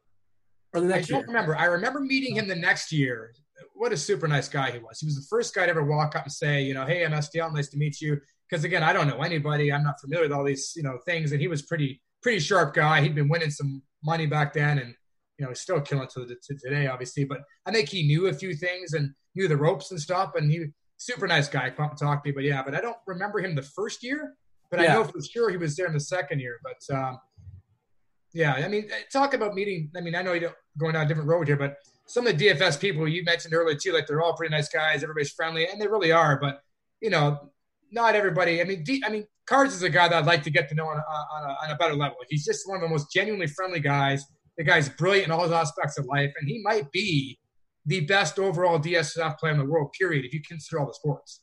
Or 0.73 0.81
the 0.81 0.87
next 0.87 1.09
I 1.09 1.13
don't 1.13 1.21
year? 1.21 1.27
remember. 1.27 1.57
I 1.57 1.65
remember 1.65 1.99
meeting 1.99 2.35
him 2.35 2.47
the 2.47 2.55
next 2.55 2.91
year 2.91 3.33
what 3.73 3.91
a 3.91 3.97
super 3.97 4.27
nice 4.27 4.47
guy 4.47 4.71
he 4.71 4.79
was. 4.79 4.99
He 4.99 5.05
was 5.05 5.15
the 5.15 5.25
first 5.29 5.53
guy 5.53 5.65
to 5.65 5.69
ever 5.69 5.83
walk 5.83 6.15
up 6.15 6.23
and 6.23 6.31
say, 6.31 6.61
you 6.61 6.73
know, 6.73 6.85
hey, 6.85 7.05
I'm 7.05 7.11
STL, 7.11 7.53
nice 7.53 7.69
to 7.69 7.77
meet 7.77 8.01
you. 8.01 8.19
Because 8.49 8.63
again, 8.63 8.83
I 8.83 8.93
don't 8.93 9.07
know 9.07 9.21
anybody. 9.21 9.71
I'm 9.71 9.83
not 9.83 9.99
familiar 9.99 10.25
with 10.25 10.31
all 10.31 10.43
these, 10.43 10.73
you 10.75 10.83
know, 10.83 10.99
things. 11.05 11.31
And 11.31 11.41
he 11.41 11.47
was 11.47 11.63
pretty, 11.63 12.01
pretty 12.21 12.39
sharp 12.39 12.73
guy. 12.73 13.01
He'd 13.01 13.15
been 13.15 13.29
winning 13.29 13.49
some 13.49 13.81
money 14.03 14.27
back 14.27 14.53
then, 14.53 14.77
and 14.77 14.93
you 15.37 15.43
know, 15.43 15.49
he's 15.49 15.61
still 15.61 15.81
killing 15.81 16.07
to, 16.13 16.25
to 16.25 16.55
today, 16.55 16.87
obviously. 16.87 17.25
But 17.25 17.39
I 17.65 17.71
think 17.71 17.89
he 17.89 18.05
knew 18.05 18.27
a 18.27 18.33
few 18.33 18.53
things 18.53 18.93
and 18.93 19.13
knew 19.33 19.47
the 19.47 19.57
ropes 19.57 19.91
and 19.91 19.99
stuff. 19.99 20.33
And 20.35 20.51
he 20.51 20.67
super 20.97 21.27
nice 21.27 21.47
guy. 21.47 21.69
Come 21.69 21.85
up 21.85 21.91
and 21.91 21.99
talk 21.99 22.23
to 22.23 22.29
me. 22.29 22.33
But 22.33 22.43
yeah, 22.43 22.63
but 22.63 22.75
I 22.75 22.81
don't 22.81 22.97
remember 23.07 23.39
him 23.39 23.55
the 23.55 23.61
first 23.61 24.03
year. 24.03 24.35
But 24.71 24.79
yeah. 24.79 24.91
I 24.91 24.93
know 24.95 25.03
for 25.03 25.21
sure 25.21 25.49
he 25.49 25.57
was 25.57 25.75
there 25.75 25.87
in 25.87 25.93
the 25.93 25.99
second 25.99 26.39
year. 26.39 26.59
But 26.63 26.95
um, 26.95 27.19
yeah, 28.33 28.53
I 28.53 28.67
mean, 28.67 28.89
talk 29.11 29.33
about 29.33 29.53
meeting. 29.53 29.91
I 29.95 30.01
mean, 30.01 30.15
I 30.15 30.21
know 30.21 30.33
you 30.33 30.41
don't 30.41 30.55
going 30.77 30.93
down 30.93 31.05
a 31.05 31.07
different 31.07 31.29
road 31.29 31.47
here, 31.47 31.57
but 31.57 31.77
some 32.07 32.27
of 32.27 32.37
the 32.37 32.47
DFS 32.47 32.79
people 32.79 33.07
you 33.07 33.23
mentioned 33.23 33.53
earlier 33.53 33.77
too, 33.77 33.91
like 33.91 34.07
they're 34.07 34.21
all 34.21 34.35
pretty 34.35 34.53
nice 34.53 34.69
guys, 34.69 35.03
everybody's 35.03 35.31
friendly, 35.31 35.67
and 35.67 35.81
they 35.81 35.87
really 35.87 36.11
are. 36.11 36.39
But 36.39 36.61
you 37.01 37.09
know, 37.09 37.51
not 37.91 38.15
everybody. 38.15 38.61
I 38.61 38.63
mean, 38.63 38.83
D, 38.83 39.03
I 39.05 39.09
mean, 39.09 39.25
Cards 39.45 39.73
is 39.73 39.83
a 39.83 39.89
guy 39.89 40.07
that 40.07 40.15
I'd 40.15 40.25
like 40.25 40.43
to 40.43 40.49
get 40.49 40.69
to 40.69 40.75
know 40.75 40.87
on 40.87 40.97
a, 40.97 41.01
on 41.01 41.49
a, 41.49 41.53
on 41.63 41.71
a 41.71 41.75
better 41.75 41.95
level. 41.95 42.17
He's 42.29 42.45
just 42.45 42.67
one 42.67 42.77
of 42.77 42.81
the 42.81 42.89
most 42.89 43.11
genuinely 43.11 43.47
friendly 43.47 43.79
guys. 43.79 44.23
The 44.57 44.63
guy's 44.63 44.89
brilliant 44.89 45.27
in 45.27 45.31
all 45.31 45.53
aspects 45.53 45.97
of 45.97 46.05
life, 46.05 46.31
and 46.39 46.47
he 46.47 46.61
might 46.63 46.91
be 46.91 47.39
the 47.85 48.01
best 48.01 48.39
overall 48.39 48.79
DSF 48.79 49.37
player 49.37 49.53
in 49.53 49.59
the 49.59 49.65
world. 49.65 49.93
Period. 49.97 50.25
If 50.25 50.33
you 50.33 50.41
consider 50.47 50.79
all 50.79 50.87
the 50.87 50.93
sports. 50.93 51.41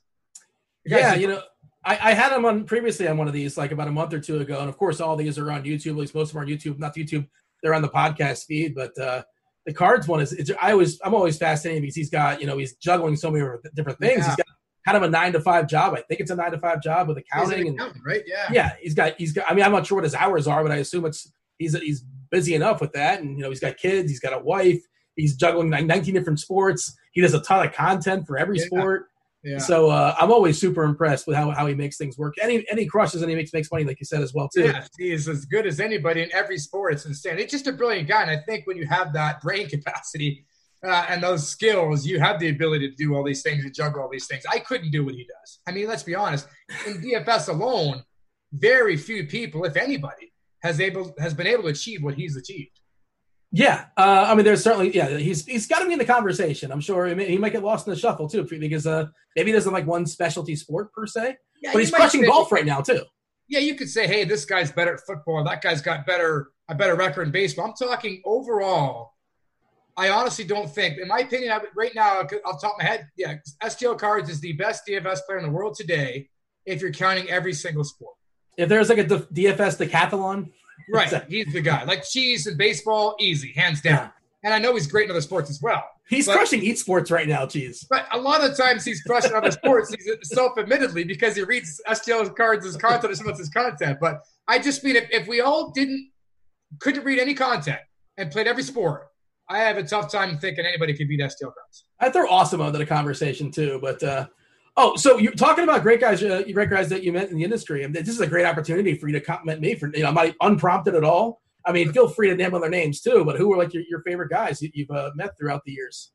The 0.85 0.97
yeah, 0.97 1.15
you 1.15 1.29
know. 1.29 1.43
I, 1.85 2.11
I, 2.11 2.15
had 2.15 2.31
him 2.31 2.45
on 2.45 2.65
previously 2.65 3.09
on 3.09 3.17
one 3.17 3.27
of 3.27 3.33
these 3.33 3.59
like 3.59 3.73
about 3.73 3.89
a 3.89 3.93
month 3.93 4.15
or 4.15 4.21
two 4.21 4.39
ago, 4.39 4.61
and 4.61 4.69
of 4.69 4.79
course 4.79 5.01
all 5.01 5.17
these 5.17 5.37
are 5.37 5.51
on 5.51 5.65
YouTube. 5.65 5.93
At 5.93 5.97
least 5.97 6.15
most 6.15 6.29
of 6.29 6.35
them 6.35 6.43
are 6.43 6.45
on 6.45 6.49
YouTube, 6.49 6.79
not 6.79 6.95
YouTube. 6.95 7.27
They're 7.61 7.75
on 7.75 7.83
the 7.83 7.89
podcast 7.89 8.45
feed, 8.47 8.75
but 8.75 8.97
uh, 8.99 9.23
the 9.67 9.73
cards 9.73 10.09
one 10.09 10.21
is 10.21 10.33
it's, 10.33 10.51
I 10.61 10.73
always 10.73 11.01
I'm 11.05 11.15
always 11.15 11.39
fascinated 11.39 11.83
because 11.83 11.95
he's 11.95 12.11
got 12.11 12.41
you 12.41 12.47
know 12.47 12.59
he's 12.59 12.75
juggling 12.77 13.17
so 13.17 13.31
many 13.31 13.47
different 13.75 13.99
things. 13.99 14.19
Yeah. 14.19 14.27
He's 14.27 14.37
got 14.37 14.47
kind 14.85 14.97
of 14.97 15.03
a 15.05 15.09
nine 15.09 15.33
to 15.33 15.41
five 15.41 15.69
job. 15.69 15.95
I 15.95 16.03
think 16.03 16.21
it's 16.21 16.31
a 16.31 16.37
nine 16.37 16.53
to 16.53 16.59
five 16.59 16.83
job 16.83 17.09
with 17.09 17.19
accounting 17.19 17.69
an 17.69 17.81
and 17.81 17.95
right. 18.05 18.23
Yeah. 18.27 18.49
Yeah. 18.51 18.71
He's 18.81 18.95
got 18.95 19.15
he's 19.19 19.33
got. 19.33 19.51
I 19.51 19.55
mean, 19.55 19.65
I'm 19.65 19.73
not 19.73 19.87
sure 19.87 19.97
what 19.97 20.05
his 20.05 20.15
hours 20.15 20.47
are, 20.47 20.63
but 20.63 20.73
I 20.73 20.77
assume 20.77 21.07
it's 21.07 21.31
he's 21.59 21.79
he's 21.79 22.05
busy 22.31 22.55
enough 22.55 22.81
with 22.81 22.93
that. 22.93 23.21
And 23.21 23.37
you 23.37 23.43
know, 23.43 23.51
he's 23.51 23.61
got 23.61 23.77
kids. 23.77 24.11
He's 24.11 24.21
got 24.21 24.33
a 24.33 24.39
wife. 24.39 24.81
He's 25.15 25.37
juggling 25.37 25.71
like 25.71 25.85
19 25.85 26.15
different 26.15 26.41
sports. 26.41 26.97
He 27.13 27.21
does 27.21 27.35
a 27.35 27.41
ton 27.41 27.67
of 27.67 27.75
content 27.75 28.27
for 28.27 28.39
every 28.39 28.59
yeah. 28.59 28.65
sport. 28.65 29.07
Yeah. 29.45 29.59
So 29.59 29.91
uh, 29.91 30.15
I'm 30.21 30.31
always 30.31 30.61
super 30.61 30.85
impressed 30.85 31.27
with 31.27 31.37
how, 31.37 31.51
how 31.51 31.67
he 31.67 31.75
makes 31.75 31.97
things 31.97 32.17
work. 32.17 32.35
Any 32.41 32.65
any 32.71 32.87
crushes 32.87 33.23
and 33.23 33.31
he 33.31 33.37
makes 33.37 33.53
makes 33.53 33.71
money, 33.73 33.85
like 33.85 33.99
you 33.99 34.07
said 34.07 34.23
as 34.23 34.33
well 34.33 34.49
too. 34.49 34.65
Yeah, 34.65 34.87
he 34.99 35.11
is 35.11 35.29
as 35.29 35.45
good 35.47 35.67
as 35.67 35.81
anybody 35.81 36.23
in 36.23 36.33
every 36.33 36.59
sport. 36.59 36.93
It's 36.93 37.07
insane. 37.07 37.39
It's 37.39 37.51
just 37.51 37.67
a 37.67 37.73
brilliant 37.73 38.09
guy, 38.09 38.23
and 38.23 38.31
I 38.31 38.39
think 38.47 38.67
when 38.67 38.77
you 38.77 38.87
have 38.87 39.13
that 39.15 39.41
brain 39.41 39.69
capacity 39.71 40.45
uh, 40.87 41.07
and 41.09 41.23
those 41.23 41.49
skills, 41.49 42.07
you 42.07 42.21
have 42.21 42.39
the 42.39 42.51
ability 42.51 42.91
to 42.91 42.97
do 42.97 43.15
all 43.15 43.25
these 43.25 43.43
things 43.43 43.65
and 43.65 43.75
juggle 43.75 44.03
all 44.03 44.09
these 44.11 44.27
things. 44.27 44.45
I 44.51 44.61
couldn't 44.61 44.91
do 44.91 45.05
what 45.05 45.15
he 45.15 45.25
does. 45.25 45.59
I 45.67 45.73
mean, 45.73 45.89
let's 45.89 46.05
be 46.05 46.15
honest. 46.15 46.47
In 46.87 47.01
DFS 47.01 47.49
alone, 47.49 48.05
very 48.53 48.97
few 48.97 49.27
people, 49.27 49.65
if 49.65 49.77
anybody, 49.77 50.33
has 50.63 50.81
able 50.81 51.13
has 51.19 51.35
been 51.35 51.47
able 51.47 51.65
to 51.65 51.71
achieve 51.71 52.03
what 52.03 52.15
he's 52.15 52.37
achieved. 52.37 52.79
Yeah, 53.55 53.85
uh, 53.99 54.27
I 54.29 54.35
mean, 54.35 54.47
there's 54.47 54.63
certainly 54.63 54.95
yeah. 54.97 55.19
He's 55.19 55.45
he's 55.45 55.67
got 55.67 55.81
to 55.81 55.87
be 55.87 55.93
in 55.93 55.99
the 55.99 56.07
conversation. 56.07 56.73
I'm 56.73 56.81
sure 56.81 57.07
he, 57.07 57.15
may, 57.15 57.29
he 57.29 57.37
might 57.37 57.53
get 57.53 57.63
lost 57.63 57.87
in 57.87 57.93
the 57.93 57.99
shuffle 57.99 58.27
too 58.27 58.45
because 58.45 58.87
uh, 58.87 59.07
maybe 59.37 59.51
he 59.51 59.53
doesn't 59.53 59.73
like 59.73 59.87
one 59.87 60.07
specialty 60.07 60.57
sport 60.57 60.91
per 60.95 61.07
se, 61.07 61.37
yeah, 61.61 61.71
but 61.73 61.81
he's 61.81 61.91
crushing 61.91 62.25
golf 62.25 62.51
right 62.51 62.65
now 62.65 62.81
too. 62.81 63.03
Yeah, 63.49 63.59
you 63.59 63.75
could 63.75 63.91
say, 63.91 64.07
hey, 64.07 64.25
this 64.25 64.47
guy's 64.47 64.73
better 64.73 64.95
at 64.95 65.01
football. 65.01 65.45
That 65.45 65.61
guy's 65.61 65.83
got 65.83 66.07
better 66.07 66.49
a 66.71 66.75
better 66.75 66.95
record 66.95 67.27
in 67.27 67.33
baseball. 67.33 67.67
I'm 67.67 67.75
talking 67.75 68.23
overall. 68.25 69.13
I 69.99 70.09
honestly 70.09 70.47
don't 70.47 70.75
think, 70.75 70.97
in 70.99 71.09
my 71.09 71.19
opinion, 71.19 71.61
right 71.77 71.95
now, 71.95 72.21
off 72.21 72.29
the 72.31 72.39
top 72.41 72.65
of 72.65 72.79
my 72.79 72.85
head, 72.85 73.09
yeah, 73.19 73.35
STL 73.63 73.99
Cards 73.99 74.31
is 74.31 74.41
the 74.41 74.55
best 74.55 74.87
DFS 74.89 75.19
player 75.27 75.39
in 75.39 75.45
the 75.45 75.51
world 75.51 75.75
today. 75.75 76.31
If 76.65 76.81
you're 76.81 76.93
counting 76.93 77.29
every 77.29 77.53
single 77.53 77.85
sport, 77.85 78.15
if 78.57 78.71
there's 78.71 78.89
like 78.89 78.99
a 78.99 79.05
DFS 79.05 79.77
decathlon, 79.87 80.51
Right. 80.97 81.25
he's 81.27 81.53
the 81.53 81.61
guy. 81.61 81.85
Like 81.85 82.05
cheese 82.05 82.47
and 82.47 82.59
baseball, 82.59 83.17
easy, 83.19 83.53
hands 83.53 83.81
down. 83.81 83.95
Yeah. 83.95 84.09
And 84.45 84.53
I 84.53 84.59
know 84.59 84.75
he's 84.75 84.87
great 84.87 85.07
in 85.07 85.11
other 85.11 85.21
sports 85.21 85.49
as 85.49 85.63
well. 85.63 85.83
He's 86.09 86.27
but, 86.27 86.37
crushing 86.37 86.63
eat 86.63 86.79
sports 86.79 87.11
right 87.11 87.27
now, 87.27 87.47
cheese. 87.47 87.87
But 87.89 88.07
a 88.13 88.19
lot 88.19 88.45
of 88.45 88.57
times 88.57 88.85
he's 88.85 89.03
crushing 89.03 89.33
other 89.33 89.51
sports, 89.51 89.95
he's 89.95 90.11
self-admittedly 90.25 91.05
because 91.05 91.35
he 91.37 91.43
reads 91.43 91.81
STL 91.89 92.37
cards 92.37 92.67
as 92.67 92.77
content 92.77 93.13
or 93.13 93.17
some 93.17 93.29
of 93.29 93.39
his 93.39 93.49
content. 93.49 93.99
But 94.01 94.21
I 94.49 94.59
just 94.59 94.85
mean 94.85 94.97
if, 94.97 95.09
if 95.11 95.27
we 95.27 95.41
all 95.41 95.71
didn't 95.71 96.11
couldn't 96.81 97.05
read 97.05 97.19
any 97.19 97.35
content 97.35 97.81
and 98.19 98.31
played 98.31 98.47
every 98.47 98.63
sport, 98.63 99.09
I 99.49 99.61
have 99.61 99.77
a 99.79 99.83
tough 99.83 100.11
time 100.11 100.39
thinking 100.39 100.67
anybody 100.67 100.95
could 100.95 101.09
beat 101.09 101.21
STL 101.21 101.53
Cards. 101.55 101.85
I 102.01 102.11
throw 102.11 102.29
awesome 102.29 102.61
into 102.61 102.79
the 102.79 102.87
conversation 102.87 103.51
too, 103.51 103.79
but 103.81 104.03
uh, 104.03 104.27
oh, 104.77 104.97
so 104.97 105.19
you're 105.19 105.33
talking 105.33 105.65
about 105.65 105.83
great 105.83 106.01
guys, 106.01 106.23
uh, 106.23 106.43
great 106.53 106.71
guys 106.71 106.89
that 106.89 107.03
you 107.03 107.13
met 107.13 107.31
in 107.31 107.37
the 107.37 107.45
industry, 107.45 107.85
and 107.85 107.95
this 107.95 108.09
is 108.09 108.21
a 108.21 108.27
great 108.27 108.47
opportunity 108.47 108.97
for 108.97 109.09
you 109.09 109.15
to 109.15 109.21
compliment 109.21 109.61
me 109.61 109.75
for 109.75 109.91
you 109.95 110.03
know, 110.03 110.09
I'm 110.09 110.15
not 110.15 110.35
unprompted 110.41 110.95
at 110.95 111.05
all. 111.05 111.41
I 111.65 111.73
mean, 111.73 111.93
feel 111.93 112.09
free 112.09 112.29
to 112.29 112.35
name 112.35 112.55
other 112.55 112.69
names 112.69 113.01
too, 113.01 113.25
but 113.25 113.37
who 113.37 113.49
were 113.49 113.57
like 113.57 113.73
your, 113.73 113.85
your 113.89 114.03
favorite 114.03 114.31
guys 114.31 114.59
that 114.61 114.75
you've 114.75 114.91
uh, 114.91 115.11
met 115.15 115.39
throughout 115.39 115.63
the 115.65 115.73
years? 115.73 116.13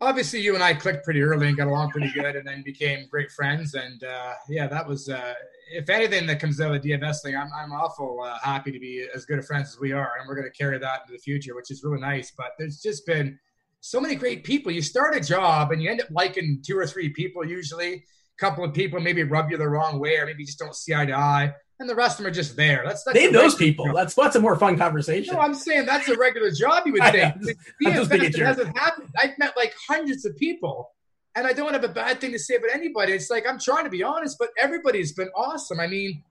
obviously 0.00 0.40
you 0.40 0.54
and 0.54 0.62
I 0.62 0.74
clicked 0.74 1.04
pretty 1.04 1.22
early 1.22 1.48
and 1.48 1.56
got 1.56 1.66
along 1.66 1.90
pretty 1.90 2.10
good, 2.12 2.36
and 2.36 2.46
then 2.46 2.62
became 2.62 3.06
great 3.10 3.30
friends. 3.30 3.74
And 3.74 4.02
uh, 4.04 4.34
yeah, 4.48 4.66
that 4.66 4.86
was 4.86 5.08
uh, 5.08 5.34
if 5.72 5.88
anything 5.88 6.26
that 6.26 6.40
comes 6.40 6.60
out 6.60 6.74
of 6.74 6.82
DFS 6.82 7.22
thing, 7.22 7.36
I'm 7.36 7.50
I'm 7.56 7.72
awful 7.72 8.22
uh, 8.24 8.38
happy 8.42 8.72
to 8.72 8.78
be 8.78 9.06
as 9.14 9.24
good 9.24 9.38
of 9.38 9.46
friends 9.46 9.68
as 9.68 9.80
we 9.80 9.92
are, 9.92 10.12
and 10.18 10.28
we're 10.28 10.36
going 10.36 10.50
to 10.50 10.56
carry 10.56 10.78
that 10.78 11.02
into 11.02 11.12
the 11.12 11.18
future, 11.18 11.54
which 11.54 11.70
is 11.70 11.82
really 11.82 12.00
nice. 12.00 12.32
But 12.36 12.52
there's 12.58 12.80
just 12.80 13.06
been 13.06 13.38
so 13.80 14.00
many 14.00 14.14
great 14.14 14.44
people. 14.44 14.72
You 14.72 14.82
start 14.82 15.16
a 15.16 15.20
job 15.20 15.72
and 15.72 15.82
you 15.82 15.90
end 15.90 16.00
up 16.00 16.08
liking 16.10 16.62
two 16.66 16.76
or 16.76 16.86
three 16.86 17.10
people 17.10 17.44
usually. 17.44 17.94
A 17.94 18.02
couple 18.38 18.64
of 18.64 18.74
people 18.74 19.00
maybe 19.00 19.22
rub 19.22 19.50
you 19.50 19.56
the 19.56 19.68
wrong 19.68 19.98
way, 19.98 20.16
or 20.16 20.26
maybe 20.26 20.44
just 20.44 20.58
don't 20.58 20.74
see 20.74 20.94
eye 20.94 21.06
to 21.06 21.14
eye 21.14 21.54
and 21.80 21.88
the 21.88 21.94
rest 21.94 22.18
of 22.18 22.24
them 22.24 22.32
are 22.32 22.34
just 22.34 22.56
there. 22.56 22.82
That's, 22.84 23.04
that's 23.04 23.14
name 23.14 23.32
those 23.32 23.54
people. 23.54 23.86
Job. 23.86 23.94
That's 23.94 24.16
what's 24.16 24.36
a 24.36 24.40
more 24.40 24.56
fun 24.56 24.76
conversation. 24.76 25.34
No, 25.34 25.40
I'm 25.40 25.54
saying 25.54 25.86
that's 25.86 26.08
a 26.08 26.16
regular 26.16 26.50
job. 26.50 26.82
You 26.86 26.94
would 26.94 27.02
think. 27.12 27.36
it 27.80 28.38
hasn't 28.38 28.76
happened. 28.76 29.08
I've 29.20 29.38
met 29.38 29.56
like 29.56 29.74
hundreds 29.88 30.24
of 30.24 30.36
people, 30.36 30.90
and 31.36 31.46
I 31.46 31.52
don't 31.52 31.72
have 31.72 31.84
a 31.84 31.88
bad 31.88 32.20
thing 32.20 32.32
to 32.32 32.38
say 32.38 32.56
about 32.56 32.74
anybody. 32.74 33.12
It's 33.12 33.30
like 33.30 33.48
I'm 33.48 33.58
trying 33.58 33.84
to 33.84 33.90
be 33.90 34.02
honest, 34.02 34.36
but 34.38 34.48
everybody's 34.58 35.12
been 35.12 35.30
awesome. 35.36 35.78
I 35.78 35.86
mean, 35.86 36.22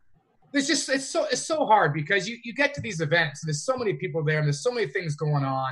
there's 0.51 0.67
just 0.67 0.89
it's 0.89 1.07
so 1.07 1.25
it's 1.31 1.45
so 1.45 1.65
hard 1.65 1.93
because 1.93 2.27
you 2.27 2.37
you 2.43 2.53
get 2.53 2.73
to 2.73 2.81
these 2.81 2.99
events 2.99 3.43
and 3.43 3.47
there's 3.47 3.63
so 3.63 3.77
many 3.77 3.93
people 3.93 4.23
there 4.23 4.39
and 4.39 4.47
there's 4.47 4.63
so 4.63 4.71
many 4.71 4.87
things 4.87 5.15
going 5.15 5.45
on. 5.45 5.71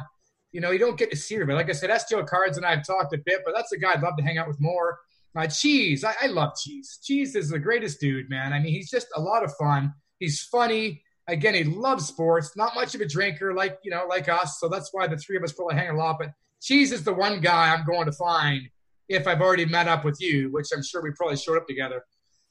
You 0.51 0.61
know, 0.61 0.71
you 0.71 0.79
don't 0.79 0.97
get 0.97 1.11
to 1.11 1.17
see 1.17 1.35
everybody. 1.35 1.57
Like 1.57 1.69
I 1.69 1.73
said, 1.73 1.89
STL 1.89 2.25
Cards 2.25 2.57
and 2.57 2.65
I 2.65 2.75
have 2.75 2.85
talked 2.85 3.13
a 3.13 3.17
bit, 3.17 3.41
but 3.45 3.53
that's 3.53 3.71
a 3.71 3.77
guy 3.77 3.93
I'd 3.93 4.01
love 4.01 4.15
to 4.17 4.23
hang 4.23 4.37
out 4.37 4.47
with 4.47 4.59
more. 4.61 4.97
Uh, 5.35 5.47
Cheese, 5.47 6.05
I, 6.05 6.13
I 6.21 6.27
love 6.27 6.53
Cheese. 6.55 6.99
Cheese 7.03 7.35
is 7.35 7.49
the 7.49 7.59
greatest 7.59 7.99
dude, 7.99 8.29
man. 8.29 8.53
I 8.53 8.59
mean, 8.59 8.71
he's 8.71 8.89
just 8.89 9.07
a 9.15 9.21
lot 9.21 9.43
of 9.43 9.53
fun. 9.57 9.93
He's 10.19 10.41
funny. 10.43 11.03
Again, 11.27 11.55
he 11.55 11.65
loves 11.65 12.07
sports. 12.07 12.55
Not 12.55 12.73
much 12.75 12.95
of 12.95 13.01
a 13.01 13.07
drinker, 13.07 13.53
like 13.53 13.79
you 13.83 13.91
know, 13.91 14.05
like 14.07 14.29
us. 14.29 14.59
So 14.59 14.69
that's 14.69 14.89
why 14.93 15.07
the 15.07 15.17
three 15.17 15.35
of 15.35 15.43
us 15.43 15.51
probably 15.51 15.75
hang 15.75 15.89
a 15.89 15.95
lot. 15.95 16.17
But 16.19 16.29
Cheese 16.61 16.91
is 16.93 17.03
the 17.03 17.13
one 17.13 17.41
guy 17.41 17.73
I'm 17.73 17.85
going 17.85 18.05
to 18.05 18.13
find 18.13 18.69
if 19.09 19.27
I've 19.27 19.41
already 19.41 19.65
met 19.65 19.87
up 19.87 20.05
with 20.05 20.21
you, 20.21 20.51
which 20.51 20.67
I'm 20.73 20.83
sure 20.83 21.01
we 21.01 21.11
probably 21.11 21.37
showed 21.37 21.57
up 21.57 21.67
together. 21.67 22.03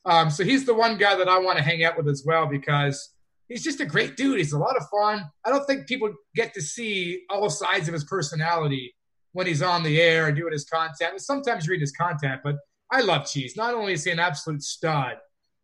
Um, 0.04 0.28
so 0.28 0.44
he's 0.44 0.66
the 0.66 0.74
one 0.74 0.98
guy 0.98 1.16
that 1.16 1.28
I 1.28 1.38
want 1.38 1.56
to 1.58 1.64
hang 1.64 1.84
out 1.84 1.96
with 1.96 2.08
as 2.08 2.24
well 2.26 2.46
because 2.46 3.13
he's 3.48 3.62
just 3.62 3.80
a 3.80 3.86
great 3.86 4.16
dude. 4.16 4.38
He's 4.38 4.52
a 4.52 4.58
lot 4.58 4.76
of 4.76 4.86
fun. 4.88 5.24
I 5.44 5.50
don't 5.50 5.66
think 5.66 5.86
people 5.86 6.12
get 6.34 6.54
to 6.54 6.62
see 6.62 7.22
all 7.30 7.50
sides 7.50 7.88
of 7.88 7.94
his 7.94 8.04
personality 8.04 8.94
when 9.32 9.46
he's 9.46 9.62
on 9.62 9.82
the 9.82 10.00
air 10.00 10.28
and 10.28 10.36
doing 10.36 10.52
his 10.52 10.64
content. 10.64 11.20
Sometimes 11.20 11.66
you 11.66 11.72
read 11.72 11.80
his 11.80 11.92
content, 11.92 12.40
but 12.44 12.56
I 12.90 13.00
love 13.00 13.26
Cheese. 13.26 13.56
Not 13.56 13.74
only 13.74 13.94
is 13.94 14.04
he 14.04 14.10
an 14.10 14.20
absolute 14.20 14.62
stud 14.62 15.16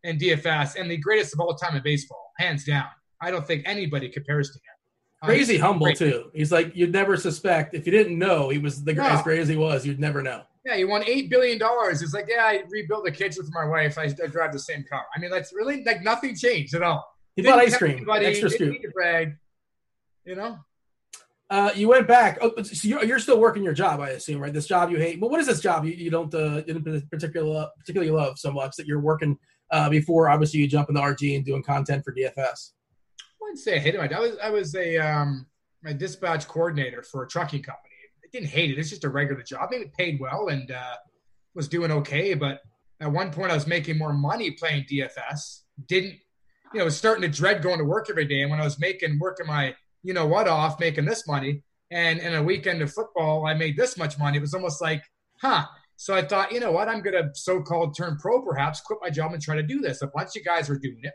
in 0.03 0.17
DFS 0.17 0.79
and 0.79 0.89
the 0.89 0.97
greatest 0.97 1.33
of 1.33 1.39
all 1.39 1.55
time 1.55 1.75
in 1.75 1.83
baseball, 1.83 2.31
hands 2.37 2.65
down. 2.65 2.87
I 3.21 3.31
don't 3.31 3.45
think 3.45 3.63
anybody 3.65 4.09
compares 4.09 4.49
to 4.49 4.55
him. 4.55 4.75
Uh, 5.21 5.27
Crazy 5.27 5.57
humble 5.57 5.85
great. 5.85 5.97
too. 5.97 6.31
He's 6.33 6.51
like 6.51 6.75
you'd 6.75 6.91
never 6.91 7.15
suspect 7.15 7.75
if 7.75 7.85
you 7.85 7.91
didn't 7.91 8.17
know 8.17 8.49
he 8.49 8.57
was 8.57 8.83
the 8.83 8.93
no. 8.93 9.03
as 9.03 9.21
great 9.21 9.39
as 9.39 9.47
he 9.47 9.55
was. 9.55 9.85
You'd 9.85 9.99
never 9.99 10.21
know. 10.21 10.41
Yeah, 10.65 10.77
he 10.77 10.83
won 10.83 11.03
eight 11.05 11.29
billion 11.29 11.59
dollars. 11.59 12.01
It's 12.01 12.13
like 12.13 12.25
yeah, 12.27 12.43
I 12.43 12.63
rebuilt 12.69 13.05
the 13.05 13.11
kids 13.11 13.37
with 13.37 13.49
my 13.53 13.65
wife. 13.65 13.97
I, 13.97 14.03
I, 14.05 14.27
drive 14.27 14.51
the 14.51 14.59
same 14.59 14.83
car. 14.89 15.05
I 15.15 15.19
mean, 15.19 15.29
that's 15.29 15.53
really 15.53 15.83
like 15.83 16.03
nothing 16.03 16.35
changed 16.35 16.73
at 16.73 16.81
all. 16.81 17.05
He 17.35 17.41
bought 17.41 17.59
ice 17.59 17.77
cream, 17.77 17.97
anybody, 17.97 18.25
extra 18.25 18.49
scoop. 18.49 18.77
Brag, 18.93 19.37
you 20.25 20.35
know. 20.35 20.59
Uh, 21.49 21.69
you 21.75 21.89
went 21.89 22.07
back. 22.07 22.37
Oh, 22.41 22.53
so 22.63 22.87
you're, 22.87 23.03
you're, 23.03 23.19
still 23.19 23.37
working 23.37 23.61
your 23.61 23.73
job, 23.73 23.99
I 23.99 24.11
assume, 24.11 24.41
right? 24.41 24.53
This 24.53 24.67
job 24.67 24.89
you 24.89 24.97
hate. 24.97 25.19
But 25.19 25.31
what 25.31 25.41
is 25.41 25.47
this 25.47 25.59
job 25.59 25.83
you, 25.83 25.91
you 25.91 26.09
don't 26.09 26.33
uh, 26.33 26.61
particularly 27.09 27.67
particularly 27.77 28.11
love 28.11 28.39
so 28.39 28.53
much 28.53 28.77
that 28.77 28.87
you're 28.87 29.01
working 29.01 29.37
uh, 29.69 29.89
before 29.89 30.29
obviously 30.29 30.61
you 30.61 30.67
jump 30.67 30.87
in 30.87 30.95
the 30.95 31.01
RG 31.01 31.35
and 31.35 31.45
doing 31.45 31.61
content 31.61 32.05
for 32.05 32.13
DFS? 32.13 32.71
I 33.19 33.23
wouldn't 33.41 33.59
say 33.59 33.75
I 33.75 33.79
hated 33.79 34.01
it. 34.01 34.13
I 34.13 34.19
was 34.19 34.37
I 34.41 34.49
was 34.49 34.75
a 34.75 34.97
um, 34.97 35.45
my 35.83 35.91
dispatch 35.93 36.47
coordinator 36.47 37.03
for 37.03 37.23
a 37.23 37.27
trucking 37.27 37.63
company. 37.63 37.95
I 38.23 38.27
didn't 38.31 38.49
hate 38.49 38.71
it. 38.71 38.79
It's 38.79 38.89
just 38.89 39.03
a 39.03 39.09
regular 39.09 39.43
job. 39.43 39.67
I 39.67 39.71
mean, 39.71 39.81
it 39.81 39.93
paid 39.93 40.21
well 40.21 40.47
and 40.47 40.71
uh, 40.71 40.95
was 41.53 41.67
doing 41.67 41.91
okay. 41.91 42.33
But 42.33 42.61
at 43.01 43.11
one 43.11 43.31
point, 43.31 43.51
I 43.51 43.55
was 43.55 43.67
making 43.67 43.97
more 43.97 44.13
money 44.13 44.51
playing 44.51 44.85
DFS. 44.89 45.63
Didn't 45.87 46.19
you 46.73 46.79
know? 46.79 46.85
Was 46.85 46.97
starting 46.97 47.21
to 47.23 47.29
dread 47.29 47.61
going 47.61 47.79
to 47.79 47.85
work 47.85 48.07
every 48.09 48.25
day. 48.25 48.41
And 48.41 48.51
when 48.51 48.59
I 48.59 48.63
was 48.63 48.79
making 48.79 49.19
working 49.19 49.47
my 49.47 49.75
you 50.03 50.13
know 50.13 50.25
what 50.25 50.47
off 50.47 50.79
making 50.79 51.05
this 51.05 51.27
money. 51.27 51.63
And 51.91 52.19
in 52.19 52.35
a 52.35 52.43
weekend 52.43 52.81
of 52.81 52.91
football, 52.91 53.45
I 53.45 53.53
made 53.53 53.77
this 53.77 53.97
much 53.97 54.17
money. 54.17 54.37
It 54.37 54.41
was 54.41 54.53
almost 54.53 54.81
like, 54.81 55.03
huh. 55.41 55.65
So 55.97 56.15
I 56.15 56.23
thought, 56.23 56.51
you 56.51 56.59
know 56.59 56.71
what, 56.71 56.87
I'm 56.87 57.03
to 57.03 57.29
so-called 57.33 57.95
turn 57.95 58.17
pro, 58.17 58.41
perhaps 58.41 58.81
quit 58.81 58.97
my 59.01 59.11
job 59.11 59.33
and 59.33 59.41
try 59.41 59.55
to 59.55 59.63
do 59.63 59.81
this. 59.81 60.01
A 60.01 60.07
bunch 60.07 60.35
of 60.35 60.43
guys 60.43 60.67
were 60.67 60.79
doing 60.79 61.01
it. 61.03 61.13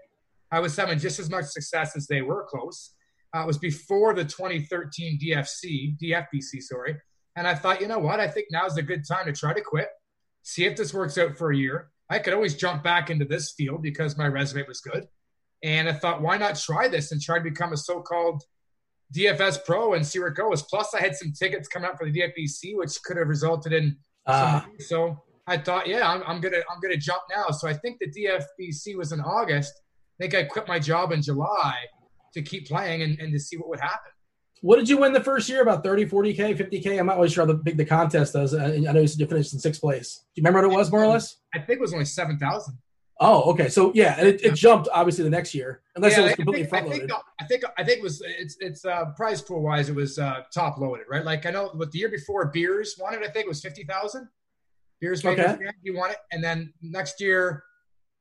I 0.52 0.61
was 0.61 0.76
having 0.76 0.98
just 0.98 1.18
as 1.18 1.28
much 1.28 1.46
success 1.46 1.96
as 1.96 2.07
they 2.07 2.22
were 2.22 2.46
close. 2.48 2.94
Uh, 3.34 3.40
it 3.40 3.46
was 3.46 3.59
before 3.59 4.14
the 4.14 4.24
2013 4.24 5.18
DFC, 5.20 5.98
DFBC, 5.98 6.62
sorry. 6.62 6.96
And 7.34 7.48
I 7.48 7.54
thought, 7.57 7.80
you 7.80 7.88
know 7.88 7.98
what, 7.98 8.20
I 8.20 8.28
think 8.28 8.46
now's 8.52 8.76
a 8.76 8.82
good 8.82 9.04
time 9.07 9.26
to 9.26 9.32
try 9.32 9.52
to 9.52 9.61
quit, 9.61 9.88
see 10.42 10.66
if 10.66 10.76
this 10.76 10.94
works 10.94 11.18
out 11.18 11.36
for 11.36 11.50
a 11.50 11.57
year. 11.57 11.90
I 12.09 12.20
could 12.20 12.32
always 12.32 12.54
jump 12.54 12.84
back 12.84 13.11
into 13.11 13.24
this 13.24 13.52
field 13.52 13.82
because 13.82 14.16
my 14.16 14.28
resume 14.28 14.68
was 14.68 14.80
good. 14.80 15.09
And 15.66 15.88
I 15.88 15.92
thought, 15.92 16.22
why 16.22 16.38
not 16.38 16.56
try 16.56 16.86
this 16.86 17.10
and 17.10 17.20
try 17.20 17.38
to 17.38 17.44
become 17.44 17.72
a 17.72 17.76
so-called 17.76 18.40
DFS 19.14 19.64
Pro 19.64 19.94
and 19.94 20.06
see 20.06 20.20
where 20.20 20.28
it 20.28 20.36
goes. 20.36 20.62
Plus, 20.62 20.94
I 20.94 21.00
had 21.00 21.16
some 21.16 21.32
tickets 21.32 21.66
coming 21.66 21.88
up 21.88 21.98
for 21.98 22.08
the 22.08 22.12
DFBC, 22.12 22.76
which 22.76 22.96
could 23.04 23.16
have 23.16 23.26
resulted 23.26 23.72
in. 23.72 23.96
Uh, 24.26 24.62
so 24.78 25.22
I 25.48 25.58
thought, 25.58 25.88
yeah, 25.88 26.08
I'm, 26.08 26.22
I'm, 26.26 26.40
gonna 26.40 26.62
I'm 26.70 26.80
gonna 26.80 26.96
jump 26.96 27.22
now. 27.34 27.50
So 27.50 27.68
I 27.68 27.74
think 27.74 27.98
the 28.00 28.10
DFBC 28.10 28.96
was 28.96 29.10
in 29.10 29.20
August. 29.20 29.72
I 30.20 30.24
think 30.24 30.34
I 30.34 30.44
quit 30.44 30.66
my 30.66 30.78
job 30.78 31.10
in 31.12 31.20
July 31.20 31.74
to 32.34 32.42
keep 32.42 32.68
playing 32.68 33.02
and, 33.02 33.18
and 33.18 33.32
to 33.32 33.38
see 33.40 33.56
what 33.56 33.68
would 33.68 33.80
happen. 33.80 34.12
What 34.62 34.76
did 34.76 34.88
you 34.88 34.98
win 34.98 35.12
the 35.12 35.22
first 35.22 35.48
year? 35.48 35.62
About 35.62 35.84
30, 35.84 36.06
40K, 36.06 36.56
50K? 36.56 36.98
I'm 36.98 37.06
not 37.06 37.16
really 37.16 37.28
sure 37.28 37.46
how 37.46 37.52
big 37.52 37.76
the 37.76 37.84
contest 37.84 38.34
is. 38.34 38.54
I 38.54 38.76
know 38.78 39.00
you 39.00 39.08
you 39.16 39.26
finished 39.26 39.52
in 39.52 39.60
sixth 39.60 39.80
place. 39.80 40.24
Do 40.34 40.40
you 40.40 40.44
remember 40.46 40.66
what 40.66 40.74
it 40.74 40.76
was, 40.76 40.90
more 40.90 41.04
or 41.04 41.08
less? 41.08 41.36
I 41.54 41.58
think 41.58 41.78
it 41.78 41.80
was 41.80 41.92
only 41.92 42.06
7,000. 42.06 42.78
Oh, 43.18 43.50
okay. 43.52 43.68
So 43.68 43.92
yeah, 43.94 44.16
and 44.18 44.28
it, 44.28 44.44
it 44.44 44.54
jumped 44.54 44.88
obviously 44.92 45.24
the 45.24 45.30
next 45.30 45.54
year, 45.54 45.80
unless 45.94 46.12
yeah, 46.12 46.20
it 46.20 46.24
was 46.24 46.34
completely 46.34 46.66
front 46.66 46.88
loaded. 46.88 47.10
I 47.40 47.44
think, 47.44 47.62
I 47.78 47.82
think 47.82 47.98
it 47.98 48.02
was 48.02 48.22
it's 48.24 48.56
it's 48.60 48.84
uh, 48.84 49.06
prize 49.16 49.40
pool 49.40 49.62
wise, 49.62 49.88
it 49.88 49.94
was 49.94 50.18
uh, 50.18 50.42
top 50.52 50.78
loaded, 50.78 51.06
right? 51.08 51.24
Like 51.24 51.46
I 51.46 51.50
know 51.50 51.70
what 51.74 51.90
the 51.92 51.98
year 51.98 52.10
before 52.10 52.46
Beers 52.46 52.96
wanted, 53.00 53.20
I 53.20 53.28
think 53.28 53.46
it 53.46 53.48
was 53.48 53.62
fifty 53.62 53.84
thousand. 53.84 54.28
Beers 55.00 55.24
okay. 55.24 55.56
he 55.82 55.90
won 55.90 56.10
it, 56.10 56.18
and 56.30 56.44
then 56.44 56.72
next 56.82 57.20
year, 57.20 57.64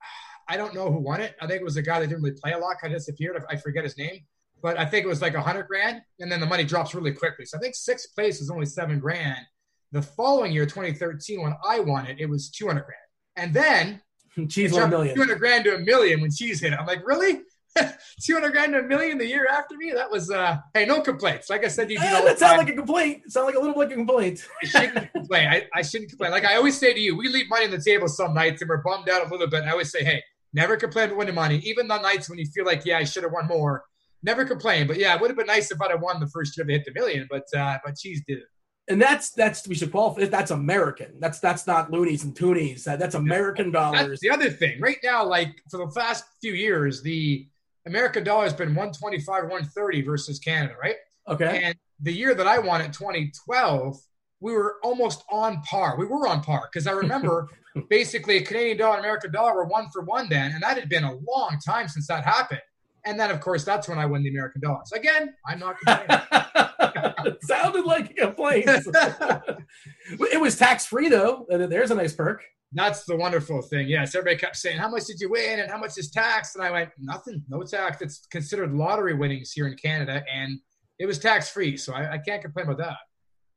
I 0.47 0.55
don't 0.55 0.73
know 0.73 0.89
who 0.89 0.99
won 0.99 1.19
it. 1.19 1.35
I 1.41 1.47
think 1.47 1.59
it 1.59 1.65
was 1.65 1.77
a 1.77 1.81
guy 1.81 1.99
that 1.99 2.07
didn't 2.07 2.23
really 2.23 2.37
play 2.41 2.53
a 2.53 2.57
lot, 2.57 2.77
kind 2.79 2.93
of 2.93 2.99
disappeared. 2.99 3.41
I 3.49 3.57
forget 3.57 3.83
his 3.83 3.97
name, 3.97 4.21
but 4.61 4.79
I 4.79 4.85
think 4.85 5.05
it 5.05 5.09
was 5.09 5.21
like 5.21 5.33
a 5.33 5.41
hundred 5.41 5.67
grand, 5.67 6.03
and 6.21 6.31
then 6.31 6.39
the 6.39 6.45
money 6.45 6.63
drops 6.63 6.95
really 6.95 7.11
quickly. 7.11 7.45
So 7.45 7.57
I 7.57 7.61
think 7.61 7.75
sixth 7.75 8.15
place 8.15 8.39
was 8.39 8.49
only 8.49 8.65
seven 8.65 8.99
grand. 8.99 9.45
The 9.91 10.01
following 10.01 10.53
year, 10.53 10.65
2013, 10.65 11.41
when 11.41 11.53
I 11.67 11.79
won 11.79 12.05
it, 12.05 12.19
it 12.19 12.25
was 12.25 12.49
200 12.49 12.83
grand. 12.83 12.99
And 13.37 13.53
then 13.53 14.01
Cheese 14.49 14.73
won 14.73 14.83
a 14.83 14.88
million. 14.88 15.15
200 15.15 15.39
grand 15.39 15.63
to 15.65 15.75
a 15.75 15.79
million 15.79 16.21
when 16.21 16.31
cheese 16.31 16.59
hit. 16.61 16.73
I'm 16.73 16.86
like, 16.86 17.05
really? 17.05 17.41
200 18.21 18.51
grand 18.51 18.73
to 18.73 18.79
a 18.79 18.83
million 18.83 19.17
the 19.17 19.27
year 19.27 19.47
after 19.49 19.75
me? 19.77 19.91
That 19.93 20.09
was, 20.09 20.31
uh, 20.31 20.57
hey, 20.73 20.86
no 20.86 21.01
complaints. 21.01 21.49
Like 21.49 21.65
I 21.65 21.67
said, 21.67 21.91
you 21.91 21.97
do 21.97 22.05
eh, 22.05 22.21
that 22.21 22.39
sound 22.39 22.57
like 22.57 22.69
a 22.69 22.73
complaint. 22.73 23.23
It 23.25 23.31
sound 23.31 23.47
like 23.47 23.55
a 23.55 23.59
little 23.59 23.73
bit 23.73 23.79
like 23.79 23.91
a 23.91 23.95
complaint. 23.95 24.45
I 24.63 24.67
shouldn't 24.67 25.11
complain. 25.13 25.47
I, 25.49 25.63
I 25.73 25.81
shouldn't 25.81 26.09
complain. 26.09 26.31
Like 26.31 26.45
I 26.45 26.55
always 26.55 26.77
say 26.77 26.93
to 26.93 26.99
you, 26.99 27.17
we 27.17 27.27
leave 27.27 27.49
money 27.49 27.65
on 27.65 27.71
the 27.71 27.81
table 27.81 28.07
some 28.07 28.33
nights 28.33 28.61
and 28.61 28.69
we're 28.69 28.81
bummed 28.81 29.09
out 29.09 29.25
a 29.25 29.29
little 29.29 29.47
bit. 29.47 29.61
And 29.61 29.69
I 29.69 29.73
always 29.73 29.91
say, 29.91 30.03
hey, 30.03 30.23
never 30.53 30.77
complain 30.77 31.07
about 31.07 31.17
winning 31.17 31.36
money. 31.36 31.57
Even 31.59 31.88
the 31.88 31.99
nights 31.99 32.29
when 32.29 32.39
you 32.39 32.45
feel 32.45 32.65
like, 32.65 32.86
yeah, 32.86 32.97
I 32.97 33.03
should 33.03 33.23
have 33.23 33.33
won 33.33 33.47
more. 33.47 33.83
Never 34.23 34.45
complain. 34.45 34.88
But 34.88 34.97
yeah, 34.97 35.13
it 35.15 35.21
would 35.21 35.29
have 35.29 35.38
been 35.38 35.47
nice 35.47 35.69
if 35.71 35.81
I'd 35.81 35.91
have 35.91 36.01
won 36.01 36.19
the 36.19 36.27
first 36.27 36.57
year 36.57 36.65
to 36.65 36.71
hit 36.71 36.86
the 36.86 36.93
million, 36.93 37.27
but 37.29 37.45
uh, 37.55 37.77
but 37.83 37.95
cheese 37.95 38.23
did 38.27 38.39
it 38.39 38.45
and 38.88 39.01
that's 39.01 39.31
that's 39.31 39.67
we 39.67 39.75
should 39.75 39.91
qualify. 39.91 40.25
That's 40.25 40.51
American. 40.51 41.19
That's 41.19 41.39
that's 41.39 41.65
not 41.65 41.91
loonies 41.91 42.23
and 42.23 42.36
toonies. 42.36 42.83
That, 42.83 42.99
that's 42.99 43.15
American 43.15 43.71
dollars. 43.71 44.07
That's 44.07 44.21
the 44.21 44.29
other 44.29 44.49
thing. 44.49 44.79
Right 44.79 44.99
now, 45.03 45.25
like 45.25 45.61
for 45.71 45.77
the 45.77 45.88
past 45.88 46.25
few 46.41 46.53
years, 46.53 47.01
the 47.01 47.47
American 47.88 48.23
dollar 48.23 48.43
has 48.43 48.53
been 48.53 48.69
125 48.69 49.43
130 49.43 50.01
versus 50.01 50.39
Canada, 50.39 50.75
right? 50.81 50.95
Okay. 51.27 51.61
And 51.63 51.75
the 52.01 52.13
year 52.13 52.36
that 52.36 52.47
I 52.47 52.59
won 52.59 52.81
in 52.81 52.91
2012, 52.91 53.97
we 54.39 54.53
were 54.53 54.75
almost 54.83 55.23
on 55.31 55.61
par. 55.63 55.95
We 55.97 56.05
were 56.05 56.27
on 56.27 56.41
par 56.41 56.69
because 56.71 56.86
I 56.86 56.91
remember 56.91 57.49
basically 57.89 58.38
a 58.38 58.41
Canadian 58.43 58.77
dollar 58.77 58.97
and 58.97 59.05
American 59.05 59.31
dollar 59.31 59.55
were 59.55 59.65
one 59.65 59.89
for 59.89 60.01
one 60.01 60.29
then, 60.29 60.51
and 60.51 60.61
that 60.61 60.77
had 60.77 60.89
been 60.89 61.03
a 61.03 61.13
long 61.13 61.57
time 61.65 61.88
since 61.88 62.07
that 62.07 62.23
happened. 62.23 62.61
And 63.06 63.20
then, 63.20 63.30
of 63.32 63.39
course, 63.39 63.64
that's 63.64 63.88
when 63.88 63.99
I 63.99 64.06
win 64.06 64.24
the 64.24 64.30
American 64.30 64.62
dollars. 64.62 64.91
Again, 64.93 65.34
I'm 65.47 65.60
not 65.60 65.78
complaining. 65.80 67.38
sounded 67.43 67.86
like 67.86 68.12
a 68.12 68.14
complaint. 68.14 68.66
it 68.68 70.41
was 70.41 70.58
tax 70.58 70.86
free, 70.86 71.10
though. 71.10 71.45
There's 71.49 71.91
a 71.91 71.95
nice 71.95 72.14
perk. 72.14 72.43
That's 72.74 73.06
the 73.06 73.16
wonderful 73.16 73.62
thing. 73.62 73.88
Yes, 73.88 74.16
everybody 74.16 74.38
kept 74.38 74.58
saying, 74.58 74.78
How 74.78 74.89
much 74.89 75.06
did 75.06 75.20
you 75.20 75.30
win? 75.30 75.60
And 75.60 75.72
how 75.72 75.78
much 75.78 75.97
is 75.97 76.12
tax? 76.12 76.56
And 76.56 76.64
I 76.64 76.72
went, 76.72 76.89
Nothing, 76.99 77.43
no 77.47 77.64
tax. 77.64 78.01
It's 78.01 78.28
considered 78.32 78.74
lottery 78.74 79.14
winnings 79.14 79.51
here 79.51 79.68
in 79.68 79.76
Canada. 79.78 80.24
And 80.32 80.60
it 80.99 81.06
was 81.06 81.20
tax 81.20 81.49
free, 81.49 81.78
so 81.78 81.93
I, 81.93 82.14
I, 82.14 82.18
can't 82.18 82.41
complain 82.41 82.68
about 82.68 82.78
that. 82.78 82.97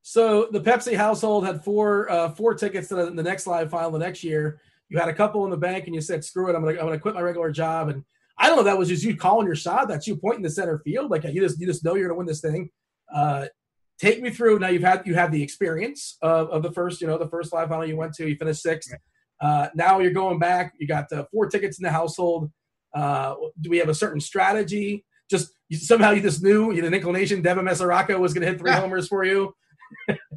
So 0.03 0.49
the 0.51 0.61
Pepsi 0.61 0.97
household 0.97 1.47
had 1.47 1.65
four 1.65 2.11
uh, 2.11 2.31
four 2.31 2.55
tickets 2.55 2.89
to 2.89 2.95
the, 2.95 3.11
the 3.11 3.23
next 3.23 3.47
live 3.47 3.71
final 3.71 3.91
the 3.91 3.99
next 3.99 4.23
year. 4.25 4.61
You 4.89 4.99
had 4.99 5.09
a 5.09 5.15
couple 5.15 5.45
in 5.45 5.51
the 5.51 5.57
bank, 5.57 5.87
and 5.87 5.95
you 5.95 6.01
said, 6.01 6.25
"Screw 6.25 6.49
it, 6.49 6.57
I'm 6.57 6.63
gonna 6.63 6.79
I'm 6.79 6.87
gonna 6.87 6.99
quit 6.99 7.15
my 7.15 7.21
regular 7.21 7.51
job." 7.51 7.89
And 7.89 8.05
I 8.39 8.49
don't 8.49 8.57
know, 8.57 8.65
that 8.65 8.79
was 8.79 8.89
just 8.89 9.05
you 9.05 9.17
calling 9.17 9.47
your 9.47 9.57
shot. 9.57 9.89
That's 9.89 10.07
you 10.07 10.17
pointing 10.17 10.43
the 10.43 10.51
center 10.51 10.79
field, 10.79 11.11
like 11.11 11.25
you 11.25 11.41
just 11.41 11.61
you 11.61 11.67
just 11.67 11.85
know 11.85 11.95
you're 11.95 12.09
gonna 12.09 12.19
win 12.19 12.27
this 12.27 12.41
thing. 12.41 12.71
Uh, 13.13 13.47
take 13.99 14.23
me 14.23 14.31
through. 14.31 14.59
Now 14.59 14.69
you've 14.69 14.83
had 14.83 15.03
you 15.07 15.15
have 15.15 15.33
the 15.33 15.43
experience 15.43 16.17
of, 16.23 16.49
of 16.51 16.63
the 16.63 16.73
first, 16.73 17.01
you 17.01 17.07
know, 17.07 17.19
the 17.19 17.29
first 17.29 17.53
live 17.53 17.69
final 17.69 17.87
you 17.87 17.97
went 17.97 18.15
to. 18.15 18.29
You 18.29 18.37
finished 18.37 18.63
sixth. 18.63 18.93
Uh, 19.41 19.69
now 19.75 19.99
you're 19.99 20.13
going 20.13 20.39
back. 20.39 20.75
You 20.79 20.87
got 20.87 21.13
uh, 21.13 21.25
four 21.33 21.49
tickets 21.49 21.79
in 21.79 21.85
the 21.85 21.91
household. 21.91 22.51
Uh, 22.95 23.35
do 23.61 23.71
we 23.71 23.79
have 23.79 23.89
a 23.89 23.95
certain 23.95 24.21
strategy? 24.21 25.05
Just 25.31 25.53
you, 25.69 25.77
somehow 25.77 26.13
you 26.13 26.23
just 26.23 26.43
knew 26.43 26.71
you 26.71 26.77
had 26.77 26.87
an 26.87 26.95
inclination 26.95 27.43
Devin 27.43 27.65
Mesoraco 27.65 28.19
was 28.19 28.33
going 28.33 28.43
to 28.43 28.49
hit 28.49 28.59
three 28.59 28.73
homers 28.73 29.09
for 29.09 29.25
you. 29.25 29.55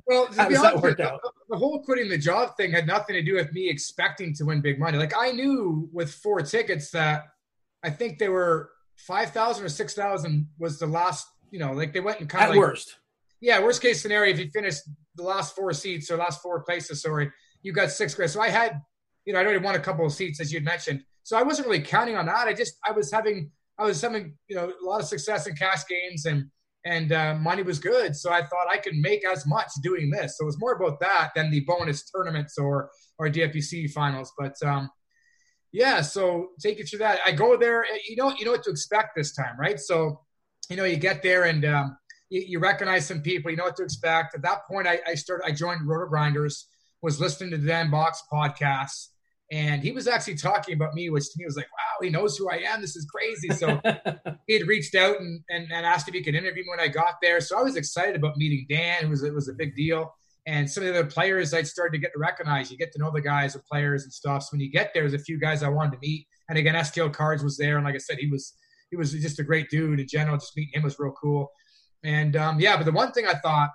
Well, 0.05 0.27
How 0.35 0.49
does 0.49 0.61
that 0.61 0.81
work 0.81 0.99
out? 0.99 1.21
The 1.49 1.57
whole 1.57 1.81
quitting 1.83 2.09
the 2.09 2.17
job 2.17 2.55
thing 2.57 2.71
had 2.71 2.87
nothing 2.87 3.15
to 3.15 3.23
do 3.23 3.35
with 3.35 3.51
me 3.53 3.69
expecting 3.69 4.33
to 4.35 4.45
win 4.45 4.61
big 4.61 4.79
money. 4.79 4.97
Like 4.97 5.13
I 5.17 5.31
knew 5.31 5.89
with 5.91 6.11
four 6.11 6.41
tickets 6.41 6.91
that 6.91 7.25
I 7.83 7.89
think 7.89 8.19
they 8.19 8.29
were 8.29 8.69
five 8.97 9.31
thousand 9.31 9.65
or 9.65 9.69
six 9.69 9.93
thousand 9.93 10.47
was 10.59 10.79
the 10.79 10.87
last. 10.87 11.27
You 11.51 11.59
know, 11.59 11.73
like 11.73 11.91
they 11.91 11.99
went 11.99 12.21
and 12.21 12.29
kind 12.29 12.45
of 12.45 12.49
like, 12.51 12.59
worst. 12.59 12.95
Yeah, 13.41 13.61
worst 13.61 13.81
case 13.81 14.01
scenario, 14.01 14.33
if 14.33 14.39
you 14.39 14.49
finished 14.51 14.83
the 15.15 15.23
last 15.23 15.55
four 15.55 15.73
seats 15.73 16.09
or 16.09 16.15
last 16.15 16.41
four 16.41 16.63
places, 16.63 17.01
sorry, 17.01 17.29
you 17.61 17.73
got 17.73 17.91
six 17.91 18.15
grand. 18.15 18.31
So 18.31 18.39
I 18.39 18.49
had, 18.49 18.79
you 19.25 19.33
know, 19.33 19.39
I 19.39 19.43
already 19.43 19.59
won 19.59 19.75
a 19.75 19.79
couple 19.79 20.05
of 20.05 20.13
seats 20.13 20.39
as 20.39 20.53
you'd 20.53 20.63
mentioned. 20.63 21.03
So 21.23 21.37
I 21.37 21.43
wasn't 21.43 21.67
really 21.67 21.81
counting 21.81 22.15
on 22.15 22.25
that. 22.27 22.47
I 22.47 22.53
just 22.53 22.75
I 22.85 22.91
was 22.91 23.11
having 23.11 23.51
I 23.77 23.85
was 23.85 24.01
having 24.01 24.37
you 24.47 24.55
know 24.55 24.71
a 24.71 24.85
lot 24.85 25.01
of 25.01 25.07
success 25.07 25.47
in 25.47 25.55
cash 25.55 25.81
games 25.89 26.25
and 26.25 26.45
and 26.85 27.11
uh, 27.11 27.35
money 27.35 27.63
was 27.63 27.79
good. 27.79 28.15
So 28.15 28.31
I 28.31 28.41
thought 28.41 28.67
I 28.69 28.77
could 28.77 28.95
make 28.95 29.25
as 29.25 29.45
much 29.45 29.67
doing 29.83 30.09
this. 30.09 30.37
So 30.37 30.43
it 30.43 30.47
was 30.47 30.59
more 30.59 30.73
about 30.73 30.99
that 30.99 31.31
than 31.35 31.51
the 31.51 31.61
bonus 31.61 32.09
tournaments 32.09 32.57
or 32.57 32.89
or 33.19 33.27
DFBC 33.27 33.91
finals. 33.91 34.31
But 34.37 34.55
um, 34.65 34.89
yeah, 35.71 36.01
so 36.01 36.49
take 36.59 36.79
you 36.79 36.85
through 36.85 36.99
that. 36.99 37.19
I 37.25 37.31
go 37.31 37.57
there. 37.57 37.85
You 38.07 38.15
know 38.15 38.33
you 38.37 38.45
know 38.45 38.51
what 38.51 38.63
to 38.63 38.71
expect 38.71 39.15
this 39.15 39.33
time, 39.33 39.57
right? 39.57 39.79
So 39.79 40.21
you 40.69 40.75
know 40.75 40.83
you 40.83 40.97
get 40.97 41.23
there 41.23 41.45
and 41.45 41.65
um, 41.65 41.97
you, 42.29 42.43
you, 42.47 42.59
recognize 42.59 43.07
some 43.07 43.21
people. 43.21 43.51
You 43.51 43.57
know 43.57 43.65
what 43.65 43.75
to 43.77 43.83
expect. 43.83 44.35
At 44.35 44.41
that 44.43 44.67
point, 44.69 44.87
I, 44.87 44.99
I 45.07 45.15
started. 45.15 45.45
I 45.45 45.51
joined 45.51 45.81
RotoGrinders. 45.87 46.63
Was 47.01 47.19
listening 47.19 47.49
to 47.51 47.57
the 47.57 47.67
Dan 47.67 47.89
Box 47.89 48.21
podcast 48.31 49.07
and 49.51 49.83
he 49.83 49.91
was 49.91 50.07
actually 50.07 50.35
talking 50.35 50.73
about 50.73 50.93
me, 50.93 51.09
which 51.09 51.25
to 51.25 51.33
me 51.37 51.45
was 51.45 51.57
like, 51.57 51.67
wow, 51.73 51.97
he 52.01 52.09
knows 52.09 52.37
who 52.37 52.49
I 52.49 52.63
am. 52.65 52.79
This 52.79 52.95
is 52.95 53.05
crazy. 53.05 53.49
So 53.49 53.81
he 54.47 54.57
had 54.57 54.65
reached 54.65 54.95
out 54.95 55.19
and, 55.19 55.41
and, 55.49 55.69
and, 55.73 55.85
asked 55.85 56.07
if 56.07 56.13
he 56.13 56.23
could 56.23 56.35
interview 56.35 56.63
me 56.63 56.69
when 56.69 56.79
I 56.79 56.87
got 56.87 57.15
there. 57.21 57.41
So 57.41 57.59
I 57.59 57.61
was 57.61 57.75
excited 57.75 58.15
about 58.15 58.37
meeting 58.37 58.65
Dan. 58.69 59.03
It 59.03 59.09
was, 59.09 59.23
it 59.23 59.33
was 59.33 59.49
a 59.49 59.53
big 59.53 59.75
deal. 59.75 60.13
And 60.47 60.69
some 60.69 60.83
of 60.83 60.93
the 60.93 60.99
other 60.99 61.09
players 61.09 61.53
I 61.53 61.61
started 61.63 61.93
to 61.93 61.99
get 61.99 62.13
to 62.13 62.19
recognize. 62.19 62.71
You 62.71 62.77
get 62.77 62.91
to 62.93 62.99
know 62.99 63.11
the 63.11 63.21
guys 63.21 63.55
and 63.55 63.63
players 63.65 64.03
and 64.03 64.11
stuff. 64.11 64.43
So 64.43 64.49
when 64.53 64.61
you 64.61 64.71
get 64.71 64.91
there, 64.93 65.03
there's 65.03 65.21
a 65.21 65.23
few 65.23 65.39
guys 65.39 65.61
I 65.61 65.69
wanted 65.69 65.93
to 65.93 65.99
meet. 65.99 66.27
And 66.49 66.57
again, 66.57 66.75
STL 66.75 67.13
Cards 67.13 67.43
was 67.43 67.57
there. 67.57 67.77
And 67.77 67.85
like 67.85 67.95
I 67.95 67.99
said, 67.99 68.17
he 68.19 68.27
was 68.27 68.53
he 68.89 68.97
was 68.97 69.13
just 69.13 69.39
a 69.39 69.43
great 69.43 69.69
dude 69.69 69.99
in 69.99 70.07
general. 70.07 70.37
Just 70.37 70.57
meeting 70.57 70.73
him 70.73 70.83
was 70.83 70.97
real 70.99 71.13
cool. 71.13 71.51
And 72.03 72.35
um, 72.35 72.59
yeah, 72.59 72.75
but 72.75 72.85
the 72.85 72.91
one 72.91 73.11
thing 73.11 73.25
I 73.25 73.35
thought, 73.35 73.69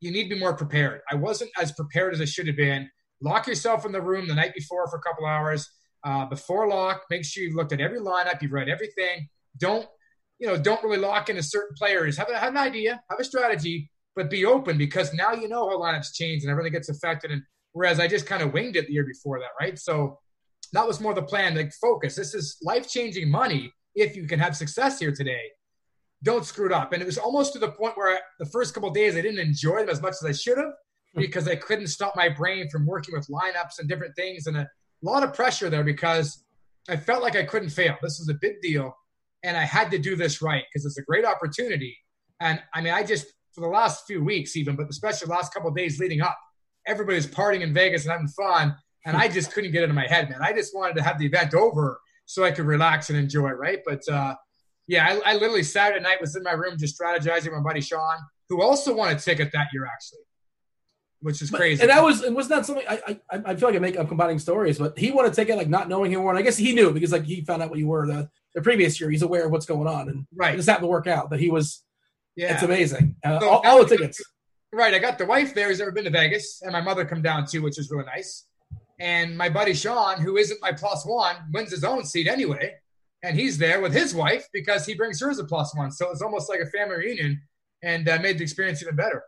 you 0.00 0.10
need 0.12 0.24
to 0.28 0.34
be 0.34 0.40
more 0.40 0.54
prepared. 0.54 1.00
I 1.10 1.14
wasn't 1.14 1.50
as 1.60 1.72
prepared 1.72 2.12
as 2.12 2.20
I 2.20 2.26
should 2.26 2.46
have 2.46 2.56
been 2.56 2.88
lock 3.20 3.46
yourself 3.46 3.86
in 3.86 3.92
the 3.92 4.00
room 4.00 4.28
the 4.28 4.34
night 4.34 4.54
before 4.54 4.86
for 4.88 4.98
a 4.98 5.02
couple 5.02 5.26
hours. 5.26 5.68
Uh, 6.04 6.26
before 6.26 6.68
lock, 6.68 7.02
make 7.10 7.24
sure 7.24 7.42
you've 7.42 7.56
looked 7.56 7.72
at 7.72 7.80
every 7.80 7.98
lineup, 7.98 8.40
you've 8.40 8.52
read 8.52 8.68
everything. 8.68 9.28
Don't, 9.56 9.86
you 10.38 10.46
know, 10.46 10.56
don't 10.56 10.82
really 10.84 10.98
lock 10.98 11.28
into 11.28 11.42
certain 11.42 11.74
players. 11.76 12.16
Have, 12.16 12.28
a, 12.28 12.38
have 12.38 12.50
an 12.50 12.58
idea, 12.58 13.02
have 13.10 13.18
a 13.18 13.24
strategy, 13.24 13.90
but 14.16 14.30
be 14.30 14.46
open 14.46 14.78
because 14.78 15.12
now 15.12 15.32
you 15.32 15.46
know 15.46 15.68
how 15.68 15.78
lineups 15.78 16.14
change 16.14 16.42
and 16.42 16.50
everything 16.50 16.72
gets 16.72 16.88
affected. 16.88 17.30
And 17.30 17.42
whereas 17.72 18.00
I 18.00 18.08
just 18.08 18.26
kind 18.26 18.42
of 18.42 18.52
winged 18.52 18.74
it 18.76 18.86
the 18.86 18.94
year 18.94 19.04
before 19.04 19.38
that, 19.38 19.50
right? 19.60 19.78
So 19.78 20.18
that 20.72 20.86
was 20.86 21.00
more 21.00 21.14
the 21.14 21.22
plan. 21.22 21.54
Like 21.54 21.72
focus. 21.74 22.16
This 22.16 22.34
is 22.34 22.56
life 22.62 22.88
changing 22.88 23.30
money. 23.30 23.72
If 23.94 24.16
you 24.16 24.26
can 24.26 24.40
have 24.40 24.56
success 24.56 24.98
here 24.98 25.12
today, 25.12 25.42
don't 26.22 26.44
screw 26.44 26.66
it 26.66 26.72
up. 26.72 26.92
And 26.92 27.02
it 27.02 27.06
was 27.06 27.18
almost 27.18 27.52
to 27.52 27.58
the 27.58 27.70
point 27.70 27.96
where 27.96 28.16
I, 28.16 28.20
the 28.38 28.46
first 28.46 28.74
couple 28.74 28.90
days 28.90 29.16
I 29.16 29.20
didn't 29.20 29.38
enjoy 29.38 29.80
them 29.80 29.90
as 29.90 30.00
much 30.00 30.14
as 30.22 30.24
I 30.24 30.32
should 30.32 30.58
have 30.58 30.72
hmm. 31.14 31.20
because 31.20 31.46
I 31.46 31.56
couldn't 31.56 31.88
stop 31.88 32.16
my 32.16 32.28
brain 32.28 32.68
from 32.70 32.86
working 32.86 33.14
with 33.14 33.28
lineups 33.28 33.78
and 33.78 33.88
different 33.88 34.16
things, 34.16 34.46
and 34.46 34.56
a 34.56 34.68
lot 35.02 35.22
of 35.22 35.34
pressure 35.34 35.68
there 35.68 35.84
because 35.84 36.42
I 36.88 36.96
felt 36.96 37.22
like 37.22 37.36
I 37.36 37.44
couldn't 37.44 37.70
fail. 37.70 37.96
This 38.02 38.18
was 38.18 38.28
a 38.30 38.38
big 38.40 38.60
deal, 38.62 38.96
and 39.42 39.56
I 39.56 39.64
had 39.64 39.90
to 39.90 39.98
do 39.98 40.16
this 40.16 40.40
right 40.40 40.64
because 40.72 40.86
it's 40.86 40.98
a 40.98 41.02
great 41.02 41.26
opportunity. 41.26 41.96
And 42.40 42.62
I 42.74 42.80
mean, 42.80 42.92
I 42.92 43.02
just 43.02 43.26
for 43.56 43.62
the 43.62 43.68
last 43.68 44.06
few 44.06 44.22
weeks, 44.22 44.54
even, 44.54 44.76
but 44.76 44.88
especially 44.88 45.26
the 45.26 45.32
last 45.32 45.52
couple 45.52 45.70
days 45.72 45.98
leading 45.98 46.20
up, 46.20 46.38
everybody's 46.86 47.26
partying 47.26 47.62
in 47.62 47.72
Vegas 47.72 48.04
and 48.04 48.12
having 48.12 48.28
fun, 48.28 48.76
and 49.04 49.16
I 49.16 49.28
just 49.28 49.52
couldn't 49.52 49.72
get 49.72 49.82
it 49.82 49.88
in 49.88 49.94
my 49.94 50.06
head, 50.06 50.30
man. 50.30 50.40
I 50.42 50.52
just 50.52 50.74
wanted 50.74 50.94
to 50.96 51.02
have 51.02 51.18
the 51.18 51.26
event 51.26 51.54
over 51.54 51.98
so 52.26 52.44
I 52.44 52.50
could 52.50 52.66
relax 52.66 53.08
and 53.10 53.18
enjoy, 53.18 53.50
right? 53.50 53.80
But 53.84 54.06
uh, 54.08 54.34
yeah, 54.86 55.06
I, 55.06 55.32
I 55.32 55.34
literally 55.34 55.62
Saturday 55.62 56.02
night 56.02 56.20
was 56.20 56.36
in 56.36 56.42
my 56.42 56.52
room 56.52 56.76
just 56.78 57.00
strategizing 57.00 57.46
with 57.46 57.54
my 57.54 57.62
buddy 57.62 57.80
Sean, 57.80 58.18
who 58.48 58.62
also 58.62 58.94
won 58.94 59.12
a 59.12 59.18
ticket 59.18 59.50
that 59.52 59.68
year, 59.72 59.86
actually 59.86 60.20
which 61.20 61.42
is 61.42 61.50
crazy. 61.50 61.80
And 61.82 61.90
that 61.90 62.02
was 62.02 62.22
and 62.22 62.36
was 62.36 62.48
that 62.48 62.66
something 62.66 62.84
I, 62.88 63.18
I 63.30 63.42
I 63.46 63.56
feel 63.56 63.68
like 63.68 63.76
I 63.76 63.80
make 63.80 63.98
I'm 63.98 64.06
combining 64.06 64.38
stories, 64.38 64.78
but 64.78 64.98
he 64.98 65.10
won 65.10 65.26
a 65.26 65.30
ticket 65.30 65.56
like 65.56 65.68
not 65.68 65.88
knowing 65.88 66.10
he 66.10 66.16
won. 66.16 66.36
I 66.36 66.42
guess 66.42 66.56
he 66.56 66.72
knew 66.72 66.92
because 66.92 67.12
like 67.12 67.24
he 67.24 67.44
found 67.44 67.62
out 67.62 67.70
what 67.70 67.78
you 67.78 67.88
were 67.88 68.06
the, 68.06 68.28
the 68.54 68.62
previous 68.62 69.00
year. 69.00 69.10
He's 69.10 69.22
aware 69.22 69.46
of 69.46 69.50
what's 69.50 69.66
going 69.66 69.88
on, 69.88 70.08
and 70.08 70.26
right, 70.34 70.54
it 70.54 70.58
just 70.58 70.68
happened 70.68 70.84
to 70.84 70.88
work 70.88 71.06
out 71.06 71.30
that 71.30 71.40
he 71.40 71.50
was. 71.50 71.82
Yeah, 72.36 72.54
it's 72.54 72.62
amazing. 72.62 73.16
Uh, 73.24 73.40
so 73.40 73.48
all, 73.48 73.62
all 73.64 73.84
the 73.84 73.96
tickets. 73.96 74.22
Right, 74.72 74.92
I 74.92 74.98
got 74.98 75.16
the 75.16 75.24
wife 75.24 75.54
there 75.54 75.68
who's 75.68 75.80
ever 75.80 75.90
been 75.90 76.04
to 76.04 76.10
Vegas, 76.10 76.60
and 76.62 76.72
my 76.72 76.80
mother 76.82 77.04
come 77.04 77.22
down 77.22 77.46
too, 77.46 77.62
which 77.62 77.78
is 77.78 77.90
really 77.90 78.04
nice. 78.04 78.46
And 79.00 79.36
my 79.36 79.48
buddy 79.48 79.74
Sean, 79.74 80.20
who 80.20 80.36
isn't 80.36 80.60
my 80.60 80.72
plus 80.72 81.06
one, 81.06 81.36
wins 81.52 81.70
his 81.70 81.84
own 81.84 82.04
seat 82.04 82.28
anyway, 82.28 82.74
and 83.22 83.38
he's 83.38 83.56
there 83.58 83.80
with 83.80 83.92
his 83.92 84.14
wife 84.14 84.46
because 84.52 84.84
he 84.84 84.94
brings 84.94 85.20
her 85.20 85.30
as 85.30 85.38
a 85.38 85.44
plus 85.44 85.74
one. 85.74 85.90
So 85.90 86.10
it's 86.10 86.22
almost 86.22 86.48
like 86.48 86.60
a 86.60 86.66
family 86.66 86.96
reunion, 86.96 87.40
and 87.82 88.08
uh, 88.08 88.18
made 88.20 88.38
the 88.38 88.42
experience 88.42 88.82
even 88.82 88.96
better. 88.96 89.22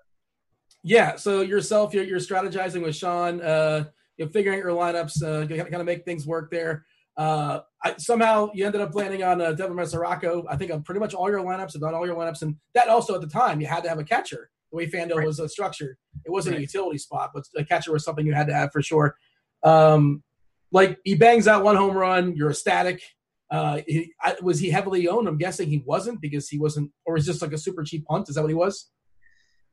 Yeah. 0.82 1.16
So 1.16 1.40
yourself, 1.40 1.94
you're, 1.94 2.04
you're 2.04 2.18
strategizing 2.18 2.82
with 2.82 2.96
Sean. 2.96 3.40
Uh, 3.40 3.84
you're 4.16 4.28
figuring 4.28 4.58
out 4.58 4.64
your 4.64 4.76
lineups. 4.76 5.22
Uh, 5.22 5.46
you 5.46 5.62
kind 5.62 5.74
of 5.74 5.86
make 5.86 6.04
things 6.04 6.26
work 6.26 6.50
there. 6.50 6.84
Uh, 7.18 7.62
I, 7.82 7.96
somehow 7.98 8.48
you 8.54 8.64
ended 8.64 8.80
up 8.80 8.94
landing 8.94 9.24
on 9.24 9.40
uh, 9.40 9.52
Devin 9.52 9.76
Mesoraco. 9.76 10.44
I 10.48 10.56
think 10.56 10.72
on 10.72 10.82
pretty 10.82 11.00
much 11.00 11.14
all 11.14 11.28
your 11.28 11.40
lineups, 11.40 11.72
have 11.72 11.82
done 11.82 11.94
all 11.94 12.06
your 12.06 12.14
lineups, 12.14 12.42
and 12.42 12.56
that 12.74 12.88
also 12.88 13.14
at 13.16 13.20
the 13.20 13.26
time 13.26 13.60
you 13.60 13.66
had 13.66 13.82
to 13.82 13.88
have 13.88 13.98
a 13.98 14.04
catcher. 14.04 14.50
The 14.70 14.76
way 14.76 14.86
FanDuel 14.86 15.16
right. 15.16 15.26
was 15.26 15.40
uh, 15.40 15.48
structured, 15.48 15.96
it 16.24 16.30
wasn't 16.30 16.54
right. 16.54 16.58
a 16.58 16.62
utility 16.62 16.98
spot, 16.98 17.30
but 17.34 17.44
a 17.56 17.64
catcher 17.64 17.92
was 17.92 18.04
something 18.04 18.24
you 18.26 18.34
had 18.34 18.46
to 18.46 18.54
have 18.54 18.70
for 18.70 18.82
sure. 18.82 19.16
Um, 19.64 20.22
like 20.70 20.98
he 21.04 21.14
bangs 21.14 21.48
out 21.48 21.64
one 21.64 21.74
home 21.74 21.96
run, 21.96 22.36
you're 22.36 22.50
ecstatic. 22.50 23.02
Uh, 23.50 23.80
he, 23.86 24.12
I, 24.22 24.36
was 24.42 24.60
he 24.60 24.70
heavily 24.70 25.08
owned? 25.08 25.26
I'm 25.26 25.38
guessing 25.38 25.68
he 25.68 25.82
wasn't 25.86 26.20
because 26.20 26.48
he 26.48 26.58
wasn't, 26.58 26.92
or 27.06 27.14
was 27.14 27.26
just 27.26 27.40
like 27.42 27.52
a 27.52 27.58
super 27.58 27.82
cheap 27.82 28.04
punt? 28.04 28.28
Is 28.28 28.34
that 28.34 28.42
what 28.42 28.50
he 28.50 28.54
was? 28.54 28.90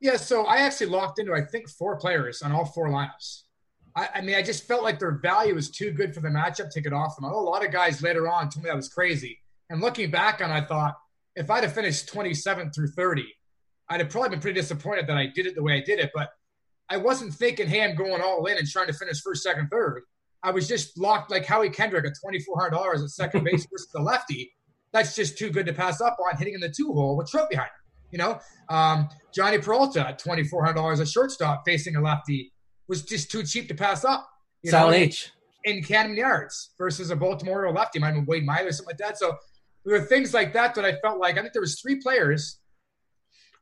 Yeah, 0.00 0.16
so 0.16 0.44
I 0.46 0.58
actually 0.58 0.86
locked 0.86 1.18
into 1.18 1.34
I 1.34 1.42
think 1.42 1.68
four 1.68 1.96
players 1.96 2.42
on 2.42 2.52
all 2.52 2.64
four 2.64 2.88
lineups. 2.88 3.42
I, 3.96 4.08
I, 4.16 4.20
mean, 4.20 4.36
I 4.36 4.42
just 4.42 4.68
felt 4.68 4.82
like 4.82 4.98
their 4.98 5.18
value 5.18 5.54
was 5.54 5.70
too 5.70 5.90
good 5.90 6.14
for 6.14 6.20
the 6.20 6.28
matchup 6.28 6.70
to 6.70 6.80
get 6.80 6.92
off 6.92 7.16
them. 7.16 7.24
I 7.24 7.30
know 7.30 7.38
a 7.38 7.40
lot 7.40 7.64
of 7.64 7.72
guys 7.72 8.02
later 8.02 8.28
on 8.28 8.50
told 8.50 8.64
me 8.64 8.70
that 8.70 8.76
was 8.76 8.88
crazy. 8.88 9.40
And 9.70 9.80
looking 9.80 10.10
back 10.10 10.40
on, 10.42 10.50
I 10.50 10.60
thought 10.60 10.94
if 11.34 11.50
I'd 11.50 11.64
have 11.64 11.72
finished 11.72 12.08
27 12.08 12.72
through 12.72 12.88
30, 12.88 13.24
I'd 13.88 14.00
have 14.00 14.10
probably 14.10 14.30
been 14.30 14.40
pretty 14.40 14.60
disappointed 14.60 15.06
that 15.06 15.16
I 15.16 15.26
did 15.34 15.46
it 15.46 15.54
the 15.54 15.62
way 15.62 15.74
I 15.74 15.80
did 15.80 15.98
it. 15.98 16.10
But 16.14 16.28
I 16.90 16.98
wasn't 16.98 17.34
thinking, 17.34 17.68
hey, 17.68 17.82
I'm 17.82 17.96
going 17.96 18.20
all 18.20 18.44
in 18.46 18.58
and 18.58 18.68
trying 18.68 18.86
to 18.88 18.92
finish 18.92 19.20
first, 19.22 19.42
second, 19.42 19.68
third. 19.68 20.02
I 20.42 20.50
was 20.50 20.68
just 20.68 20.98
locked 20.98 21.30
like 21.30 21.46
Howie 21.46 21.70
Kendrick 21.70 22.04
at 22.04 22.12
$2,400 22.24 23.02
at 23.02 23.10
second 23.10 23.44
base 23.44 23.66
versus 23.72 23.88
the 23.92 24.00
lefty. 24.00 24.52
That's 24.92 25.16
just 25.16 25.38
too 25.38 25.50
good 25.50 25.66
to 25.66 25.72
pass 25.72 26.00
up 26.00 26.16
on 26.24 26.36
hitting 26.36 26.54
in 26.54 26.60
the 26.60 26.68
two 26.68 26.92
hole 26.92 27.16
with 27.16 27.30
Trout 27.30 27.50
behind 27.50 27.66
him. 27.66 27.72
You 28.12 28.18
know, 28.18 28.40
um, 28.68 29.08
Jhonny 29.36 29.62
Peralta 29.62 30.08
at 30.08 30.18
twenty 30.20 30.44
four 30.44 30.64
hundred 30.64 30.76
dollars 30.76 31.00
a 31.00 31.06
shortstop 31.06 31.64
facing 31.66 31.96
a 31.96 32.00
lefty 32.00 32.52
was 32.88 33.02
just 33.02 33.30
too 33.30 33.42
cheap 33.42 33.68
to 33.68 33.74
pass 33.74 34.04
up. 34.04 34.28
You 34.62 34.70
Silent 34.70 34.96
know, 34.96 35.02
H 35.04 35.32
in 35.64 35.82
Camden 35.82 36.16
Yards 36.16 36.70
versus 36.78 37.10
a 37.10 37.16
Baltimore 37.16 37.66
or 37.66 37.72
lefty, 37.72 37.98
might 37.98 38.08
have 38.08 38.16
been 38.16 38.26
Wade 38.26 38.46
Miley 38.46 38.68
or 38.68 38.72
something 38.72 38.92
like 38.92 38.98
that. 38.98 39.18
So 39.18 39.36
there 39.84 39.98
were 39.98 40.06
things 40.06 40.32
like 40.32 40.52
that 40.52 40.74
that 40.76 40.84
I 40.84 40.96
felt 41.00 41.18
like 41.18 41.36
I 41.36 41.40
think 41.40 41.52
there 41.52 41.62
was 41.62 41.80
three 41.80 42.00
players 42.00 42.60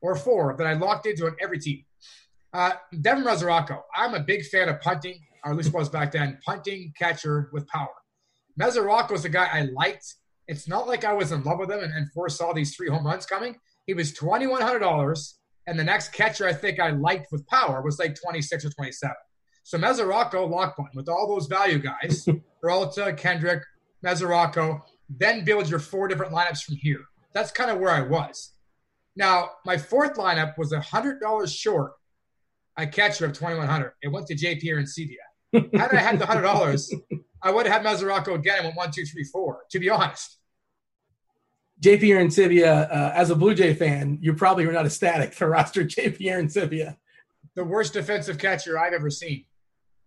or 0.01 0.15
four 0.15 0.55
that 0.57 0.67
I 0.67 0.73
locked 0.73 1.07
into 1.07 1.25
on 1.25 1.35
every 1.41 1.59
team. 1.59 1.83
Uh, 2.53 2.73
Devin 3.01 3.23
Mesoraco, 3.23 3.81
I'm 3.95 4.13
a 4.13 4.19
big 4.19 4.45
fan 4.45 4.69
of 4.69 4.79
punting, 4.81 5.19
or 5.43 5.51
at 5.51 5.57
least 5.57 5.73
was 5.73 5.89
back 5.89 6.11
then, 6.11 6.39
punting 6.45 6.93
catcher 6.97 7.49
with 7.51 7.67
power. 7.67 7.89
Mesoraco 8.59 9.13
is 9.13 9.25
a 9.25 9.29
guy 9.29 9.49
I 9.51 9.63
liked. 9.75 10.05
It's 10.47 10.67
not 10.67 10.87
like 10.87 11.03
I 11.03 11.13
was 11.13 11.31
in 11.31 11.43
love 11.43 11.59
with 11.59 11.71
him 11.71 11.83
and, 11.83 11.91
and 11.91 12.11
foresaw 12.13 12.53
these 12.53 12.75
three 12.75 12.87
home 12.87 13.05
runs 13.05 13.25
coming. 13.25 13.57
He 13.87 13.95
was 13.95 14.13
twenty 14.13 14.47
one 14.47 14.61
hundred 14.61 14.79
dollars, 14.79 15.39
and 15.67 15.77
the 15.77 15.83
next 15.83 16.13
catcher 16.13 16.47
I 16.47 16.53
think 16.53 16.79
I 16.79 16.91
liked 16.91 17.31
with 17.31 17.45
power 17.47 17.81
was 17.81 17.99
like 17.99 18.15
twenty 18.21 18.41
six 18.41 18.65
or 18.65 18.69
twenty 18.69 18.91
seven. 18.91 19.15
So 19.63 19.77
Mesoraco 19.79 20.49
lock 20.49 20.77
button 20.77 20.91
with 20.95 21.09
all 21.09 21.27
those 21.27 21.47
value 21.47 21.79
guys, 21.79 22.27
Peralta, 22.61 23.13
Kendrick, 23.13 23.63
Mesoraco. 24.05 24.81
Then 25.09 25.43
build 25.43 25.69
your 25.69 25.79
four 25.79 26.07
different 26.07 26.33
lineups 26.33 26.63
from 26.63 26.75
here. 26.75 27.01
That's 27.33 27.51
kind 27.51 27.69
of 27.69 27.79
where 27.79 27.91
I 27.91 28.01
was. 28.01 28.53
Now, 29.15 29.51
my 29.65 29.77
fourth 29.77 30.15
lineup 30.15 30.57
was 30.57 30.71
$100 30.71 31.57
short. 31.57 31.93
I 32.77 32.85
catch 32.85 33.21
of 33.21 33.33
2100 33.33 33.93
It 34.01 34.09
went 34.09 34.27
to 34.27 34.35
JP 34.35 34.63
Arencibia. 34.63 35.69
Had 35.79 35.93
I 35.93 35.99
had 35.99 36.19
the 36.19 36.25
$100, 36.25 36.93
I 37.41 37.51
would 37.51 37.65
have 37.65 37.83
had 37.83 37.85
Mesoraco 37.85 38.35
again 38.35 38.57
and 38.57 38.65
went 38.65 38.77
one, 38.77 38.91
two, 38.91 39.05
three, 39.05 39.23
four, 39.23 39.61
to 39.71 39.79
be 39.79 39.89
honest. 39.89 40.37
JP 41.81 42.01
Arencibia, 42.01 42.89
uh, 42.89 43.11
as 43.13 43.29
a 43.29 43.35
Blue 43.35 43.53
Jay 43.53 43.73
fan, 43.73 44.17
you 44.21 44.33
probably 44.33 44.65
were 44.65 44.71
not 44.71 44.85
ecstatic 44.85 45.35
to 45.35 45.47
roster 45.47 45.83
JP 45.85 46.19
Arencibia. 46.19 46.97
The 47.55 47.63
worst 47.63 47.93
defensive 47.93 48.37
catcher 48.37 48.77
I've 48.77 48.93
ever 48.93 49.09
seen. 49.09 49.45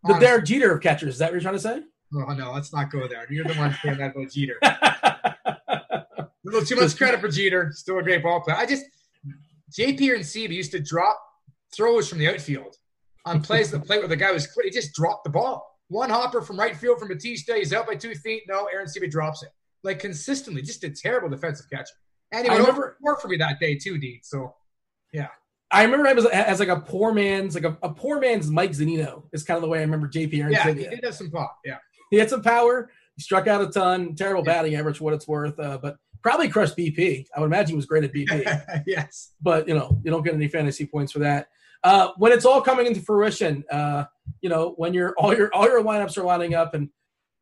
The 0.04 0.14
honestly. 0.14 0.26
Derek 0.26 0.44
Jeter 0.44 0.72
of 0.72 0.82
catchers. 0.82 1.14
Is 1.14 1.18
that 1.18 1.26
what 1.26 1.32
you're 1.32 1.40
trying 1.40 1.54
to 1.54 1.60
say? 1.60 1.82
Oh, 2.14 2.32
no, 2.34 2.52
let's 2.52 2.72
not 2.72 2.90
go 2.90 3.06
there. 3.06 3.26
You're 3.30 3.44
the 3.44 3.54
one 3.54 3.76
saying 3.82 3.98
that 3.98 4.16
about 4.16 4.30
Jeter. 4.30 4.58
a 4.62 6.26
little 6.44 6.64
too 6.64 6.76
much 6.76 6.96
credit 6.96 7.20
for 7.20 7.28
Jeter. 7.28 7.70
Still 7.74 7.98
a 7.98 8.02
great 8.02 8.22
ball 8.22 8.40
player. 8.40 8.56
I 8.56 8.66
just– 8.66 8.84
JP 9.78 10.00
Arencibia 10.00 10.52
used 10.52 10.72
to 10.72 10.80
drop 10.80 11.20
throws 11.74 12.08
from 12.08 12.18
the 12.18 12.28
outfield 12.28 12.76
on 13.26 13.42
plays 13.42 13.70
the 13.70 13.78
plate 13.78 13.98
where 13.98 14.08
the 14.08 14.16
guy 14.16 14.32
was 14.32 14.48
he 14.62 14.70
just 14.70 14.94
dropped 14.94 15.24
the 15.24 15.30
ball. 15.30 15.64
One 15.88 16.10
hopper 16.10 16.42
from 16.42 16.58
right 16.58 16.76
field 16.76 16.98
from 16.98 17.08
Bautista, 17.08 17.54
he's 17.54 17.72
out 17.72 17.86
by 17.86 17.94
two 17.94 18.14
feet. 18.14 18.44
No, 18.48 18.66
Aaron 18.72 18.86
Arencibia 18.86 19.10
drops 19.10 19.42
it. 19.42 19.50
Like 19.84 20.00
consistently, 20.00 20.62
just 20.62 20.84
a 20.84 20.90
terrible 20.90 21.28
defensive 21.28 21.66
catcher. 21.70 21.94
And 22.32 22.44
he 22.44 22.50
went 22.50 22.68
over 22.68 22.96
four 23.00 23.18
for 23.20 23.28
me 23.28 23.36
that 23.38 23.60
day 23.60 23.76
too, 23.76 23.98
Dean. 23.98 24.20
So 24.22 24.54
yeah. 25.12 25.28
I 25.70 25.82
remember 25.84 26.06
him 26.06 26.18
as, 26.18 26.26
as 26.26 26.60
like 26.60 26.68
a 26.68 26.80
poor 26.80 27.12
man's 27.12 27.54
like 27.54 27.64
a, 27.64 27.76
a, 27.82 27.90
poor 27.90 28.20
man's 28.20 28.50
Mike 28.50 28.72
Zunino 28.72 29.24
is 29.32 29.42
kind 29.44 29.56
of 29.56 29.62
the 29.62 29.68
way 29.68 29.78
I 29.78 29.82
remember 29.82 30.08
JP 30.08 30.32
Arencibia. 30.32 30.52
Yeah, 30.52 30.72
he 30.72 30.96
did 30.96 31.04
have 31.04 31.14
some 31.14 31.30
pop. 31.30 31.58
Yeah, 31.64 31.76
he 32.10 32.16
had 32.16 32.30
some 32.30 32.42
power. 32.42 32.90
He 33.16 33.22
struck 33.22 33.46
out 33.46 33.60
a 33.60 33.66
ton. 33.68 34.14
Terrible 34.14 34.42
yeah. 34.46 34.54
batting 34.54 34.74
average, 34.76 35.00
what 35.00 35.12
it's 35.12 35.28
worth. 35.28 35.58
Uh, 35.58 35.78
but 35.80 35.96
probably 36.22 36.48
crushed 36.48 36.76
BP. 36.76 37.26
I 37.34 37.40
would 37.40 37.46
imagine 37.46 37.70
he 37.70 37.76
was 37.76 37.86
great 37.86 38.04
at 38.04 38.12
BP. 38.12 38.82
yes. 38.86 39.32
But, 39.40 39.68
you 39.68 39.74
know, 39.74 40.00
you 40.04 40.10
don't 40.10 40.22
get 40.22 40.34
any 40.34 40.48
fantasy 40.48 40.86
points 40.86 41.12
for 41.12 41.20
that. 41.20 41.48
Uh, 41.84 42.10
when 42.16 42.32
it's 42.32 42.44
all 42.44 42.60
coming 42.60 42.86
into 42.86 43.00
fruition, 43.00 43.64
uh, 43.70 44.04
you 44.40 44.48
know, 44.48 44.74
when 44.76 44.92
you're 44.92 45.14
all 45.16 45.34
your 45.34 45.48
all 45.54 45.64
your 45.64 45.82
lineups 45.82 46.18
are 46.18 46.24
lining 46.24 46.54
up, 46.54 46.74
and 46.74 46.88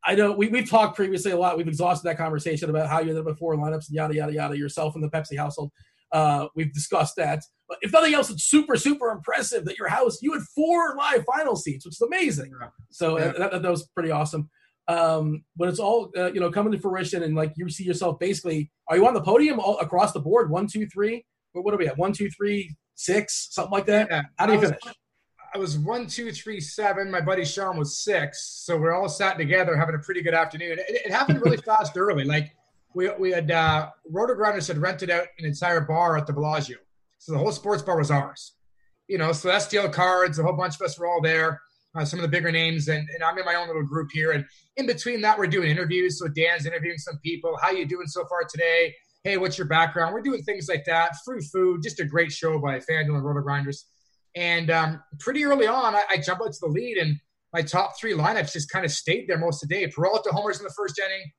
I 0.07 0.15
know 0.15 0.31
we 0.31 0.47
we've 0.47 0.69
talked 0.69 0.95
previously 0.95 1.31
a 1.31 1.37
lot. 1.37 1.57
We've 1.57 1.67
exhausted 1.67 2.07
that 2.07 2.17
conversation 2.17 2.69
about 2.69 2.89
how 2.89 2.99
you 2.99 3.09
ended 3.09 3.19
up 3.19 3.25
with 3.25 3.37
four 3.37 3.55
lineups 3.55 3.87
and 3.89 3.95
yada 3.95 4.15
yada 4.15 4.33
yada. 4.33 4.57
Yourself 4.57 4.95
and 4.95 5.03
the 5.03 5.09
Pepsi 5.09 5.37
household. 5.37 5.71
Uh, 6.11 6.47
we've 6.55 6.73
discussed 6.73 7.15
that. 7.17 7.41
But 7.67 7.79
if 7.81 7.91
nothing 7.91 8.13
else, 8.13 8.29
it's 8.29 8.45
super 8.45 8.77
super 8.77 9.09
impressive 9.09 9.65
that 9.65 9.77
your 9.77 9.89
house 9.89 10.19
you 10.21 10.33
had 10.33 10.41
four 10.55 10.95
live 10.95 11.25
final 11.35 11.55
seats, 11.55 11.85
which 11.85 11.95
is 11.95 12.01
amazing. 12.01 12.51
So 12.89 13.19
yeah. 13.19 13.33
that, 13.37 13.61
that 13.61 13.69
was 13.69 13.87
pretty 13.89 14.09
awesome 14.09 14.49
um, 14.87 15.43
when 15.55 15.69
it's 15.69 15.79
all 15.79 16.11
uh, 16.17 16.31
you 16.31 16.39
know 16.39 16.51
coming 16.51 16.71
to 16.71 16.79
fruition 16.79 17.23
and 17.23 17.35
like 17.35 17.53
you 17.55 17.69
see 17.69 17.83
yourself 17.83 18.19
basically 18.19 18.71
are 18.87 18.97
you 18.97 19.05
on 19.05 19.13
the 19.13 19.21
podium 19.21 19.59
all 19.59 19.77
across 19.79 20.13
the 20.13 20.19
board 20.19 20.49
one 20.49 20.67
two 20.67 20.87
three 20.87 21.25
what, 21.51 21.65
what 21.65 21.73
are 21.73 21.77
we 21.77 21.87
at 21.87 21.97
one 21.97 22.13
two 22.13 22.29
three 22.29 22.75
six 22.95 23.49
something 23.51 23.71
like 23.71 23.85
that 23.85 24.07
yeah. 24.09 24.21
how 24.37 24.45
do 24.45 24.53
you 24.53 24.59
finish 24.59 24.77
I 25.57 25.59
was 25.59 25.75
one 25.75 26.05
two 26.05 26.31
three 26.31 26.59
seven 26.59 27.09
my 27.09 27.19
buddy 27.19 27.43
Sean 27.43 27.77
was 27.77 27.97
six 27.97 28.61
so 28.63 28.77
we're 28.77 28.93
all 28.93 29.09
sat 29.09 29.39
together 29.39 29.75
having 29.75 29.95
a 29.95 29.97
pretty 29.97 30.21
good 30.21 30.35
afternoon 30.35 30.77
it, 30.77 30.85
it 30.87 31.11
happened 31.11 31.41
really 31.41 31.57
fast 31.65 31.97
early 31.97 32.25
like 32.25 32.51
we, 32.93 33.09
we 33.17 33.31
had 33.31 33.49
uh 33.49 33.89
RotoGrinders 34.13 34.67
had 34.67 34.77
rented 34.77 35.09
out 35.09 35.25
an 35.39 35.45
entire 35.45 35.81
bar 35.81 36.15
at 36.15 36.27
the 36.27 36.33
Bellagio 36.33 36.77
so 37.17 37.31
the 37.31 37.39
whole 37.39 37.51
sports 37.51 37.81
bar 37.81 37.97
was 37.97 38.11
ours 38.11 38.53
you 39.07 39.17
know 39.17 39.31
so 39.31 39.49
Celestial 39.49 39.89
Cards 39.89 40.37
a 40.37 40.43
whole 40.43 40.53
bunch 40.53 40.75
of 40.75 40.81
us 40.83 40.99
were 40.99 41.07
all 41.07 41.23
there 41.23 41.59
uh, 41.95 42.05
some 42.05 42.19
of 42.19 42.21
the 42.21 42.29
bigger 42.29 42.51
names, 42.51 42.89
and, 42.89 43.09
and 43.09 43.23
I'm 43.23 43.39
in 43.39 43.45
my 43.45 43.55
own 43.55 43.65
little 43.65 43.81
group 43.81 44.11
here. 44.11 44.33
And 44.33 44.45
in 44.75 44.85
between 44.85 45.19
that, 45.21 45.39
we're 45.39 45.47
doing 45.47 45.71
interviews. 45.71 46.19
So 46.19 46.27
Dan's 46.27 46.67
interviewing 46.67 46.99
some 46.99 47.17
people. 47.23 47.57
How 47.59 47.71
you 47.71 47.87
doing 47.87 48.05
so 48.05 48.23
far 48.25 48.43
today? 48.47 48.93
Hey, 49.23 49.37
what's 49.37 49.57
your 49.57 49.65
background? 49.65 50.13
We're 50.13 50.21
doing 50.21 50.43
things 50.43 50.69
like 50.69 50.85
that. 50.85 51.15
Free 51.25 51.41
food, 51.41 51.81
just 51.81 51.99
a 51.99 52.05
great 52.05 52.31
show 52.31 52.59
by 52.59 52.77
FanDuel 52.77 53.15
and 53.15 53.23
RotoGrinders. 53.23 53.85
And 54.37 54.69
um, 54.69 55.03
pretty 55.19 55.43
early 55.43 55.65
on, 55.65 55.95
I, 55.95 56.03
I 56.11 56.17
jump 56.17 56.41
out 56.41 56.53
to 56.53 56.59
the 56.61 56.67
lead, 56.67 56.97
and 56.97 57.17
my 57.53 57.63
top 57.63 57.99
three 57.99 58.13
lineups 58.13 58.53
just 58.53 58.69
kind 58.69 58.85
of 58.85 58.91
stayed 58.91 59.27
there 59.27 59.39
most 59.39 59.63
of 59.63 59.69
the 59.69 59.75
day. 59.75 59.87
Peralta 59.87 60.29
homers 60.31 60.59
in 60.59 60.63
the 60.63 60.73
first 60.77 60.99
inning. 60.99 61.31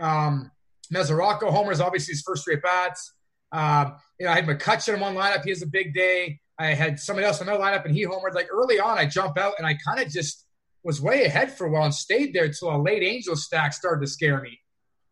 Um, 0.00 0.50
Mesoraco 0.92 1.50
homers, 1.50 1.80
obviously 1.80 2.12
his 2.12 2.22
first 2.26 2.44
three 2.44 2.54
at 2.54 2.62
bats. 2.62 3.12
Um, 3.52 3.94
you 4.18 4.26
know, 4.26 4.32
I 4.32 4.34
had 4.34 4.46
McCutchen 4.46 4.94
in 4.94 5.00
one 5.00 5.14
lineup. 5.14 5.44
He 5.44 5.50
has 5.50 5.62
a 5.62 5.66
big 5.66 5.94
day. 5.94 6.40
I 6.58 6.74
had 6.74 6.98
somebody 6.98 7.26
else 7.26 7.40
in 7.40 7.48
another 7.48 7.62
lineup 7.62 7.84
and 7.84 7.94
he 7.94 8.04
homered. 8.04 8.34
Like 8.34 8.48
early 8.52 8.80
on, 8.80 8.98
I 8.98 9.06
jump 9.06 9.38
out 9.38 9.54
and 9.58 9.66
I 9.66 9.76
kind 9.86 10.00
of 10.00 10.10
just 10.10 10.44
was 10.82 11.00
way 11.00 11.24
ahead 11.24 11.52
for 11.52 11.66
a 11.66 11.70
while 11.70 11.84
and 11.84 11.94
stayed 11.94 12.34
there 12.34 12.44
until 12.44 12.74
a 12.74 12.80
late 12.80 13.02
angel 13.02 13.36
stack 13.36 13.72
started 13.72 14.04
to 14.04 14.10
scare 14.10 14.40
me. 14.40 14.58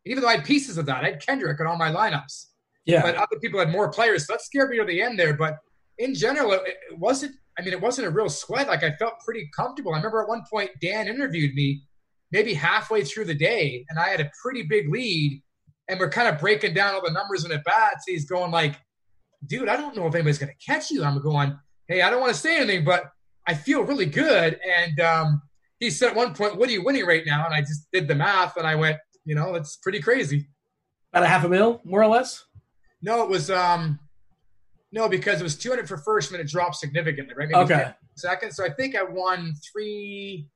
Even 0.05 0.23
though 0.23 0.29
I 0.29 0.37
had 0.37 0.45
pieces 0.45 0.79
of 0.79 0.87
that, 0.87 1.05
I 1.05 1.11
had 1.11 1.25
Kendrick 1.25 1.61
in 1.61 1.67
all 1.67 1.77
my 1.77 1.91
lineups. 1.91 2.47
Yeah. 2.85 3.03
But 3.03 3.17
other 3.17 3.39
people 3.41 3.61
had 3.61 3.71
more 3.71 3.91
players. 3.91 4.27
So 4.27 4.35
that 4.35 4.43
scared 4.43 4.71
me 4.71 4.79
to 4.79 4.85
the 4.85 5.03
end 5.03 5.19
there. 5.19 5.35
But 5.35 5.59
in 5.99 6.15
general, 6.15 6.53
it, 6.53 6.63
it 6.67 6.99
wasn't, 6.99 7.35
I 7.59 7.63
mean, 7.63 7.73
it 7.73 7.81
wasn't 7.81 8.07
a 8.07 8.11
real 8.11 8.29
sweat. 8.29 8.69
Like 8.69 8.85
I 8.85 8.93
felt 8.97 9.15
pretty 9.25 9.49
comfortable. 9.55 9.93
I 9.93 9.97
remember 9.97 10.23
at 10.23 10.29
one 10.29 10.43
point, 10.51 10.71
Dan 10.81 11.09
interviewed 11.09 11.55
me 11.55 11.83
maybe 12.31 12.55
halfway 12.55 13.05
through 13.05 13.25
the 13.25 13.35
day 13.35 13.85
and 13.89 13.99
I 13.99 14.09
had 14.09 14.21
a 14.21 14.31
pretty 14.43 14.63
big 14.63 14.91
lead 14.91 15.43
and 15.89 15.99
we're 15.99 16.11
kind 16.11 16.29
of 16.29 16.41
breaking 16.41 16.75
down 16.75 16.95
all 16.95 17.03
the 17.05 17.13
numbers 17.13 17.45
in 17.45 17.53
at 17.53 17.65
bats. 17.65 18.05
He's 18.07 18.27
going 18.27 18.51
like, 18.51 18.77
dude, 19.47 19.69
I 19.69 19.77
don't 19.77 19.97
know 19.97 20.07
if 20.07 20.15
anybody's 20.15 20.39
going 20.39 20.53
to 20.53 20.65
catch 20.65 20.91
you. 20.91 21.03
I'm 21.03 21.21
going, 21.23 21.59
hey, 21.89 22.03
I 22.03 22.11
don't 22.11 22.21
want 22.21 22.35
to 22.35 22.39
say 22.39 22.59
anything, 22.59 22.85
but 22.85 23.05
I 23.47 23.55
feel 23.55 23.83
really 23.83 24.07
good. 24.07 24.61
And 24.65 25.01
um, 25.01 25.43
he 25.81 25.91
said 25.91 26.11
at 26.11 26.17
one 26.17 26.35
point, 26.35 26.57
what 26.57 26.69
are 26.69 26.73
you 26.73 26.85
winning 26.85 27.07
right 27.07 27.25
now? 27.27 27.47
And 27.47 27.55
I 27.55 27.61
just 27.61 27.89
did 27.93 28.07
the 28.07 28.15
math 28.15 28.57
and 28.57 28.67
I 28.67 28.75
went, 28.75 28.99
you 29.25 29.35
know, 29.35 29.53
that's 29.53 29.77
pretty 29.77 30.01
crazy. 30.01 30.49
About 31.13 31.25
a 31.25 31.29
half 31.29 31.45
a 31.45 31.49
mil, 31.49 31.81
more 31.85 32.03
or 32.03 32.09
less? 32.09 32.45
No, 33.01 33.23
it 33.23 33.31
was, 33.31 33.51
um, 33.51 33.99
no, 34.91 35.09
because 35.09 35.41
it 35.41 35.43
was 35.43 35.57
200 35.57 35.89
for 35.89 35.99
first 35.99 36.33
and 36.33 36.41
it 36.41 36.49
dropped 36.49 36.77
significantly, 36.77 37.35
right? 37.37 37.49
Maybe 37.49 37.61
okay. 37.61 37.93
Second. 38.17 38.53
So 38.53 38.65
I 38.65 38.71
think 38.71 38.97
I 38.97 39.03
won 39.03 39.55
three, 39.73 40.49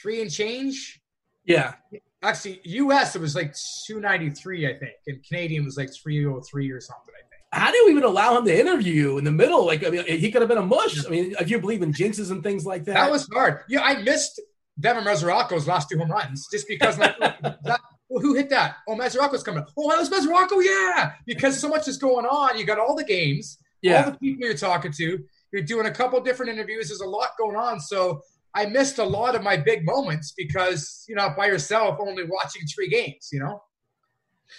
three 0.00 0.22
and 0.22 0.30
change. 0.30 1.00
Yeah. 1.44 1.74
Actually, 2.22 2.60
US, 2.64 3.14
it 3.14 3.20
was 3.20 3.34
like 3.34 3.54
293, 3.86 4.66
I 4.66 4.78
think. 4.78 4.92
And 5.06 5.24
Canadian 5.26 5.64
was 5.64 5.76
like 5.76 5.90
303 5.94 6.70
or 6.70 6.80
something 6.80 7.14
I 7.14 7.22
think. 7.28 7.64
how 7.64 7.70
do 7.70 7.76
you 7.76 7.90
even 7.90 8.02
allow 8.02 8.36
him 8.38 8.44
to 8.46 8.58
interview 8.58 8.92
you 8.92 9.18
in 9.18 9.24
the 9.24 9.32
middle? 9.32 9.64
Like, 9.66 9.86
I 9.86 9.90
mean, 9.90 10.04
he 10.06 10.32
could 10.32 10.42
have 10.42 10.48
been 10.48 10.58
a 10.58 10.66
mush. 10.66 11.06
I 11.06 11.10
mean, 11.10 11.34
if 11.38 11.48
you 11.48 11.60
believe 11.60 11.82
in 11.82 11.92
jinxes 11.92 12.30
and 12.30 12.42
things 12.42 12.66
like 12.66 12.84
that. 12.86 12.94
That 12.94 13.10
was 13.10 13.28
hard. 13.32 13.60
Yeah, 13.68 13.82
I 13.82 14.02
missed 14.02 14.40
Devin 14.80 15.04
Mesoraco's 15.04 15.68
last 15.68 15.88
two 15.90 15.98
home 15.98 16.10
runs 16.10 16.48
just 16.50 16.66
because, 16.66 16.96
that, 16.98 17.80
well, 18.14 18.22
who 18.22 18.34
hit 18.34 18.48
that? 18.50 18.76
Oh, 18.86 18.94
Mesoraco's 18.94 19.42
coming. 19.42 19.64
Oh, 19.76 19.90
that 19.90 19.98
was 19.98 20.08
Mesoraco. 20.08 20.62
Yeah, 20.64 21.14
because 21.26 21.58
so 21.58 21.68
much 21.68 21.88
is 21.88 21.96
going 21.96 22.24
on. 22.26 22.56
You 22.56 22.64
got 22.64 22.78
all 22.78 22.94
the 22.94 23.02
games, 23.02 23.58
yeah. 23.82 24.04
all 24.04 24.12
the 24.12 24.18
people 24.18 24.46
you're 24.46 24.56
talking 24.56 24.92
to. 24.92 25.18
You're 25.50 25.62
doing 25.62 25.86
a 25.86 25.90
couple 25.90 26.20
different 26.20 26.52
interviews. 26.52 26.88
There's 26.88 27.00
a 27.00 27.08
lot 27.08 27.30
going 27.36 27.56
on. 27.56 27.80
So 27.80 28.22
I 28.54 28.66
missed 28.66 28.98
a 28.98 29.04
lot 29.04 29.34
of 29.34 29.42
my 29.42 29.56
big 29.56 29.84
moments 29.84 30.32
because 30.36 31.04
you 31.08 31.16
know 31.16 31.34
by 31.36 31.46
yourself 31.46 31.98
only 32.00 32.22
watching 32.22 32.62
three 32.72 32.88
games. 32.88 33.30
You 33.32 33.40
know. 33.40 33.62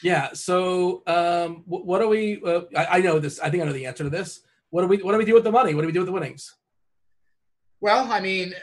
Yeah. 0.03 0.33
So, 0.33 1.03
um, 1.07 1.63
what 1.65 1.99
do 1.99 2.09
we? 2.09 2.41
Uh, 2.45 2.63
I, 2.75 2.97
I, 2.97 2.99
know 2.99 3.19
this. 3.19 3.39
I 3.39 3.49
think 3.49 3.63
I 3.63 3.65
know 3.65 3.71
the 3.71 3.85
answer 3.85 4.03
to 4.03 4.09
this. 4.09 4.41
What 4.69 4.81
do 4.81 4.87
we? 4.87 4.97
What 4.97 5.13
do 5.13 5.17
we 5.17 5.23
do 5.23 5.33
with 5.33 5.45
the 5.45 5.51
money? 5.51 5.73
What 5.73 5.81
do 5.81 5.87
we 5.87 5.93
do 5.93 5.99
with 5.99 6.07
the 6.07 6.11
winnings? 6.11 6.53
Well, 7.79 8.11
I 8.11 8.19
mean, 8.19 8.53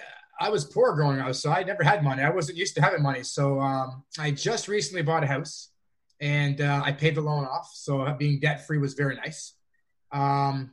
I 0.41 0.49
was 0.49 0.65
poor 0.65 0.95
growing 0.95 1.21
up, 1.21 1.35
so 1.35 1.51
I 1.51 1.63
never 1.63 1.83
had 1.83 2.03
money. 2.03 2.23
I 2.23 2.31
wasn't 2.31 2.59
used 2.59 2.75
to 2.77 2.83
having 2.83 3.03
money. 3.03 3.23
So 3.23 3.61
um, 3.61 4.03
I 4.19 4.31
just 4.31 4.69
recently 4.69 5.03
bought 5.03 5.23
a 5.23 5.27
house, 5.27 5.71
and 6.21 6.61
uh, 6.61 6.83
I 6.85 6.93
paid 6.93 7.15
the 7.15 7.21
loan 7.21 7.45
off. 7.45 7.71
So 7.75 8.13
being 8.19 8.41
debt 8.41 8.67
free 8.67 8.79
was 8.79 8.95
very 8.95 9.17
nice. 9.17 9.55
Um, 10.11 10.73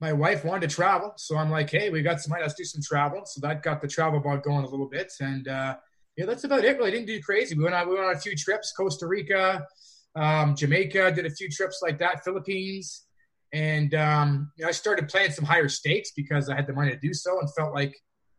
my 0.00 0.12
wife 0.12 0.44
wanted 0.44 0.68
to 0.68 0.74
travel, 0.74 1.14
so 1.16 1.36
I'm 1.36 1.50
like, 1.50 1.70
hey, 1.70 1.88
we 1.88 2.02
got 2.02 2.20
some 2.20 2.30
money. 2.30 2.42
Let's 2.42 2.54
do 2.54 2.64
some 2.64 2.82
travel. 2.82 3.22
So 3.24 3.40
that 3.40 3.62
got 3.62 3.80
the 3.80 3.88
travel 3.88 4.20
bug 4.20 4.42
going 4.42 4.64
a 4.64 4.68
little 4.68 4.88
bit, 4.88 5.12
and 5.20 5.48
uh, 5.48 5.76
yeah, 6.16 6.26
that's 6.26 6.44
about 6.44 6.64
it. 6.64 6.76
Really 6.76 6.90
didn't 6.90 7.06
do 7.06 7.20
crazy. 7.22 7.56
We 7.56 7.64
went 7.64 7.74
on 7.74 7.88
we 7.88 7.94
went 7.94 8.06
on 8.06 8.14
a 8.14 8.18
few 8.18 8.36
trips, 8.36 8.72
Costa 8.72 9.06
Rica, 9.06 9.66
um, 10.14 10.54
Jamaica, 10.54 11.12
did 11.12 11.26
a 11.26 11.30
few 11.30 11.48
trips 11.48 11.80
like 11.82 11.98
that, 11.98 12.22
Philippines, 12.24 13.06
and 13.52 13.94
um, 13.94 14.52
you 14.56 14.64
know, 14.64 14.68
I 14.68 14.72
started 14.72 15.08
playing 15.08 15.30
some 15.30 15.44
higher 15.44 15.68
stakes 15.68 16.10
because 16.14 16.48
I 16.48 16.56
had 16.56 16.66
the 16.66 16.72
money 16.72 16.90
to 16.90 16.98
do 16.98 17.14
so 17.14 17.40
and 17.40 17.48
felt 17.54 17.74
like 17.74 17.94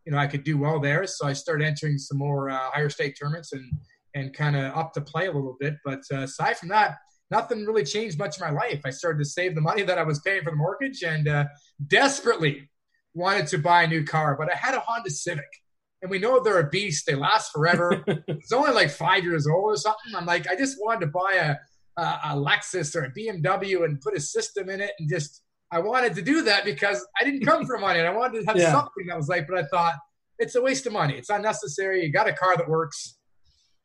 you 0.06 0.12
know 0.12 0.18
I 0.18 0.28
could 0.28 0.44
do 0.44 0.58
well 0.58 0.80
there. 0.80 1.06
So 1.08 1.28
I 1.28 1.34
started 1.34 1.66
entering 1.66 1.98
some 1.98 2.18
more 2.18 2.50
uh, 2.50 2.72
higher 2.72 2.90
state 2.90 3.18
tournaments 3.20 3.54
and 3.54 3.72
and 4.14 4.34
kind 4.34 4.56
of 4.56 4.76
up 4.76 4.94
to 4.94 5.02
play 5.02 5.28
a 5.28 5.32
little 5.32 5.58
bit. 5.60 5.76
But 5.84 6.02
uh, 6.12 6.20
aside 6.20 6.58
from 6.58 6.70
that, 6.70 6.96
nothing 7.32 7.66
really 7.66 7.84
changed 7.84 8.18
much 8.18 8.40
in 8.40 8.46
my 8.46 8.52
life. 8.52 8.82
I 8.86 8.92
started 8.92 9.20
to 9.20 9.26
save 9.26 9.56
the 9.56 9.62
money 9.62 9.84
that 9.84 9.98
I 9.98 10.04
was 10.04 10.20
paying 10.20 10.44
for 10.44 10.52
the 10.52 10.56
mortgage 10.56 11.04
and 11.04 11.28
uh, 11.28 11.46
desperately 11.88 12.70
wanted 13.14 13.48
to 13.48 13.58
buy 13.58 13.84
a 13.84 13.88
new 13.88 14.06
car, 14.06 14.36
but 14.38 14.52
I 14.52 14.56
had 14.56 14.76
a 14.76 14.80
Honda 14.80 15.10
Civic 15.10 15.46
and 16.02 16.12
we 16.12 16.20
know 16.20 16.40
they're 16.40 16.60
a 16.60 16.70
beast. 16.70 17.08
They 17.08 17.16
last 17.16 17.52
forever. 17.52 18.04
it's 18.28 18.52
only 18.52 18.72
like 18.72 18.92
five 18.92 19.24
years 19.24 19.48
old 19.48 19.74
or 19.74 19.78
something. 19.78 20.14
I'm 20.16 20.26
like, 20.26 20.48
I 20.48 20.56
just 20.56 20.78
wanted 20.80 21.02
to 21.02 21.08
buy 21.08 21.34
a, 21.98 22.02
a, 22.02 22.20
a 22.26 22.36
Lexus 22.36 22.96
or 22.96 23.06
a 23.06 23.12
BMW 23.12 23.86
and 23.86 24.00
put 24.00 24.16
a 24.16 24.20
system 24.20 24.70
in 24.70 24.82
it 24.82 24.92
and 25.00 25.10
just 25.10 25.42
I 25.76 25.80
wanted 25.80 26.16
to 26.16 26.22
do 26.22 26.42
that 26.44 26.64
because 26.64 27.06
I 27.20 27.26
didn't 27.26 27.46
come 27.46 27.66
for 27.66 27.78
money 27.78 28.00
and 28.00 28.08
I 28.08 28.12
wanted 28.16 28.40
to 28.40 28.46
have 28.48 28.56
yeah. 28.58 28.72
something 28.72 29.08
that 29.08 29.18
was 29.18 29.28
like, 29.28 29.46
but 29.46 29.58
I 29.58 29.64
thought 29.68 29.96
it's 30.40 30.56
a 30.56 30.62
waste 30.62 30.86
of 30.88 30.94
money. 30.94 31.16
It's 31.18 31.30
unnecessary. 31.30 32.02
You 32.02 32.14
got 32.14 32.30
a 32.30 32.34
car 32.34 32.56
that 32.56 32.70
works. 32.70 33.18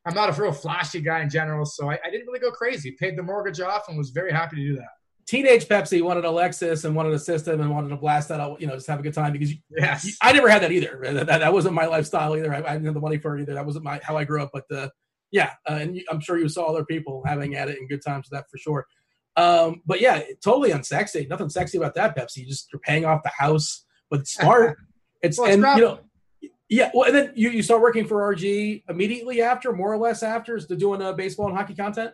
I'm 0.06 0.14
not 0.14 0.28
a 0.30 0.40
real 0.40 0.52
flashy 0.52 1.00
guy 1.00 1.20
in 1.20 1.28
general, 1.28 1.66
so 1.66 1.90
I, 1.90 1.98
I 2.04 2.10
didn't 2.10 2.28
really 2.28 2.38
go 2.38 2.52
crazy. 2.52 2.92
Paid 2.92 3.18
the 3.18 3.24
mortgage 3.24 3.60
off 3.60 3.88
and 3.88 3.98
was 3.98 4.10
very 4.10 4.30
happy 4.32 4.56
to 4.56 4.62
do 4.62 4.76
that. 4.76 4.88
teenage 5.26 5.66
Pepsi 5.66 6.00
wanted 6.00 6.24
a 6.24 6.28
Lexus 6.28 6.84
and 6.84 6.94
wanted 6.94 7.12
a 7.12 7.18
system 7.18 7.60
and 7.60 7.70
wanted 7.70 7.88
to 7.88 7.96
blast 7.96 8.28
that 8.28 8.38
out, 8.38 8.60
you 8.60 8.68
know, 8.68 8.74
just 8.74 8.86
have 8.86 9.00
a 9.00 9.02
good 9.02 9.14
time 9.14 9.32
because 9.32 9.50
you, 9.50 9.58
Yes. 9.76 10.04
you- 10.04 10.12
I 10.22 10.32
never 10.32 10.48
had 10.48 10.62
that 10.62 10.70
either. 10.72 11.00
That, 11.02 11.26
that, 11.26 11.38
that 11.38 11.52
wasn't 11.52 11.74
my 11.74 11.86
lifestyle 11.86 12.36
either. 12.36 12.54
I, 12.54 12.58
I 12.58 12.72
didn't 12.74 12.84
have 12.86 12.94
the 12.94 13.00
money 13.00 13.18
for 13.18 13.36
it 13.36 13.42
either. 13.42 13.54
That 13.54 13.66
wasn't 13.66 13.84
my 13.84 14.00
how 14.04 14.16
I 14.16 14.22
grew 14.24 14.40
up. 14.40 14.50
But 14.52 14.64
uh, 14.72 14.88
yeah, 15.32 15.50
uh, 15.68 15.74
and 15.74 16.00
I'm 16.08 16.20
sure 16.20 16.38
you 16.38 16.48
saw 16.48 16.66
other 16.66 16.84
people 16.84 17.22
having 17.26 17.56
at 17.56 17.68
it 17.68 17.78
and 17.78 17.88
good 17.88 18.02
times 18.06 18.28
with 18.30 18.38
that 18.38 18.46
for 18.50 18.58
sure. 18.58 18.86
Um, 19.36 19.82
but 19.86 20.00
yeah, 20.00 20.22
totally 20.42 20.70
unsexy. 20.70 21.28
Nothing 21.28 21.48
sexy 21.48 21.78
about 21.78 21.94
that 21.94 22.16
Pepsi. 22.16 22.38
You 22.38 22.46
just 22.46 22.72
you're 22.72 22.80
paying 22.80 23.04
off 23.04 23.22
the 23.22 23.30
house, 23.36 23.84
but 24.10 24.20
it's 24.20 24.34
smart. 24.34 24.78
It's 25.22 25.38
Well, 25.38 25.52
and 25.52 25.60
you 25.78 25.84
know. 25.84 26.00
Yeah, 26.70 26.90
well, 26.94 27.06
and 27.06 27.14
then 27.14 27.32
you, 27.34 27.50
you 27.50 27.62
start 27.62 27.82
working 27.82 28.06
for 28.06 28.34
RG 28.34 28.84
immediately 28.88 29.42
after, 29.42 29.70
more 29.70 29.92
or 29.92 29.98
less 29.98 30.22
after, 30.22 30.56
is 30.56 30.66
to 30.68 30.76
doing 30.76 31.02
uh, 31.02 31.12
baseball 31.12 31.48
and 31.48 31.56
hockey 31.58 31.74
content. 31.74 32.12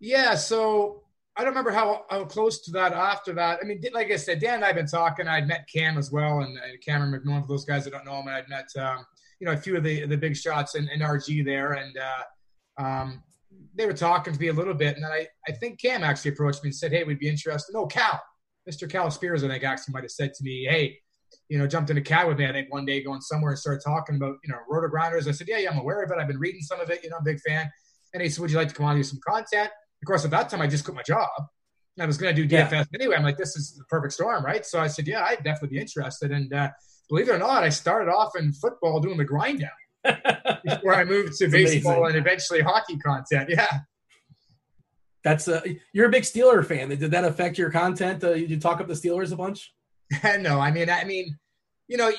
Yeah, 0.00 0.34
so 0.34 1.02
I 1.36 1.42
don't 1.42 1.50
remember 1.50 1.72
how, 1.72 2.06
how 2.08 2.24
close 2.24 2.60
to 2.62 2.70
that 2.72 2.92
after 2.92 3.34
that. 3.34 3.58
I 3.60 3.66
mean, 3.66 3.82
like 3.92 4.10
I 4.10 4.16
said, 4.16 4.40
Dan 4.40 4.54
and 4.54 4.64
I 4.64 4.68
have 4.68 4.76
been 4.76 4.86
talking. 4.86 5.28
I'd 5.28 5.46
met 5.46 5.68
Cam 5.70 5.98
as 5.98 6.10
well, 6.10 6.40
and, 6.40 6.56
and 6.56 6.80
Cameron 6.82 7.12
McMillan 7.12 7.42
for 7.42 7.48
those 7.48 7.66
guys 7.66 7.84
that 7.84 7.90
don't 7.90 8.06
know 8.06 8.20
him. 8.20 8.28
And 8.28 8.36
I'd 8.36 8.48
met 8.48 8.68
um, 8.78 9.04
you 9.40 9.46
know 9.46 9.52
a 9.52 9.56
few 9.56 9.76
of 9.76 9.82
the 9.82 10.06
the 10.06 10.16
big 10.16 10.36
shots 10.36 10.76
in, 10.76 10.88
in 10.88 11.00
RG 11.00 11.44
there, 11.44 11.72
and 11.72 11.96
uh, 11.98 12.82
um, 12.82 13.22
they 13.76 13.86
were 13.86 13.92
talking 13.92 14.32
to 14.32 14.40
me 14.40 14.48
a 14.48 14.52
little 14.52 14.74
bit. 14.74 14.96
And 14.96 15.04
then 15.04 15.12
I 15.12 15.26
I 15.48 15.52
think 15.52 15.80
Cam 15.80 16.02
actually 16.02 16.32
approached 16.32 16.62
me 16.62 16.68
and 16.68 16.74
said, 16.74 16.92
"Hey, 16.92 17.04
we'd 17.04 17.18
be 17.18 17.28
interested." 17.28 17.72
No, 17.72 17.86
Cal, 17.86 18.20
Mr. 18.68 18.90
Cal 18.90 19.10
Spears, 19.10 19.44
I 19.44 19.48
think 19.48 19.64
actually 19.64 19.92
might 19.92 20.04
have 20.04 20.10
said 20.10 20.34
to 20.34 20.44
me, 20.44 20.66
"Hey." 20.68 20.98
You 21.48 21.58
know, 21.58 21.66
jumped 21.66 21.90
in 21.90 21.96
a 21.96 22.00
cab 22.00 22.26
with 22.26 22.38
me. 22.38 22.46
I 22.46 22.52
think 22.52 22.72
one 22.72 22.84
day 22.84 23.02
going 23.02 23.20
somewhere 23.20 23.52
and 23.52 23.58
started 23.58 23.80
talking 23.84 24.16
about 24.16 24.36
you 24.44 24.52
know 24.52 24.58
RotoGrinders. 24.70 25.28
I 25.28 25.32
said, 25.32 25.46
yeah, 25.48 25.58
yeah, 25.58 25.70
I'm 25.70 25.78
aware 25.78 26.02
of 26.02 26.10
it. 26.10 26.18
I've 26.18 26.26
been 26.26 26.38
reading 26.38 26.60
some 26.60 26.80
of 26.80 26.90
it. 26.90 27.02
You 27.04 27.10
know, 27.10 27.16
I'm 27.16 27.22
a 27.22 27.24
big 27.24 27.40
fan. 27.40 27.70
And 28.14 28.22
he 28.22 28.28
said, 28.28 28.40
would 28.42 28.50
you 28.50 28.56
like 28.56 28.68
to 28.68 28.74
come 28.74 28.86
on 28.86 28.94
and 28.94 29.00
do 29.00 29.04
some 29.08 29.20
content? 29.26 29.70
Of 30.02 30.06
course, 30.06 30.24
at 30.24 30.30
that 30.32 30.48
time, 30.48 30.60
I 30.60 30.66
just 30.66 30.84
quit 30.84 30.96
my 30.96 31.02
job. 31.02 31.28
I 32.00 32.06
was 32.06 32.16
going 32.18 32.34
to 32.34 32.46
do 32.46 32.48
DFS 32.48 32.70
Yeah. 32.70 32.84
anyway. 32.94 33.16
I'm 33.16 33.22
like, 33.22 33.38
this 33.38 33.56
is 33.56 33.74
the 33.76 33.84
perfect 33.84 34.14
storm, 34.14 34.44
right? 34.44 34.66
So 34.66 34.80
I 34.80 34.86
said, 34.88 35.06
yeah, 35.06 35.22
I'd 35.24 35.42
definitely 35.44 35.76
be 35.76 35.80
interested. 35.80 36.30
And 36.32 36.52
uh, 36.52 36.70
believe 37.08 37.28
it 37.28 37.32
or 37.32 37.38
not, 37.38 37.62
I 37.64 37.68
started 37.70 38.10
off 38.10 38.32
in 38.36 38.52
football 38.52 39.00
doing 39.00 39.16
the 39.16 39.24
grind 39.24 39.60
down 39.60 39.70
before 40.64 40.94
I 40.94 41.04
moved 41.04 41.36
to 41.38 41.48
baseball 41.48 42.04
amazing. 42.04 42.16
and 42.16 42.26
eventually 42.26 42.60
hockey 42.60 42.98
content. 42.98 43.50
Yeah. 43.50 43.68
That's 45.24 45.48
a, 45.48 45.62
you're 45.92 46.06
a 46.06 46.10
big 46.10 46.22
Steeler 46.22 46.64
fan. 46.64 46.88
Did 46.88 47.10
that 47.10 47.24
affect 47.24 47.58
your 47.58 47.70
content? 47.70 48.22
Uh, 48.22 48.34
you 48.34 48.60
talk 48.60 48.80
up 48.80 48.86
the 48.86 48.94
Steelers 48.94 49.32
a 49.32 49.36
bunch. 49.36 49.72
no, 50.38 50.60
I 50.60 50.70
mean, 50.70 50.88
I 50.88 51.02
mean, 51.04 51.36
you 51.88 51.96
know, 51.96 52.12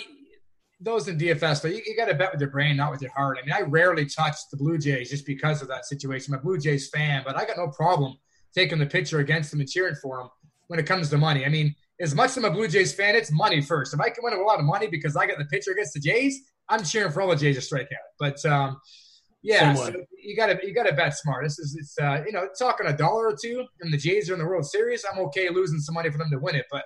those 0.79 1.07
in 1.07 1.17
DFS, 1.17 1.61
though, 1.61 1.69
you, 1.69 1.81
you 1.85 1.95
got 1.95 2.05
to 2.05 2.13
bet 2.13 2.31
with 2.31 2.41
your 2.41 2.49
brain, 2.49 2.77
not 2.77 2.91
with 2.91 3.01
your 3.01 3.11
heart. 3.11 3.39
I 3.41 3.45
mean, 3.45 3.53
I 3.53 3.61
rarely 3.61 4.05
touch 4.05 4.35
the 4.51 4.57
Blue 4.57 4.77
Jays 4.77 5.09
just 5.09 5.25
because 5.25 5.61
of 5.61 5.67
that 5.69 5.85
situation. 5.85 6.33
I'm 6.33 6.39
a 6.41 6.43
Blue 6.43 6.57
Jays 6.57 6.89
fan, 6.89 7.23
but 7.25 7.37
I 7.37 7.45
got 7.45 7.57
no 7.57 7.69
problem 7.69 8.17
taking 8.53 8.77
the 8.77 8.85
pitcher 8.85 9.19
against 9.19 9.51
them 9.51 9.59
and 9.59 9.69
cheering 9.69 9.95
for 9.95 10.17
them 10.17 10.29
when 10.67 10.79
it 10.79 10.85
comes 10.85 11.09
to 11.09 11.17
money. 11.17 11.45
I 11.45 11.49
mean, 11.49 11.73
as 11.99 12.13
much 12.13 12.31
as 12.31 12.37
I'm 12.37 12.45
a 12.45 12.51
Blue 12.51 12.67
Jays 12.67 12.93
fan, 12.93 13.15
it's 13.15 13.31
money 13.31 13.61
first. 13.61 13.93
If 13.93 13.99
I 13.99 14.09
can 14.09 14.23
win 14.23 14.33
a 14.33 14.41
lot 14.41 14.59
of 14.59 14.65
money 14.65 14.87
because 14.87 15.15
I 15.15 15.25
got 15.25 15.37
the 15.37 15.45
pitcher 15.45 15.71
against 15.71 15.93
the 15.93 15.99
Jays, 15.99 16.41
I'm 16.69 16.83
cheering 16.83 17.11
for 17.11 17.21
all 17.21 17.29
the 17.29 17.35
Jays 17.35 17.55
to 17.55 17.61
strike 17.61 17.89
out. 17.91 18.09
But 18.19 18.45
um, 18.45 18.79
yeah, 19.43 19.73
so 19.73 19.93
you 20.21 20.35
got 20.35 20.47
to 20.47 20.59
you 20.67 20.73
got 20.73 20.87
to 20.87 20.93
bet 20.93 21.17
smart. 21.17 21.45
This 21.45 21.59
is 21.59 21.75
it's 21.79 21.97
uh, 21.99 22.23
you 22.25 22.31
know 22.31 22.47
talking 22.59 22.87
a 22.87 22.95
dollar 22.95 23.27
or 23.27 23.35
two, 23.41 23.65
and 23.81 23.93
the 23.93 23.97
Jays 23.97 24.29
are 24.29 24.33
in 24.33 24.39
the 24.39 24.45
World 24.45 24.65
Series. 24.65 25.05
I'm 25.11 25.19
okay 25.25 25.49
losing 25.49 25.79
some 25.79 25.95
money 25.95 26.09
for 26.09 26.17
them 26.17 26.29
to 26.31 26.39
win 26.39 26.55
it, 26.55 26.65
but 26.71 26.83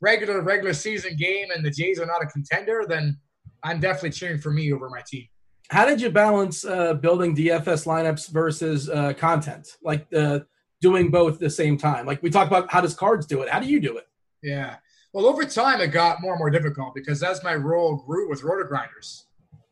regular 0.00 0.40
regular 0.42 0.74
season 0.74 1.16
game 1.16 1.48
and 1.54 1.64
the 1.64 1.70
Jays 1.70 1.98
are 1.98 2.06
not 2.06 2.22
a 2.22 2.26
contender, 2.26 2.84
then 2.88 3.18
I'm 3.62 3.80
definitely 3.80 4.10
cheering 4.10 4.38
for 4.38 4.50
me 4.50 4.72
over 4.72 4.88
my 4.90 5.02
team. 5.06 5.26
How 5.70 5.86
did 5.86 6.00
you 6.00 6.10
balance 6.10 6.64
uh, 6.64 6.94
building 6.94 7.34
DFS 7.34 7.86
lineups 7.86 8.30
versus 8.30 8.90
uh, 8.90 9.14
content? 9.14 9.66
Like 9.82 10.06
uh, 10.14 10.40
doing 10.82 11.10
both 11.10 11.34
at 11.34 11.40
the 11.40 11.50
same 11.50 11.78
time. 11.78 12.04
Like 12.04 12.22
we 12.22 12.28
talked 12.28 12.48
about, 12.48 12.70
how 12.70 12.82
does 12.82 12.94
cards 12.94 13.26
do 13.26 13.40
it? 13.42 13.48
How 13.48 13.58
do 13.58 13.66
you 13.66 13.80
do 13.80 13.96
it? 13.96 14.04
Yeah. 14.42 14.76
Well, 15.14 15.26
over 15.26 15.44
time, 15.44 15.80
it 15.80 15.92
got 15.92 16.20
more 16.20 16.32
and 16.32 16.40
more 16.40 16.50
difficult 16.50 16.92
because 16.92 17.22
as 17.22 17.40
my 17.44 17.54
role 17.54 17.94
grew 17.94 18.28
with 18.28 18.42
RotoGrinders, 18.42 19.26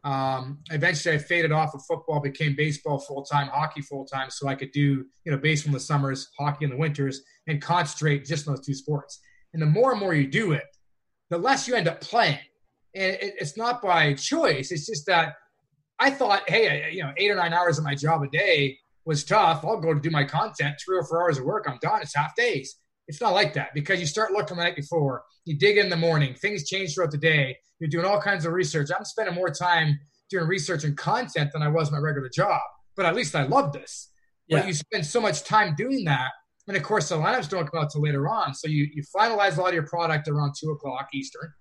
um, 0.04 0.60
eventually 0.70 1.16
I 1.16 1.18
faded 1.18 1.50
off 1.50 1.74
of 1.74 1.84
football, 1.84 2.20
became 2.20 2.54
baseball 2.54 3.00
full 3.00 3.24
time, 3.24 3.48
hockey 3.48 3.82
full 3.82 4.04
time, 4.04 4.30
so 4.30 4.46
I 4.46 4.54
could 4.54 4.70
do 4.70 5.04
you 5.24 5.32
know 5.32 5.36
baseball 5.36 5.70
in 5.70 5.74
the 5.74 5.80
summers, 5.80 6.28
hockey 6.38 6.64
in 6.64 6.70
the 6.70 6.76
winters, 6.76 7.22
and 7.48 7.60
concentrate 7.60 8.24
just 8.24 8.46
on 8.46 8.54
those 8.54 8.64
two 8.64 8.72
sports. 8.72 9.18
And 9.52 9.60
the 9.60 9.66
more 9.66 9.90
and 9.90 9.98
more 9.98 10.14
you 10.14 10.28
do 10.28 10.52
it, 10.52 10.64
the 11.28 11.38
less 11.38 11.66
you 11.66 11.74
end 11.74 11.88
up 11.88 12.00
playing. 12.00 12.38
And 12.94 13.14
it, 13.14 13.34
it's 13.40 13.56
not 13.56 13.82
by 13.82 14.14
choice. 14.14 14.70
It's 14.70 14.86
just 14.86 15.06
that 15.06 15.34
I 15.98 16.10
thought, 16.10 16.48
hey, 16.48 16.92
you 16.92 17.02
know, 17.02 17.12
eight 17.16 17.32
or 17.32 17.34
nine 17.34 17.52
hours 17.52 17.78
of 17.78 17.84
my 17.84 17.96
job 17.96 18.22
a 18.22 18.28
day 18.28 18.78
was 19.04 19.24
tough. 19.24 19.64
I'll 19.64 19.80
go 19.80 19.92
to 19.92 19.98
do 19.98 20.10
my 20.10 20.22
content, 20.22 20.76
three 20.84 20.98
or 20.98 21.04
four 21.04 21.20
hours 21.20 21.38
of 21.38 21.44
work. 21.44 21.66
I'm 21.68 21.78
done. 21.82 22.00
It's 22.00 22.14
half 22.14 22.36
days. 22.36 22.76
It's 23.08 23.20
not 23.20 23.32
like 23.32 23.54
that 23.54 23.74
because 23.74 24.00
you 24.00 24.06
start 24.06 24.32
looking 24.32 24.56
the 24.56 24.62
night 24.62 24.76
before, 24.76 25.22
you 25.44 25.58
dig 25.58 25.76
in 25.76 25.88
the 25.88 25.96
morning, 25.96 26.34
things 26.34 26.68
change 26.68 26.94
throughout 26.94 27.10
the 27.10 27.18
day. 27.18 27.56
You're 27.78 27.90
doing 27.90 28.06
all 28.06 28.20
kinds 28.20 28.46
of 28.46 28.52
research. 28.52 28.90
I'm 28.96 29.04
spending 29.04 29.34
more 29.34 29.50
time 29.50 29.98
doing 30.30 30.46
research 30.46 30.84
and 30.84 30.96
content 30.96 31.50
than 31.52 31.62
I 31.62 31.68
was 31.68 31.90
my 31.90 31.98
regular 31.98 32.28
job, 32.28 32.60
but 32.96 33.06
at 33.06 33.14
least 33.14 33.34
I 33.34 33.42
love 33.42 33.72
this. 33.72 34.10
Yeah. 34.46 34.58
But 34.58 34.66
you 34.68 34.74
spend 34.74 35.06
so 35.06 35.20
much 35.20 35.44
time 35.44 35.74
doing 35.76 36.04
that. 36.04 36.30
And 36.68 36.76
of 36.76 36.82
course, 36.82 37.08
the 37.08 37.16
lineups 37.16 37.48
don't 37.48 37.70
come 37.70 37.82
out 37.82 37.90
till 37.90 38.02
later 38.02 38.28
on. 38.28 38.54
So 38.54 38.68
you, 38.68 38.88
you 38.94 39.02
finalize 39.14 39.56
a 39.56 39.60
lot 39.60 39.68
of 39.68 39.74
your 39.74 39.86
product 39.86 40.28
around 40.28 40.54
two 40.58 40.70
o'clock 40.70 41.08
Eastern. 41.12 41.52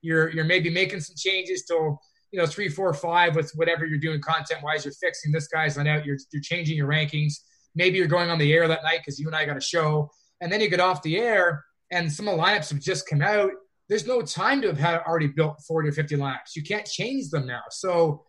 You're, 0.00 0.30
you're 0.30 0.44
maybe 0.44 0.70
making 0.70 1.00
some 1.00 1.16
changes 1.16 1.64
till 1.64 2.00
you 2.32 2.40
know 2.40 2.46
three, 2.46 2.68
four, 2.68 2.92
five 2.94 3.36
with 3.36 3.52
whatever 3.54 3.86
you're 3.86 3.98
doing 3.98 4.20
content 4.20 4.62
wise. 4.62 4.84
You're 4.84 4.94
fixing 4.94 5.32
this 5.32 5.48
guy's 5.48 5.76
not 5.76 5.86
out. 5.86 6.04
You're, 6.06 6.18
you're 6.32 6.42
changing 6.42 6.76
your 6.76 6.88
rankings. 6.88 7.34
Maybe 7.74 7.98
you're 7.98 8.06
going 8.06 8.30
on 8.30 8.38
the 8.38 8.52
air 8.52 8.66
that 8.66 8.82
night 8.82 9.00
because 9.00 9.18
you 9.18 9.26
and 9.26 9.36
I 9.36 9.44
got 9.44 9.56
a 9.56 9.60
show, 9.60 10.10
and 10.40 10.52
then 10.52 10.60
you 10.60 10.68
get 10.68 10.80
off 10.80 11.02
the 11.02 11.18
air, 11.18 11.64
and 11.90 12.12
some 12.12 12.28
of 12.28 12.36
the 12.36 12.42
lineups 12.42 12.70
have 12.70 12.80
just 12.80 13.08
come 13.08 13.22
out. 13.22 13.50
There's 13.88 14.06
no 14.06 14.22
time 14.22 14.62
to 14.62 14.74
have 14.74 15.02
already 15.06 15.28
built 15.28 15.62
40 15.66 15.88
or 15.88 15.92
50 15.92 16.16
lineups. 16.16 16.56
You 16.56 16.62
can't 16.62 16.86
change 16.86 17.30
them 17.30 17.46
now, 17.46 17.62
so 17.70 18.24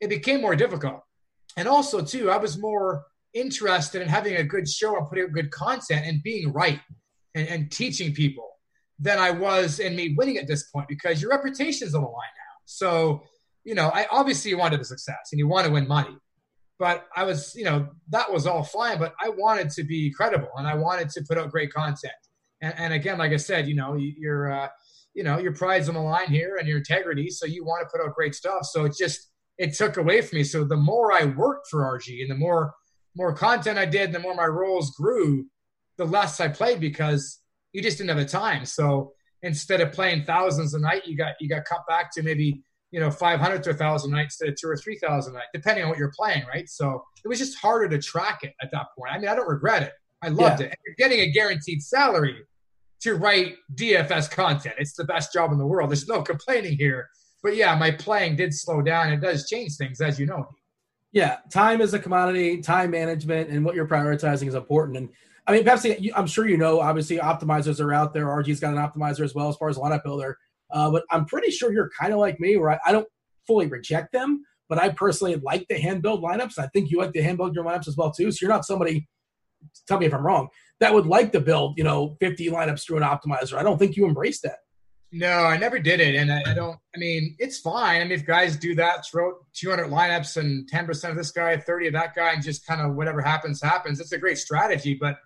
it 0.00 0.08
became 0.08 0.40
more 0.40 0.56
difficult. 0.56 1.00
And 1.56 1.68
also, 1.68 2.02
too, 2.02 2.30
I 2.30 2.38
was 2.38 2.58
more 2.58 3.04
interested 3.34 4.02
in 4.02 4.08
having 4.08 4.36
a 4.36 4.44
good 4.44 4.68
show 4.68 4.96
and 4.96 5.08
putting 5.08 5.24
out 5.24 5.32
good 5.32 5.50
content 5.50 6.06
and 6.06 6.22
being 6.22 6.52
right 6.52 6.80
and, 7.34 7.48
and 7.48 7.70
teaching 7.70 8.12
people 8.14 8.48
than 8.98 9.18
I 9.18 9.30
was 9.30 9.80
in 9.80 9.96
me 9.96 10.14
winning 10.16 10.38
at 10.38 10.46
this 10.46 10.70
point 10.70 10.86
because 10.88 11.20
your 11.20 11.30
reputation 11.30 11.88
is 11.88 11.94
on 11.94 12.02
the 12.02 12.08
line 12.08 12.14
now. 12.14 12.54
So, 12.66 13.22
you 13.64 13.74
know, 13.74 13.90
I 13.92 14.06
obviously 14.10 14.50
you 14.50 14.58
wanted 14.58 14.80
a 14.80 14.84
success 14.84 15.30
and 15.32 15.38
you 15.38 15.48
want 15.48 15.66
to 15.66 15.72
win 15.72 15.88
money. 15.88 16.16
But 16.78 17.06
I 17.16 17.24
was, 17.24 17.54
you 17.54 17.64
know, 17.64 17.88
that 18.08 18.32
was 18.32 18.46
all 18.46 18.62
fine. 18.64 18.98
But 18.98 19.14
I 19.22 19.28
wanted 19.28 19.70
to 19.70 19.84
be 19.84 20.10
credible 20.10 20.48
and 20.56 20.66
I 20.66 20.74
wanted 20.74 21.10
to 21.10 21.24
put 21.28 21.38
out 21.38 21.50
great 21.50 21.72
content. 21.72 22.12
And, 22.60 22.74
and 22.76 22.92
again, 22.92 23.18
like 23.18 23.32
I 23.32 23.36
said, 23.36 23.68
you 23.68 23.74
know, 23.74 23.94
you- 23.94 24.14
your, 24.18 24.50
uh, 24.50 24.68
you 25.14 25.22
know, 25.22 25.38
your 25.38 25.52
pride's 25.52 25.88
on 25.88 25.94
the 25.94 26.00
line 26.00 26.28
here 26.28 26.56
and 26.56 26.66
your 26.66 26.78
integrity. 26.78 27.28
So 27.28 27.44
you 27.46 27.64
want 27.64 27.86
to 27.86 27.90
put 27.92 28.04
out 28.04 28.14
great 28.14 28.34
stuff. 28.34 28.64
So 28.64 28.86
it 28.86 28.94
just, 28.98 29.30
it 29.58 29.74
took 29.74 29.98
away 29.98 30.22
from 30.22 30.38
me. 30.38 30.44
So 30.44 30.64
the 30.64 30.76
more 30.76 31.12
I 31.12 31.26
worked 31.26 31.68
for 31.68 31.82
RG 31.82 32.22
and 32.22 32.30
the 32.30 32.34
more, 32.34 32.72
more 33.14 33.34
content 33.34 33.78
I 33.78 33.84
did, 33.84 34.12
the 34.12 34.18
more 34.18 34.34
my 34.34 34.46
roles 34.46 34.90
grew, 34.92 35.46
the 35.98 36.06
less 36.06 36.40
I 36.40 36.48
played 36.48 36.80
because 36.80 37.40
you 37.72 37.82
just 37.82 37.98
didn't 37.98 38.08
have 38.10 38.18
the 38.18 38.24
time. 38.24 38.64
So 38.64 39.12
instead 39.42 39.80
of 39.80 39.92
playing 39.92 40.24
thousands 40.24 40.72
a 40.74 40.78
night, 40.78 41.06
you 41.06 41.16
got 41.16 41.34
you 41.40 41.48
got 41.48 41.64
cut 41.64 41.86
back 41.86 42.12
to 42.14 42.22
maybe 42.22 42.62
you 42.92 43.00
know 43.00 43.10
500 43.10 43.62
to 43.64 43.70
1,000 43.70 44.12
a 44.12 44.16
night 44.16 44.24
instead 44.24 44.48
of 44.50 44.54
two 44.54 44.68
or 44.68 44.76
3,000 44.76 45.32
nights, 45.32 45.46
depending 45.52 45.82
on 45.82 45.90
what 45.90 45.98
you're 45.98 46.12
playing, 46.16 46.44
right? 46.46 46.68
So 46.68 47.02
it 47.24 47.28
was 47.28 47.38
just 47.38 47.58
harder 47.58 47.88
to 47.88 48.00
track 48.00 48.40
it 48.44 48.52
at 48.62 48.70
that 48.70 48.86
point. 48.96 49.10
I 49.12 49.18
mean, 49.18 49.28
I 49.28 49.34
don't 49.34 49.48
regret 49.48 49.82
it. 49.82 49.92
I 50.22 50.28
loved 50.28 50.60
Yeah. 50.60 50.66
it. 50.66 50.70
And 50.72 50.76
you're 50.86 50.94
getting 51.08 51.20
a 51.20 51.32
guaranteed 51.32 51.82
salary 51.82 52.36
to 53.00 53.14
write 53.14 53.56
DFS 53.74 54.30
content. 54.30 54.76
It's 54.78 54.92
the 54.94 55.04
best 55.04 55.32
job 55.32 55.50
in 55.50 55.58
the 55.58 55.66
world. 55.66 55.90
There's 55.90 56.06
no 56.06 56.22
complaining 56.22 56.76
here. 56.76 57.08
But 57.42 57.56
yeah, 57.56 57.74
my 57.74 57.90
playing 57.90 58.36
did 58.36 58.54
slow 58.54 58.82
down. 58.82 59.12
It 59.12 59.20
does 59.20 59.48
change 59.48 59.76
things, 59.76 60.00
as 60.00 60.20
you 60.20 60.26
know. 60.26 60.48
Yeah, 61.10 61.38
time 61.50 61.80
is 61.80 61.92
a 61.94 61.98
commodity. 61.98 62.62
Time 62.62 62.90
management 62.92 63.50
and 63.50 63.64
what 63.64 63.74
you're 63.74 63.88
prioritizing 63.88 64.46
is 64.46 64.54
important. 64.54 64.96
And 64.98 65.08
I 65.46 65.52
mean, 65.52 65.64
Pepsi, 65.64 66.10
I'm 66.14 66.28
sure 66.28 66.46
you 66.48 66.56
know. 66.56 66.80
Obviously, 66.80 67.18
optimizers 67.18 67.80
are 67.80 67.92
out 67.92 68.14
there. 68.14 68.26
RG's 68.26 68.60
got 68.60 68.74
an 68.74 68.78
optimizer 68.78 69.24
as 69.24 69.34
well 69.34 69.48
as 69.48 69.56
far 69.56 69.68
as 69.68 69.76
lineup 69.76 70.04
builder. 70.04 70.38
Uh, 70.72 70.90
but 70.90 71.04
I'm 71.10 71.26
pretty 71.26 71.50
sure 71.50 71.72
you're 71.72 71.90
kind 71.98 72.12
of 72.12 72.18
like 72.18 72.40
me, 72.40 72.56
where 72.56 72.70
I, 72.70 72.78
I 72.86 72.92
don't 72.92 73.08
fully 73.46 73.66
reject 73.66 74.12
them, 74.12 74.44
but 74.68 74.78
I 74.78 74.90
personally 74.90 75.36
like 75.36 75.66
the 75.68 75.78
hand 75.78 76.02
build 76.02 76.22
lineups. 76.22 76.58
I 76.58 76.66
think 76.68 76.90
you 76.90 76.98
like 76.98 77.12
to 77.12 77.22
hand 77.22 77.38
build 77.38 77.54
your 77.54 77.64
lineups 77.64 77.88
as 77.88 77.96
well 77.96 78.10
too. 78.10 78.30
So 78.32 78.38
you're 78.42 78.52
not 78.52 78.64
somebody. 78.64 79.08
Tell 79.86 79.98
me 79.98 80.06
if 80.06 80.14
I'm 80.14 80.24
wrong. 80.24 80.48
That 80.80 80.94
would 80.94 81.06
like 81.06 81.32
to 81.32 81.40
build, 81.40 81.78
you 81.78 81.84
know, 81.84 82.16
50 82.20 82.48
lineups 82.48 82.84
through 82.84 82.96
an 82.96 83.02
optimizer. 83.02 83.56
I 83.56 83.62
don't 83.62 83.78
think 83.78 83.96
you 83.96 84.06
embrace 84.06 84.40
that. 84.40 84.56
No, 85.14 85.44
I 85.44 85.58
never 85.58 85.78
did 85.78 86.00
it, 86.00 86.14
and 86.14 86.32
I, 86.32 86.42
I 86.46 86.54
don't. 86.54 86.78
I 86.96 86.98
mean, 86.98 87.36
it's 87.38 87.58
fine. 87.60 88.00
I 88.00 88.04
mean, 88.04 88.12
if 88.12 88.24
guys 88.24 88.56
do 88.56 88.74
that, 88.76 89.04
throw 89.06 89.34
200 89.52 89.90
lineups 89.90 90.38
and 90.38 90.66
10% 90.70 91.10
of 91.10 91.16
this 91.16 91.30
guy, 91.30 91.54
30 91.58 91.88
of 91.88 91.92
that 91.92 92.14
guy, 92.14 92.32
and 92.32 92.42
just 92.42 92.66
kind 92.66 92.80
of 92.80 92.94
whatever 92.94 93.20
happens, 93.20 93.60
happens. 93.60 94.00
It's 94.00 94.12
a 94.12 94.18
great 94.18 94.38
strategy, 94.38 94.96
but 94.98 95.18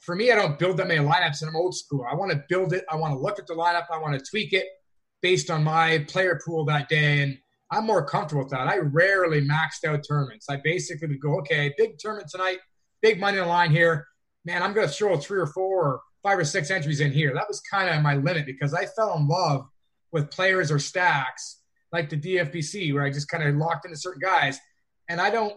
for 0.00 0.16
me, 0.16 0.32
I 0.32 0.36
don't 0.36 0.58
build 0.58 0.78
that 0.78 0.88
many 0.88 1.04
lineups, 1.04 1.42
and 1.42 1.50
I'm 1.50 1.56
old 1.56 1.76
school. 1.76 2.06
I 2.10 2.14
want 2.14 2.32
to 2.32 2.42
build 2.48 2.72
it. 2.72 2.86
I 2.90 2.96
want 2.96 3.12
to 3.12 3.18
look 3.18 3.38
at 3.38 3.46
the 3.46 3.52
lineup. 3.52 3.84
I 3.92 3.98
want 3.98 4.18
to 4.18 4.24
tweak 4.24 4.54
it 4.54 4.68
based 5.22 5.50
on 5.50 5.64
my 5.64 6.04
player 6.08 6.40
pool 6.44 6.64
that 6.66 6.88
day, 6.88 7.22
and 7.22 7.38
I'm 7.70 7.86
more 7.86 8.04
comfortable 8.04 8.42
with 8.42 8.52
that. 8.52 8.68
I 8.68 8.78
rarely 8.78 9.40
maxed 9.40 9.84
out 9.86 10.04
tournaments. 10.08 10.46
I 10.48 10.60
basically 10.62 11.08
would 11.08 11.20
go, 11.20 11.38
okay, 11.38 11.74
big 11.76 11.98
tournament 11.98 12.30
tonight, 12.30 12.58
big 13.02 13.18
money 13.18 13.38
on 13.38 13.46
the 13.46 13.52
line 13.52 13.70
here. 13.70 14.06
Man, 14.44 14.62
I'm 14.62 14.72
going 14.72 14.86
to 14.86 14.92
throw 14.92 15.16
three 15.16 15.40
or 15.40 15.46
four 15.46 15.84
or 15.84 16.00
five 16.22 16.38
or 16.38 16.44
six 16.44 16.70
entries 16.70 17.00
in 17.00 17.12
here. 17.12 17.32
That 17.34 17.48
was 17.48 17.60
kind 17.60 17.88
of 17.88 18.02
my 18.02 18.14
limit 18.14 18.46
because 18.46 18.72
I 18.74 18.86
fell 18.86 19.16
in 19.16 19.26
love 19.26 19.66
with 20.12 20.30
players 20.30 20.70
or 20.70 20.78
stacks 20.78 21.62
like 21.92 22.08
the 22.08 22.16
DFBC 22.16 22.94
where 22.94 23.02
I 23.02 23.10
just 23.10 23.28
kind 23.28 23.42
of 23.42 23.54
locked 23.56 23.84
into 23.84 23.96
certain 23.96 24.20
guys. 24.20 24.58
And 25.08 25.20
I 25.20 25.30
don't 25.30 25.54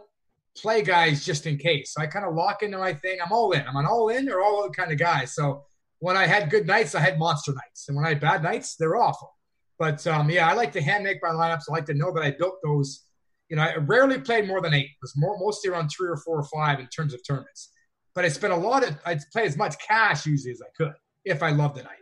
play 0.58 0.82
guys 0.82 1.26
just 1.26 1.46
in 1.46 1.58
case. 1.58 1.94
So 1.94 2.02
I 2.02 2.08
kind 2.08 2.26
of 2.26 2.34
lock 2.34 2.64
into 2.64 2.78
my 2.78 2.94
thing. 2.94 3.20
I'm 3.24 3.32
all 3.32 3.52
in. 3.52 3.66
I'm 3.68 3.76
an 3.76 3.86
all 3.86 4.10
in 4.10 4.30
or 4.30 4.42
all 4.42 4.64
out 4.64 4.76
kind 4.76 4.92
of 4.92 4.98
guy. 4.98 5.26
So 5.26 5.64
when 6.00 6.18
I 6.18 6.28
had 6.28 6.50
good 6.50 6.68
nights, 6.68 6.96
I 6.96 7.00
had 7.00 7.20
monster 7.20 7.54
nights. 7.54 7.88
And 7.88 7.98
when 7.98 8.06
I 8.06 8.10
had 8.10 8.20
bad 8.20 8.44
nights, 8.44 8.76
they're 8.76 8.96
awful. 8.96 9.36
But 9.80 10.06
um, 10.06 10.30
yeah, 10.30 10.48
I 10.48 10.54
like 10.54 10.74
to 10.74 10.82
hand 10.82 11.06
make 11.06 11.24
my 11.24 11.30
lineups. 11.30 11.64
I 11.70 11.72
like 11.72 11.86
to 11.86 11.94
know 11.94 12.14
that 12.14 12.22
I 12.22 12.32
built 12.32 12.58
those. 12.64 13.06
You 13.50 13.56
know, 13.56 13.64
I 13.64 13.78
rarely 13.78 14.20
played 14.20 14.48
more 14.48 14.62
than 14.62 14.74
eight. 14.74 14.88
It 14.88 15.02
was 15.02 15.14
more, 15.16 15.38
mostly 15.40 15.72
around 15.72 15.90
three 15.90 16.10
or 16.10 16.18
four 16.18 16.38
or 16.38 16.44
five 16.44 16.80
in 16.80 16.88
terms 16.88 17.14
of 17.14 17.22
tournaments. 17.26 17.72
But 18.14 18.26
I 18.26 18.30
spent 18.30 18.54
a 18.54 18.58
lot 18.58 18.88
of, 18.88 18.96
I'd 19.06 19.22
play 19.32 19.46
as 19.46 19.58
much 19.58 19.76
cash 19.80 20.26
usually 20.26 20.52
as 20.52 20.62
I 20.62 20.68
could 20.78 20.94
if 21.26 21.42
I 21.42 21.52
loved 21.52 21.78
the 21.78 21.84
night. 21.84 21.96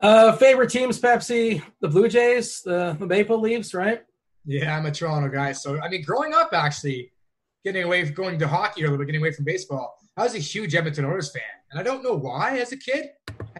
Uh, 0.00 0.32
favorite 0.32 0.70
teams, 0.70 1.00
Pepsi, 1.00 1.62
the 1.80 1.88
Blue 1.88 2.08
Jays, 2.08 2.60
the, 2.62 2.96
the 2.98 3.06
Maple 3.06 3.40
Leafs, 3.40 3.72
right? 3.72 4.02
Yeah, 4.44 4.76
I'm 4.76 4.84
a 4.86 4.90
Toronto 4.90 5.28
guy. 5.28 5.52
So, 5.52 5.80
I 5.80 5.88
mean, 5.88 6.02
growing 6.02 6.34
up, 6.34 6.50
actually, 6.52 7.12
getting 7.64 7.84
away 7.84 8.04
from 8.04 8.14
going 8.14 8.38
to 8.40 8.48
hockey 8.48 8.82
or 8.82 8.86
a 8.86 8.90
little 8.90 8.98
bit, 8.98 9.06
getting 9.06 9.22
away 9.22 9.30
from 9.30 9.44
baseball, 9.44 9.94
I 10.16 10.24
was 10.24 10.34
a 10.34 10.38
huge 10.38 10.74
Edmonton 10.74 11.04
Oilers 11.04 11.30
fan. 11.30 11.42
And 11.70 11.78
I 11.78 11.84
don't 11.84 12.02
know 12.02 12.14
why 12.14 12.58
as 12.58 12.72
a 12.72 12.76
kid. 12.76 13.10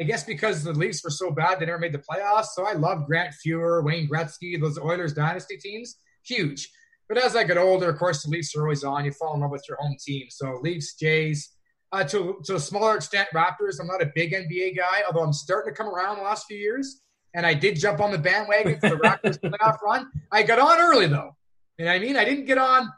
I 0.01 0.05
guess 0.05 0.25
because 0.25 0.65
the 0.65 0.73
Leafs 0.73 1.05
were 1.05 1.11
so 1.11 1.31
bad, 1.31 1.61
they 1.61 1.67
never 1.67 1.79
made 1.79 1.93
the 1.93 1.99
playoffs. 1.99 2.47
So 2.55 2.67
I 2.67 2.73
love 2.73 3.07
Grant 3.07 3.35
Fuhr, 3.45 3.85
Wayne 3.85 4.09
Gretzky, 4.09 4.61
those 4.61 4.79
Oilers 4.79 5.13
dynasty 5.13 5.57
teams. 5.57 5.97
Huge. 6.25 6.71
But 7.09 7.19
as 7.19 7.37
I 7.37 7.45
get 7.45 7.59
older, 7.59 7.91
of 7.91 7.99
course, 7.99 8.23
the 8.23 8.31
Leafs 8.31 8.57
are 8.57 8.63
always 8.63 8.85
on. 8.85 9.05
You 9.05 9.13
fall 9.13 9.35
in 9.35 9.41
love 9.41 9.51
with 9.51 9.65
your 9.69 9.77
home 9.79 9.97
team. 10.05 10.27
So 10.31 10.59
Leafs, 10.63 10.95
Jays, 10.95 11.51
uh, 11.93 12.05
to, 12.05 12.41
to 12.45 12.55
a 12.57 12.61
smaller 12.61 12.97
extent, 12.97 13.29
Raptors. 13.35 13.81
I'm 13.81 13.87
not 13.87 14.03
a 14.03 14.11
big 14.15 14.33
NBA 14.33 14.77
guy, 14.77 15.03
although 15.07 15.23
I'm 15.23 15.33
starting 15.33 15.73
to 15.73 15.77
come 15.77 15.93
around 15.93 16.17
the 16.17 16.23
last 16.23 16.47
few 16.47 16.57
years. 16.57 17.03
And 17.35 17.45
I 17.45 17.55
did 17.55 17.79
jump 17.79 18.01
on 18.01 18.11
the 18.11 18.19
bandwagon 18.19 18.81
for 18.81 18.91
the 18.91 18.97
Raptors 18.97 19.39
playoff 19.45 19.81
run. 19.83 20.11
I 20.31 20.43
got 20.43 20.59
on 20.59 20.81
early, 20.81 21.07
though. 21.07 21.37
You 21.79 21.85
know 21.85 21.91
what 21.91 21.97
I 21.97 21.99
mean? 21.99 22.17
I 22.17 22.25
didn't 22.25 22.47
get 22.47 22.59
on 22.59 22.89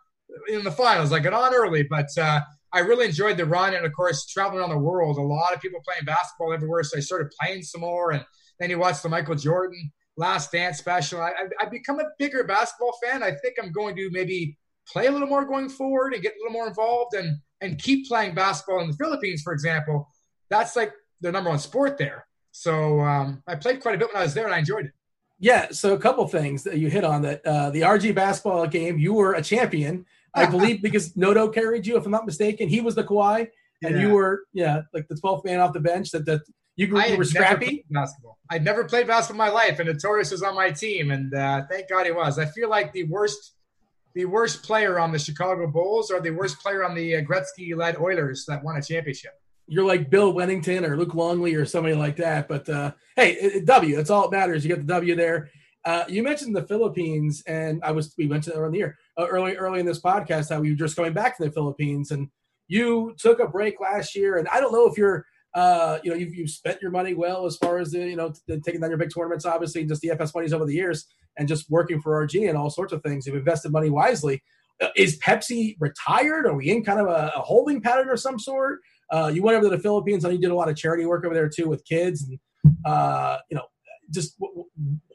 in 0.49 0.65
the 0.65 0.71
finals. 0.71 1.13
I 1.13 1.21
got 1.21 1.33
on 1.33 1.55
early, 1.55 1.85
but 1.85 2.09
uh, 2.19 2.41
I 2.75 2.81
really 2.81 3.07
enjoyed 3.07 3.37
the 3.37 3.47
run. 3.47 3.75
And 3.75 3.87
of 3.87 3.93
course, 3.93 4.27
traveling 4.27 4.61
around 4.61 4.71
the 4.71 4.79
world, 4.79 5.17
a 5.17 5.23
lot 5.23 5.55
of 5.55 5.61
people 5.61 5.81
playing 5.87 6.05
basketball 6.05 6.53
everywhere. 6.53 6.83
So 6.83 6.99
I 6.99 7.01
started 7.01 7.33
playing 7.41 7.63
some 7.63 7.81
more. 7.81 8.11
And 8.11 8.25
then 8.59 8.71
you 8.71 8.79
watch 8.79 9.01
the 9.01 9.09
Michael 9.09 9.37
Jordan 9.37 9.93
Last 10.17 10.53
Dance 10.53 10.79
special. 10.79 11.21
I, 11.21 11.33
I've 11.61 11.71
become 11.71 12.01
a 12.01 12.07
bigger 12.19 12.45
basketball 12.45 12.97
fan. 13.03 13.23
I 13.23 13.33
think 13.33 13.55
I'm 13.63 13.73
going 13.73 13.97
to 13.97 14.11
maybe 14.11 14.59
play 14.87 15.07
a 15.07 15.11
little 15.11 15.29
more 15.29 15.45
going 15.45 15.69
forward 15.69 16.13
and 16.13 16.23
get 16.23 16.35
a 16.35 16.39
little 16.41 16.53
more 16.53 16.69
involved 16.69 17.15
and 17.15 17.39
and 17.61 17.81
keep 17.81 18.07
playing 18.07 18.35
basketball 18.35 18.81
in 18.81 18.91
the 18.91 18.97
Philippines, 18.97 19.43
for 19.43 19.53
example, 19.53 20.09
that's 20.51 20.77
like 20.77 20.93
the 21.21 21.33
number 21.33 21.51
one 21.51 21.59
sport 21.59 21.97
there. 21.97 22.27
So 22.53 23.01
um, 23.01 23.43
I 23.47 23.57
played 23.57 23.81
quite 23.81 23.95
a 23.95 23.99
bit 23.99 24.09
when 24.09 24.21
I 24.21 24.25
was 24.25 24.35
there, 24.35 24.45
and 24.45 24.55
I 24.55 24.59
enjoyed 24.59 24.87
it. 24.87 24.93
Yeah. 25.41 25.69
So 25.71 25.95
a 25.95 25.99
couple 25.99 26.27
things 26.29 26.63
that 26.65 26.79
you 26.79 26.89
hit 26.89 27.05
on 27.05 27.23
that 27.23 27.45
uh, 27.45 27.71
the 27.71 27.81
RG 27.81 28.15
basketball 28.15 28.67
game, 28.67 28.99
you 28.99 29.15
were 29.15 29.35
a 29.35 29.43
champion, 29.43 30.07
I 30.35 30.47
believe, 30.47 30.83
because 30.83 31.17
Noto 31.17 31.49
carried 31.49 31.87
you, 31.87 31.97
if 31.97 32.05
I'm 32.05 32.11
not 32.11 32.27
mistaken. 32.27 32.69
He 32.69 32.81
was 32.81 32.95
the 32.95 33.05
Kawhi, 33.05 33.49
and 33.83 33.97
yeah. 33.97 34.01
you 34.03 34.11
were 34.11 34.45
yeah 34.53 34.83
like 34.93 35.09
the 35.09 35.15
12th 35.15 35.45
man 35.45 35.61
off 35.61 35.73
the 35.73 35.81
bench. 35.81 36.11
That 36.11 36.27
that 36.27 36.43
you, 36.77 36.89
grew, 36.89 37.03
you 37.03 37.17
were 37.17 37.25
scrappy. 37.25 37.85
Basketball. 37.91 38.39
I'd 38.51 38.65
never 38.65 38.85
played 38.85 39.07
basketball 39.07 39.47
in 39.47 39.53
my 39.53 39.55
life, 39.55 39.79
and 39.79 39.89
Notorious 39.89 40.31
was 40.31 40.43
on 40.43 40.55
my 40.55 40.71
team, 40.71 41.11
and 41.11 41.33
uh, 41.33 41.63
thank 41.71 41.89
God 41.89 42.07
he 42.07 42.13
was. 42.13 42.39
I 42.39 42.47
feel 42.47 42.69
like 42.69 42.93
the 42.93 43.05
worst 43.05 43.55
the 44.15 44.25
worst 44.25 44.63
player 44.63 44.99
on 44.99 45.13
the 45.13 45.19
Chicago 45.19 45.67
Bulls 45.67 46.11
or 46.11 46.21
the 46.21 46.31
worst 46.31 46.61
player 46.61 46.85
on 46.85 46.95
the 46.95 47.17
uh, 47.17 47.21
Gretzky-led 47.23 47.97
Oilers 47.97 48.45
that 48.47 48.63
won 48.63 48.77
a 48.77 48.83
championship. 48.83 49.33
You're 49.67 49.85
like 49.85 50.09
Bill 50.09 50.33
Wennington 50.33 50.89
or 50.89 50.97
Luke 50.97 51.15
Longley 51.15 51.55
or 51.55 51.65
somebody 51.65 51.95
like 51.95 52.17
that. 52.17 52.49
But 52.49 52.69
uh, 52.69 52.93
hey, 53.17 53.61
W, 53.65 53.97
that's 53.97 54.11
all 54.11 54.29
that 54.29 54.37
matters. 54.37 54.65
You 54.65 54.69
get 54.69 54.87
the 54.87 54.93
W 54.93 55.17
there. 55.17 55.51
Uh, 55.85 56.05
you 56.09 56.23
mentioned 56.23 56.55
the 56.55 56.63
Philippines, 56.63 57.43
and 57.47 57.83
I 57.83 57.93
was 57.93 58.15
we 58.17 58.27
mentioned 58.27 58.55
earlier 58.55 58.67
in 58.67 58.73
the 58.73 58.79
year, 58.79 58.99
uh, 59.17 59.27
early 59.27 59.57
early 59.57 59.81
in 59.81 59.87
this 59.87 60.01
podcast 60.01 60.51
how 60.51 60.61
we 60.61 60.71
were 60.71 60.77
just 60.77 60.97
going 60.97 61.13
back 61.13 61.37
to 61.37 61.45
the 61.45 61.51
Philippines, 61.51 62.11
and 62.11 62.29
you 62.69 63.15
took 63.19 63.41
a 63.41 63.47
break 63.49 63.81
last 63.81 64.15
year, 64.15 64.39
and 64.39 64.49
I 64.49 64.61
don't 64.61 64.73
know 64.73 64.87
if 64.87 64.97
you're 64.97 65.27
uh, 65.55 65.99
you 66.03 66.11
know, 66.11 66.17
you've, 66.17 66.35
you've 66.35 66.51
spent 66.51 66.83
your 66.83 66.91
money 66.91 67.15
well 67.15 67.47
as 67.47 67.57
far 67.57 67.79
as 67.79 67.93
the, 67.93 68.01
you 68.01 68.17
know, 68.17 68.33
taking 68.65 68.81
down 68.81 68.91
your 68.91 68.99
big 68.99 69.15
tournaments, 69.15 69.47
obviously, 69.47 69.83
and 69.83 69.89
just 69.89 70.03
the 70.03 70.11
FS 70.11 70.35
monies 70.35 70.53
over 70.53 70.65
the 70.65 70.75
years 70.75 71.07
and 71.39 71.47
just 71.47 71.71
working 71.71 72.01
for 72.01 72.27
RG 72.27 72.49
and 72.49 72.59
all 72.59 72.71
sorts 72.71 72.93
of 72.93 73.03
things. 73.03 73.27
You've 73.27 73.37
invested 73.37 73.71
money 73.71 73.89
wisely. 73.89 74.43
Uh, 74.83 74.89
is 74.97 75.19
Pepsi 75.21 75.77
retired? 75.79 76.47
Are 76.47 76.55
we 76.55 76.71
in 76.71 76.85
kind 76.85 76.99
of 76.99 77.07
a, 77.07 77.33
a 77.37 77.41
holding 77.41 77.81
pattern 77.81 78.11
of 78.11 78.19
some 78.19 78.39
sort? 78.39 78.81
Uh, 79.13 79.31
you 79.33 79.45
went 79.45 79.57
over 79.57 79.71
to 79.71 79.77
the 79.77 79.83
Philippines 79.83 80.25
and 80.25 80.35
you 80.35 80.41
did 80.41 80.51
a 80.51 80.57
lot 80.57 80.69
of 80.69 80.77
charity 80.77 81.07
work 81.07 81.25
over 81.25 81.35
there 81.35 81.49
too 81.49 81.69
with 81.69 81.85
kids 81.85 82.25
and, 82.25 82.39
uh, 82.85 83.39
you 83.49 83.57
know, 83.57 83.65
just 84.11 84.37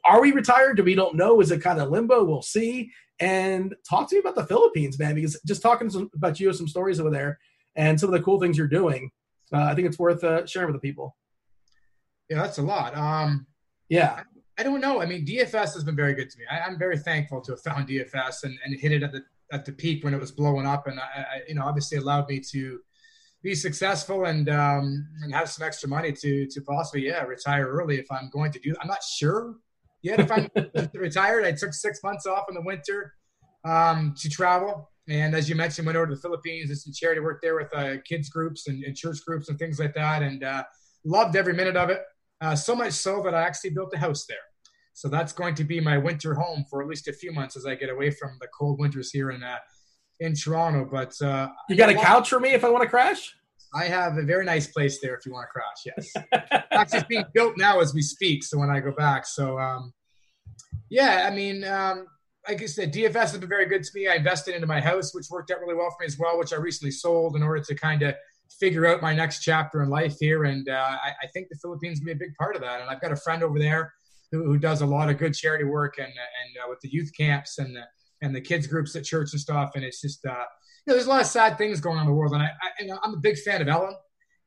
are 0.04 0.20
we 0.20 0.32
retired? 0.32 0.76
Do 0.76 0.84
we 0.84 0.94
don't 0.94 1.16
know? 1.16 1.40
Is 1.40 1.50
it 1.50 1.62
kind 1.62 1.80
of 1.80 1.90
limbo? 1.90 2.24
We'll 2.24 2.42
see. 2.42 2.90
And 3.20 3.74
talk 3.88 4.08
to 4.08 4.16
me 4.16 4.20
about 4.20 4.34
the 4.34 4.46
Philippines, 4.46 4.98
man, 4.98 5.14
because 5.14 5.38
just 5.46 5.62
talking 5.62 5.90
some, 5.90 6.10
about 6.14 6.40
you, 6.40 6.52
some 6.52 6.66
stories 6.66 6.98
over 6.98 7.10
there 7.10 7.38
and 7.76 8.00
some 8.00 8.08
of 8.08 8.12
the 8.12 8.24
cool 8.24 8.40
things 8.40 8.56
you're 8.56 8.66
doing 8.66 9.10
uh, 9.52 9.64
I 9.64 9.74
think 9.74 9.86
it's 9.86 9.98
worth 9.98 10.22
uh, 10.22 10.46
sharing 10.46 10.72
with 10.72 10.80
the 10.80 10.86
people. 10.86 11.16
Yeah, 12.28 12.42
that's 12.42 12.58
a 12.58 12.62
lot. 12.62 12.96
Um, 12.96 13.46
yeah. 13.88 14.22
I, 14.58 14.60
I, 14.60 14.62
don't 14.62 14.80
know. 14.80 15.00
I 15.00 15.06
mean, 15.06 15.26
DFS 15.26 15.74
has 15.74 15.84
been 15.84 15.96
very 15.96 16.14
good 16.14 16.30
to 16.30 16.38
me. 16.38 16.44
I, 16.50 16.66
am 16.68 16.78
very 16.78 16.98
thankful 16.98 17.40
to 17.42 17.52
have 17.52 17.62
found 17.62 17.88
DFS 17.88 18.44
and, 18.44 18.56
and 18.64 18.78
hit 18.78 18.92
it 18.92 19.02
at 19.02 19.12
the 19.12 19.22
at 19.52 19.64
the 19.64 19.72
peak 19.72 20.04
when 20.04 20.14
it 20.14 20.20
was 20.20 20.30
blowing 20.30 20.64
up, 20.64 20.86
and 20.86 21.00
I, 21.00 21.02
I 21.02 21.40
you 21.48 21.56
know 21.56 21.64
obviously 21.64 21.98
allowed 21.98 22.28
me 22.28 22.38
to 22.52 22.78
be 23.42 23.54
successful 23.56 24.26
and 24.26 24.48
um, 24.48 25.08
and 25.22 25.34
have 25.34 25.48
some 25.48 25.66
extra 25.66 25.88
money 25.88 26.12
to 26.12 26.46
to 26.46 26.60
possibly 26.60 27.06
yeah 27.06 27.22
retire 27.24 27.66
early 27.66 27.98
if 27.98 28.06
I'm 28.12 28.30
going 28.30 28.52
to 28.52 28.60
do. 28.60 28.72
I'm 28.80 28.86
not 28.86 29.02
sure 29.02 29.56
yet 30.02 30.20
if 30.20 30.30
I'm 30.30 30.48
retired. 30.94 31.44
I 31.44 31.52
took 31.52 31.74
six 31.74 32.00
months 32.02 32.26
off 32.26 32.44
in 32.48 32.54
the 32.54 32.62
winter 32.62 33.14
um, 33.64 34.14
to 34.18 34.28
travel 34.28 34.90
and 35.10 35.34
as 35.34 35.48
you 35.48 35.56
mentioned, 35.56 35.86
went 35.86 35.96
over 35.96 36.06
to 36.06 36.14
the 36.14 36.20
Philippines, 36.20 36.68
did 36.68 36.78
some 36.78 36.92
charity 36.92 37.20
work 37.20 37.40
there 37.42 37.56
with 37.56 37.74
uh, 37.74 37.96
kids 38.08 38.28
groups 38.28 38.68
and, 38.68 38.84
and, 38.84 38.96
church 38.96 39.18
groups 39.26 39.48
and 39.48 39.58
things 39.58 39.80
like 39.80 39.92
that, 39.94 40.22
and 40.22 40.44
uh, 40.44 40.62
loved 41.04 41.34
every 41.34 41.52
minute 41.52 41.76
of 41.76 41.90
it. 41.90 42.00
Uh, 42.40 42.54
so 42.54 42.76
much 42.76 42.92
so 42.92 43.20
that 43.22 43.34
I 43.34 43.42
actually 43.42 43.70
built 43.70 43.92
a 43.92 43.98
house 43.98 44.24
there. 44.26 44.38
So 44.92 45.08
that's 45.08 45.32
going 45.32 45.56
to 45.56 45.64
be 45.64 45.80
my 45.80 45.98
winter 45.98 46.34
home 46.34 46.64
for 46.70 46.80
at 46.80 46.88
least 46.88 47.08
a 47.08 47.12
few 47.12 47.32
months 47.32 47.56
as 47.56 47.66
I 47.66 47.74
get 47.74 47.90
away 47.90 48.10
from 48.10 48.36
the 48.40 48.46
cold 48.56 48.78
winters 48.78 49.10
here 49.10 49.30
in 49.30 49.42
uh, 49.42 49.58
in 50.20 50.34
Toronto. 50.34 50.88
But 50.90 51.20
uh, 51.20 51.48
you 51.68 51.76
got 51.76 51.88
a 51.88 51.94
couch 51.94 52.28
for 52.28 52.38
me 52.38 52.50
if 52.50 52.64
I 52.64 52.68
want 52.68 52.84
to 52.84 52.88
crash. 52.88 53.34
I 53.74 53.84
have 53.84 54.18
a 54.18 54.22
very 54.22 54.44
nice 54.44 54.66
place 54.66 55.00
there 55.00 55.14
if 55.14 55.24
you 55.24 55.32
want 55.32 55.48
to 55.48 55.52
crash. 55.52 55.84
Yes, 55.86 56.52
actually, 56.72 56.98
it's 56.98 57.08
being 57.08 57.24
built 57.34 57.54
now 57.56 57.80
as 57.80 57.94
we 57.94 58.02
speak. 58.02 58.42
So 58.42 58.58
when 58.58 58.70
I 58.70 58.80
go 58.80 58.92
back, 58.92 59.26
so 59.26 59.58
um, 59.58 59.92
yeah, 60.88 61.28
I 61.30 61.34
mean, 61.34 61.64
um, 61.64 62.06
like 62.48 62.62
I 62.62 62.66
said, 62.66 62.92
DFS 62.92 63.14
has 63.14 63.38
been 63.38 63.48
very 63.48 63.66
good 63.66 63.84
to 63.84 63.90
me. 63.94 64.08
I 64.08 64.14
invested 64.14 64.54
into 64.54 64.66
my 64.66 64.80
house, 64.80 65.14
which 65.14 65.26
worked 65.30 65.50
out 65.50 65.60
really 65.60 65.74
well 65.74 65.90
for 65.90 66.02
me 66.02 66.06
as 66.06 66.18
well, 66.18 66.38
which 66.38 66.52
I 66.52 66.56
recently 66.56 66.90
sold 66.90 67.36
in 67.36 67.42
order 67.42 67.62
to 67.62 67.74
kind 67.74 68.02
of 68.02 68.14
figure 68.58 68.86
out 68.86 69.02
my 69.02 69.14
next 69.14 69.40
chapter 69.42 69.82
in 69.82 69.88
life 69.88 70.16
here. 70.18 70.44
And 70.44 70.68
uh, 70.68 70.96
I, 71.02 71.12
I, 71.22 71.26
think 71.32 71.48
the 71.48 71.58
Philippines 71.62 72.00
will 72.00 72.06
be 72.06 72.12
a 72.12 72.16
big 72.16 72.34
part 72.36 72.56
of 72.56 72.62
that. 72.62 72.80
And 72.80 72.90
I've 72.90 73.00
got 73.00 73.12
a 73.12 73.16
friend 73.16 73.44
over 73.44 73.58
there 73.58 73.92
who, 74.32 74.44
who 74.44 74.58
does 74.58 74.80
a 74.80 74.86
lot 74.86 75.08
of 75.08 75.18
good 75.18 75.34
charity 75.34 75.64
work 75.64 75.98
and 75.98 76.08
and 76.08 76.64
uh, 76.64 76.68
with 76.68 76.80
the 76.80 76.88
youth 76.88 77.10
camps 77.16 77.58
and 77.58 77.76
the, 77.76 77.82
and 78.22 78.34
the 78.34 78.40
kids 78.40 78.66
groups 78.66 78.96
at 78.96 79.04
church 79.04 79.32
and 79.32 79.40
stuff. 79.40 79.72
And 79.76 79.84
it's 79.84 80.00
just 80.00 80.26
uh, 80.26 80.44
know, 80.86 80.94
there's 80.94 81.06
a 81.06 81.10
lot 81.10 81.20
of 81.20 81.26
sad 81.26 81.58
things 81.58 81.80
going 81.80 81.96
on 81.96 82.02
in 82.02 82.08
the 82.08 82.14
world. 82.14 82.32
And 82.32 82.42
I, 82.42 82.46
I 82.46 82.68
and 82.80 82.92
I'm 83.02 83.14
a 83.14 83.18
big 83.18 83.38
fan 83.38 83.60
of 83.62 83.68
Ellen, 83.68 83.94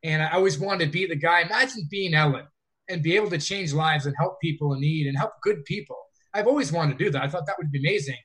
and 0.03 0.22
I 0.22 0.31
always 0.31 0.60
wanted 0.60 0.85
to 0.85 0.91
be 0.91 1.05
the 1.05 1.15
guy. 1.15 1.41
Imagine 1.41 1.88
being 1.89 2.14
Ellen 2.14 2.45
and 2.89 3.01
be 3.01 3.15
able 3.15 3.30
to 3.30 3.38
change 3.38 3.73
lives 3.73 4.05
and 4.05 4.15
help 4.18 4.41
people 4.41 4.73
in 4.73 4.81
need 4.81 5.07
and 5.07 5.18
help 5.18 5.31
good 5.41 5.64
people 5.65 5.97
I've 6.34 6.47
always 6.47 6.72
wanted 6.72 6.97
to 6.97 7.03
do 7.03 7.11
that. 7.11 7.23
I 7.23 7.27
thought 7.27 7.45
that 7.45 7.57
would 7.57 7.72
be 7.72 7.80
amazing. 7.80 8.18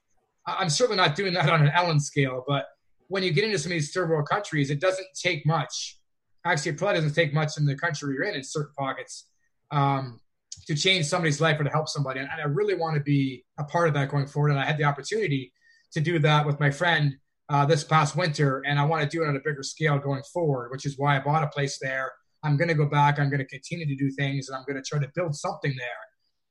I'm 0.46 0.70
certainly 0.70 0.96
not 0.96 1.14
doing 1.14 1.34
that 1.34 1.48
on 1.50 1.60
an 1.60 1.72
Ellen 1.74 2.00
scale, 2.00 2.42
but 2.46 2.66
when 3.08 3.22
you 3.22 3.32
get 3.32 3.44
into 3.44 3.58
some 3.58 3.70
of 3.70 3.76
these 3.76 3.92
third 3.92 4.08
world 4.08 4.28
countries, 4.28 4.70
it 4.70 4.80
doesn't 4.80 5.06
take 5.14 5.44
much. 5.44 5.98
Actually, 6.44 6.72
it 6.72 6.78
probably 6.78 6.96
doesn't 6.96 7.14
take 7.14 7.34
much 7.34 7.58
in 7.58 7.66
the 7.66 7.74
country 7.74 8.14
you're 8.14 8.24
in 8.24 8.34
in 8.34 8.42
certain 8.42 8.72
pockets 8.78 9.28
um, 9.70 10.20
to 10.66 10.74
change 10.74 11.04
somebody's 11.04 11.40
life 11.40 11.60
or 11.60 11.64
to 11.64 11.70
help 11.70 11.88
somebody. 11.88 12.20
And, 12.20 12.28
I 12.30 12.46
really 12.46 12.74
want 12.74 12.94
to 12.94 13.02
be 13.02 13.44
a 13.58 13.64
part 13.64 13.88
of 13.88 13.94
that 13.94 14.08
going 14.08 14.26
forward. 14.26 14.50
And 14.50 14.58
I 14.58 14.64
had 14.64 14.78
the 14.78 14.84
opportunity 14.84 15.52
to 15.92 16.00
do 16.00 16.18
that 16.20 16.46
with 16.46 16.58
my 16.60 16.70
friend 16.70 17.16
uh, 17.48 17.64
this 17.66 17.84
past 17.84 18.16
winter, 18.16 18.62
and 18.66 18.78
I 18.78 18.84
want 18.84 19.02
to 19.02 19.08
do 19.08 19.22
it 19.22 19.28
on 19.28 19.36
a 19.36 19.40
bigger 19.44 19.62
scale 19.62 19.98
going 19.98 20.22
forward, 20.32 20.70
which 20.70 20.86
is 20.86 20.98
why 20.98 21.16
I 21.16 21.20
bought 21.20 21.42
a 21.42 21.48
place 21.48 21.78
there. 21.80 22.12
I'm 22.44 22.56
going 22.56 22.68
to 22.68 22.74
go 22.74 22.86
back. 22.86 23.18
I'm 23.18 23.30
going 23.30 23.40
to 23.40 23.46
continue 23.46 23.86
to 23.86 23.96
do 23.96 24.10
things, 24.10 24.48
and 24.48 24.56
I'm 24.56 24.64
going 24.66 24.82
to 24.82 24.88
try 24.88 24.98
to 25.00 25.10
build 25.14 25.34
something 25.34 25.74
there 25.76 26.08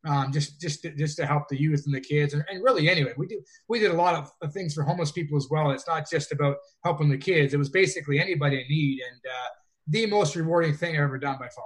um, 0.07 0.31
just 0.31 0.61
just 0.61 0.81
to, 0.83 0.91
just 0.91 1.17
to 1.17 1.25
help 1.25 1.47
the 1.49 1.59
youth 1.59 1.83
and 1.85 1.93
the 1.93 1.99
kids, 1.99 2.33
and, 2.33 2.43
and, 2.49 2.63
really 2.63 2.89
anyway, 2.89 3.13
we 3.17 3.27
do 3.27 3.41
we 3.67 3.79
did 3.79 3.91
a 3.91 3.95
lot 3.95 4.15
of, 4.41 4.53
things 4.53 4.73
for 4.73 4.83
homeless 4.83 5.11
people 5.11 5.37
as 5.37 5.47
well. 5.49 5.71
It's 5.71 5.87
not 5.87 6.09
just 6.09 6.31
about 6.31 6.57
helping 6.83 7.09
the 7.09 7.17
kids; 7.17 7.53
it 7.53 7.57
was 7.57 7.69
basically 7.69 8.19
anybody 8.19 8.61
in 8.61 8.67
need, 8.69 9.01
and 9.01 9.21
uh, 9.25 9.47
the 9.87 10.05
most 10.05 10.35
rewarding 10.35 10.75
thing 10.75 10.95
I've 10.95 11.03
ever 11.03 11.17
done 11.17 11.37
by 11.39 11.49
far. 11.49 11.65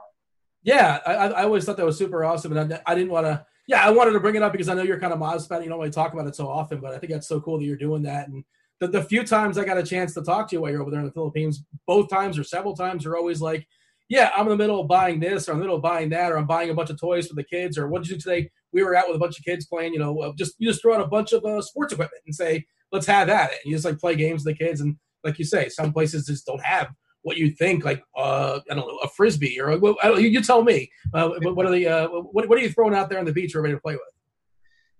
Yeah, 0.63 0.99
I, 1.05 1.13
I 1.13 1.43
always 1.43 1.65
thought 1.65 1.77
that 1.77 1.85
was 1.85 1.97
super 1.97 2.23
awesome, 2.23 2.55
and 2.55 2.73
I, 2.73 2.81
I 2.87 2.95
didn't 2.95 3.11
want 3.11 3.27
to. 3.27 3.45
Yeah, 3.67 3.85
I 3.85 3.91
wanted 3.91 4.11
to 4.11 4.19
bring 4.19 4.35
it 4.35 4.43
up 4.43 4.51
because 4.51 4.69
I 4.69 4.73
know 4.73 4.83
you're 4.83 4.99
kind 4.99 5.13
of 5.13 5.19
modest 5.19 5.45
about 5.45 5.61
it. 5.61 5.65
You 5.65 5.69
don't 5.69 5.79
really 5.79 5.91
talk 5.91 6.13
about 6.13 6.27
it 6.27 6.35
so 6.35 6.49
often, 6.49 6.79
but 6.79 6.93
I 6.93 6.97
think 6.97 7.11
that's 7.11 7.27
so 7.27 7.39
cool 7.39 7.59
that 7.59 7.65
you're 7.65 7.77
doing 7.77 8.01
that. 8.03 8.27
And 8.27 8.43
the, 8.81 8.87
the 8.87 9.03
few 9.03 9.23
times 9.23 9.57
I 9.57 9.63
got 9.63 9.77
a 9.77 9.83
chance 9.83 10.13
to 10.15 10.23
talk 10.23 10.49
to 10.49 10.55
you 10.55 10.61
while 10.61 10.71
you're 10.71 10.81
over 10.81 10.91
there 10.91 10.99
in 10.99 11.05
the 11.05 11.13
Philippines, 11.13 11.63
both 11.85 12.09
times 12.09 12.37
or 12.37 12.43
several 12.43 12.75
times, 12.75 13.05
you're 13.05 13.15
always 13.15 13.39
like, 13.39 13.65
yeah, 14.09 14.31
I'm 14.35 14.47
in 14.47 14.49
the 14.49 14.57
middle 14.57 14.81
of 14.81 14.87
buying 14.87 15.19
this 15.19 15.47
or 15.47 15.51
I'm 15.51 15.57
in 15.57 15.59
the 15.59 15.65
middle 15.65 15.75
of 15.77 15.83
buying 15.83 16.09
that 16.09 16.31
or 16.31 16.37
I'm 16.37 16.47
buying 16.47 16.71
a 16.71 16.73
bunch 16.73 16.89
of 16.89 16.99
toys 16.99 17.27
for 17.27 17.35
the 17.35 17.43
kids 17.43 17.77
or 17.77 17.87
what 17.87 18.01
did 18.01 18.09
you 18.09 18.17
do 18.17 18.21
today? 18.21 18.49
We 18.73 18.83
were 18.83 18.95
out 18.95 19.07
with 19.07 19.15
a 19.15 19.19
bunch 19.19 19.37
of 19.37 19.45
kids 19.45 19.67
playing, 19.67 19.93
you 19.93 19.99
know, 19.99 20.33
just 20.35 20.55
you 20.57 20.67
just 20.67 20.81
throw 20.81 20.95
out 20.95 21.01
a 21.01 21.07
bunch 21.07 21.31
of 21.31 21.45
uh, 21.45 21.61
sports 21.61 21.93
equipment 21.93 22.23
and 22.25 22.35
say, 22.35 22.65
let's 22.91 23.05
have 23.05 23.27
that. 23.27 23.51
And 23.51 23.59
you 23.65 23.75
just 23.75 23.85
like 23.85 23.99
play 23.99 24.15
games 24.15 24.43
with 24.43 24.57
the 24.57 24.65
kids. 24.65 24.81
And 24.81 24.97
like 25.23 25.37
you 25.37 25.45
say, 25.45 25.69
some 25.69 25.93
places 25.93 26.25
just 26.25 26.45
don't 26.47 26.63
have 26.63 26.89
what 27.21 27.37
you 27.37 27.51
think, 27.51 27.85
like 27.85 28.03
uh, 28.17 28.59
I 28.69 28.73
don't 28.73 28.87
know, 28.87 28.97
a 29.03 29.07
frisbee 29.09 29.61
or 29.61 29.77
well, 29.77 29.95
you, 30.19 30.27
you, 30.27 30.41
tell 30.41 30.63
me. 30.63 30.89
Uh, 31.13 31.29
what 31.43 31.67
are 31.67 31.71
the 31.71 31.87
uh, 31.87 32.07
what, 32.07 32.49
what 32.49 32.57
are 32.57 32.61
you 32.61 32.71
throwing 32.71 32.95
out 32.95 33.09
there 33.09 33.19
on 33.19 33.25
the 33.25 33.31
beach 33.31 33.51
for 33.51 33.59
everybody 33.59 33.77
to 33.77 33.81
play 33.81 33.93
with? 33.93 34.01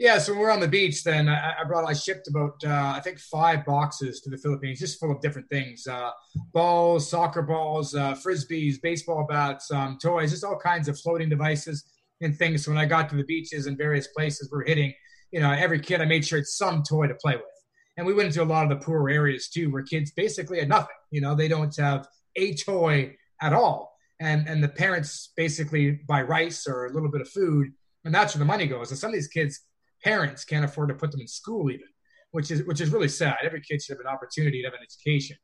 Yeah, 0.02 0.18
so 0.18 0.32
when 0.32 0.42
we're 0.42 0.50
on 0.50 0.60
the 0.60 0.68
beach, 0.68 1.04
then 1.04 1.30
I, 1.30 1.54
I 1.62 1.64
brought 1.64 1.88
I 1.88 1.94
shipped 1.94 2.28
about 2.28 2.56
uh, 2.66 2.94
I 2.98 3.02
think 3.02 3.20
five 3.20 3.64
boxes 3.64 4.20
to 4.22 4.32
the 4.32 4.38
Philippines, 4.40 4.80
just 4.80 5.00
full 5.00 5.12
of 5.12 5.22
different 5.22 5.48
things: 5.50 5.86
uh, 5.86 6.10
balls, 6.54 7.08
soccer 7.08 7.44
balls, 7.44 7.94
uh, 7.94 8.16
frisbees, 8.16 8.82
baseball 8.82 9.28
bats, 9.30 9.70
um, 9.70 10.00
toys, 10.02 10.32
just 10.32 10.44
all 10.44 10.58
kinds 10.58 10.88
of 10.88 11.00
floating 11.00 11.30
devices 11.30 11.86
and 12.20 12.36
things. 12.36 12.66
So 12.66 12.72
when 12.72 12.80
I 12.80 12.88
got 12.88 13.10
to 13.10 13.16
the 13.16 13.24
beaches 13.26 13.68
and 13.68 13.78
various 13.78 14.08
places 14.08 14.50
we're 14.52 14.66
hitting, 14.66 14.92
you 15.30 15.40
know, 15.40 15.52
every 15.52 15.80
kid 15.80 16.02
I 16.02 16.06
made 16.06 16.26
sure 16.26 16.40
it's 16.40 16.58
some 16.58 16.82
toy 16.82 17.06
to 17.06 17.14
play 17.14 17.36
with. 17.36 17.46
And 17.96 18.08
we 18.08 18.16
went 18.16 18.26
into 18.26 18.42
a 18.42 18.44
lot 18.44 18.64
of 18.64 18.70
the 18.70 18.84
poorer 18.84 19.12
areas 19.12 19.50
too, 19.50 19.72
where 19.72 19.84
kids 19.84 20.12
basically 20.14 20.58
had 20.58 20.68
nothing. 20.68 20.96
You 21.12 21.22
know, 21.22 21.36
they 21.36 21.48
don't 21.48 21.78
have 21.78 22.08
a 22.38 22.56
toy 22.56 23.16
at 23.40 23.54
all, 23.54 23.96
and 24.20 24.48
and 24.48 24.64
the 24.64 24.70
parents 24.70 25.32
basically 25.38 26.00
buy 26.08 26.24
rice 26.24 26.66
or 26.66 26.88
a 26.88 26.92
little 26.92 27.12
bit 27.12 27.22
of 27.22 27.30
food, 27.30 27.68
and 28.04 28.16
that's 28.16 28.34
where 28.34 28.40
the 28.40 28.46
money 28.46 28.66
goes. 28.66 28.90
And 28.90 28.98
some 28.98 29.12
of 29.12 29.14
these 29.14 29.28
kids 29.28 29.60
parents 30.04 30.46
can't 30.46 30.66
afford 30.66 30.90
to 30.90 30.96
put 30.96 31.12
them 31.12 31.22
in 31.22 31.28
school 31.28 31.70
even, 31.70 31.88
which 32.32 32.52
is 32.52 32.64
which 32.66 32.82
is 32.82 32.92
really 32.92 33.08
sad. 33.08 33.38
Every 33.44 33.62
kid 33.62 33.82
should 33.82 33.98
have 33.98 34.06
an 34.06 34.12
opportunity 34.12 34.62
to 34.62 34.68
have 34.68 34.74
an 34.74 34.80
education. 34.84 35.38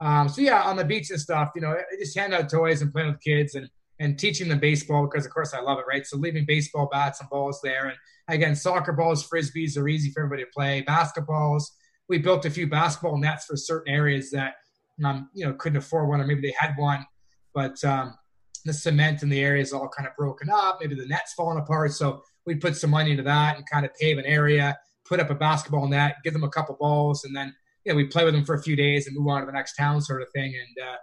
Um, 0.00 0.28
so 0.28 0.42
yeah, 0.42 0.62
on 0.62 0.76
the 0.76 0.84
beach 0.84 1.10
and 1.10 1.20
stuff, 1.20 1.50
you 1.54 1.62
know, 1.62 1.76
just 1.98 2.16
hand 2.16 2.34
out 2.34 2.50
toys 2.50 2.82
and 2.82 2.92
playing 2.92 3.10
with 3.12 3.20
kids 3.20 3.54
and 3.54 3.68
and 3.98 4.18
teaching 4.18 4.48
them 4.48 4.58
baseball 4.58 5.06
because 5.06 5.24
of 5.24 5.32
course 5.32 5.54
I 5.54 5.60
love 5.60 5.78
it, 5.78 5.86
right? 5.88 6.06
So 6.06 6.18
leaving 6.18 6.44
baseball 6.46 6.88
bats 6.90 7.20
and 7.20 7.30
balls 7.30 7.60
there, 7.62 7.86
and 7.86 7.96
again, 8.28 8.54
soccer 8.54 8.92
balls, 8.92 9.26
frisbees 9.26 9.78
are 9.78 9.88
easy 9.88 10.10
for 10.10 10.20
everybody 10.20 10.44
to 10.44 10.50
play. 10.54 10.84
Basketballs, 10.86 11.64
we 12.08 12.18
built 12.18 12.44
a 12.44 12.50
few 12.50 12.68
basketball 12.68 13.16
nets 13.16 13.46
for 13.46 13.56
certain 13.56 13.92
areas 13.92 14.30
that 14.30 14.54
um, 15.04 15.30
you 15.34 15.46
know 15.46 15.54
couldn't 15.54 15.78
afford 15.78 16.08
one, 16.08 16.20
or 16.20 16.26
maybe 16.26 16.42
they 16.42 16.54
had 16.58 16.74
one, 16.76 17.04
but 17.54 17.82
um, 17.84 18.14
the 18.64 18.72
cement 18.72 19.22
in 19.22 19.28
the 19.28 19.40
area 19.40 19.62
is 19.62 19.72
all 19.72 19.88
kind 19.88 20.06
of 20.06 20.14
broken 20.16 20.50
up. 20.50 20.78
Maybe 20.80 20.94
the 20.94 21.06
net's 21.06 21.32
falling 21.32 21.58
apart, 21.58 21.92
so 21.92 22.22
we 22.46 22.54
put 22.54 22.76
some 22.76 22.90
money 22.90 23.10
into 23.10 23.22
that 23.24 23.56
and 23.56 23.68
kind 23.70 23.84
of 23.84 23.94
pave 23.94 24.18
an 24.18 24.24
area, 24.24 24.78
put 25.04 25.20
up 25.20 25.30
a 25.30 25.34
basketball 25.34 25.88
net, 25.88 26.16
give 26.24 26.32
them 26.32 26.44
a 26.44 26.48
couple 26.48 26.76
balls, 26.78 27.24
and 27.24 27.34
then 27.34 27.54
you 27.84 27.92
know, 27.92 27.96
we 27.96 28.04
play 28.04 28.24
with 28.24 28.34
them 28.34 28.44
for 28.44 28.54
a 28.54 28.62
few 28.62 28.76
days 28.76 29.06
and 29.06 29.16
move 29.16 29.28
on 29.28 29.40
to 29.40 29.46
the 29.46 29.52
next 29.52 29.76
town, 29.76 30.00
sort 30.00 30.22
of 30.22 30.28
thing, 30.34 30.54
and 30.54 30.86
uh, 30.86 30.96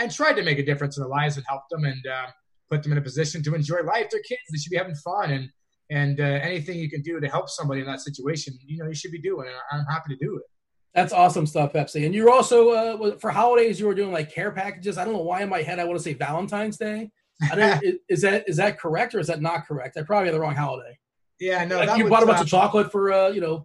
and 0.00 0.12
tried 0.12 0.34
to 0.34 0.42
make 0.42 0.58
a 0.58 0.64
difference 0.64 0.96
in 0.96 1.02
their 1.02 1.10
lives 1.10 1.36
and 1.36 1.46
help 1.48 1.62
them 1.70 1.84
and 1.84 2.06
uh, 2.06 2.26
put 2.70 2.82
them 2.82 2.92
in 2.92 2.98
a 2.98 3.02
position 3.02 3.42
to 3.42 3.54
enjoy 3.54 3.82
life. 3.82 4.08
They're 4.10 4.20
kids; 4.20 4.40
they 4.52 4.58
should 4.58 4.70
be 4.70 4.76
having 4.76 4.94
fun, 4.96 5.30
and 5.30 5.48
and 5.90 6.20
uh, 6.20 6.24
anything 6.24 6.78
you 6.78 6.90
can 6.90 7.02
do 7.02 7.20
to 7.20 7.28
help 7.28 7.48
somebody 7.48 7.80
in 7.80 7.86
that 7.86 8.00
situation, 8.00 8.58
you 8.66 8.78
know, 8.78 8.88
you 8.88 8.94
should 8.94 9.12
be 9.12 9.20
doing. 9.20 9.46
And 9.46 9.56
I'm 9.72 9.86
happy 9.86 10.14
to 10.14 10.24
do 10.24 10.36
it. 10.36 10.42
That's 10.94 11.12
awesome 11.12 11.46
stuff, 11.46 11.72
Pepsi. 11.72 12.06
And 12.06 12.14
you're 12.14 12.30
also 12.30 12.70
uh, 12.70 13.18
for 13.18 13.30
holidays, 13.30 13.78
you 13.78 13.86
were 13.86 13.94
doing 13.94 14.12
like 14.12 14.32
care 14.32 14.50
packages. 14.50 14.98
I 14.98 15.04
don't 15.04 15.14
know 15.14 15.22
why 15.22 15.42
in 15.42 15.48
my 15.48 15.62
head 15.62 15.78
I 15.78 15.84
want 15.84 15.98
to 15.98 16.02
say 16.02 16.14
Valentine's 16.14 16.76
Day. 16.76 17.10
Is 18.08 18.22
that 18.22 18.48
is 18.48 18.56
that 18.56 18.78
correct 18.78 19.14
or 19.14 19.20
is 19.20 19.26
that 19.26 19.40
not 19.40 19.66
correct? 19.66 19.96
I 19.96 20.02
probably 20.02 20.26
had 20.26 20.34
the 20.34 20.40
wrong 20.40 20.54
holiday. 20.54 20.98
Yeah, 21.38 21.64
no. 21.64 21.78
Like 21.78 21.98
you 21.98 22.08
bought 22.08 22.22
a 22.22 22.26
bunch 22.26 22.38
uh, 22.38 22.42
of 22.42 22.48
chocolate 22.48 22.90
for 22.90 23.12
uh, 23.12 23.28
you 23.28 23.40
know. 23.40 23.64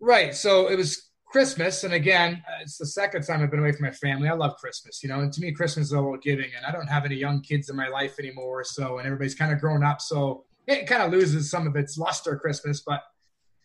Right. 0.00 0.34
So 0.34 0.68
it 0.68 0.76
was 0.76 1.10
Christmas, 1.26 1.82
and 1.82 1.94
again, 1.94 2.42
uh, 2.46 2.62
it's 2.62 2.78
the 2.78 2.86
second 2.86 3.22
time 3.22 3.42
I've 3.42 3.50
been 3.50 3.60
away 3.60 3.72
from 3.72 3.86
my 3.86 3.90
family. 3.90 4.28
I 4.28 4.34
love 4.34 4.56
Christmas, 4.56 5.02
you 5.02 5.08
know, 5.08 5.20
and 5.20 5.32
to 5.32 5.40
me, 5.40 5.50
Christmas 5.50 5.86
is 5.86 5.92
all 5.92 6.08
about 6.08 6.22
giving. 6.22 6.50
And 6.56 6.64
I 6.64 6.70
don't 6.70 6.86
have 6.86 7.04
any 7.04 7.16
young 7.16 7.40
kids 7.40 7.68
in 7.68 7.76
my 7.76 7.88
life 7.88 8.18
anymore, 8.20 8.62
so 8.62 8.98
and 8.98 9.06
everybody's 9.06 9.34
kind 9.34 9.52
of 9.52 9.60
grown 9.60 9.82
up, 9.82 10.00
so 10.00 10.44
it 10.66 10.86
kind 10.86 11.02
of 11.02 11.10
loses 11.10 11.50
some 11.50 11.66
of 11.66 11.74
its 11.76 11.98
luster 11.98 12.36
Christmas. 12.36 12.82
But 12.86 13.02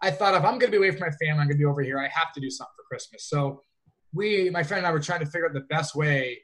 I 0.01 0.11
thought 0.11 0.33
if 0.33 0.43
I'm 0.43 0.57
going 0.57 0.71
to 0.71 0.71
be 0.71 0.77
away 0.77 0.91
from 0.91 1.01
my 1.01 1.11
family, 1.11 1.41
I'm 1.41 1.47
going 1.47 1.49
to 1.49 1.57
be 1.57 1.65
over 1.65 1.81
here. 1.81 1.99
I 1.99 2.07
have 2.07 2.33
to 2.33 2.41
do 2.41 2.49
something 2.49 2.73
for 2.75 2.83
Christmas. 2.87 3.25
So 3.25 3.61
we, 4.13 4.49
my 4.49 4.63
friend 4.63 4.79
and 4.79 4.87
I, 4.87 4.91
were 4.91 4.99
trying 4.99 5.19
to 5.19 5.25
figure 5.25 5.45
out 5.45 5.53
the 5.53 5.61
best 5.61 5.95
way 5.95 6.39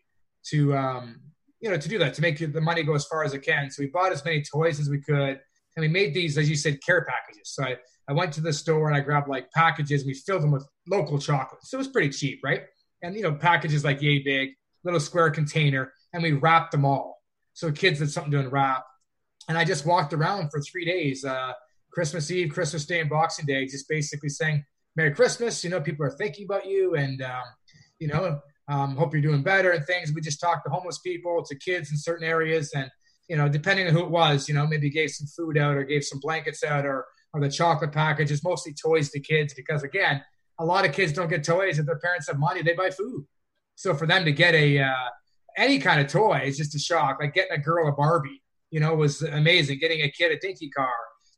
to 0.48 0.76
um, 0.78 1.22
you 1.66 1.72
know, 1.72 1.78
to 1.78 1.90
do 1.90 1.98
that, 1.98 2.14
to 2.14 2.22
make 2.22 2.38
the 2.38 2.62
money 2.62 2.84
go 2.84 2.94
as 2.94 3.06
far 3.06 3.24
as 3.24 3.34
it 3.34 3.40
can. 3.40 3.72
So 3.72 3.82
we 3.82 3.88
bought 3.88 4.12
as 4.12 4.24
many 4.24 4.44
toys 4.44 4.80
as 4.80 4.88
we 4.88 5.02
could. 5.02 5.40
And 5.76 5.82
we 5.82 5.88
made 5.88 6.14
these, 6.14 6.38
as 6.38 6.48
you 6.48 6.56
said, 6.56 6.78
care 6.86 7.04
packages. 7.04 7.56
So 7.56 7.64
I, 7.64 7.78
I 8.08 8.14
went 8.14 8.32
to 8.34 8.42
the 8.42 8.54
store 8.54 8.88
and 8.88 8.96
I 8.96 9.00
grabbed 9.00 9.28
like 9.28 9.50
packages. 9.50 10.06
We 10.06 10.14
filled 10.14 10.44
them 10.44 10.52
with 10.52 10.64
local 10.88 11.18
chocolate. 11.18 11.64
So 11.64 11.78
it 11.78 11.80
was 11.80 11.88
pretty 11.88 12.10
cheap, 12.10 12.42
right? 12.44 12.66
And, 13.02 13.16
you 13.16 13.24
know, 13.24 13.34
packages 13.34 13.84
like 13.84 14.00
yay 14.00 14.20
big, 14.20 14.52
little 14.84 15.00
square 15.00 15.32
container. 15.32 15.92
And 16.14 16.22
we 16.22 16.34
wrapped 16.34 16.72
them 16.72 16.86
all. 16.86 17.20
So 17.54 17.72
kids 17.72 17.98
had 17.98 18.12
something 18.12 18.32
to 18.34 18.42
unwrap. 18.42 18.86
And 19.50 19.58
I 19.58 19.66
just 19.66 19.88
walked 19.88 20.14
around 20.14 20.52
for 20.52 20.62
three 20.62 20.86
days, 20.86 21.26
uh, 21.26 21.54
Christmas 21.92 22.30
Eve, 22.30 22.54
Christmas 22.54 22.86
Day, 22.86 23.00
and 23.00 23.10
Boxing 23.10 23.48
Day, 23.48 23.66
just 23.66 23.90
basically 23.90 24.30
saying, 24.30 24.64
Merry 24.96 25.16
Christmas. 25.16 25.64
You 25.64 25.72
know, 25.72 25.82
people 25.82 26.06
are 26.06 26.12
thinking 26.12 26.46
about 26.46 26.68
you. 26.68 26.94
And, 26.94 27.24
um, 27.24 27.44
you 27.98 28.08
know, 28.08 28.40
um, 28.68 28.96
hope 28.96 29.14
you're 29.14 29.22
doing 29.22 29.44
better 29.44 29.72
and 29.72 29.86
things. 29.86 30.12
We 30.14 30.22
just 30.22 30.40
talked 30.40 30.66
to 30.66 30.72
homeless 30.72 31.00
people, 31.00 31.44
to 31.46 31.56
kids 31.56 31.92
in 31.92 31.98
certain 31.98 32.28
areas, 32.28 32.72
and 32.74 32.90
you 33.28 33.36
know, 33.36 33.50
depending 33.50 33.88
on 33.88 33.94
who 33.94 34.02
it 34.02 34.12
was, 34.12 34.48
you 34.48 34.54
know, 34.54 34.68
maybe 34.68 34.90
gave 34.90 35.10
some 35.10 35.28
food 35.28 35.58
out 35.58 35.76
or 35.76 35.84
gave 35.84 36.04
some 36.04 36.20
blankets 36.20 36.64
out 36.64 36.86
or 36.86 37.06
or 37.34 37.42
the 37.42 37.50
chocolate 37.50 37.92
packages, 37.92 38.44
mostly 38.44 38.74
toys 38.74 39.10
to 39.12 39.20
kids 39.20 39.54
because 39.54 39.84
again, 39.84 40.24
a 40.60 40.66
lot 40.66 40.86
of 40.86 40.94
kids 40.94 41.12
don't 41.12 41.30
get 41.30 41.44
toys 41.44 41.80
if 41.80 41.86
their 41.86 42.00
parents 42.00 42.28
have 42.28 42.40
money, 42.40 42.62
they 42.62 42.74
buy 42.74 42.90
food. 42.90 43.26
So 43.76 43.94
for 43.94 44.08
them 44.08 44.24
to 44.26 44.32
get 44.32 44.56
a 44.56 44.80
uh, 44.80 45.10
any 45.58 45.80
kind 45.80 46.00
of 46.00 46.08
toy 46.08 46.42
is 46.46 46.58
just 46.58 46.76
a 46.76 46.80
shock. 46.80 47.18
Like 47.20 47.34
getting 47.34 47.58
a 47.58 47.62
girl 47.62 47.88
a 47.90 47.92
Barbie, 47.92 48.42
you 48.72 48.80
know, 48.80 48.96
was 48.96 49.22
amazing. 49.22 49.80
Getting 49.80 50.02
a 50.02 50.10
kid 50.10 50.32
a 50.32 50.40
dinky 50.40 50.70
car. 50.70 50.94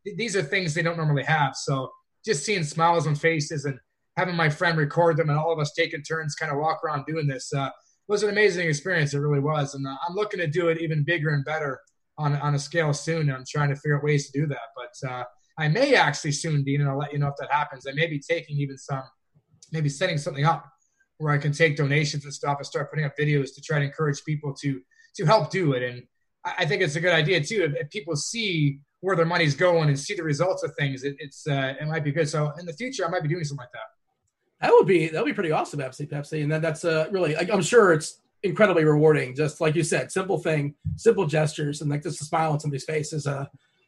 These 0.06 0.36
are 0.36 0.42
things 0.42 0.74
they 0.74 0.84
don't 0.84 0.98
normally 0.98 1.24
have. 1.24 1.56
So 1.56 1.92
just 2.24 2.46
seeing 2.46 2.64
smiles 2.64 3.08
on 3.08 3.16
faces 3.16 3.66
and 3.66 3.80
having 4.18 4.36
my 4.36 4.50
friend 4.50 4.78
record 4.78 5.16
them 5.16 5.30
and 5.30 5.38
all 5.38 5.54
of 5.54 5.60
us 5.60 5.72
taking 5.72 6.02
turns 6.02 6.36
kind 6.36 6.52
of 6.52 6.58
walk 6.58 6.84
around 6.84 7.06
doing 7.06 7.28
this 7.28 7.54
uh, 7.54 7.70
was 8.08 8.24
an 8.24 8.30
amazing 8.30 8.68
experience. 8.68 9.14
It 9.14 9.20
really 9.20 9.40
was. 9.40 9.76
And 9.76 9.86
uh, 9.86 9.96
I'm 10.08 10.16
looking 10.16 10.40
to 10.40 10.48
do 10.48 10.70
it 10.70 10.82
even 10.82 11.04
bigger 11.06 11.30
and 11.30 11.46
better 11.46 11.80
on, 12.18 12.36
on 12.38 12.56
a 12.56 12.60
scale 12.60 12.94
soon. 12.94 13.32
I'm 13.32 13.46
trying 13.48 13.70
to 13.70 13.76
figure 13.76 13.98
out 13.98 14.04
ways 14.04 14.30
to 14.30 14.40
do 14.40 14.48
that. 14.48 14.58
But 14.76 15.10
uh, 15.10 15.24
I 15.60 15.68
may 15.68 15.96
actually 15.96 16.32
soon, 16.32 16.64
Dean, 16.64 16.82
and 16.82 16.90
I'll 16.90 16.98
let 16.98 17.14
you 17.14 17.20
know 17.20 17.28
if 17.28 17.36
that 17.40 17.52
happens. 17.52 17.86
I 17.88 17.94
may 17.94 18.08
be 18.08 18.20
taking 18.20 18.58
even 18.58 18.78
some, 18.78 19.04
maybe 19.72 19.90
setting 19.90 20.18
something 20.18 20.46
up 20.46 20.66
where 21.20 21.34
I 21.34 21.38
can 21.38 21.52
take 21.52 21.78
donations 21.78 22.26
and 22.26 22.34
stuff 22.34 22.58
and 22.58 22.66
start 22.66 22.90
putting 22.90 23.06
up 23.06 23.14
videos 23.18 23.54
to 23.56 23.62
try 23.62 23.80
to 23.80 23.86
encourage 23.86 24.24
people 24.24 24.54
to 24.62 24.82
to 25.16 25.26
help 25.26 25.50
do 25.50 25.74
it. 25.74 25.82
And 25.82 26.04
I 26.46 26.66
think 26.66 26.84
it's 26.84 26.96
a 26.96 27.02
good 27.02 27.14
idea 27.14 27.44
too. 27.44 27.64
If, 27.64 27.86
if 27.86 27.90
people 27.90 28.16
see 28.16 28.80
where 29.00 29.16
their 29.16 29.26
money's 29.26 29.56
going 29.56 29.90
and 29.90 30.00
see 30.00 30.14
the 30.14 30.24
results 30.24 30.62
of 30.64 30.76
things, 30.76 31.04
it, 31.04 31.16
it's 31.20 31.48
uh, 31.48 31.74
it 31.80 31.88
might 31.88 32.04
be 32.04 32.12
good. 32.12 32.30
So 32.30 32.52
in 32.60 32.66
the 32.66 32.74
future, 32.74 33.06
I 33.06 33.10
might 33.10 33.24
be 33.24 33.30
doing 33.30 33.44
something 33.44 33.64
like 33.64 33.72
that. 33.74 33.97
That 34.62 34.72
would 34.72 34.88
be 34.88 35.08
that 35.08 35.24
would 35.24 35.30
be 35.30 35.36
pretty 35.36 35.52
awesome, 35.52 35.80
Pepsi 35.80 36.10
Pepsi, 36.10 36.42
and 36.44 36.52
then 36.52 36.62
that's 36.62 36.84
uh, 36.84 37.08
really 37.12 37.38
I'm 37.38 37.62
sure 37.62 37.94
it's 37.94 38.22
incredibly 38.44 38.86
rewarding. 38.86 39.36
Just 39.36 39.62
like 39.62 39.76
you 39.76 39.84
said, 39.84 40.12
simple 40.12 40.38
thing, 40.38 40.76
simple 40.96 41.26
gestures, 41.26 41.82
and 41.82 41.90
like 41.90 42.04
just 42.04 42.22
a 42.22 42.26
smile 42.26 42.54
on 42.54 42.60
somebody's 42.60 42.86
face 42.86 43.14
is 43.14 43.28
uh, 43.28 43.46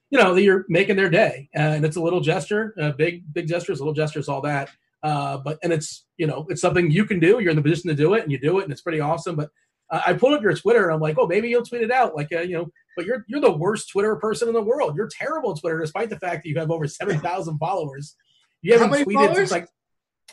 you 0.09 0.17
know, 0.17 0.33
that 0.33 0.41
you're 0.41 0.65
making 0.69 0.95
their 0.95 1.09
day, 1.09 1.49
and 1.53 1.85
it's 1.85 1.95
a 1.95 2.01
little 2.01 2.19
gesture, 2.19 2.73
uh, 2.81 2.91
big 2.91 3.31
big 3.33 3.47
gestures, 3.47 3.79
little 3.79 3.93
gestures, 3.93 4.27
all 4.27 4.41
that. 4.41 4.69
Uh, 5.03 5.37
but 5.37 5.59
and 5.63 5.71
it's 5.71 6.05
you 6.17 6.27
know 6.27 6.45
it's 6.49 6.61
something 6.61 6.89
you 6.91 7.05
can 7.05 7.19
do. 7.19 7.39
You're 7.39 7.51
in 7.51 7.55
the 7.55 7.61
position 7.61 7.89
to 7.89 7.95
do 7.95 8.15
it, 8.15 8.23
and 8.23 8.31
you 8.31 8.39
do 8.39 8.59
it, 8.59 8.63
and 8.63 8.71
it's 8.71 8.81
pretty 8.81 8.99
awesome. 8.99 9.35
But 9.35 9.49
uh, 9.91 10.01
I 10.05 10.13
pulled 10.13 10.33
up 10.33 10.41
your 10.41 10.55
Twitter, 10.55 10.85
and 10.85 10.93
I'm 10.93 10.99
like, 10.99 11.17
oh, 11.19 11.27
maybe 11.27 11.49
you'll 11.49 11.63
tweet 11.63 11.83
it 11.83 11.91
out, 11.91 12.15
like 12.15 12.29
uh, 12.33 12.41
you 12.41 12.57
know. 12.57 12.67
But 12.95 13.05
you're 13.05 13.23
you're 13.27 13.39
the 13.39 13.51
worst 13.51 13.91
Twitter 13.91 14.15
person 14.15 14.47
in 14.47 14.53
the 14.53 14.61
world. 14.61 14.95
You're 14.95 15.09
terrible 15.11 15.51
at 15.51 15.59
Twitter, 15.59 15.79
despite 15.79 16.09
the 16.09 16.19
fact 16.19 16.43
that 16.43 16.49
you 16.49 16.57
have 16.59 16.71
over 16.71 16.87
seven 16.87 17.19
thousand 17.19 17.59
followers. 17.59 18.15
You 18.61 18.77
haven't 18.77 18.91
tweeted 19.05 19.13
followers? 19.13 19.37
since 19.37 19.51
like 19.51 19.67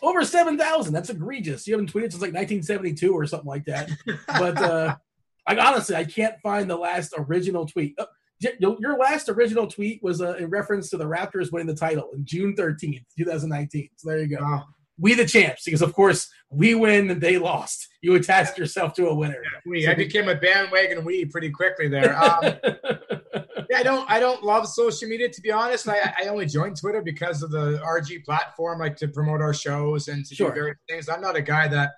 over 0.03 0.25
7,000. 0.25 0.93
That's 0.93 1.11
egregious. 1.11 1.67
You 1.67 1.75
haven't 1.75 1.93
tweeted 1.93 2.13
since 2.13 2.23
like 2.23 2.35
1972 2.35 3.13
or 3.13 3.27
something 3.27 3.49
like 3.49 3.65
that. 3.67 3.91
But 4.27 4.59
uh, 4.59 4.97
I 5.47 5.57
honestly, 5.57 5.97
I 5.97 6.05
can't 6.05 6.41
find 6.43 6.69
the 6.69 6.77
last 6.77 7.15
original 7.17 7.67
tweet. 7.67 7.95
Oh, 7.99 8.07
your 8.59 8.99
last 8.99 9.29
original 9.29 9.67
tweet 9.67 10.03
was 10.03 10.21
uh, 10.21 10.35
in 10.35 10.51
reference 10.51 10.91
to 10.91 10.97
the 10.97 11.05
Raptors 11.05 11.53
winning 11.53 11.69
the 11.69 11.75
title 11.75 12.11
in 12.15 12.25
June 12.25 12.55
13th, 12.55 13.05
2019. 13.17 13.89
So 13.97 14.09
there 14.09 14.21
you 14.21 14.37
go. 14.37 14.43
Wow. 14.43 14.65
We 14.99 15.15
the 15.15 15.27
champs, 15.27 15.65
because 15.65 15.83
of 15.83 15.93
course 15.93 16.29
we 16.51 16.75
win 16.75 17.11
and 17.11 17.21
they 17.21 17.37
lost. 17.37 17.89
You 18.01 18.15
attached 18.15 18.57
yourself 18.57 18.95
to 18.95 19.09
a 19.09 19.15
winner. 19.15 19.43
Yeah, 19.43 19.61
we. 19.67 19.85
So 19.85 19.91
I 19.91 19.95
became 19.95 20.29
a 20.29 20.35
bandwagon 20.35 21.05
we 21.05 21.27
pretty 21.27 21.51
quickly 21.51 21.89
there. 21.89 22.17
Um, 22.27 23.45
I 23.75 23.83
don't 23.83 24.11
I 24.11 24.21
don't 24.21 24.43
love 24.43 24.67
social 24.69 25.09
media 25.09 25.29
to 25.29 25.41
be 25.41 25.51
honest. 25.51 25.89
I, 25.89 26.13
I 26.23 26.29
only 26.29 26.47
joined 26.47 26.77
Twitter 26.79 27.03
because 27.03 27.43
of 27.43 27.51
the 27.51 27.81
RG 27.85 28.25
platform, 28.25 28.79
like 28.79 28.97
to 28.97 29.09
promote 29.09 29.41
our 29.41 29.55
shows 29.55 30.09
and 30.09 30.25
to 30.27 30.35
sure. 30.35 30.49
do 30.51 30.55
various 30.55 30.79
things. 30.89 31.09
I'm 31.09 31.21
not 31.21 31.37
a 31.37 31.43
guy 31.43 31.69
that 31.69 31.91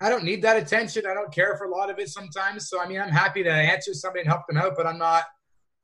I 0.00 0.08
don't 0.08 0.24
need 0.24 0.42
that 0.42 0.56
attention. 0.56 1.04
I 1.06 1.14
don't 1.14 1.32
care 1.32 1.56
for 1.56 1.64
a 1.64 1.70
lot 1.70 1.90
of 1.90 1.98
it 1.98 2.08
sometimes. 2.08 2.68
So 2.68 2.80
I 2.80 2.88
mean, 2.88 3.00
I'm 3.00 3.10
happy 3.10 3.42
to 3.42 3.52
answer 3.52 3.92
somebody 3.94 4.20
and 4.20 4.28
help 4.28 4.46
them 4.48 4.56
out, 4.56 4.74
but 4.76 4.86
I'm 4.86 4.98
not. 4.98 5.24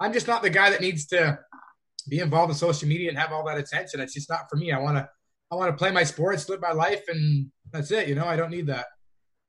I'm 0.01 0.13
just 0.13 0.27
not 0.27 0.43
the 0.43 0.51
guy 0.51 0.71
that 0.71 0.81
needs 0.81 1.07
to 1.07 1.39
be 2.09 2.21
involved 2.21 2.51
in 2.51 2.57
social 2.57 2.89
media 2.89 3.09
and 3.09 3.19
have 3.19 3.33
all 3.33 3.45
that 3.47 3.59
attention. 3.59 4.01
It's 4.01 4.15
just 4.15 4.29
not 4.29 4.49
for 4.51 4.57
me. 4.57 4.73
I 4.73 4.79
want 4.79 4.97
to. 4.97 5.09
I 5.51 5.55
want 5.55 5.71
to 5.71 5.77
play 5.77 5.93
my 5.93 6.03
sports, 6.03 6.49
live 6.49 6.61
my 6.61 6.73
life, 6.73 7.05
and 7.09 7.53
that's 7.73 7.93
it. 7.93 8.09
You 8.09 8.17
know, 8.17 8.27
I 8.27 8.35
don't 8.35 8.51
need 8.51 8.67
that. 8.67 8.87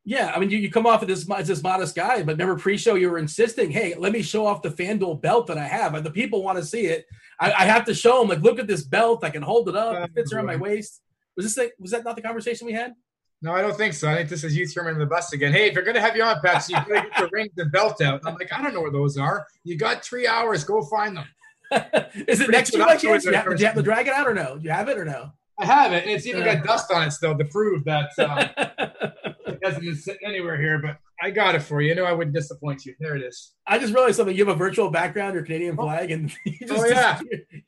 Yeah, 0.08 0.32
I 0.34 0.40
mean, 0.40 0.50
you, 0.50 0.58
you 0.58 0.72
come 0.72 0.86
off 0.86 1.02
of 1.02 1.10
this 1.10 1.30
as 1.30 1.50
this 1.50 1.62
modest 1.62 1.94
guy, 1.94 2.24
but 2.24 2.38
remember 2.38 2.56
pre-show 2.56 2.96
you 2.96 3.12
were 3.12 3.18
insisting, 3.18 3.70
"Hey, 3.70 3.94
let 3.94 4.14
me 4.14 4.22
show 4.22 4.46
off 4.46 4.62
the 4.62 4.70
FanDuel 4.70 5.22
belt 5.22 5.48
that 5.48 5.58
I 5.58 5.68
have. 5.68 6.02
The 6.02 6.10
people 6.10 6.44
want 6.44 6.58
to 6.58 6.64
see 6.64 6.86
it. 6.86 7.06
I, 7.42 7.52
I, 7.52 7.66
have 7.66 7.84
to 7.88 7.94
show 7.94 8.22
them. 8.22 8.30
Like, 8.30 8.40
look 8.40 8.58
at 8.58 8.68
this 8.68 8.84
belt. 8.84 9.26
I 9.26 9.30
can 9.30 9.42
hold 9.42 9.68
it 9.68 9.76
up. 9.76 10.08
It 10.08 10.14
fits 10.16 10.32
around 10.32 10.46
my 10.46 10.56
waist." 10.56 11.02
Was 11.36 11.46
this 11.46 11.58
like, 11.58 11.74
was 11.78 11.92
that 11.92 12.06
not 12.06 12.16
the 12.16 12.22
conversation 12.22 12.68
we 12.68 12.72
had? 12.72 12.94
No, 13.42 13.52
I 13.52 13.62
don't 13.62 13.76
think 13.76 13.94
so. 13.94 14.10
I 14.10 14.16
think 14.16 14.30
this 14.30 14.46
is 14.46 14.56
you 14.56 14.66
throwing 14.66 14.98
the 14.98 15.06
bus 15.06 15.34
again. 15.34 15.52
Hey, 15.52 15.68
if 15.68 15.74
you're 15.74 15.84
gonna 15.84 16.00
have 16.00 16.16
you 16.16 16.24
on, 16.24 16.38
Pepsi, 16.38 16.70
you 16.70 16.76
gotta 16.76 17.10
get 17.10 17.18
the 17.18 17.30
rings 17.34 17.52
and 17.58 17.70
belt 17.70 18.02
out. 18.02 18.22
I'm 18.26 18.36
like, 18.36 18.54
I 18.54 18.62
don't 18.62 18.74
know 18.74 18.82
where 18.82 18.92
those 18.92 19.18
are. 19.18 19.46
You 19.66 19.78
got 19.78 20.06
three 20.06 20.26
hours. 20.26 20.64
Go 20.64 20.84
find 20.84 21.18
them. 21.18 21.26
is 22.30 22.40
it 22.40 22.50
next 22.50 22.72
to 22.72 22.78
you 22.78 22.86
by 22.86 22.96
chance? 22.96 23.24
Do 23.26 23.32
you, 23.32 23.36
have, 23.36 23.46
do 23.46 23.60
you 23.60 23.66
have 23.66 23.76
to 23.76 23.84
drag 23.84 24.08
it 24.08 24.14
out 24.14 24.26
or 24.26 24.34
no? 24.34 24.58
Do 24.58 24.64
you 24.64 24.72
have 24.72 24.88
it 24.88 24.98
or 24.98 25.04
no? 25.04 25.34
I 25.60 25.66
have 25.66 25.92
it, 25.92 26.04
and 26.04 26.12
it's 26.12 26.26
even 26.26 26.46
got 26.46 26.64
dust 26.64 26.90
on 26.94 27.04
it 27.04 27.12
still 27.12 27.38
to 27.38 27.44
prove 27.44 27.84
that 27.84 28.12
uh, 28.18 29.32
it 29.48 29.62
been 29.62 29.96
sitting 29.96 30.28
anywhere 30.28 30.60
here. 30.60 30.80
But 30.80 30.98
I 31.22 31.32
got 31.32 31.56
it 31.56 31.62
for 31.62 31.82
you. 31.82 31.90
You 31.90 31.96
know 31.96 32.06
I 32.06 32.14
wouldn't 32.14 32.36
disappoint 32.36 32.86
you. 32.86 32.96
There 33.00 33.16
it 33.16 33.24
is. 33.24 33.54
I 33.66 33.80
just 33.80 33.94
realized 33.94 34.18
something. 34.18 34.36
You 34.36 34.46
have 34.46 34.56
a 34.56 34.58
virtual 34.58 34.90
background, 34.90 35.34
your 35.34 35.44
Canadian 35.44 35.76
oh. 35.80 35.84
flag, 35.84 36.12
and 36.12 36.32
you 36.46 36.68
just, 36.68 36.74
oh, 36.74 36.88
yeah. 36.88 37.20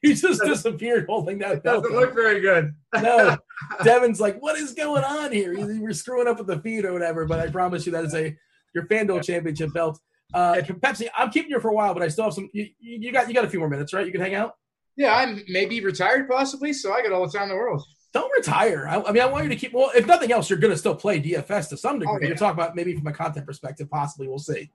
you 0.02 0.16
just 0.16 0.42
disappeared 0.42 1.06
holding 1.08 1.40
that. 1.40 1.52
It 1.52 1.64
doesn't 1.64 1.92
look 1.92 2.14
very 2.14 2.40
good. 2.42 2.74
no, 3.02 3.38
Devin's 3.84 4.20
like, 4.20 4.40
what 4.40 4.58
is 4.58 4.74
going 4.74 5.04
on 5.04 5.32
here? 5.32 5.54
You 5.54 5.82
were 5.82 5.94
screwing 5.94 6.28
up 6.28 6.38
with 6.38 6.48
the 6.48 6.60
feed 6.60 6.86
or 6.86 6.94
whatever. 6.94 7.26
But 7.26 7.40
I 7.40 7.50
promise 7.50 7.86
you 7.86 7.92
that 7.94 8.06
is 8.06 8.16
a 8.16 8.36
your 8.74 8.86
FanDuel 8.88 9.24
championship 9.24 9.74
belt. 9.74 10.00
Uh, 10.34 10.56
Pepsi, 10.56 11.08
I'm 11.18 11.32
keeping 11.32 11.50
you 11.52 11.60
for 11.60 11.70
a 11.70 11.74
while, 11.74 11.94
but 11.94 12.04
I 12.04 12.08
still 12.08 12.26
have 12.26 12.34
some. 12.34 12.50
You, 12.54 12.68
you 12.80 13.12
got 13.12 13.28
you 13.28 13.34
got 13.34 13.46
a 13.46 13.50
few 13.50 13.60
more 13.60 13.70
minutes, 13.70 13.94
right? 13.94 14.06
You 14.06 14.12
can 14.12 14.22
hang 14.22 14.36
out. 14.36 14.54
Yeah, 14.96 15.16
I'm 15.16 15.42
maybe 15.48 15.84
retired 15.84 16.28
possibly, 16.30 16.74
so 16.74 16.92
I 16.92 17.02
got 17.02 17.14
all 17.14 17.26
the 17.26 17.32
time 17.32 17.44
in 17.44 17.50
the 17.50 17.56
world. 17.56 17.84
Don't 18.12 18.32
retire. 18.36 18.88
I, 18.88 19.02
I 19.02 19.12
mean, 19.12 19.22
I 19.22 19.28
want 19.28 19.44
you 19.44 19.50
to 19.50 19.56
keep. 19.56 19.74
Well, 19.74 19.92
if 19.96 20.08
nothing 20.08 20.32
else, 20.32 20.50
you're 20.50 20.60
going 20.60 20.74
to 20.74 20.78
still 20.78 20.96
play 20.96 21.22
DFS 21.22 21.70
to 21.70 21.78
some 21.78 22.00
degree. 22.00 22.16
Oh, 22.16 22.20
yeah. 22.22 22.28
You're 22.30 22.38
talking 22.38 22.60
about 22.60 22.76
maybe 22.76 22.96
from 22.96 23.08
a 23.08 23.14
content 23.14 23.46
perspective, 23.46 23.90
possibly. 23.90 24.28
We'll 24.28 24.40
see. 24.40 24.72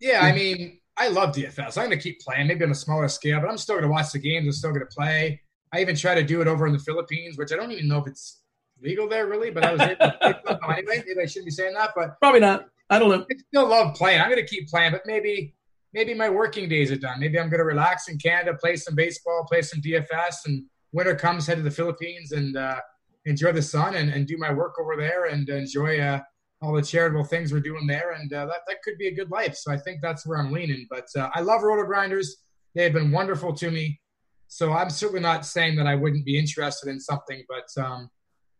Yeah, 0.00 0.20
I 0.22 0.32
mean, 0.32 0.80
I 0.96 1.08
love 1.08 1.34
DFS. 1.34 1.78
I'm 1.78 1.86
going 1.86 1.98
to 1.98 2.02
keep 2.02 2.20
playing, 2.20 2.48
maybe 2.48 2.64
on 2.64 2.70
a 2.70 2.74
smaller 2.74 3.08
scale, 3.08 3.40
but 3.40 3.48
I'm 3.48 3.56
still 3.56 3.76
going 3.76 3.84
to 3.84 3.90
watch 3.90 4.12
the 4.12 4.18
games. 4.18 4.46
I'm 4.46 4.52
still 4.52 4.70
going 4.70 4.86
to 4.86 4.94
play. 4.94 5.40
I 5.72 5.80
even 5.80 5.96
try 5.96 6.14
to 6.14 6.22
do 6.22 6.40
it 6.40 6.46
over 6.46 6.66
in 6.66 6.72
the 6.72 6.78
Philippines, 6.78 7.36
which 7.38 7.52
I 7.52 7.56
don't 7.56 7.72
even 7.72 7.88
know 7.88 7.98
if 7.98 8.06
it's 8.06 8.42
legal 8.80 9.08
there 9.08 9.26
really, 9.26 9.50
but 9.50 9.64
I 9.64 9.72
was 9.72 9.80
able 9.80 9.96
to 9.96 10.60
anyway. 10.68 11.02
Maybe 11.06 11.20
I 11.20 11.26
shouldn't 11.26 11.46
be 11.46 11.50
saying 11.50 11.74
that, 11.74 11.90
but 11.96 12.18
probably 12.20 12.40
not. 12.40 12.66
I 12.90 12.98
don't 12.98 13.08
know. 13.08 13.26
I 13.30 13.34
still 13.48 13.68
love 13.68 13.94
playing. 13.94 14.20
I'm 14.20 14.30
going 14.30 14.44
to 14.44 14.46
keep 14.46 14.68
playing, 14.68 14.92
but 14.92 15.02
maybe 15.06 15.54
maybe 15.92 16.12
my 16.12 16.28
working 16.28 16.68
days 16.68 16.90
are 16.92 16.96
done. 16.96 17.18
Maybe 17.20 17.38
I'm 17.38 17.48
going 17.48 17.58
to 17.58 17.64
relax 17.64 18.08
in 18.08 18.18
Canada, 18.18 18.56
play 18.60 18.76
some 18.76 18.94
baseball, 18.94 19.46
play 19.48 19.62
some 19.62 19.80
DFS, 19.80 20.46
and 20.46 20.64
winter 20.94 21.14
comes, 21.14 21.46
head 21.46 21.56
to 21.56 21.62
the 21.62 21.70
Philippines 21.70 22.32
and 22.32 22.56
uh, 22.56 22.80
enjoy 23.26 23.52
the 23.52 23.60
sun 23.60 23.96
and, 23.96 24.10
and 24.10 24.26
do 24.26 24.38
my 24.38 24.52
work 24.52 24.76
over 24.80 24.96
there 24.96 25.26
and 25.26 25.48
enjoy 25.48 25.98
uh, 25.98 26.20
all 26.62 26.72
the 26.72 26.80
charitable 26.80 27.24
things 27.24 27.52
we're 27.52 27.60
doing 27.60 27.86
there. 27.86 28.12
And 28.12 28.32
uh, 28.32 28.46
that, 28.46 28.60
that 28.68 28.82
could 28.82 28.96
be 28.96 29.08
a 29.08 29.14
good 29.14 29.30
life. 29.30 29.56
So 29.56 29.72
I 29.72 29.76
think 29.76 30.00
that's 30.00 30.24
where 30.26 30.38
I'm 30.38 30.52
leaning. 30.52 30.86
But 30.88 31.08
uh, 31.16 31.28
I 31.34 31.40
love 31.40 31.62
RotoGrinders. 31.62 32.28
They 32.74 32.84
have 32.84 32.92
been 32.92 33.10
wonderful 33.10 33.52
to 33.54 33.70
me. 33.70 34.00
So 34.46 34.72
I'm 34.72 34.88
certainly 34.88 35.20
not 35.20 35.44
saying 35.44 35.76
that 35.76 35.86
I 35.86 35.96
wouldn't 35.96 36.24
be 36.24 36.38
interested 36.38 36.88
in 36.88 37.00
something, 37.00 37.44
but 37.48 37.82
um, 37.82 38.08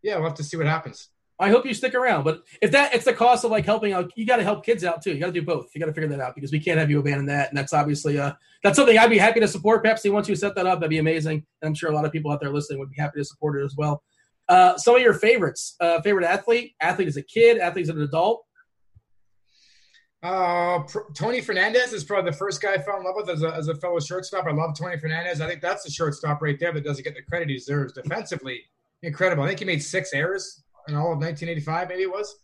yeah, 0.03 0.17
we'll 0.17 0.25
have 0.25 0.35
to 0.35 0.45
see 0.45 0.57
what 0.57 0.67
happens. 0.67 1.11
I 1.39 1.51
hope 1.51 1.67
you 1.67 1.75
stick 1.75 1.95
around. 1.95 2.23
But 2.23 2.43
if 2.63 2.71
that 2.73 2.95
it's 2.95 3.05
the 3.05 3.13
cost 3.13 3.45
of 3.45 3.51
like 3.51 3.65
helping 3.65 3.93
out, 3.93 4.13
you 4.17 4.25
got 4.25 4.37
to 4.37 4.45
help 4.45 4.65
kids 4.65 4.85
out 4.85 5.03
too. 5.03 5.13
You 5.13 5.21
got 5.21 5.27
to 5.27 5.33
do 5.33 5.43
both. 5.43 5.71
You 5.75 5.81
got 5.81 5.87
to 5.87 5.93
figure 5.93 6.09
that 6.11 6.21
out 6.21 6.35
because 6.35 6.53
we 6.53 6.61
can't 6.61 6.79
have 6.79 6.91
you 6.91 7.01
abandon 7.01 7.27
that. 7.27 7.49
And 7.49 7.59
that's 7.59 7.73
obviously 7.73 8.19
uh 8.19 8.33
that's 8.63 8.77
something 8.77 8.97
I'd 8.97 9.11
be 9.11 9.19
happy 9.19 9.41
to 9.41 9.49
support. 9.49 9.85
Pepsi 9.85 10.13
once 10.13 10.29
you 10.29 10.37
set 10.37 10.55
that 10.55 10.67
up, 10.67 10.79
that'd 10.79 10.91
be 10.91 10.99
amazing. 10.99 11.45
And 11.61 11.69
I'm 11.69 11.75
sure 11.75 11.91
a 11.91 11.95
lot 11.95 12.05
of 12.05 12.13
people 12.13 12.31
out 12.31 12.41
there 12.41 12.53
listening 12.53 12.79
would 12.79 12.91
be 12.91 13.01
happy 13.01 13.19
to 13.19 13.25
support 13.25 13.61
it 13.61 13.65
as 13.65 13.75
well. 13.77 14.03
Uh, 14.49 14.77
some 14.77 14.95
of 14.95 15.03
your 15.03 15.15
favorites, 15.15 15.75
uh, 15.81 16.01
favorite 16.03 16.25
athlete, 16.25 16.75
athlete 16.81 17.09
as 17.09 17.17
a 17.17 17.23
kid, 17.23 17.59
athlete 17.59 17.85
as 17.85 17.89
an 17.89 18.03
adult. 18.03 18.45
Uh, 20.23 20.83
Tony 21.15 21.43
Fernandez 21.43 21.93
is 21.93 22.05
probably 22.05 22.31
the 22.31 22.37
first 22.37 22.63
guy 22.63 22.73
I 22.73 22.79
fell 22.79 22.97
in 22.99 23.05
love 23.05 23.15
with 23.17 23.29
as 23.29 23.43
a, 23.43 23.55
as 23.55 23.69
a 23.69 23.75
fellow 23.75 24.01
shortstop. 24.01 24.47
I 24.47 24.53
love 24.53 24.75
Tony 24.79 24.99
Fernandez. 24.99 25.43
I 25.43 25.47
think 25.47 25.61
that's 25.61 25.85
the 25.85 25.91
shortstop 25.91 26.41
right 26.41 26.59
there 26.59 26.73
that 26.73 26.83
doesn't 26.83 27.05
get 27.05 27.15
the 27.15 27.23
credit 27.23 27.51
he 27.51 27.57
deserves 27.57 27.93
defensively. 27.93 28.63
Incredible. 29.03 29.45
I 29.45 29.49
think 29.49 29.59
he 29.59 29.67
made 29.67 29.83
six 29.83 30.15
errors 30.15 30.64
in 30.89 30.95
all 30.95 31.13
of 31.13 31.19
1985, 31.19 31.89
maybe 31.89 32.03
it 32.03 32.11
was. 32.11 32.35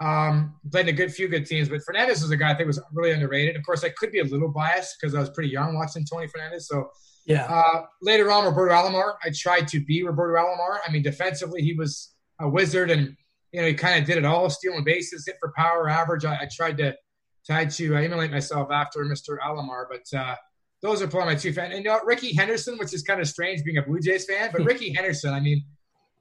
Um, 0.00 0.54
played 0.70 0.88
in 0.88 0.94
a 0.94 0.96
good 0.96 1.12
few 1.12 1.26
good 1.26 1.44
teams, 1.44 1.68
but 1.68 1.82
Fernandez 1.84 2.22
was 2.22 2.30
a 2.30 2.36
guy 2.36 2.52
I 2.52 2.54
think 2.54 2.68
was 2.68 2.80
really 2.92 3.10
underrated. 3.10 3.56
Of 3.56 3.64
course, 3.64 3.82
I 3.82 3.88
could 3.88 4.12
be 4.12 4.20
a 4.20 4.24
little 4.24 4.48
biased 4.48 4.96
because 5.00 5.14
I 5.14 5.20
was 5.20 5.30
pretty 5.30 5.50
young 5.50 5.74
watching 5.74 6.04
Tony 6.04 6.28
Fernandez. 6.28 6.68
So 6.68 6.90
yeah. 7.28 7.44
Uh, 7.44 7.82
later 8.00 8.30
on, 8.32 8.46
Roberto 8.46 8.72
Alomar, 8.74 9.16
I 9.22 9.30
tried 9.34 9.68
to 9.68 9.84
be 9.84 10.02
Roberto 10.02 10.40
Alomar. 10.40 10.78
I 10.86 10.90
mean, 10.90 11.02
defensively, 11.02 11.62
he 11.62 11.74
was 11.74 12.14
a 12.40 12.48
wizard, 12.48 12.90
and 12.90 13.14
you 13.52 13.60
know 13.60 13.66
he 13.66 13.74
kind 13.74 14.00
of 14.00 14.06
did 14.06 14.16
it 14.16 14.24
all: 14.24 14.48
stealing 14.48 14.82
bases, 14.82 15.24
hit 15.26 15.36
for 15.38 15.52
power, 15.54 15.90
average. 15.90 16.24
I, 16.24 16.36
I 16.36 16.48
tried 16.50 16.78
to 16.78 16.96
try 17.44 17.66
to 17.66 17.96
uh, 17.96 18.00
emulate 18.00 18.30
myself 18.30 18.70
after 18.72 19.04
Mr. 19.04 19.36
Alomar, 19.46 19.84
but 19.90 20.18
uh, 20.18 20.36
those 20.80 21.02
are 21.02 21.06
probably 21.06 21.34
my 21.34 21.38
two 21.38 21.52
fans. 21.52 21.74
And 21.74 21.84
you 21.84 21.90
know, 21.90 22.00
Rickey 22.02 22.34
Henderson, 22.34 22.78
which 22.78 22.94
is 22.94 23.02
kind 23.02 23.20
of 23.20 23.28
strange 23.28 23.62
being 23.62 23.76
a 23.76 23.82
Blue 23.82 24.00
Jays 24.00 24.24
fan, 24.24 24.48
but 24.50 24.62
Rickey 24.64 24.94
Henderson, 24.94 25.34
I 25.34 25.40
mean 25.40 25.64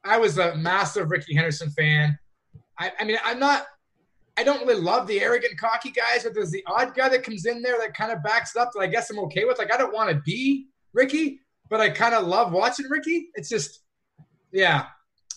I 0.07 0.17
was 0.17 0.37
a 0.37 0.55
massive 0.55 1.11
Rickey 1.11 1.35
Henderson 1.35 1.69
fan. 1.69 2.17
I, 2.79 2.91
I 2.99 3.03
mean, 3.03 3.17
I'm 3.23 3.39
not. 3.39 3.65
I 4.37 4.43
don't 4.43 4.67
really 4.67 4.79
love 4.79 5.07
the 5.07 5.19
arrogant, 5.19 5.57
cocky 5.57 5.89
guys, 5.89 6.23
but 6.23 6.35
there's 6.35 6.51
the 6.51 6.63
odd 6.67 6.93
guy 6.95 7.09
that 7.09 7.23
comes 7.23 7.45
in 7.45 7.63
there 7.63 7.79
that 7.79 7.95
kind 7.95 8.11
of 8.11 8.21
backs 8.21 8.55
up 8.55 8.71
that 8.73 8.79
I 8.79 8.87
guess 8.87 9.09
I'm 9.09 9.17
okay 9.19 9.45
with. 9.45 9.57
Like, 9.57 9.73
I 9.73 9.77
don't 9.77 9.93
want 9.93 10.11
to 10.11 10.15
be 10.17 10.67
Rickey, 10.93 11.39
but 11.69 11.81
I 11.81 11.89
kind 11.89 12.13
of 12.13 12.27
love 12.27 12.51
watching 12.51 12.85
Rickey. 12.87 13.29
It's 13.33 13.49
just, 13.49 13.79
yeah. 14.51 14.85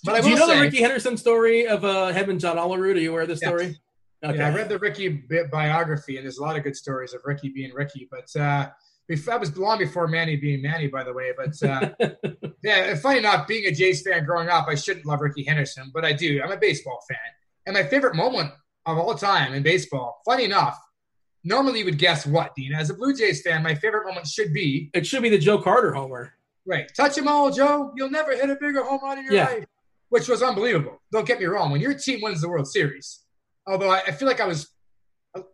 But 0.05 0.22
do 0.22 0.28
you 0.28 0.36
know 0.36 0.47
say, 0.47 0.56
the 0.56 0.60
Rickey 0.60 0.82
Henderson 0.82 1.16
story 1.16 1.66
of 1.66 1.82
uh, 1.82 2.09
Heaven 2.09 2.38
John 2.38 2.59
Olerud? 2.59 2.97
Are 2.97 2.98
you 2.98 3.10
aware 3.10 3.22
of 3.22 3.28
the 3.28 3.36
story? 3.36 3.78
Okay. 4.22 4.36
Yeah, 4.36 4.48
I 4.48 4.55
read 4.55 4.68
the 4.68 4.78
Rickey 4.78 5.24
biography, 5.51 6.18
and 6.18 6.26
there's 6.26 6.36
a 6.36 6.42
lot 6.42 6.59
of 6.59 6.62
good 6.62 6.76
stories 6.76 7.14
of 7.14 7.22
Rickey 7.24 7.48
being 7.48 7.72
Rickey. 7.72 8.06
But 8.10 8.38
uh, 8.38 8.68
that 9.16 9.40
was 9.40 9.56
long 9.56 9.78
before 9.78 10.06
Manny 10.06 10.36
being 10.36 10.62
Manny, 10.62 10.86
by 10.86 11.02
the 11.02 11.12
way. 11.12 11.32
But 11.36 11.62
uh, 11.62 11.90
yeah, 12.62 12.94
funny 12.96 13.18
enough, 13.18 13.46
being 13.46 13.66
a 13.66 13.72
Jays 13.72 14.02
fan 14.02 14.24
growing 14.24 14.48
up, 14.48 14.66
I 14.68 14.74
shouldn't 14.74 15.06
love 15.06 15.20
Rickey 15.20 15.42
Henderson, 15.42 15.90
but 15.92 16.04
I 16.04 16.12
do. 16.12 16.40
I'm 16.42 16.52
a 16.52 16.56
baseball 16.56 17.00
fan, 17.08 17.18
and 17.66 17.74
my 17.74 17.82
favorite 17.82 18.14
moment 18.14 18.52
of 18.86 18.98
all 18.98 19.14
time 19.14 19.52
in 19.52 19.62
baseball. 19.62 20.22
Funny 20.24 20.44
enough, 20.44 20.78
normally 21.44 21.80
you 21.80 21.84
would 21.86 21.98
guess 21.98 22.26
what, 22.26 22.54
Dean? 22.54 22.72
As 22.72 22.90
a 22.90 22.94
Blue 22.94 23.14
Jays 23.14 23.42
fan, 23.42 23.62
my 23.62 23.74
favorite 23.74 24.06
moment 24.06 24.26
should 24.26 24.52
be 24.52 24.90
it 24.94 25.06
should 25.06 25.22
be 25.22 25.28
the 25.28 25.38
Joe 25.38 25.60
Carter 25.60 25.92
homer. 25.92 26.34
Right, 26.66 26.90
touch 26.94 27.16
them 27.16 27.26
all, 27.26 27.50
Joe. 27.50 27.92
You'll 27.96 28.10
never 28.10 28.36
hit 28.36 28.48
a 28.48 28.54
bigger 28.54 28.84
home 28.84 29.00
run 29.02 29.18
in 29.18 29.24
your 29.24 29.34
yeah. 29.34 29.46
life, 29.46 29.64
which 30.10 30.28
was 30.28 30.42
unbelievable. 30.42 31.00
Don't 31.10 31.26
get 31.26 31.40
me 31.40 31.46
wrong. 31.46 31.72
When 31.72 31.80
your 31.80 31.94
team 31.94 32.20
wins 32.22 32.42
the 32.42 32.48
World 32.48 32.68
Series, 32.68 33.20
although 33.66 33.90
I, 33.90 34.02
I 34.06 34.12
feel 34.12 34.28
like 34.28 34.40
I 34.40 34.46
was 34.46 34.70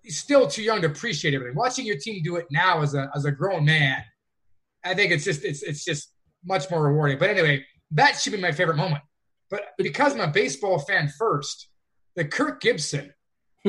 still 0.06 0.46
too 0.46 0.62
young 0.62 0.80
to 0.80 0.86
appreciate 0.86 1.34
everything. 1.34 1.56
Watching 1.56 1.86
your 1.86 1.98
team 1.98 2.22
do 2.22 2.36
it 2.36 2.46
now 2.50 2.82
as 2.82 2.94
a 2.94 3.10
as 3.14 3.24
a 3.24 3.32
grown 3.32 3.64
man, 3.64 4.02
I 4.84 4.94
think 4.94 5.12
it's 5.12 5.24
just 5.24 5.44
it's 5.44 5.62
it's 5.62 5.84
just 5.84 6.12
much 6.44 6.70
more 6.70 6.82
rewarding. 6.82 7.18
But 7.18 7.30
anyway, 7.30 7.64
that 7.92 8.18
should 8.18 8.32
be 8.32 8.40
my 8.40 8.52
favorite 8.52 8.76
moment. 8.76 9.02
But 9.50 9.62
because 9.78 10.14
I'm 10.14 10.20
a 10.20 10.28
baseball 10.28 10.78
fan 10.78 11.08
first, 11.18 11.68
the 12.14 12.24
Kirk 12.24 12.60
Gibson 12.60 13.12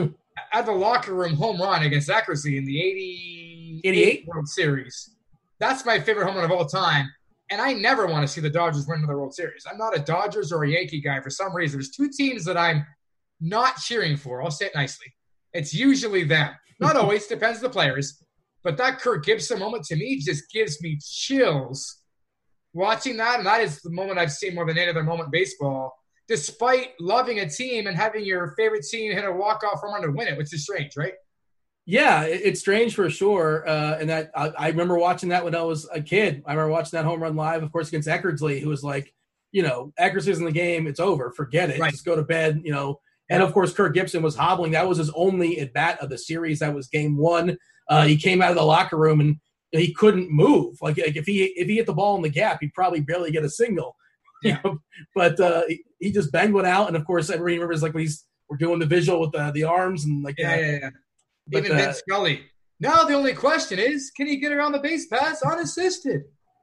at 0.53 0.65
the 0.65 0.71
locker 0.71 1.13
room 1.13 1.35
home 1.35 1.61
run 1.61 1.83
against 1.83 2.09
Eckersley 2.09 2.57
in 2.57 2.65
the 2.65 2.81
80, 2.81 3.81
88 3.83 4.27
World 4.27 4.47
Series, 4.47 5.15
that's 5.59 5.85
my 5.85 5.99
favorite 5.99 6.25
home 6.25 6.35
run 6.35 6.45
of 6.45 6.51
all 6.51 6.65
time. 6.65 7.11
And 7.49 7.61
I 7.61 7.73
never 7.73 8.07
want 8.07 8.23
to 8.23 8.27
see 8.27 8.41
the 8.41 8.49
Dodgers 8.49 8.87
win 8.87 8.99
another 8.99 9.17
World 9.17 9.33
Series. 9.33 9.65
I'm 9.69 9.77
not 9.77 9.95
a 9.95 9.99
Dodgers 9.99 10.51
or 10.51 10.63
a 10.63 10.69
Yankee 10.69 10.99
guy 10.99 11.21
for 11.21 11.29
some 11.29 11.55
reason. 11.55 11.77
There's 11.77 11.91
two 11.91 12.09
teams 12.09 12.43
that 12.45 12.57
I'm 12.57 12.85
not 13.39 13.77
cheering 13.77 14.17
for. 14.17 14.43
I'll 14.43 14.51
say 14.51 14.65
it 14.65 14.75
nicely. 14.75 15.13
It's 15.57 15.73
usually 15.73 16.23
them. 16.23 16.51
Not 16.79 16.95
always, 16.95 17.25
depends 17.25 17.59
the 17.59 17.69
players. 17.69 18.23
But 18.63 18.77
that 18.77 18.99
Kirk 18.99 19.25
Gibson 19.25 19.59
moment 19.59 19.85
to 19.85 19.95
me 19.95 20.19
just 20.19 20.51
gives 20.51 20.81
me 20.81 20.99
chills 21.01 22.01
watching 22.73 23.17
that. 23.17 23.39
And 23.39 23.47
that 23.47 23.61
is 23.61 23.81
the 23.81 23.89
moment 23.89 24.19
I've 24.19 24.31
seen 24.31 24.53
more 24.53 24.65
than 24.65 24.77
any 24.77 24.89
other 24.89 25.03
moment 25.03 25.27
in 25.27 25.31
baseball, 25.31 25.95
despite 26.27 26.89
loving 26.99 27.39
a 27.39 27.49
team 27.49 27.87
and 27.87 27.97
having 27.97 28.23
your 28.23 28.53
favorite 28.57 28.85
team 28.89 29.11
hit 29.13 29.25
a 29.25 29.31
walk-off 29.31 29.79
home 29.79 29.93
run 29.93 30.03
to 30.03 30.11
win 30.11 30.27
it, 30.27 30.37
which 30.37 30.53
is 30.53 30.63
strange, 30.63 30.95
right? 30.95 31.13
Yeah, 31.85 32.23
it's 32.23 32.59
strange 32.59 32.93
for 32.93 33.09
sure. 33.09 33.67
Uh, 33.67 33.97
and 33.99 34.09
that 34.09 34.29
I, 34.35 34.49
I, 34.49 34.67
remember 34.67 34.97
watching 34.97 35.29
that 35.29 35.45
when 35.45 35.55
I 35.55 35.61
was 35.61 35.87
a 35.91 36.01
kid. 36.01 36.43
I 36.45 36.51
remember 36.51 36.73
watching 36.73 36.97
that 36.97 37.05
home 37.05 37.23
run 37.23 37.37
live, 37.37 37.63
of 37.63 37.71
course, 37.71 37.87
against 37.87 38.09
Eckersley, 38.09 38.59
who 38.59 38.67
was 38.67 38.83
like, 38.83 39.13
you 39.53 39.63
know, 39.63 39.93
Eckersley's 39.97 40.39
in 40.39 40.45
the 40.45 40.51
game. 40.51 40.85
It's 40.85 40.99
over. 40.99 41.31
Forget 41.31 41.69
it. 41.69 41.79
Right. 41.79 41.91
Just 41.91 42.03
go 42.03 42.17
to 42.17 42.23
bed. 42.23 42.61
You 42.65 42.73
know, 42.73 42.99
and 43.29 43.43
of 43.43 43.53
course, 43.53 43.73
Kirk 43.73 43.93
Gibson 43.93 44.23
was 44.23 44.35
hobbling. 44.35 44.71
That 44.71 44.87
was 44.87 44.97
his 44.97 45.11
only 45.15 45.59
at 45.59 45.73
bat 45.73 45.99
of 46.01 46.09
the 46.09 46.17
series. 46.17 46.59
That 46.59 46.73
was 46.73 46.87
game 46.87 47.17
one. 47.17 47.57
Uh, 47.89 48.05
he 48.05 48.17
came 48.17 48.41
out 48.41 48.51
of 48.51 48.57
the 48.57 48.63
locker 48.63 48.97
room 48.97 49.19
and 49.19 49.37
he 49.71 49.93
couldn't 49.93 50.31
move. 50.31 50.77
Like, 50.81 50.97
like, 50.97 51.15
if 51.15 51.25
he 51.25 51.43
if 51.43 51.67
he 51.67 51.75
hit 51.75 51.85
the 51.85 51.93
ball 51.93 52.15
in 52.15 52.21
the 52.21 52.29
gap, 52.29 52.59
he'd 52.61 52.73
probably 52.73 53.01
barely 53.01 53.31
get 53.31 53.43
a 53.43 53.49
single. 53.49 53.95
Yeah. 54.43 54.59
You 54.63 54.69
know? 54.69 54.79
But 55.15 55.39
uh, 55.39 55.63
he 55.99 56.11
just 56.11 56.31
banged 56.31 56.53
one 56.53 56.67
out. 56.67 56.89
And 56.89 56.95
of 56.95 57.07
course, 57.07 57.31
everybody 57.31 57.55
remembers 57.55 57.81
like 57.81 57.95
when 57.95 58.03
he's 58.03 58.23
we're 58.47 58.57
doing 58.57 58.77
the 58.77 58.85
visual 58.85 59.19
with 59.19 59.31
the, 59.31 59.49
the 59.51 59.63
arms 59.63 60.05
and 60.05 60.23
like 60.23 60.35
yeah, 60.37 60.55
yeah, 60.55 60.77
yeah. 60.79 60.89
But, 61.47 61.65
Even 61.65 61.71
uh, 61.71 61.81
Vin 61.81 61.93
Scully. 61.95 62.41
Now 62.79 63.03
the 63.03 63.15
only 63.15 63.33
question 63.33 63.79
is, 63.79 64.11
can 64.15 64.27
he 64.27 64.37
get 64.37 64.51
around 64.51 64.73
the 64.73 64.79
base 64.79 65.07
pass 65.07 65.41
unassisted? 65.41 66.21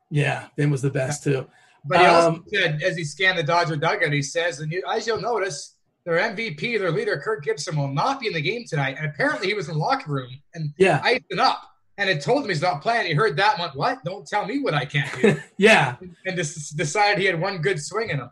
Yeah, 0.09 0.47
Vin 0.57 0.71
was 0.71 0.83
the 0.83 0.91
best 0.91 1.25
too. 1.25 1.49
But 1.85 2.01
he 2.01 2.07
also 2.07 2.29
um, 2.29 2.45
said, 2.47 2.81
as 2.83 2.97
he 2.97 3.05
scanned 3.05 3.39
the 3.39 3.43
Dodger 3.43 3.77
dugout, 3.77 4.13
he 4.13 4.23
says, 4.23 4.61
and 4.61 4.73
you, 4.73 4.83
as 4.91 5.07
you'll 5.07 5.21
notice, 5.21 5.74
their 6.05 6.17
MVP, 6.19 6.79
their 6.79 6.91
leader, 6.91 7.19
Kirk 7.19 7.45
Gibson, 7.45 7.77
will 7.77 7.89
not 7.89 8.21
be 8.21 8.27
in 8.27 8.33
the 8.35 8.41
game 8.43 8.65
tonight. 8.69 8.97
And 8.99 9.07
apparently 9.07 9.47
he 9.49 9.55
was 9.55 9.69
in 9.69 9.75
the 9.75 9.81
locker 9.81 10.13
room 10.13 10.31
and 10.55 10.71
Yeah. 10.79 11.01
iced 11.03 11.25
it 11.31 11.39
up 11.39 11.63
and 11.97 12.09
had 12.09 12.21
told 12.21 12.43
him 12.43 12.49
he's 12.51 12.61
not 12.63 12.83
playing. 12.83 13.07
He 13.07 13.15
heard 13.15 13.37
that 13.39 13.55
and 13.55 13.61
went, 13.63 13.75
What? 13.77 14.05
Don't 14.05 14.27
tell 14.27 14.47
me 14.47 14.61
what 14.61 14.75
I 14.75 14.85
can't 14.85 15.11
do. 15.21 15.37
Yeah. 15.59 15.97
and 16.27 16.37
just 16.37 16.77
decided 16.77 17.19
he 17.19 17.25
had 17.25 17.41
one 17.41 17.59
good 17.59 17.81
swing 17.83 18.11
in 18.11 18.19
him. 18.19 18.31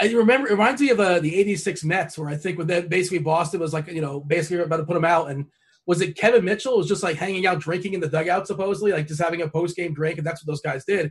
I 0.00 0.12
remember 0.12 0.46
it 0.48 0.52
reminds 0.52 0.80
me 0.80 0.90
of 0.90 1.00
uh, 1.00 1.18
the 1.18 1.34
'86 1.40 1.82
Mets, 1.84 2.16
where 2.16 2.28
I 2.28 2.36
think 2.36 2.56
with 2.56 2.68
that 2.68 2.88
basically 2.88 3.18
Boston 3.18 3.58
was 3.60 3.72
like 3.72 3.88
you 3.88 4.00
know 4.00 4.20
basically 4.20 4.62
about 4.62 4.76
to 4.76 4.84
put 4.84 4.96
him 4.96 5.04
out, 5.04 5.28
and 5.30 5.46
was 5.86 6.00
it 6.00 6.16
Kevin 6.16 6.44
Mitchell 6.44 6.76
was 6.78 6.86
just 6.86 7.02
like 7.02 7.16
hanging 7.16 7.46
out 7.48 7.58
drinking 7.58 7.94
in 7.94 8.00
the 8.00 8.08
dugout 8.08 8.46
supposedly, 8.46 8.92
like 8.92 9.08
just 9.08 9.20
having 9.20 9.42
a 9.42 9.48
post 9.48 9.74
game 9.76 9.92
drink, 9.94 10.18
and 10.18 10.24
that's 10.26 10.40
what 10.40 10.46
those 10.52 10.60
guys 10.60 10.84
did. 10.84 11.06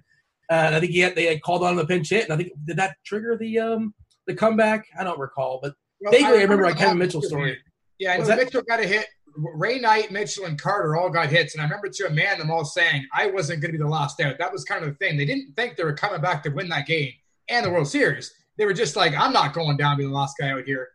Uh, 0.49 0.53
and 0.67 0.75
I 0.75 0.79
think 0.79 0.93
he 0.93 0.99
had, 0.99 1.15
they 1.15 1.25
had 1.25 1.41
called 1.41 1.63
on 1.65 1.75
the 1.75 1.85
pinch 1.85 2.09
hit, 2.11 2.23
and 2.23 2.31
I 2.34 2.38
think 2.38 2.53
did 2.63 2.77
that 2.77 2.95
trigger 3.05 3.35
the 3.38 3.59
um 3.59 3.93
the 4.27 4.35
comeback? 4.35 4.85
I 4.99 5.03
don't 5.03 5.19
recall, 5.19 5.59
but 5.61 5.73
Well, 6.01 6.11
vaguely 6.11 6.27
I 6.27 6.41
remember 6.43 6.63
the 6.63 6.69
like 6.69 6.77
Kevin 6.77 6.97
Mitchell 6.99 7.21
story. 7.21 7.57
Yeah, 7.99 8.13
I 8.13 8.19
Was 8.19 8.27
that- 8.27 8.37
Mitchell 8.37 8.61
got 8.61 8.79
a 8.79 8.87
hit. 8.87 9.07
Ray 9.39 9.77
Knight, 9.79 10.11
Mitchell, 10.11 10.45
and 10.45 10.59
Carter 10.59 10.95
all 10.95 11.09
got 11.11 11.29
hits. 11.29 11.53
And 11.53 11.61
I 11.61 11.65
remember 11.65 11.89
to 11.89 12.07
a 12.07 12.09
man 12.09 12.39
them 12.39 12.49
all 12.49 12.65
saying, 12.65 13.05
I 13.13 13.27
wasn't 13.27 13.61
going 13.61 13.71
to 13.71 13.77
be 13.77 13.83
the 13.83 13.87
last 13.89 14.19
out. 14.19 14.39
That 14.39 14.51
was 14.51 14.63
kind 14.63 14.83
of 14.83 14.89
the 14.89 14.95
thing. 14.95 15.15
They 15.15 15.25
didn't 15.25 15.53
think 15.55 15.75
they 15.75 15.83
were 15.83 15.93
coming 15.93 16.21
back 16.21 16.41
to 16.43 16.49
win 16.49 16.69
that 16.69 16.87
game 16.87 17.11
and 17.47 17.63
the 17.63 17.69
World 17.69 17.87
Series. 17.87 18.33
They 18.57 18.65
were 18.65 18.73
just 18.73 18.95
like, 18.95 19.13
I'm 19.15 19.31
not 19.33 19.53
going 19.53 19.77
down 19.77 19.91
to 19.91 19.97
be 19.97 20.05
the 20.05 20.09
last 20.11 20.35
guy 20.39 20.49
out 20.49 20.63
here. 20.65 20.87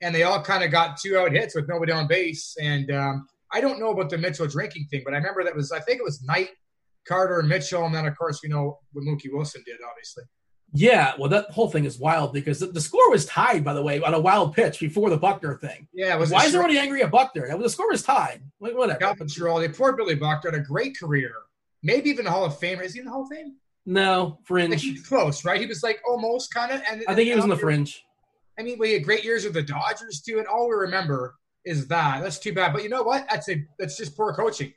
And 0.00 0.14
they 0.14 0.22
all 0.22 0.40
kind 0.40 0.62
of 0.62 0.70
got 0.70 0.96
two 0.96 1.18
out 1.18 1.32
hits 1.32 1.56
with 1.56 1.68
nobody 1.68 1.90
on 1.90 2.06
base. 2.06 2.56
And 2.60 2.88
um, 2.92 3.26
I 3.52 3.60
don't 3.60 3.80
know 3.80 3.90
about 3.90 4.10
the 4.10 4.18
Mitchell 4.18 4.46
drinking 4.46 4.86
thing, 4.90 5.02
but 5.04 5.12
I 5.12 5.16
remember 5.16 5.42
that 5.42 5.56
was, 5.56 5.72
I 5.72 5.80
think 5.80 5.98
it 5.98 6.04
was 6.04 6.22
Knight, 6.22 6.50
Carter, 7.08 7.40
and 7.40 7.48
Mitchell. 7.48 7.84
And 7.84 7.92
then, 7.92 8.06
of 8.06 8.16
course, 8.16 8.40
we 8.44 8.48
know 8.48 8.78
what 8.92 9.04
Mookie 9.04 9.32
Wilson 9.32 9.62
did, 9.66 9.78
obviously. 9.90 10.22
Yeah, 10.74 11.14
well, 11.18 11.30
that 11.30 11.50
whole 11.50 11.70
thing 11.70 11.84
is 11.86 11.98
wild 11.98 12.32
because 12.32 12.60
the, 12.60 12.66
the 12.66 12.80
score 12.80 13.10
was 13.10 13.24
tied, 13.24 13.64
by 13.64 13.72
the 13.72 13.82
way, 13.82 14.00
on 14.02 14.12
a 14.12 14.20
wild 14.20 14.54
pitch 14.54 14.80
before 14.80 15.08
the 15.08 15.16
Buckner 15.16 15.56
thing. 15.56 15.88
Yeah, 15.94 16.14
it 16.14 16.18
was 16.18 16.30
Why 16.30 16.44
is 16.44 16.54
everybody 16.54 16.78
angry 16.78 17.02
at 17.02 17.10
Buckner? 17.10 17.56
The 17.56 17.70
score 17.70 17.90
was 17.90 18.02
tied. 18.02 18.42
Like, 18.60 18.76
whatever. 18.76 18.98
Calvin 18.98 19.28
Schiraldi, 19.28 19.74
poor 19.76 19.96
Billy 19.96 20.14
Buckner 20.14 20.50
had 20.50 20.60
a 20.60 20.62
great 20.62 20.98
career. 20.98 21.32
Maybe 21.82 22.10
even 22.10 22.26
the 22.26 22.30
Hall 22.30 22.44
of 22.44 22.58
Fame. 22.58 22.80
Is 22.80 22.92
he 22.92 22.98
in 23.00 23.06
the 23.06 23.10
Hall 23.10 23.22
of 23.22 23.28
Fame? 23.28 23.56
No, 23.86 24.24
Like 24.40 24.46
fringe. 24.46 24.82
he's 24.82 25.06
close, 25.06 25.44
right? 25.46 25.58
He 25.60 25.66
was 25.66 25.82
like 25.82 26.00
almost 26.06 26.52
kind 26.52 26.70
of. 26.72 26.82
And 26.90 27.02
I 27.08 27.14
think 27.14 27.28
he 27.28 27.34
was 27.34 27.44
in 27.44 27.48
the 27.50 27.54
and- 27.54 27.60
fringe. 27.62 28.04
I 28.58 28.62
mean, 28.62 28.76
we 28.78 28.92
had 28.92 29.04
great 29.04 29.24
years 29.24 29.44
with 29.44 29.54
the 29.54 29.62
Dodgers 29.62 30.20
too, 30.20 30.38
and 30.38 30.46
all 30.48 30.68
we 30.68 30.74
remember 30.74 31.36
is 31.64 31.86
that. 31.88 32.22
That's 32.22 32.38
too 32.40 32.52
bad. 32.52 32.72
But 32.74 32.82
you 32.82 32.88
know 32.90 33.04
what? 33.04 33.24
That's 33.30 33.48
a 33.48 33.64
that's 33.78 33.96
just 33.96 34.16
poor 34.16 34.34
coaching. 34.34 34.74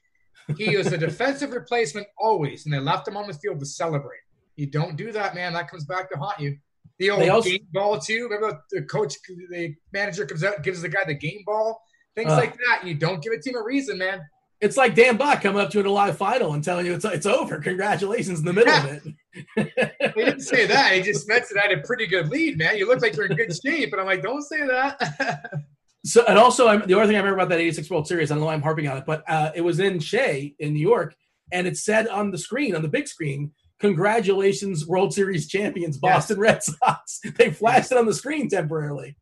He 0.55 0.77
was 0.77 0.87
a 0.93 0.97
defensive 0.99 1.51
replacement 1.51 2.07
always, 2.17 2.63
and 2.65 2.73
they 2.73 2.79
left 2.79 3.07
him 3.07 3.17
on 3.17 3.27
the 3.27 3.33
field 3.33 3.59
to 3.59 3.65
celebrate. 3.65 4.19
You 4.61 4.67
don't 4.67 4.95
do 4.95 5.11
that, 5.11 5.33
man. 5.33 5.53
That 5.53 5.71
comes 5.71 5.85
back 5.85 6.11
to 6.11 6.19
haunt 6.19 6.39
you. 6.39 6.55
The 6.99 7.09
old 7.09 7.27
also- 7.27 7.49
game 7.49 7.65
ball 7.73 7.97
too. 7.97 8.27
Remember 8.29 8.61
the 8.69 8.83
coach, 8.83 9.15
the 9.49 9.73
manager 9.91 10.23
comes 10.27 10.43
out, 10.43 10.57
and 10.57 10.63
gives 10.63 10.83
the 10.83 10.87
guy 10.87 11.03
the 11.03 11.15
game 11.15 11.41
ball, 11.47 11.81
things 12.15 12.31
Uh. 12.31 12.35
like 12.35 12.55
that. 12.57 12.85
You 12.85 12.93
don't 12.93 13.23
give 13.23 13.33
a 13.33 13.41
team 13.41 13.55
a 13.55 13.63
reason, 13.63 13.97
man. 13.97 14.21
It's 14.59 14.77
like 14.77 14.93
Dan 14.93 15.17
Back 15.17 15.41
coming 15.41 15.59
up 15.59 15.71
to 15.71 15.79
you 15.79 15.81
in 15.81 15.87
a 15.87 15.91
live 15.91 16.15
final 16.15 16.53
and 16.53 16.63
telling 16.63 16.85
you 16.85 16.93
it's 16.93 17.03
it's 17.05 17.25
over. 17.25 17.57
Congratulations 17.59 18.37
in 18.37 18.45
the 18.45 18.53
middle 18.53 18.71
of 18.71 18.85
it. 18.85 19.01
He 20.15 20.25
didn't 20.25 20.41
say 20.41 20.67
that. 20.67 20.91
He 20.93 21.01
just 21.01 21.27
meant 21.27 21.45
that 21.49 21.57
I 21.57 21.69
had 21.69 21.79
a 21.79 21.81
pretty 21.81 22.05
good 22.05 22.29
lead, 22.29 22.59
man. 22.59 22.77
You 22.77 22.87
look 22.87 23.01
like 23.01 23.15
you're 23.15 23.25
in 23.25 23.35
good 23.35 23.51
shape. 23.65 23.91
And 23.93 23.99
I'm 24.01 24.05
like, 24.05 24.21
don't 24.21 24.43
say 24.43 24.59
that. 24.67 25.49
So 26.03 26.23
and 26.27 26.37
also 26.37 26.67
I'm, 26.67 26.85
the 26.87 26.95
other 26.95 27.05
thing 27.07 27.15
I 27.15 27.19
remember 27.19 27.37
about 27.37 27.49
that 27.49 27.59
'86 27.59 27.89
World 27.89 28.07
Series, 28.07 28.29
I 28.29 28.33
don't 28.35 28.41
know 28.41 28.47
why 28.47 28.53
I'm 28.53 28.61
harping 28.63 28.87
on 28.87 28.97
it, 28.97 29.05
but 29.05 29.23
uh, 29.29 29.51
it 29.55 29.61
was 29.61 29.79
in 29.79 29.99
Shea 29.99 30.55
in 30.59 30.73
New 30.73 30.79
York, 30.79 31.15
and 31.51 31.67
it 31.67 31.77
said 31.77 32.07
on 32.07 32.31
the 32.31 32.39
screen, 32.39 32.75
on 32.75 32.81
the 32.81 32.87
big 32.87 33.07
screen, 33.07 33.51
"Congratulations, 33.81 34.87
World 34.87 35.13
Series 35.13 35.47
champions, 35.47 35.97
Boston 35.97 36.39
Red 36.39 36.63
Sox." 36.63 37.19
They 37.37 37.51
flashed 37.51 37.91
it 37.91 37.97
on 37.97 38.05
the 38.05 38.13
screen 38.13 38.49
temporarily 38.49 39.17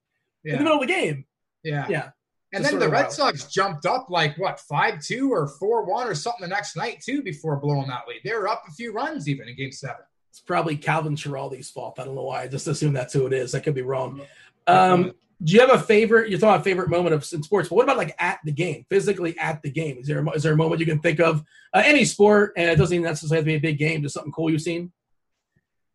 in 0.45 0.57
the 0.57 0.64
middle 0.64 0.76
of 0.81 0.88
the 0.88 0.94
game. 0.94 1.26
Yeah. 1.64 1.86
Yeah, 1.90 2.10
And 2.53 2.61
Just 2.64 2.72
then 2.72 2.80
the 2.80 2.90
Red 2.90 3.02
wild. 3.03 3.14
Sox 3.14 3.48
jumped 3.48 3.86
up 3.86 4.07
like 4.10 4.38
what, 4.38 4.60
five 4.61 5.02
two 5.03 5.31
or 5.31 5.48
four 5.60 5.86
one 5.86 6.07
or 6.07 6.15
something 6.15 6.41
the 6.41 6.48
next 6.48 6.76
night 6.77 7.02
too 7.02 7.22
before 7.22 7.57
blowing 7.60 7.88
that 7.88 8.07
lead. 8.07 8.22
They 8.23 8.34
were 8.34 8.48
up 8.48 8.64
a 8.68 8.72
few 8.72 8.94
runs 8.94 9.27
even 9.27 9.48
in 9.49 9.56
game 9.56 9.72
seven. 9.72 10.03
it's 10.30 10.40
probably 10.40 10.77
Calvin 10.77 11.15
Schiraldi's 11.15 11.69
fault. 11.69 11.99
I 11.99 12.06
don't 12.06 12.15
know 12.15 12.23
why. 12.23 12.44
I 12.44 12.48
just 12.48 12.68
assume 12.68 12.94
that's 12.94 13.14
who 13.14 13.26
it 13.27 13.34
is. 13.34 13.56
I 13.56 13.60
could 13.60 13.76
be 13.76 13.81
wrong. 13.81 14.22
Um, 14.68 15.11
do 15.41 15.53
you 15.53 15.61
have 15.61 15.71
a 15.71 15.79
favorite? 15.79 16.29
You're 16.29 16.39
talking 16.39 16.55
about 16.55 16.63
favorite 16.63 16.89
moment 16.89 17.15
of 17.15 17.25
in 17.31 17.43
sports, 17.43 17.69
but 17.69 17.75
what 17.75 17.83
about 17.83 17.97
like 17.97 18.15
at 18.19 18.39
the 18.43 18.51
game, 18.51 18.85
physically 18.89 19.37
at 19.39 19.61
the 19.61 19.71
game? 19.71 19.97
Is 19.97 20.07
there 20.07 20.19
a, 20.19 20.29
is 20.31 20.43
there 20.43 20.53
a 20.53 20.57
moment 20.57 20.81
you 20.81 20.85
can 20.85 20.99
think 20.99 21.19
of 21.19 21.43
uh, 21.73 21.81
any 21.85 22.03
sport, 22.03 22.53
and 22.57 22.69
it 22.69 22.75
doesn't 22.75 22.93
even 22.93 23.05
necessarily 23.05 23.37
have 23.37 23.45
to 23.45 23.51
be 23.51 23.55
a 23.55 23.71
big 23.71 23.79
game, 23.79 24.01
just 24.01 24.15
something 24.15 24.33
cool 24.33 24.49
you've 24.49 24.61
seen? 24.61 24.91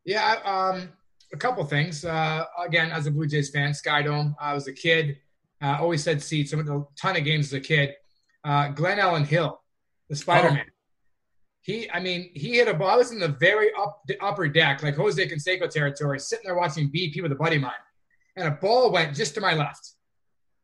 Yeah, 0.05 0.37
um, 0.45 0.89
a 1.33 1.37
couple 1.37 1.65
things. 1.65 2.05
Uh, 2.05 2.45
again, 2.65 2.91
as 2.91 3.07
a 3.07 3.11
Blue 3.11 3.27
Jays 3.27 3.51
fan, 3.51 3.75
Sky 3.75 4.03
Dome. 4.03 4.35
I 4.41 4.55
was 4.55 4.67
a 4.67 4.73
kid. 4.73 5.19
Uh, 5.61 5.79
always 5.81 6.03
said 6.03 6.23
seats. 6.23 6.53
I 6.53 6.57
went 6.57 6.69
to 6.69 6.77
a 6.77 6.87
ton 6.97 7.17
of 7.17 7.25
games 7.25 7.47
as 7.47 7.55
a 7.55 7.61
kid. 7.61 7.95
Uh, 8.45 8.69
Glenallen 8.73 9.27
Hill, 9.27 9.61
the 10.09 10.17
Spider 10.17 10.51
Man. 10.53 10.67
He, 11.63 11.91
I 11.91 12.01
mean, 12.01 12.31
he 12.35 12.57
hit 12.57 12.69
a 12.69 12.75
ball. 12.75 12.91
I 12.91 12.97
was 12.97 13.11
in 13.11 13.19
the 13.19 13.29
very 13.29 13.71
up, 13.79 14.03
the 14.07 14.23
upper 14.23 14.47
deck, 14.49 14.83
like 14.83 14.97
Jose 14.97 15.27
Canseco 15.27 15.69
territory, 15.71 16.21
sitting 16.21 16.45
there 16.45 16.55
watching 16.55 16.91
BP 16.91 17.23
with 17.23 17.33
a 17.33 17.37
buddy 17.37 17.57
of 17.57 17.63
mine, 17.63 17.73
and 18.37 18.49
a 18.49 18.53
ball 18.53 18.91
went 18.91 19.15
just 19.15 19.35
to 19.35 19.41
my 19.41 19.55
left. 19.55 19.93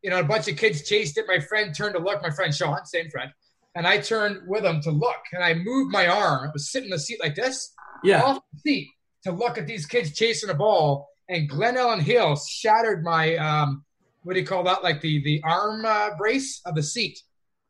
You 0.01 0.09
know, 0.09 0.19
a 0.19 0.23
bunch 0.23 0.47
of 0.47 0.57
kids 0.57 0.87
chased 0.87 1.17
it. 1.17 1.25
My 1.27 1.39
friend 1.39 1.73
turned 1.75 1.95
to 1.95 2.01
look. 2.01 2.21
My 2.21 2.31
friend 2.31 2.53
Sean, 2.53 2.85
same 2.85 3.09
friend, 3.09 3.31
and 3.75 3.85
I 3.87 3.99
turned 3.99 4.47
with 4.47 4.65
him 4.65 4.81
to 4.81 4.91
look, 4.91 5.21
and 5.33 5.43
I 5.43 5.53
moved 5.53 5.91
my 5.91 6.07
arm. 6.07 6.47
I 6.49 6.51
was 6.51 6.71
sitting 6.71 6.87
in 6.87 6.91
the 6.91 6.99
seat 6.99 7.19
like 7.21 7.35
this, 7.35 7.73
Yeah, 8.03 8.23
off 8.23 8.39
the 8.53 8.59
seat 8.59 8.87
to 9.23 9.31
look 9.31 9.57
at 9.57 9.67
these 9.67 9.85
kids 9.85 10.13
chasing 10.13 10.49
a 10.49 10.55
ball, 10.55 11.07
and 11.29 11.49
Glenallen 11.49 11.99
Hill 12.01 12.35
shattered 12.35 13.03
my 13.03 13.35
um, 13.37 13.83
what 14.23 14.33
do 14.33 14.39
you 14.39 14.45
call 14.45 14.63
that? 14.63 14.83
Like 14.83 15.01
the 15.01 15.21
the 15.23 15.41
arm 15.43 15.85
uh, 15.85 16.15
brace 16.17 16.61
of 16.65 16.73
the 16.75 16.83
seat, 16.83 17.19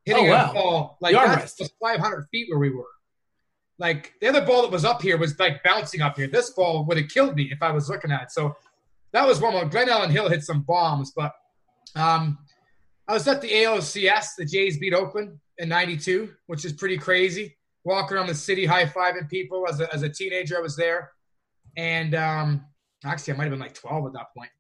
hitting 0.06 0.28
Oh, 0.28 0.32
wow. 0.32 0.52
a 0.52 0.54
ball 0.54 0.98
like 1.02 1.14
that's 1.16 1.56
just 1.58 1.74
500 1.82 2.28
feet 2.32 2.48
where 2.50 2.60
we 2.60 2.70
were. 2.70 2.86
Like 3.78 4.14
the 4.22 4.28
other 4.30 4.46
ball 4.46 4.62
that 4.62 4.72
was 4.72 4.86
up 4.86 5.02
here 5.02 5.18
was 5.18 5.38
like 5.40 5.64
bouncing 5.64 6.02
up 6.02 6.16
here. 6.16 6.28
This 6.28 6.52
ball 6.52 6.86
would 6.86 6.98
have 6.98 7.10
killed 7.10 7.36
me 7.36 7.50
if 7.52 7.62
I 7.62 7.72
was 7.72 7.90
looking 7.90 8.12
at 8.12 8.24
it. 8.24 8.32
So 8.32 8.56
that 9.14 9.28
was 9.28 9.42
one. 9.42 9.54
Where 9.54 9.66
Glenallen 9.66 10.10
Hill 10.10 10.30
hit 10.30 10.44
some 10.44 10.62
bombs, 10.62 11.12
but 11.16 11.34
um, 11.96 12.38
I 13.08 13.14
was 13.14 13.28
at 13.28 13.42
the 13.42 13.50
ALCS. 13.50 14.36
The 14.38 14.46
Jays 14.46 14.78
beat 14.78 14.94
Oakland 14.94 15.38
in 15.58 15.70
'92, 15.70 16.30
which 16.48 16.66
is 16.66 16.74
pretty 16.74 16.98
crazy. 16.98 17.58
Walking 17.84 18.18
around 18.18 18.28
the 18.28 18.36
city, 18.36 18.66
high 18.66 18.86
fiving 18.86 19.30
people. 19.30 19.66
As 19.68 19.80
a, 19.80 19.94
as 19.94 20.04
a 20.04 20.10
teenager, 20.10 20.58
I 20.58 20.62
was 20.62 20.76
there, 20.76 21.12
and 21.78 22.16
um, 22.16 22.66
actually, 23.04 23.34
I 23.34 23.38
might 23.38 23.44
have 23.46 23.52
been 23.52 23.60
like 23.60 23.74
12 23.74 24.08
at 24.08 24.14
that 24.14 24.28
point. 24.36 24.52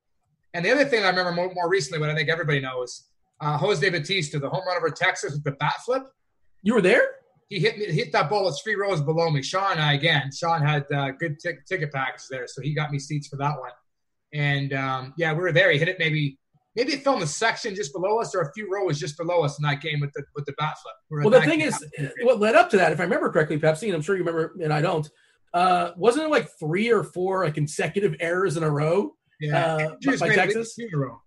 And 0.53 0.65
the 0.65 0.71
other 0.71 0.85
thing 0.85 1.03
I 1.03 1.09
remember 1.09 1.31
more, 1.31 1.51
more 1.53 1.69
recently, 1.69 1.99
what 1.99 2.09
I 2.09 2.15
think 2.15 2.29
everybody 2.29 2.59
knows, 2.59 3.07
uh, 3.39 3.57
Jose 3.57 3.87
Bautista, 3.89 4.39
the 4.39 4.49
home 4.49 4.63
run 4.67 4.77
over 4.77 4.89
Texas 4.89 5.33
with 5.33 5.43
the 5.43 5.51
bat 5.51 5.75
flip. 5.85 6.03
you 6.61 6.73
were 6.73 6.81
there. 6.81 7.03
He 7.49 7.59
hit 7.59 7.77
me, 7.77 7.85
hit 7.85 8.13
that 8.13 8.29
ball. 8.29 8.47
It's 8.47 8.61
three 8.61 8.75
rows 8.75 9.01
below 9.01 9.29
me. 9.29 9.41
Sean, 9.41 9.73
and 9.73 9.81
I 9.81 9.93
again. 9.93 10.31
Sean 10.31 10.61
had 10.61 10.85
uh, 10.93 11.11
good 11.11 11.37
tic- 11.39 11.65
ticket 11.65 11.91
packages 11.91 12.27
there, 12.29 12.47
so 12.47 12.61
he 12.61 12.73
got 12.73 12.91
me 12.91 12.99
seats 12.99 13.27
for 13.27 13.35
that 13.37 13.59
one. 13.59 13.71
And 14.33 14.73
um, 14.73 15.13
yeah, 15.17 15.33
we 15.33 15.39
were 15.39 15.51
there. 15.51 15.71
He 15.71 15.77
hit 15.77 15.87
it 15.87 15.97
maybe 15.99 16.37
maybe 16.75 16.93
it 16.93 17.03
fell 17.03 17.15
in 17.15 17.19
the 17.19 17.27
section 17.27 17.75
just 17.75 17.93
below 17.93 18.19
us, 18.19 18.33
or 18.33 18.41
a 18.41 18.53
few 18.53 18.71
rows 18.71 18.99
just 18.99 19.17
below 19.17 19.41
us 19.41 19.59
in 19.59 19.63
that 19.63 19.81
game 19.81 19.99
with 19.99 20.11
the 20.13 20.23
with 20.35 20.45
the 20.45 20.53
bat 20.57 20.75
flip. 20.81 20.95
We 21.09 21.29
Well, 21.29 21.39
the 21.39 21.45
thing 21.45 21.61
is, 21.61 21.83
what 22.21 22.39
led 22.39 22.55
up 22.55 22.69
to 22.71 22.77
that, 22.77 22.91
if 22.91 22.99
I 22.99 23.03
remember 23.03 23.31
correctly, 23.31 23.59
Pepsi, 23.59 23.87
and 23.87 23.95
I'm 23.95 24.01
sure 24.01 24.15
you 24.15 24.23
remember, 24.23 24.53
and 24.61 24.73
I 24.73 24.81
don't, 24.81 25.09
uh, 25.53 25.91
wasn't 25.97 26.25
it 26.25 26.29
like 26.29 26.49
three 26.59 26.91
or 26.91 27.03
four 27.03 27.45
like, 27.45 27.55
consecutive 27.55 28.15
errors 28.19 28.57
in 28.57 28.63
a 28.63 28.69
row 28.69 29.13
yeah, 29.39 29.65
uh, 29.65 29.79
Andrus 29.79 30.19
by 30.19 30.29
made 30.29 30.35
Texas? 30.35 30.75
two 30.75 30.87
in 30.87 30.93
a 30.93 30.97
row. 30.97 31.21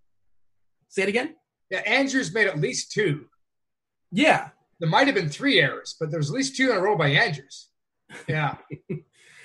Say 0.89 1.03
it 1.03 1.09
again. 1.09 1.35
Yeah, 1.71 1.81
Andrus 1.81 2.33
made 2.33 2.47
at 2.47 2.61
least 2.61 2.93
two. 2.93 3.27
Yeah, 4.13 4.51
There 4.79 4.89
might 4.89 5.07
have 5.09 5.17
been 5.17 5.29
three 5.29 5.61
errors, 5.61 5.97
but 5.99 6.11
there 6.11 6.19
was 6.21 6.31
at 6.31 6.37
least 6.37 6.57
two 6.57 6.71
in 6.71 6.77
a 6.77 6.81
row 6.81 6.97
by 6.97 7.09
Andrus. 7.09 7.71
Yeah, 8.29 8.57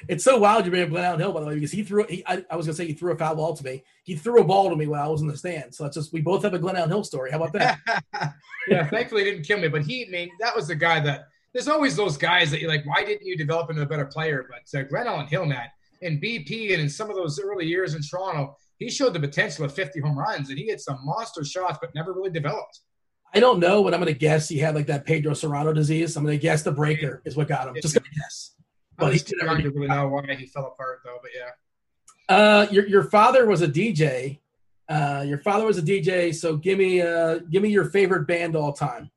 it's 0.09 0.23
so 0.23 0.39
wild 0.39 0.65
you 0.65 0.71
bring 0.71 0.81
up 0.81 0.89
Glenallen 0.89 1.19
Hill, 1.19 1.31
by 1.31 1.39
the 1.39 1.45
way, 1.45 1.53
because 1.53 1.71
he 1.71 1.83
threw. 1.83 2.03
He, 2.09 2.23
I, 2.25 2.43
I 2.49 2.55
was 2.55 2.65
gonna 2.65 2.75
say 2.75 2.87
he 2.87 2.93
threw 2.93 3.13
a 3.13 3.17
foul 3.17 3.35
ball 3.35 3.55
to 3.55 3.63
me. 3.63 3.83
He 4.03 4.15
threw 4.15 4.41
a 4.41 4.43
ball 4.43 4.71
to 4.71 4.75
me 4.75 4.87
when 4.87 4.99
I 4.99 5.07
was 5.07 5.21
in 5.21 5.27
the 5.27 5.37
stand. 5.37 5.75
So 5.75 5.83
that's 5.83 5.95
just 5.95 6.11
we 6.11 6.19
both 6.19 6.41
have 6.41 6.55
a 6.55 6.59
Glenallen 6.59 6.87
Hill 6.87 7.03
story. 7.03 7.29
How 7.29 7.37
about 7.37 7.53
that? 7.53 8.33
yeah. 8.67 8.89
Thankfully, 8.89 9.23
he 9.23 9.31
didn't 9.31 9.45
kill 9.45 9.59
me, 9.59 9.67
but 9.67 9.83
he, 9.83 10.07
I 10.07 10.09
mean, 10.09 10.31
that 10.39 10.55
was 10.55 10.67
the 10.67 10.75
guy 10.75 10.99
that. 11.01 11.27
There's 11.53 11.67
always 11.67 11.95
those 11.95 12.15
guys 12.15 12.51
that 12.51 12.61
you're 12.61 12.69
like, 12.69 12.85
why 12.85 13.03
didn't 13.03 13.25
you 13.25 13.35
develop 13.35 13.71
into 13.71 13.81
a 13.81 13.85
better 13.85 14.05
player? 14.05 14.47
But 14.47 14.79
uh, 14.79 14.83
Glenallen 14.83 15.27
Hill, 15.27 15.45
man, 15.45 15.65
in 16.01 16.21
BP 16.21 16.73
and 16.73 16.81
in 16.81 16.89
some 16.89 17.09
of 17.09 17.15
those 17.15 17.39
early 17.39 17.65
years 17.65 17.95
in 17.95 18.01
Toronto, 18.03 18.55
he 18.77 18.89
showed 18.89 19.13
the 19.13 19.19
potential 19.19 19.65
of 19.65 19.73
50 19.73 19.99
home 19.99 20.17
runs, 20.17 20.49
and 20.49 20.59
he 20.59 20.67
had 20.67 20.79
some 20.79 20.99
monster 21.03 21.43
shots, 21.43 21.79
but 21.81 21.93
never 21.95 22.13
really 22.13 22.29
developed. 22.29 22.81
I 23.33 23.39
don't 23.39 23.59
know, 23.59 23.83
but 23.83 23.93
I'm 23.93 23.99
gonna 23.99 24.13
guess 24.13 24.49
he 24.49 24.57
had 24.57 24.75
like 24.75 24.87
that 24.87 25.05
Pedro 25.05 25.33
Cerrano 25.33 25.73
disease. 25.73 26.15
I'm 26.15 26.23
gonna 26.23 26.37
guess 26.37 26.63
the 26.63 26.71
breaker 26.71 27.21
is 27.25 27.35
what 27.35 27.47
got 27.47 27.67
him. 27.67 27.75
Just 27.81 27.93
gonna 27.93 28.05
guess. 28.15 28.55
But 28.99 29.13
he 29.13 29.19
did 29.19 29.37
young 29.41 29.47
to 29.47 29.51
everything. 29.51 29.73
really 29.73 29.87
know 29.87 30.07
why 30.07 30.35
he 30.35 30.45
fell 30.45 30.67
apart, 30.67 30.99
though. 31.03 31.17
But 31.21 31.31
yeah. 31.35 32.35
Uh, 32.35 32.67
your 32.71 32.87
your 32.87 33.03
father 33.03 33.45
was 33.45 33.61
a 33.61 33.67
DJ. 33.67 34.39
Uh, 34.87 35.23
your 35.27 35.37
father 35.39 35.65
was 35.65 35.77
a 35.77 35.81
DJ. 35.81 36.33
So 36.33 36.57
give 36.57 36.77
me 36.77 37.01
uh 37.01 37.39
give 37.49 37.63
me 37.63 37.69
your 37.69 37.85
favorite 37.85 38.27
band 38.27 38.55
all 38.55 38.73
time. 38.73 39.09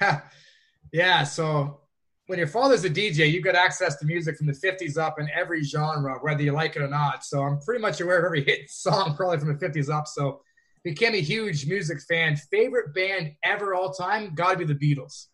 yeah. 0.92 1.24
So 1.24 1.80
when 2.26 2.38
your 2.38 2.48
father's 2.48 2.84
a 2.84 2.90
DJ, 2.90 3.30
you 3.30 3.42
got 3.42 3.54
access 3.54 3.96
to 3.96 4.06
music 4.06 4.38
from 4.38 4.46
the 4.46 4.52
50s 4.52 4.96
up 4.96 5.18
in 5.18 5.28
every 5.34 5.62
genre, 5.62 6.18
whether 6.20 6.42
you 6.42 6.52
like 6.52 6.76
it 6.76 6.82
or 6.82 6.88
not. 6.88 7.24
So 7.24 7.42
I'm 7.42 7.60
pretty 7.60 7.82
much 7.82 8.00
aware 8.00 8.18
of 8.18 8.24
every 8.24 8.44
hit 8.46 8.70
song 8.70 9.14
probably 9.16 9.38
from 9.38 9.48
the 9.48 9.68
50s 9.68 9.92
up. 9.92 10.06
So 10.06 10.40
became 10.84 11.14
a 11.14 11.20
huge 11.20 11.66
music 11.66 12.00
fan. 12.08 12.36
Favorite 12.36 12.94
band 12.94 13.32
ever 13.44 13.74
all 13.74 13.92
time? 13.92 14.34
Got 14.34 14.52
to 14.52 14.64
be 14.64 14.64
the 14.64 14.74
Beatles. 14.74 15.26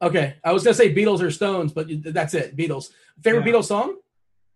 Okay, 0.00 0.36
I 0.44 0.52
was 0.52 0.62
gonna 0.62 0.74
say 0.74 0.94
Beatles 0.94 1.20
or 1.20 1.30
Stones, 1.30 1.72
but 1.72 1.88
that's 2.04 2.34
it. 2.34 2.56
Beatles. 2.56 2.90
Favorite 3.22 3.46
yeah. 3.46 3.52
Beatles 3.52 3.64
song? 3.64 3.96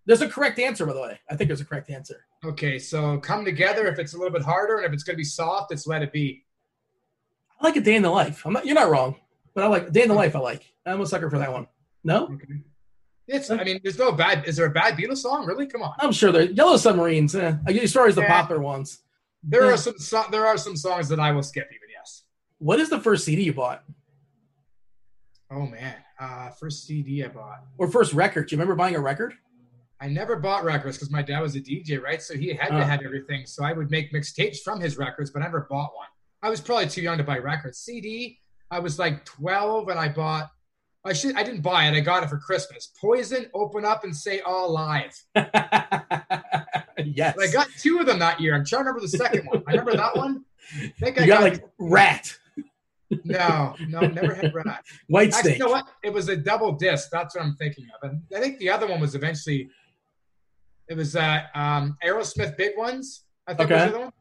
There's 0.06 0.20
a 0.20 0.28
correct 0.28 0.58
answer, 0.58 0.86
by 0.86 0.92
the 0.92 1.00
way. 1.00 1.20
I 1.30 1.36
think 1.36 1.48
there's 1.48 1.60
a 1.60 1.64
correct 1.64 1.90
answer. 1.90 2.24
Okay, 2.44 2.78
so 2.78 3.18
come 3.18 3.44
together 3.44 3.86
if 3.86 3.98
it's 3.98 4.14
a 4.14 4.16
little 4.16 4.32
bit 4.32 4.42
harder, 4.42 4.78
and 4.78 4.86
if 4.86 4.92
it's 4.92 5.02
gonna 5.02 5.16
be 5.16 5.24
soft, 5.24 5.72
it's 5.72 5.86
Let 5.86 6.02
It 6.02 6.12
Be. 6.12 6.44
I 7.60 7.66
like 7.66 7.76
a 7.76 7.80
day 7.80 7.96
in 7.96 8.02
the 8.02 8.10
life. 8.10 8.44
I'm 8.44 8.52
not. 8.52 8.66
You're 8.66 8.74
not 8.74 8.90
wrong, 8.90 9.16
but 9.54 9.64
I 9.64 9.66
like 9.66 9.92
day 9.92 10.02
in 10.02 10.08
the 10.08 10.14
life. 10.14 10.36
I 10.36 10.40
like. 10.40 10.72
I'm 10.86 11.00
a 11.00 11.06
sucker 11.06 11.30
for 11.30 11.38
that 11.38 11.52
one. 11.52 11.66
No. 12.04 12.24
Okay. 12.24 12.62
It's. 13.26 13.50
I 13.50 13.62
mean, 13.64 13.80
there's 13.82 13.98
no 13.98 14.12
bad. 14.12 14.46
Is 14.46 14.56
there 14.56 14.66
a 14.66 14.70
bad 14.70 14.96
Beatles 14.96 15.18
song? 15.18 15.46
Really? 15.46 15.66
Come 15.66 15.82
on. 15.82 15.94
I'm 15.98 16.12
sure 16.12 16.32
there. 16.32 16.42
Yellow 16.42 16.76
Submarines. 16.76 17.34
Eh, 17.34 17.56
as 17.66 17.92
far 17.92 18.06
as 18.06 18.14
the 18.14 18.22
yeah. 18.22 18.40
popular 18.40 18.60
ones. 18.60 18.98
There 19.42 19.66
yeah. 19.66 19.72
are 19.72 19.76
some. 19.76 19.98
So, 19.98 20.24
there 20.30 20.46
are 20.46 20.56
some 20.56 20.76
songs 20.76 21.08
that 21.08 21.18
I 21.18 21.32
will 21.32 21.42
skip. 21.42 21.68
Even 21.70 21.88
yes. 21.96 22.22
What 22.58 22.80
is 22.80 22.90
the 22.90 23.00
first 23.00 23.24
CD 23.24 23.44
you 23.44 23.52
bought? 23.52 23.84
Oh 25.52 25.66
man, 25.66 25.94
uh, 26.18 26.50
first 26.50 26.86
CD 26.86 27.24
I 27.24 27.28
bought 27.28 27.64
or 27.78 27.88
first 27.88 28.14
record. 28.14 28.48
Do 28.48 28.54
you 28.54 28.58
remember 28.58 28.74
buying 28.74 28.96
a 28.96 29.00
record? 29.00 29.34
I 30.00 30.08
never 30.08 30.36
bought 30.36 30.64
records 30.64 30.96
because 30.96 31.10
my 31.10 31.22
dad 31.22 31.40
was 31.40 31.54
a 31.54 31.60
DJ, 31.60 32.00
right? 32.00 32.22
So 32.22 32.34
he 32.34 32.54
had 32.54 32.70
to 32.70 32.78
uh. 32.78 32.84
have 32.84 33.02
everything. 33.04 33.46
So 33.46 33.62
I 33.62 33.72
would 33.72 33.90
make 33.90 34.12
mixtapes 34.12 34.58
from 34.58 34.80
his 34.80 34.96
records, 34.96 35.30
but 35.30 35.42
I 35.42 35.44
never 35.44 35.66
bought 35.70 35.94
one. 35.94 36.08
I 36.42 36.48
was 36.48 36.60
probably 36.60 36.88
too 36.88 37.02
young 37.02 37.18
to 37.18 37.24
buy 37.24 37.38
records. 37.38 37.78
CD, 37.78 38.40
I 38.70 38.78
was 38.78 38.98
like 38.98 39.24
12 39.26 39.90
and 39.90 39.98
I 39.98 40.08
bought 40.08 40.50
I 41.04 41.12
should 41.12 41.36
I 41.36 41.42
didn't 41.42 41.62
buy 41.62 41.88
it. 41.88 41.94
I 41.94 42.00
got 42.00 42.22
it 42.22 42.28
for 42.28 42.38
Christmas. 42.38 42.92
Poison, 43.00 43.46
open 43.54 43.84
up 43.84 44.04
and 44.04 44.16
say 44.16 44.40
all 44.40 44.72
live. 44.72 45.20
yes. 47.04 47.36
I 47.40 47.50
got 47.52 47.68
two 47.78 47.98
of 47.98 48.06
them 48.06 48.20
that 48.20 48.40
year. 48.40 48.54
I'm 48.54 48.64
trying 48.64 48.84
to 48.84 48.90
remember 48.90 49.00
the 49.00 49.08
second 49.08 49.46
one. 49.46 49.62
I 49.66 49.72
remember 49.72 49.96
that 49.96 50.16
one. 50.16 50.44
I 50.76 50.92
think 51.00 51.16
you 51.16 51.24
I 51.24 51.26
got, 51.26 51.40
got 51.40 51.52
like 51.52 51.64
Ratt. 51.78 52.38
No, 53.24 53.74
no, 53.88 54.00
never 54.00 54.34
had 54.34 54.54
Ratt. 54.54 54.84
White 55.08 55.34
Actually, 55.34 55.54
You 55.54 55.58
know 55.60 55.70
what? 55.70 55.86
It 56.02 56.12
was 56.12 56.28
a 56.28 56.36
double 56.36 56.72
disc. 56.72 57.08
That's 57.10 57.34
what 57.34 57.44
I'm 57.44 57.56
thinking 57.56 57.86
of. 57.94 58.10
And 58.10 58.22
I 58.34 58.40
think 58.40 58.58
the 58.58 58.70
other 58.70 58.86
one 58.86 59.00
was 59.00 59.14
eventually 59.14 59.68
it 60.88 60.96
was 60.96 61.16
uh 61.16 61.42
um 61.54 61.96
Aerosmith 62.04 62.56
Big 62.56 62.72
Ones. 62.76 63.24
I 63.46 63.54
think 63.54 63.70
okay. 63.70 63.84
was 63.84 63.92
the 63.92 63.98
one. 64.00 64.12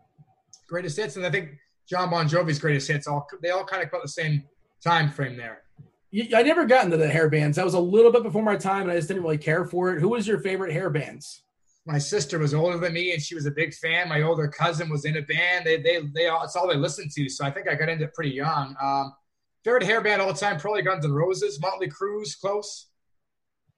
Greatest 0.67 0.97
hits. 0.97 1.15
And 1.15 1.25
I 1.25 1.31
think 1.31 1.51
Jon 1.89 2.09
Bon 2.09 2.27
Jovi's 2.27 2.59
greatest 2.59 2.87
hits 2.87 3.07
all 3.07 3.27
they 3.41 3.49
all 3.49 3.65
kind 3.65 3.83
of 3.83 3.91
got 3.91 4.01
the 4.01 4.09
same 4.09 4.43
time 4.83 5.09
frame 5.09 5.37
there. 5.37 5.63
I 6.35 6.43
never 6.43 6.65
got 6.65 6.85
into 6.85 6.97
the 6.97 7.07
hair 7.07 7.29
bands. 7.29 7.55
That 7.55 7.63
was 7.63 7.73
a 7.73 7.79
little 7.79 8.11
bit 8.11 8.23
before 8.23 8.43
my 8.43 8.57
time, 8.57 8.83
and 8.83 8.91
I 8.91 8.95
just 8.95 9.07
didn't 9.07 9.23
really 9.23 9.37
care 9.37 9.63
for 9.63 9.93
it. 9.93 10.01
Who 10.01 10.09
was 10.09 10.27
your 10.27 10.39
favorite 10.39 10.73
hair 10.73 10.89
bands? 10.89 11.43
My 11.85 11.97
sister 11.97 12.37
was 12.37 12.53
older 12.53 12.77
than 12.77 12.93
me, 12.93 13.13
and 13.13 13.21
she 13.21 13.33
was 13.33 13.47
a 13.47 13.51
big 13.51 13.73
fan. 13.73 14.07
My 14.07 14.21
older 14.21 14.47
cousin 14.47 14.89
was 14.89 15.05
in 15.05 15.17
a 15.17 15.21
band. 15.23 15.65
They, 15.65 15.81
they, 15.81 15.99
they 16.13 16.27
all, 16.27 16.43
it's 16.43 16.55
all 16.55 16.67
they 16.67 16.75
listened 16.75 17.11
to. 17.15 17.27
So 17.27 17.43
I 17.43 17.49
think 17.49 17.67
I 17.67 17.73
got 17.73 17.89
into 17.89 18.05
it 18.05 18.13
pretty 18.13 18.31
young. 18.31 18.75
Um, 18.81 19.13
favorite 19.63 19.83
hair 19.83 20.01
band 20.01 20.21
all 20.21 20.31
the 20.31 20.39
time, 20.39 20.59
probably 20.59 20.83
Guns 20.83 21.05
N' 21.05 21.11
Roses, 21.11 21.59
Motley 21.59 21.87
Crue's 21.87 22.35
close. 22.35 22.89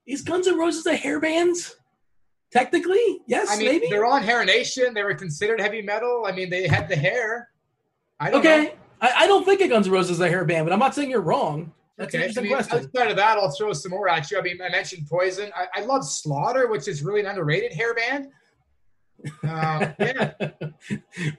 Is 0.05 0.21
Guns 0.21 0.47
N' 0.47 0.57
Roses 0.57 0.85
a 0.85 0.95
hair 0.95 1.21
band? 1.21 1.55
Technically, 2.51 3.21
yes. 3.27 3.49
I 3.49 3.57
mean, 3.57 3.67
maybe 3.67 3.87
they're 3.89 4.05
on 4.05 4.21
Hair 4.21 4.45
Nation. 4.45 4.93
They 4.93 5.03
were 5.03 5.15
considered 5.15 5.59
heavy 5.59 5.81
metal. 5.81 6.25
I 6.27 6.33
mean, 6.33 6.49
they 6.49 6.67
had 6.67 6.87
the 6.87 6.95
hair. 6.95 7.49
I 8.19 8.29
don't 8.29 8.41
okay. 8.41 8.75
I, 9.01 9.11
I 9.19 9.27
don't 9.27 9.43
think 9.43 9.61
of 9.61 9.69
Guns 9.69 9.87
N' 9.87 9.93
Roses 9.93 10.11
as 10.11 10.19
a 10.19 10.29
hair 10.29 10.45
band, 10.45 10.65
but 10.65 10.73
I'm 10.73 10.79
not 10.79 10.93
saying 10.93 11.09
you're 11.09 11.21
wrong. 11.21 11.71
That's 11.97 12.15
okay. 12.15 12.31
I 12.35 12.41
mean, 12.41 12.51
question. 12.51 12.77
Outside 12.79 13.11
of 13.11 13.17
that, 13.17 13.37
I'll 13.37 13.51
throw 13.51 13.71
some 13.73 13.91
more 13.91 14.09
at 14.09 14.29
you. 14.31 14.39
I 14.39 14.41
mean, 14.41 14.59
I 14.61 14.69
mentioned 14.69 15.07
Poison. 15.07 15.51
I, 15.55 15.81
I 15.81 15.85
love 15.85 16.03
Slaughter, 16.03 16.67
which 16.67 16.87
is 16.87 17.03
really 17.03 17.19
an 17.19 17.27
underrated 17.27 17.71
hair 17.71 17.93
band. 17.93 18.27
Uh, 19.47 19.91
yeah. 19.99 20.31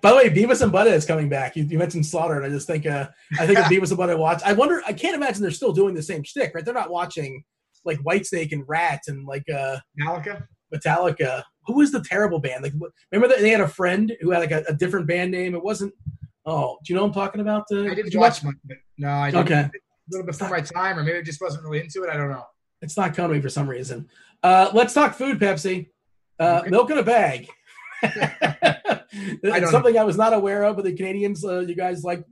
By 0.01 0.11
the 0.11 0.17
way, 0.17 0.31
Beavis 0.31 0.63
and 0.63 0.73
Butthead 0.73 0.93
is 0.93 1.05
coming 1.05 1.29
back. 1.29 1.57
You, 1.57 1.65
you 1.65 1.77
mentioned 1.77 2.07
Slaughter, 2.07 2.37
and 2.37 2.47
I 2.47 2.49
just 2.51 2.69
think 2.69 2.87
uh, 2.87 3.09
I 3.39 3.47
think 3.47 3.59
of 3.59 3.65
Beavis 3.71 3.91
and 3.91 3.99
Butthead 3.99 4.19
watch. 4.19 4.43
I 4.45 4.53
wonder. 4.53 4.81
I 4.87 4.93
can't 4.93 5.17
imagine 5.17 5.43
they're 5.43 5.51
still 5.51 5.73
doing 5.73 5.95
the 5.95 6.03
same 6.03 6.23
shtick, 6.23 6.55
right? 6.55 6.65
They're 6.65 6.73
not 6.73 6.91
watching 6.91 7.43
like 7.85 7.99
Whitesnake 7.99 8.53
and 8.53 8.65
Ratt 8.69 9.01
and 9.09 9.27
like 9.27 9.45
uh, 9.51 9.79
Metallica. 10.01 10.47
Metallica. 10.73 11.43
Who 11.67 11.75
was 11.75 11.91
the 11.91 12.01
terrible 12.03 12.39
band? 12.39 12.63
Like, 12.63 12.75
remember 13.11 13.35
that 13.35 13.43
they 13.43 13.51
had 13.51 13.61
a 13.61 13.69
friend 13.69 14.15
who 14.21 14.31
had 14.31 14.39
like 14.39 14.53
a, 14.53 14.65
a 14.69 14.75
different 14.75 15.09
band 15.09 15.33
name. 15.33 15.55
It 15.57 15.63
wasn't. 15.63 15.93
Oh, 16.47 16.79
do 16.85 16.93
you 16.93 16.97
know 16.97 17.03
what 17.03 17.09
I'm 17.09 17.15
talking 17.15 17.41
about? 17.41 17.65
Uh, 17.73 17.81
I 17.81 17.95
didn't 17.95 18.11
did 18.11 18.19
watch 18.19 18.45
much. 18.45 18.55
No, 18.99 19.11
I 19.11 19.31
didn't. 19.33 19.51
Okay 19.51 19.71
little 20.11 20.27
before 20.27 20.49
my 20.49 20.61
time, 20.61 20.99
or 20.99 21.03
maybe 21.03 21.19
I 21.19 21.23
just 21.23 21.41
wasn't 21.41 21.65
really 21.65 21.81
into 21.81 22.03
it. 22.03 22.11
I 22.11 22.17
don't 22.17 22.31
know. 22.31 22.45
It's 22.83 22.97
not 22.97 23.15
coming 23.15 23.41
for 23.41 23.49
some 23.49 23.69
reason. 23.69 24.09
Uh, 24.43 24.71
let's 24.75 24.93
talk 24.93 25.15
food, 25.15 25.39
Pepsi. 25.39 25.89
Uh, 26.39 26.61
okay. 26.61 26.71
Milk 26.71 26.91
in 26.91 26.99
a 26.99 27.03
bag. 27.03 27.49
it's 28.03 29.71
something 29.71 29.95
know. 29.95 30.01
I 30.01 30.05
was 30.05 30.17
not 30.17 30.35
aware 30.35 30.65
of, 30.65 30.77
but 30.77 30.85
the 30.85 30.95
Canadians, 30.95 31.45
uh, 31.45 31.61
you 31.61 31.75
guys 31.75 32.05
like. 32.05 32.25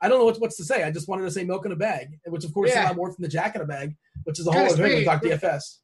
I 0.00 0.08
don't 0.08 0.20
know 0.20 0.26
what's, 0.26 0.38
what's 0.38 0.56
to 0.58 0.64
say. 0.64 0.84
I 0.84 0.92
just 0.92 1.08
wanted 1.08 1.24
to 1.24 1.30
say 1.32 1.42
milk 1.42 1.66
in 1.66 1.72
a 1.72 1.76
bag, 1.76 2.20
which 2.26 2.44
of 2.44 2.54
course 2.54 2.70
yeah. 2.70 2.82
is 2.82 2.84
a 2.84 2.88
lot 2.90 2.96
more 2.96 3.08
than 3.08 3.16
the 3.18 3.26
jack 3.26 3.56
in 3.56 3.62
a 3.62 3.64
bag, 3.64 3.96
which 4.22 4.38
is 4.38 4.46
a 4.46 4.52
whole 4.52 4.64
other 4.64 4.88
thing 4.88 5.04
Doc 5.04 5.20
DFS 5.20 5.78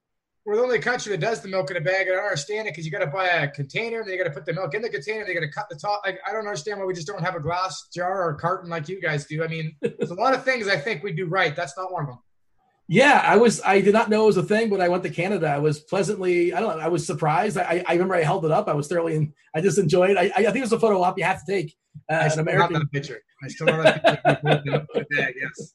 we're 0.45 0.57
the 0.57 0.62
only 0.62 0.79
country 0.79 1.11
that 1.12 1.21
does 1.21 1.41
the 1.41 1.49
milk 1.49 1.71
in 1.71 1.77
a 1.77 1.81
bag. 1.81 2.07
I 2.07 2.15
don't 2.15 2.25
understand 2.25 2.69
it 2.69 2.73
because 2.73 2.85
you 2.85 2.93
got 2.93 2.99
to 2.99 3.07
buy 3.07 3.27
a 3.27 3.49
container, 3.49 4.01
and 4.01 4.11
you 4.11 4.19
got 4.19 4.25
to 4.25 4.31
put 4.31 4.45
the 4.45 4.53
milk 4.53 4.75
in 4.75 4.83
the 4.83 4.91
container, 4.91 5.25
they 5.25 5.33
got 5.33 5.41
to 5.41 5.51
cut 5.51 5.69
the 5.71 5.77
top. 5.77 6.03
Like 6.05 6.19
I 6.27 6.33
don't 6.33 6.47
understand 6.47 6.79
why 6.79 6.87
we 6.87 6.95
just 6.95 7.07
don't 7.07 7.23
have 7.23 7.35
a 7.35 7.41
glass 7.41 7.89
jar 7.95 8.29
or 8.29 8.35
carton 8.35 8.69
like 8.69 8.89
you 8.89 9.01
guys 9.01 9.25
do. 9.27 9.43
I 9.43 9.49
mean, 9.49 9.75
there's 9.81 10.11
a 10.11 10.15
lot 10.15 10.35
of 10.35 10.45
things 10.45 10.69
I 10.69 10.77
think 10.77 11.03
we 11.03 11.12
do 11.12 11.27
right. 11.27 11.57
That's 11.57 11.77
not 11.77 11.93
one 11.93 12.03
of 12.05 12.09
them. 12.11 12.19
Yeah, 12.87 13.23
I 13.25 13.37
was. 13.37 13.62
I 13.62 13.81
did 13.81 13.95
not 13.95 14.11
know 14.11 14.25
it 14.25 14.27
was 14.27 14.37
a 14.37 14.43
thing, 14.43 14.69
but 14.69 14.83
I 14.83 14.89
went 14.89 15.03
to 15.05 15.11
Canada. 15.11 15.47
I 15.47 15.59
was 15.59 15.81
pleasantly. 15.81 16.53
I 16.53 16.61
don't 16.61 16.77
know. 16.77 16.85
I 16.85 16.89
was 16.89 17.07
surprised. 17.07 17.57
I, 17.57 17.83
I 17.87 17.95
remember 17.95 18.15
I 18.15 18.23
held 18.23 18.45
it 18.45 18.51
up. 18.51 18.69
I 18.69 18.75
was 18.75 18.89
thoroughly. 18.89 19.33
I 19.55 19.62
just 19.62 19.79
enjoyed. 19.79 20.19
I, 20.19 20.25
I 20.37 20.43
think 20.43 20.57
it 20.57 20.61
was 20.61 20.73
a 20.73 20.79
photo 20.79 21.01
op 21.01 21.16
you 21.16 21.25
have 21.25 21.43
to 21.45 21.51
take. 21.51 21.75
Uh, 22.11 22.16
I 22.16 22.29
still 22.29 22.43
an 22.43 22.49
American 22.49 22.87
picture. 22.89 23.23
I 23.43 23.49
still 23.49 23.69
have 23.69 23.85
that 23.85 24.25
picture. 24.43 24.87
yes. 25.11 25.75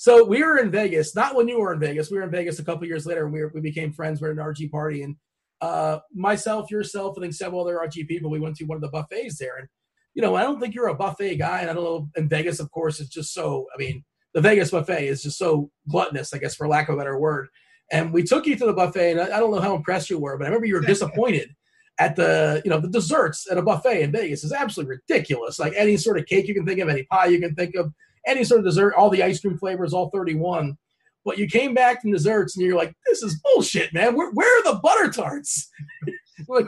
So 0.00 0.24
we 0.24 0.42
were 0.42 0.56
in 0.56 0.70
Vegas, 0.70 1.14
not 1.14 1.34
when 1.34 1.46
you 1.46 1.60
were 1.60 1.74
in 1.74 1.78
Vegas. 1.78 2.10
We 2.10 2.16
were 2.16 2.22
in 2.22 2.30
Vegas 2.30 2.58
a 2.58 2.64
couple 2.64 2.86
years 2.86 3.04
later. 3.04 3.24
And 3.24 3.34
we 3.34 3.42
were, 3.42 3.52
we 3.54 3.60
became 3.60 3.92
friends. 3.92 4.18
We 4.18 4.28
are 4.28 4.30
at 4.30 4.38
an 4.38 4.42
RG 4.42 4.70
party, 4.70 5.02
and 5.02 5.14
uh, 5.60 5.98
myself, 6.14 6.70
yourself, 6.70 7.18
I 7.18 7.20
think 7.20 7.34
several 7.34 7.60
other 7.60 7.78
RG 7.86 8.08
people. 8.08 8.30
We 8.30 8.40
went 8.40 8.56
to 8.56 8.64
one 8.64 8.76
of 8.76 8.80
the 8.80 8.88
buffets 8.88 9.36
there, 9.36 9.58
and 9.58 9.68
you 10.14 10.22
know, 10.22 10.36
I 10.36 10.42
don't 10.42 10.58
think 10.58 10.74
you're 10.74 10.88
a 10.88 10.94
buffet 10.94 11.36
guy. 11.36 11.60
And 11.60 11.68
I 11.68 11.74
don't 11.74 11.84
know. 11.84 12.08
In 12.16 12.30
Vegas, 12.30 12.60
of 12.60 12.70
course, 12.70 12.98
it's 12.98 13.10
just 13.10 13.34
so. 13.34 13.66
I 13.74 13.78
mean, 13.78 14.02
the 14.32 14.40
Vegas 14.40 14.70
buffet 14.70 15.06
is 15.06 15.22
just 15.22 15.36
so 15.36 15.70
gluttonous, 15.90 16.32
I 16.32 16.38
guess, 16.38 16.54
for 16.54 16.66
lack 16.66 16.88
of 16.88 16.94
a 16.94 16.98
better 16.98 17.20
word. 17.20 17.48
And 17.92 18.10
we 18.10 18.22
took 18.22 18.46
you 18.46 18.56
to 18.56 18.64
the 18.64 18.72
buffet, 18.72 19.10
and 19.10 19.20
I, 19.20 19.36
I 19.36 19.38
don't 19.38 19.50
know 19.50 19.60
how 19.60 19.76
impressed 19.76 20.08
you 20.08 20.18
were, 20.18 20.38
but 20.38 20.44
I 20.44 20.48
remember 20.48 20.66
you 20.66 20.76
were 20.76 20.80
disappointed 20.80 21.50
at 21.98 22.16
the 22.16 22.62
you 22.64 22.70
know 22.70 22.80
the 22.80 22.88
desserts 22.88 23.46
at 23.50 23.58
a 23.58 23.62
buffet 23.62 24.00
in 24.00 24.12
Vegas 24.12 24.44
is 24.44 24.52
absolutely 24.54 24.96
ridiculous. 24.96 25.58
Like 25.58 25.74
any 25.76 25.98
sort 25.98 26.16
of 26.16 26.24
cake 26.24 26.48
you 26.48 26.54
can 26.54 26.64
think 26.64 26.80
of, 26.80 26.88
any 26.88 27.02
pie 27.02 27.26
you 27.26 27.38
can 27.38 27.54
think 27.54 27.74
of, 27.74 27.92
any 28.26 28.44
sort 28.44 28.60
of 28.60 28.66
dessert, 28.66 28.94
all 28.94 29.10
the 29.10 29.22
ice 29.22 29.40
cream 29.40 29.58
flavors, 29.58 29.92
all 29.92 30.10
31. 30.10 30.76
But 31.24 31.38
you 31.38 31.46
came 31.46 31.74
back 31.74 32.00
from 32.00 32.12
desserts 32.12 32.56
and 32.56 32.66
you're 32.66 32.76
like, 32.76 32.94
this 33.06 33.22
is 33.22 33.40
bullshit, 33.44 33.92
man. 33.92 34.16
Where, 34.16 34.30
where 34.32 34.58
are 34.58 34.72
the 34.72 34.80
butter 34.80 35.10
tarts? 35.10 35.70
like, 36.48 36.66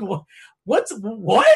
what's 0.65 0.93
what 0.99 1.47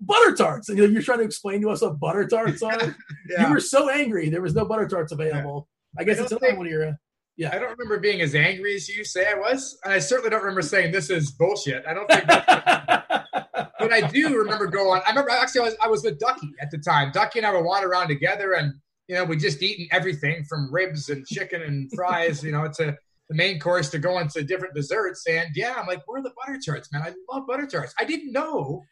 butter 0.00 0.34
tarts? 0.34 0.68
And 0.68 0.78
you're 0.78 1.02
trying 1.02 1.18
to 1.18 1.24
explain 1.24 1.60
to 1.62 1.70
us 1.70 1.82
what 1.82 2.00
butter 2.00 2.26
tarts 2.26 2.62
are. 2.62 2.96
yeah. 3.30 3.46
You 3.46 3.52
were 3.52 3.60
so 3.60 3.90
angry 3.90 4.28
there 4.30 4.42
was 4.42 4.54
no 4.54 4.64
butter 4.64 4.88
tarts 4.88 5.12
available. 5.12 5.68
Yeah. 5.94 6.00
I 6.00 6.04
guess 6.04 6.18
I 6.18 6.22
it's 6.22 6.32
another 6.32 6.56
one 6.56 6.66
of 6.66 6.72
your. 6.72 6.88
Uh, 6.88 6.92
yeah, 7.36 7.50
I 7.54 7.58
don't 7.60 7.70
remember 7.70 8.00
being 8.00 8.20
as 8.20 8.34
angry 8.34 8.74
as 8.74 8.88
you 8.88 9.04
say 9.04 9.30
I 9.30 9.34
was, 9.34 9.78
and 9.84 9.92
I 9.92 10.00
certainly 10.00 10.30
don't 10.30 10.40
remember 10.40 10.60
saying 10.60 10.90
this 10.90 11.08
is 11.08 11.30
bullshit. 11.30 11.84
I 11.86 11.94
don't 11.94 12.10
think. 12.10 12.26
but 13.78 13.92
I 13.92 14.08
do 14.12 14.36
remember 14.36 14.66
going. 14.66 15.02
I 15.06 15.10
remember 15.10 15.30
actually 15.30 15.60
I 15.60 15.64
was 15.64 15.76
I 15.84 15.88
was 15.88 16.02
with 16.02 16.18
Ducky 16.18 16.52
at 16.60 16.70
the 16.72 16.78
time. 16.78 17.12
Ducky 17.12 17.38
and 17.38 17.46
I 17.46 17.52
would 17.52 17.64
wander 17.64 17.88
around 17.88 18.08
together, 18.08 18.54
and 18.54 18.74
you 19.08 19.14
know, 19.14 19.24
we 19.24 19.36
just 19.36 19.62
eaten 19.62 19.88
everything 19.90 20.44
from 20.44 20.72
ribs 20.72 21.08
and 21.08 21.26
chicken 21.26 21.62
and 21.62 21.90
fries, 21.94 22.44
you 22.44 22.52
know, 22.52 22.68
to 22.76 22.96
the 23.28 23.34
main 23.34 23.58
course 23.58 23.90
to 23.90 23.98
go 23.98 24.18
into 24.18 24.42
different 24.42 24.74
desserts. 24.74 25.26
And 25.26 25.48
yeah, 25.54 25.74
I'm 25.76 25.86
like, 25.86 26.06
where 26.06 26.20
are 26.20 26.22
the 26.22 26.32
butter 26.36 26.58
tarts, 26.64 26.92
man? 26.92 27.02
I 27.02 27.14
love 27.32 27.46
butter 27.46 27.66
tarts. 27.66 27.94
I 27.98 28.04
didn't 28.04 28.32
know 28.32 28.82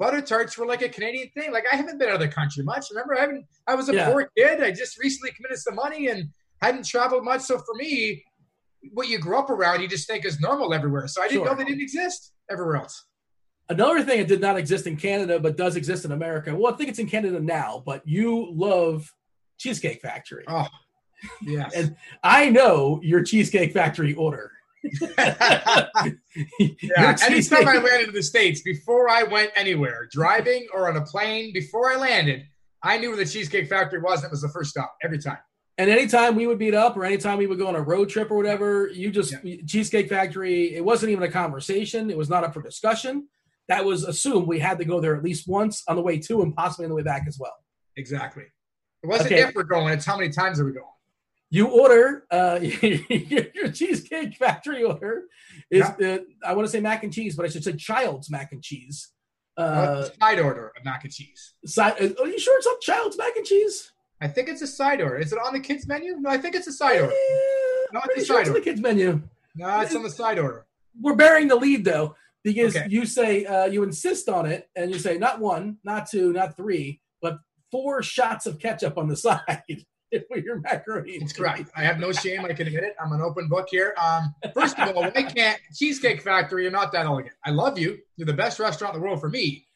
butter 0.00 0.22
tarts 0.22 0.56
were 0.58 0.66
like 0.66 0.82
a 0.82 0.88
Canadian 0.88 1.28
thing. 1.36 1.52
Like 1.52 1.66
I 1.70 1.76
haven't 1.76 1.98
been 1.98 2.08
out 2.08 2.14
of 2.14 2.20
the 2.20 2.28
country 2.28 2.64
much. 2.64 2.86
Remember, 2.90 3.16
I 3.16 3.20
haven't. 3.20 3.44
I 3.68 3.74
was 3.76 3.88
a 3.88 3.94
yeah. 3.94 4.10
poor 4.10 4.28
kid. 4.36 4.62
I 4.62 4.72
just 4.72 4.98
recently 4.98 5.30
committed 5.32 5.58
some 5.58 5.76
money 5.76 6.08
and 6.08 6.30
hadn't 6.62 6.86
traveled 6.86 7.24
much. 7.24 7.42
So 7.42 7.58
for 7.58 7.74
me, 7.74 8.24
what 8.92 9.08
you 9.08 9.18
grew 9.18 9.38
up 9.38 9.50
around, 9.50 9.82
you 9.82 9.88
just 9.88 10.08
think 10.08 10.24
is 10.24 10.40
normal 10.40 10.72
everywhere. 10.72 11.06
So 11.06 11.22
I 11.22 11.28
didn't 11.28 11.44
sure. 11.44 11.46
know 11.46 11.54
they 11.54 11.64
didn't 11.64 11.82
exist 11.82 12.32
everywhere 12.50 12.76
else. 12.76 13.04
Another 13.68 14.02
thing 14.02 14.18
that 14.18 14.26
did 14.26 14.40
not 14.40 14.56
exist 14.56 14.88
in 14.88 14.96
Canada 14.96 15.38
but 15.38 15.56
does 15.56 15.76
exist 15.76 16.04
in 16.04 16.10
America. 16.10 16.56
Well, 16.56 16.72
I 16.72 16.76
think 16.76 16.88
it's 16.88 16.98
in 16.98 17.06
Canada 17.06 17.38
now, 17.38 17.82
but 17.86 18.02
you 18.04 18.50
love 18.52 19.12
Cheesecake 19.60 20.00
Factory. 20.00 20.44
Oh, 20.48 20.66
yeah. 21.42 21.68
and 21.76 21.94
I 22.22 22.48
know 22.48 22.98
your 23.02 23.22
Cheesecake 23.22 23.72
Factory 23.72 24.14
order. 24.14 24.50
yeah. 25.18 25.86
Anytime 27.22 27.68
I 27.68 27.76
landed 27.76 28.08
in 28.08 28.14
the 28.14 28.22
States, 28.22 28.62
before 28.62 29.10
I 29.10 29.24
went 29.24 29.50
anywhere, 29.54 30.08
driving 30.10 30.66
or 30.72 30.88
on 30.88 30.96
a 30.96 31.02
plane, 31.02 31.52
before 31.52 31.92
I 31.92 31.96
landed, 31.96 32.46
I 32.82 32.96
knew 32.96 33.10
where 33.10 33.18
the 33.18 33.26
Cheesecake 33.26 33.68
Factory 33.68 34.00
was. 34.00 34.22
That 34.22 34.30
was 34.30 34.40
the 34.40 34.48
first 34.48 34.70
stop 34.70 34.96
every 35.04 35.18
time. 35.18 35.36
And 35.76 35.90
anytime 35.90 36.34
we 36.34 36.46
would 36.46 36.58
meet 36.58 36.74
up 36.74 36.96
or 36.96 37.04
anytime 37.04 37.36
we 37.36 37.46
would 37.46 37.58
go 37.58 37.66
on 37.66 37.76
a 37.76 37.82
road 37.82 38.08
trip 38.08 38.30
or 38.30 38.36
whatever, 38.36 38.88
you 38.88 39.10
just, 39.10 39.34
yeah. 39.44 39.56
Cheesecake 39.66 40.08
Factory, 40.08 40.74
it 40.74 40.84
wasn't 40.84 41.12
even 41.12 41.24
a 41.24 41.30
conversation. 41.30 42.10
It 42.10 42.16
was 42.16 42.30
not 42.30 42.44
up 42.44 42.54
for 42.54 42.62
discussion. 42.62 43.28
that 43.68 43.84
was 43.84 44.04
assumed 44.04 44.46
we 44.46 44.58
had 44.58 44.78
to 44.78 44.84
go 44.84 45.00
there 45.00 45.14
at 45.14 45.22
least 45.22 45.46
once 45.46 45.82
on 45.86 45.96
the 45.96 46.02
way 46.02 46.18
to 46.18 46.42
and 46.42 46.54
possibly 46.56 46.86
on 46.86 46.90
the 46.90 46.94
way 46.96 47.02
back 47.02 47.24
as 47.28 47.38
well. 47.38 47.54
Exactly. 47.96 48.44
It 49.02 49.06
wasn't 49.06 49.32
Okay. 49.32 49.42
if 49.42 49.54
we're 49.54 49.62
going; 49.64 49.92
it's 49.92 50.04
how 50.04 50.16
many 50.16 50.30
times 50.30 50.60
are 50.60 50.64
we 50.64 50.72
going? 50.72 50.84
You 51.52 51.66
order 51.68 52.26
uh, 52.30 52.60
your 52.82 53.72
cheesecake 53.72 54.36
factory 54.36 54.82
order 54.84 55.24
is 55.70 55.82
uh, 55.84 56.18
I 56.46 56.52
want 56.52 56.66
to 56.66 56.70
say 56.70 56.80
mac 56.80 57.02
and 57.02 57.12
cheese, 57.12 57.34
but 57.34 57.44
I 57.44 57.48
should 57.48 57.64
say 57.64 57.72
child's 57.72 58.30
mac 58.30 58.52
and 58.52 58.62
cheese. 58.62 59.08
Uh, 59.58 59.62
Uh, 59.62 60.08
side 60.20 60.38
order 60.38 60.72
of 60.76 60.84
mac 60.84 61.02
and 61.04 61.12
cheese. 61.12 61.54
side, 61.66 61.94
are 62.00 62.26
you 62.26 62.38
sure 62.38 62.56
it's 62.58 62.66
not 62.66 62.80
child's 62.80 63.18
mac 63.18 63.34
and 63.36 63.44
cheese? 63.44 63.92
I 64.20 64.28
think 64.28 64.48
it's 64.48 64.62
a 64.62 64.66
side 64.66 65.00
order. 65.00 65.16
Is 65.18 65.32
it 65.32 65.38
on 65.44 65.52
the 65.52 65.60
kids 65.60 65.86
menu? 65.88 66.16
No, 66.20 66.30
I 66.30 66.38
think 66.38 66.54
it's 66.54 66.66
a 66.68 66.72
side 66.72 67.00
order. 67.00 67.12
Eh, 67.12 67.86
No, 67.92 68.00
it's 68.04 68.22
a 68.22 68.24
sure 68.26 68.36
side 68.36 68.40
it's 68.42 68.48
on 68.50 68.54
the 68.54 68.60
kids 68.60 68.80
menu. 68.80 69.22
No, 69.56 69.80
it's 69.80 69.94
on 69.96 70.02
the 70.02 70.10
side 70.10 70.38
order. 70.38 70.66
We're 71.00 71.16
bearing 71.16 71.48
the 71.48 71.56
lead 71.56 71.84
though 71.84 72.14
because 72.44 72.76
Okay. 72.76 72.86
you 72.88 73.04
say 73.06 73.44
uh, 73.44 73.64
you 73.66 73.82
insist 73.82 74.28
on 74.28 74.46
it 74.46 74.70
and 74.76 74.90
you 74.92 74.98
say 75.00 75.18
not 75.18 75.40
one, 75.40 75.78
not 75.84 76.08
two, 76.08 76.32
not 76.32 76.56
three, 76.56 77.00
but 77.20 77.38
four 77.70 78.02
shots 78.02 78.46
of 78.46 78.58
ketchup 78.58 78.98
on 78.98 79.08
the 79.08 79.16
side 79.16 79.64
with 80.30 80.44
your 80.44 80.60
macaroni. 80.60 81.18
cheese. 81.18 81.32
correct. 81.32 81.70
I 81.76 81.82
have 81.82 81.98
no 81.98 82.12
shame. 82.12 82.44
I 82.44 82.52
can 82.52 82.66
admit 82.66 82.84
it. 82.84 82.96
I'm 83.02 83.12
an 83.12 83.20
open 83.20 83.48
book 83.48 83.68
here. 83.70 83.94
Um, 84.02 84.34
first 84.54 84.78
of 84.78 84.96
all, 84.96 85.02
why 85.02 85.22
can't 85.22 85.60
Cheesecake 85.74 86.22
Factory? 86.22 86.62
You're 86.62 86.72
not 86.72 86.92
that 86.92 87.06
elegant. 87.06 87.34
I 87.44 87.50
love 87.50 87.78
you. 87.78 87.98
You're 88.16 88.26
the 88.26 88.32
best 88.32 88.58
restaurant 88.58 88.94
in 88.94 89.00
the 89.00 89.06
world 89.06 89.20
for 89.20 89.28
me. 89.28 89.66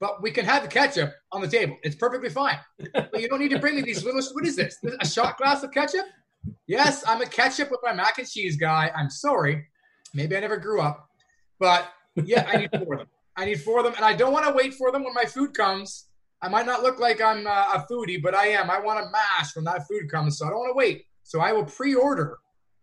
But 0.00 0.22
we 0.22 0.30
can 0.30 0.44
have 0.44 0.62
the 0.62 0.68
ketchup 0.68 1.12
on 1.32 1.40
the 1.40 1.48
table. 1.48 1.76
It's 1.82 1.96
perfectly 1.96 2.28
fine. 2.28 2.58
But 2.94 3.20
you 3.20 3.28
don't 3.28 3.40
need 3.40 3.50
to 3.50 3.58
bring 3.58 3.74
me 3.74 3.82
these 3.82 4.04
little. 4.04 4.22
What 4.32 4.46
is 4.46 4.54
this? 4.54 4.78
A 5.00 5.06
shot 5.06 5.38
glass 5.38 5.62
of 5.64 5.72
ketchup? 5.72 6.06
Yes, 6.68 7.02
I'm 7.06 7.20
a 7.20 7.26
ketchup 7.26 7.70
with 7.70 7.80
my 7.82 7.92
mac 7.92 8.18
and 8.18 8.28
cheese 8.28 8.56
guy. 8.56 8.92
I'm 8.96 9.10
sorry. 9.10 9.66
Maybe 10.14 10.36
I 10.36 10.40
never 10.40 10.56
grew 10.56 10.80
up. 10.80 11.08
But 11.58 11.90
yeah, 12.14 12.48
I 12.48 12.56
need 12.58 12.70
four 12.70 12.94
of 12.94 12.98
them. 13.00 13.08
I 13.36 13.44
need 13.44 13.60
four 13.60 13.78
of 13.78 13.84
them, 13.84 13.94
and 13.94 14.04
I 14.04 14.14
don't 14.14 14.32
want 14.32 14.46
to 14.46 14.52
wait 14.52 14.74
for 14.74 14.90
them 14.92 15.04
when 15.04 15.14
my 15.14 15.24
food 15.24 15.54
comes. 15.54 16.06
I 16.40 16.48
might 16.48 16.66
not 16.66 16.82
look 16.82 17.00
like 17.00 17.20
I'm 17.20 17.46
uh, 17.46 17.50
a 17.50 17.86
foodie, 17.90 18.22
but 18.22 18.34
I 18.34 18.48
am. 18.48 18.70
I 18.70 18.78
want 18.80 19.00
a 19.00 19.10
mash 19.10 19.56
when 19.56 19.64
that 19.64 19.86
food 19.88 20.10
comes, 20.10 20.38
so 20.38 20.46
I 20.46 20.50
don't 20.50 20.58
want 20.58 20.70
to 20.70 20.76
wait. 20.76 21.04
So 21.24 21.40
I 21.40 21.52
will 21.52 21.64
pre-order 21.64 22.38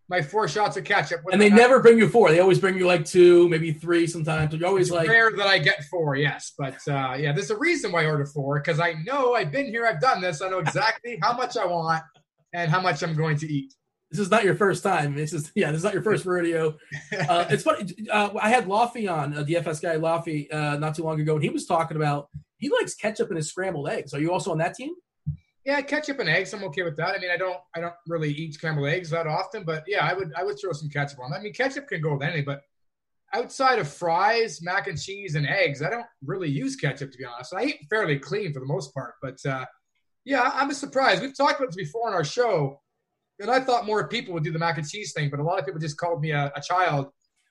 my 0.08 0.22
four 0.22 0.46
shots 0.46 0.76
of 0.76 0.84
ketchup. 0.84 1.20
And 1.32 1.40
they 1.40 1.50
never 1.50 1.80
bring 1.80 1.98
you 1.98 2.08
four. 2.08 2.30
They 2.30 2.38
always 2.38 2.60
bring 2.60 2.76
you 2.76 2.86
like 2.86 3.04
two, 3.04 3.48
maybe 3.48 3.72
three 3.72 4.06
sometimes. 4.06 4.54
You're 4.54 4.68
always 4.68 4.88
It's 4.88 4.94
like, 4.94 5.08
rare 5.08 5.32
that 5.36 5.46
I 5.46 5.58
get 5.58 5.84
four, 5.84 6.14
yes, 6.16 6.52
but 6.56 6.76
uh, 6.88 7.16
yeah, 7.18 7.32
there's 7.32 7.50
a 7.50 7.58
reason 7.58 7.90
why 7.92 8.04
I 8.04 8.06
order 8.06 8.26
four 8.26 8.60
because 8.60 8.78
I 8.78 8.94
know 9.04 9.34
I've 9.34 9.50
been 9.50 9.66
here, 9.66 9.86
I've 9.86 10.00
done 10.00 10.20
this, 10.20 10.42
I 10.42 10.48
know 10.48 10.58
exactly 10.58 11.18
how 11.22 11.36
much 11.36 11.56
I 11.56 11.66
want 11.66 12.04
and 12.52 12.70
how 12.70 12.80
much 12.80 13.02
I'm 13.02 13.14
going 13.14 13.36
to 13.38 13.52
eat. 13.52 13.74
this 14.10 14.20
is 14.20 14.30
not 14.30 14.44
your 14.44 14.54
first 14.54 14.84
time. 14.84 15.16
This 15.16 15.32
is 15.32 15.50
yeah, 15.56 15.72
this 15.72 15.78
is 15.78 15.84
not 15.84 15.92
your 15.94 16.02
first 16.02 16.24
rodeo. 16.24 16.76
Uh, 17.28 17.46
it's 17.50 17.64
funny. 17.64 17.92
Uh, 18.10 18.30
I 18.40 18.48
had 18.48 18.66
Laffy 18.66 19.10
on, 19.12 19.32
a 19.36 19.44
DFS 19.44 19.82
guy 19.82 19.96
Laffy, 19.96 20.52
uh, 20.52 20.76
not 20.76 20.94
too 20.94 21.02
long 21.02 21.20
ago, 21.20 21.34
and 21.34 21.42
he 21.42 21.50
was 21.50 21.66
talking 21.66 21.96
about 21.96 22.28
he 22.58 22.70
likes 22.70 22.94
ketchup 22.94 23.30
in 23.30 23.36
his 23.36 23.48
scrambled 23.48 23.88
eggs. 23.88 24.14
Are 24.14 24.20
you 24.20 24.32
also 24.32 24.50
on 24.52 24.58
that 24.58 24.74
team? 24.74 24.94
Yeah, 25.64 25.80
ketchup 25.80 26.20
and 26.20 26.28
eggs, 26.28 26.54
I'm 26.54 26.62
okay 26.64 26.82
with 26.82 26.96
that. 26.96 27.16
I 27.16 27.18
mean, 27.18 27.30
I 27.30 27.36
don't, 27.36 27.58
I 27.74 27.80
don't 27.80 27.94
really 28.06 28.30
eat 28.30 28.54
scrambled 28.54 28.88
eggs 28.88 29.10
that 29.10 29.26
often, 29.26 29.64
but 29.64 29.82
yeah, 29.88 30.06
I 30.06 30.14
would, 30.14 30.32
I 30.36 30.44
would 30.44 30.58
throw 30.60 30.70
some 30.72 30.88
ketchup 30.88 31.18
on. 31.18 31.32
I 31.32 31.40
mean, 31.40 31.52
ketchup 31.52 31.88
can 31.88 32.00
go 32.00 32.12
with 32.12 32.22
anything, 32.22 32.44
but 32.44 32.60
outside 33.34 33.80
of 33.80 33.88
fries, 33.88 34.62
mac 34.62 34.86
and 34.86 35.00
cheese, 35.00 35.34
and 35.34 35.44
eggs, 35.44 35.82
I 35.82 35.90
don't 35.90 36.06
really 36.24 36.48
use 36.48 36.76
ketchup 36.76 37.10
to 37.10 37.18
be 37.18 37.24
honest. 37.24 37.52
I 37.52 37.64
eat 37.64 37.86
fairly 37.90 38.16
clean 38.18 38.52
for 38.52 38.60
the 38.60 38.66
most 38.66 38.94
part, 38.94 39.14
but 39.20 39.44
uh, 39.44 39.64
yeah, 40.24 40.52
I'm 40.54 40.72
surprised. 40.72 41.20
We've 41.20 41.36
talked 41.36 41.58
about 41.58 41.74
this 41.74 41.76
before 41.76 42.08
on 42.08 42.14
our 42.14 42.24
show, 42.24 42.80
and 43.40 43.50
I 43.50 43.58
thought 43.58 43.86
more 43.86 44.06
people 44.06 44.34
would 44.34 44.44
do 44.44 44.52
the 44.52 44.60
mac 44.60 44.78
and 44.78 44.88
cheese 44.88 45.12
thing, 45.12 45.30
but 45.30 45.40
a 45.40 45.42
lot 45.42 45.58
of 45.58 45.66
people 45.66 45.80
just 45.80 45.96
called 45.96 46.20
me 46.20 46.30
a, 46.30 46.52
a 46.54 46.60
child 46.60 47.08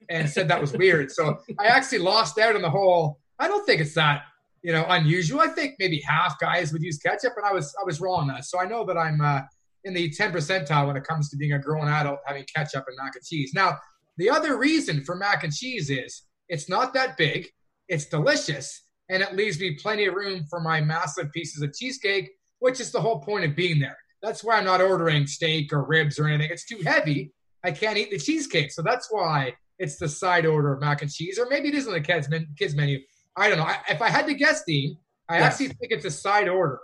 and 0.10 0.30
said 0.30 0.48
that 0.48 0.62
was 0.62 0.72
weird. 0.72 1.12
So 1.12 1.38
I 1.60 1.66
actually 1.66 2.00
lost 2.00 2.40
out 2.40 2.56
on 2.56 2.62
the 2.62 2.70
whole. 2.70 3.20
I 3.40 3.50
don't 3.50 3.66
think 3.66 3.82
it's 3.82 3.96
that 3.96 4.24
you 4.66 4.72
know 4.72 4.84
unusual. 4.90 5.42
I 5.42 5.48
think 5.48 5.76
maybe 5.78 6.02
half 6.02 6.40
guys 6.40 6.74
would 6.74 6.82
use 6.82 6.98
ketchup, 6.98 7.34
and 7.38 7.46
I 7.46 7.54
was 7.54 7.74
I 7.80 7.86
was 7.86 8.02
wrong 8.02 8.22
on 8.22 8.28
that. 8.30 8.46
So 8.46 8.60
I 8.60 8.66
know 8.66 8.84
that 8.86 8.98
I'm 8.98 9.22
uh, 9.22 9.42
in 9.84 9.94
the 9.94 10.10
10 10.10 10.34
percentile 10.34 10.88
when 10.88 10.98
it 10.98 11.04
comes 11.04 11.30
to 11.30 11.38
being 11.38 11.54
a 11.54 11.60
grown 11.60 11.88
adult 11.88 12.20
having 12.26 12.46
ketchup 12.54 12.86
and 12.88 12.98
mac 12.98 13.14
and 13.16 13.24
cheese. 13.24 13.52
Now 13.54 13.78
the 14.18 14.28
other 14.32 14.58
reason 14.58 15.04
for 15.04 15.16
mac 15.16 15.44
and 15.44 15.54
cheese 15.54 15.92
is 15.92 16.24
it's 16.50 16.68
not 16.68 16.96
that 16.96 17.16
big, 17.16 17.48
it's 17.90 18.06
delicious, 18.06 18.82
and 19.08 19.22
it 19.22 19.36
leaves 19.36 19.60
me 19.60 19.78
plenty 19.80 20.06
of 20.06 20.16
room 20.16 20.46
for 20.50 20.60
my 20.60 20.82
massive 20.82 21.32
pieces 21.32 21.62
of 21.62 21.72
cheesecake, 21.76 22.32
which 22.58 22.80
is 22.80 22.92
the 22.92 23.02
whole 23.02 23.20
point 23.20 23.46
of 23.46 23.56
being 23.56 23.78
there. 23.78 23.98
That's 24.24 24.44
why 24.44 24.58
I'm 24.58 24.66
not 24.66 24.82
ordering 24.82 25.28
steak 25.28 25.72
or 25.74 25.84
ribs 25.84 26.18
or 26.18 26.28
anything. 26.28 26.50
It's 26.52 26.66
too 26.66 26.82
heavy. 26.84 27.32
I 27.64 27.70
can't 27.70 28.00
eat 28.00 28.10
the 28.10 28.18
cheesecake. 28.18 28.72
So 28.72 28.82
that's 28.82 29.10
why 29.12 29.54
it's 29.78 29.98
the 29.98 30.10
side 30.10 30.48
order 30.48 30.74
of 30.74 30.82
mac 30.82 31.04
and 31.04 31.12
cheese, 31.12 31.38
or 31.38 31.46
maybe 31.52 31.68
it 31.68 31.76
is 31.76 31.88
on 31.88 31.94
the 31.94 32.46
kids 32.58 32.76
menu. 32.76 33.00
I 33.38 33.50
don't 33.50 33.58
know. 33.58 33.64
I, 33.66 33.78
if 33.90 34.02
I 34.02 34.10
had 34.10 34.26
to 34.28 34.34
guess, 34.34 34.64
Dean, 34.64 34.98
I 35.30 35.40
Yes. 35.40 35.54
actually 35.54 35.68
think 35.70 35.92
it's 35.92 36.06
a 36.06 36.12
side 36.12 36.48
order. 36.48 36.80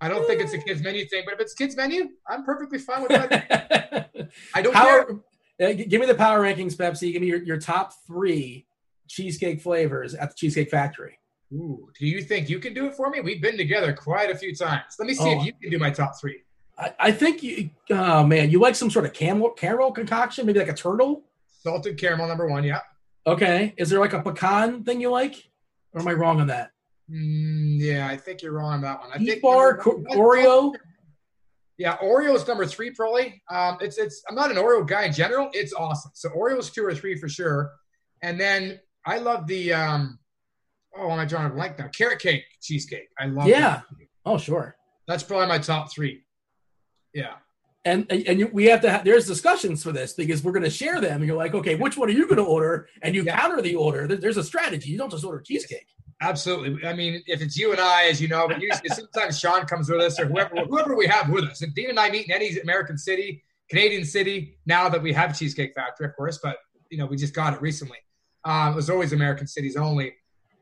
I 0.00 0.08
don't 0.08 0.26
think 0.26 0.40
it's 0.40 0.52
a 0.54 0.58
kids 0.58 0.82
menu 0.82 1.04
thing, 1.06 1.22
but 1.26 1.34
if 1.34 1.40
it's 1.40 1.54
kids 1.54 1.76
menu, 1.76 2.08
I'm 2.28 2.44
perfectly 2.44 2.78
fine 2.78 3.02
with 3.02 3.10
that. 3.10 4.10
I 4.54 4.62
don't 4.62 4.72
care. 4.72 5.04
Power, 5.04 5.20
uh, 5.62 5.72
g- 5.74 5.84
give 5.84 6.00
me 6.00 6.06
the 6.06 6.14
power 6.14 6.40
rankings, 6.40 6.74
Pepsi. 6.74 7.12
Give 7.12 7.20
me 7.20 7.28
your, 7.28 7.42
your 7.42 7.58
top 7.58 7.92
three 8.06 8.66
cheesecake 9.08 9.60
flavors 9.60 10.14
at 10.14 10.30
the 10.30 10.34
Cheesecake 10.36 10.70
Factory. 10.70 11.18
Ooh, 11.52 11.88
do 11.98 12.06
you 12.06 12.22
think 12.22 12.48
you 12.48 12.60
can 12.60 12.72
do 12.74 12.86
it 12.86 12.94
for 12.94 13.10
me? 13.10 13.20
We've 13.20 13.42
been 13.42 13.56
together 13.58 13.92
quite 13.92 14.30
a 14.30 14.36
few 14.38 14.54
times. 14.54 14.84
Let 14.98 15.06
me 15.06 15.14
see 15.14 15.24
Oh. 15.24 15.40
if 15.40 15.46
you 15.46 15.52
can 15.60 15.70
do 15.70 15.78
my 15.78 15.90
top 15.90 16.18
three. 16.18 16.44
I, 16.78 16.94
I 16.98 17.12
think 17.12 17.42
you, 17.42 17.70
oh 17.90 18.24
man, 18.24 18.50
you 18.50 18.58
like 18.60 18.76
some 18.76 18.88
sort 18.88 19.04
of 19.04 19.12
caramel, 19.12 19.50
caramel 19.50 19.92
concoction, 19.92 20.46
maybe 20.46 20.60
like 20.60 20.68
a 20.68 20.74
turtle. 20.74 21.24
Salted 21.62 21.98
caramel 21.98 22.26
number 22.28 22.46
one, 22.48 22.64
yeah. 22.64 22.80
Okay. 23.26 23.74
Is 23.76 23.90
there 23.90 24.00
like 24.00 24.14
a 24.14 24.22
pecan 24.22 24.82
thing 24.84 25.00
you 25.00 25.10
like? 25.10 25.49
Or 25.92 26.00
am 26.00 26.08
I 26.08 26.12
wrong 26.12 26.40
on 26.40 26.46
that? 26.48 26.70
Mm, 27.10 27.78
yeah, 27.80 28.06
I 28.06 28.16
think 28.16 28.42
you're 28.42 28.52
wrong 28.52 28.72
on 28.74 28.80
that 28.82 29.00
one. 29.00 29.10
I 29.12 29.18
think 29.18 29.42
bar, 29.42 29.76
co- 29.76 30.02
Oreo. 30.10 30.74
Yeah, 31.78 31.96
Oreo 31.96 32.34
is 32.34 32.46
number 32.46 32.66
three 32.66 32.90
probably. 32.90 33.42
Um, 33.50 33.78
it's 33.80 33.98
it's. 33.98 34.22
I'm 34.28 34.34
not 34.34 34.50
an 34.50 34.56
Oreo 34.58 34.86
guy 34.86 35.04
in 35.04 35.12
general. 35.12 35.48
It's 35.52 35.72
awesome. 35.72 36.12
So 36.14 36.28
Oreo's 36.30 36.70
two 36.70 36.84
or 36.84 36.94
three 36.94 37.16
for 37.16 37.28
sure. 37.28 37.72
And 38.22 38.38
then 38.38 38.78
I 39.06 39.18
love 39.18 39.46
the 39.46 39.72
um. 39.72 40.18
Oh, 40.96 41.10
am 41.10 41.18
I 41.18 41.24
drawing 41.24 41.46
a 41.46 41.54
blank 41.54 41.78
now? 41.78 41.88
Carrot 41.88 42.20
cake 42.20 42.44
cheesecake. 42.60 43.08
I 43.18 43.26
love. 43.26 43.48
Yeah. 43.48 43.60
that. 43.60 43.84
Oh, 44.26 44.36
sure. 44.38 44.76
that's 45.08 45.22
probably 45.22 45.46
my 45.48 45.58
top 45.58 45.90
three. 45.92 46.22
Yeah. 47.14 47.34
And 47.84 48.10
and 48.12 48.52
we 48.52 48.66
have 48.66 48.82
to 48.82 48.90
have 48.90 49.04
there's 49.04 49.26
discussions 49.26 49.82
for 49.82 49.90
this 49.90 50.12
because 50.12 50.44
we're 50.44 50.52
going 50.52 50.64
to 50.64 50.70
share 50.70 51.00
them. 51.00 51.16
And 51.16 51.26
you're 51.26 51.36
like, 51.36 51.54
okay, 51.54 51.76
which 51.76 51.96
one 51.96 52.08
are 52.10 52.12
you 52.12 52.24
going 52.24 52.36
to 52.36 52.44
order? 52.44 52.88
And 53.02 53.14
you 53.14 53.22
Yeah. 53.22 53.38
counter 53.40 53.62
the 53.62 53.74
order. 53.74 54.06
There's 54.06 54.36
a 54.36 54.44
strategy. 54.44 54.90
You 54.90 54.98
don't 54.98 55.10
just 55.10 55.24
order 55.24 55.40
cheesecake. 55.40 55.86
Absolutely. 56.20 56.86
I 56.86 56.92
mean, 56.92 57.22
if 57.26 57.40
it's 57.40 57.56
you 57.56 57.72
and 57.72 57.80
I, 57.80 58.08
as 58.08 58.20
you 58.20 58.28
know, 58.28 58.46
but 58.46 58.60
usually 58.60 58.90
sometimes 58.90 59.40
Sean 59.40 59.64
comes 59.64 59.88
with 59.88 60.02
us 60.02 60.20
or 60.20 60.26
whoever 60.26 60.56
whoever 60.56 60.94
we 60.94 61.06
have 61.06 61.30
with 61.30 61.44
us. 61.44 61.62
And 61.62 61.74
Dean 61.74 61.88
and 61.88 61.98
I 61.98 62.10
meet 62.10 62.26
in 62.26 62.32
any 62.32 62.58
American 62.58 62.98
city, 62.98 63.42
Canadian 63.70 64.04
city, 64.04 64.58
now 64.66 64.90
that 64.90 65.00
we 65.00 65.14
have 65.14 65.38
Cheesecake 65.38 65.72
Factory, 65.74 66.06
of 66.06 66.14
course, 66.16 66.38
but 66.42 66.58
you 66.90 66.98
know, 66.98 67.06
we 67.06 67.16
just 67.16 67.32
got 67.32 67.54
it 67.54 67.62
recently. 67.62 67.96
Um, 68.44 68.72
it 68.72 68.76
was 68.76 68.90
always 68.90 69.12
American 69.14 69.46
cities 69.46 69.76
only. 69.76 70.12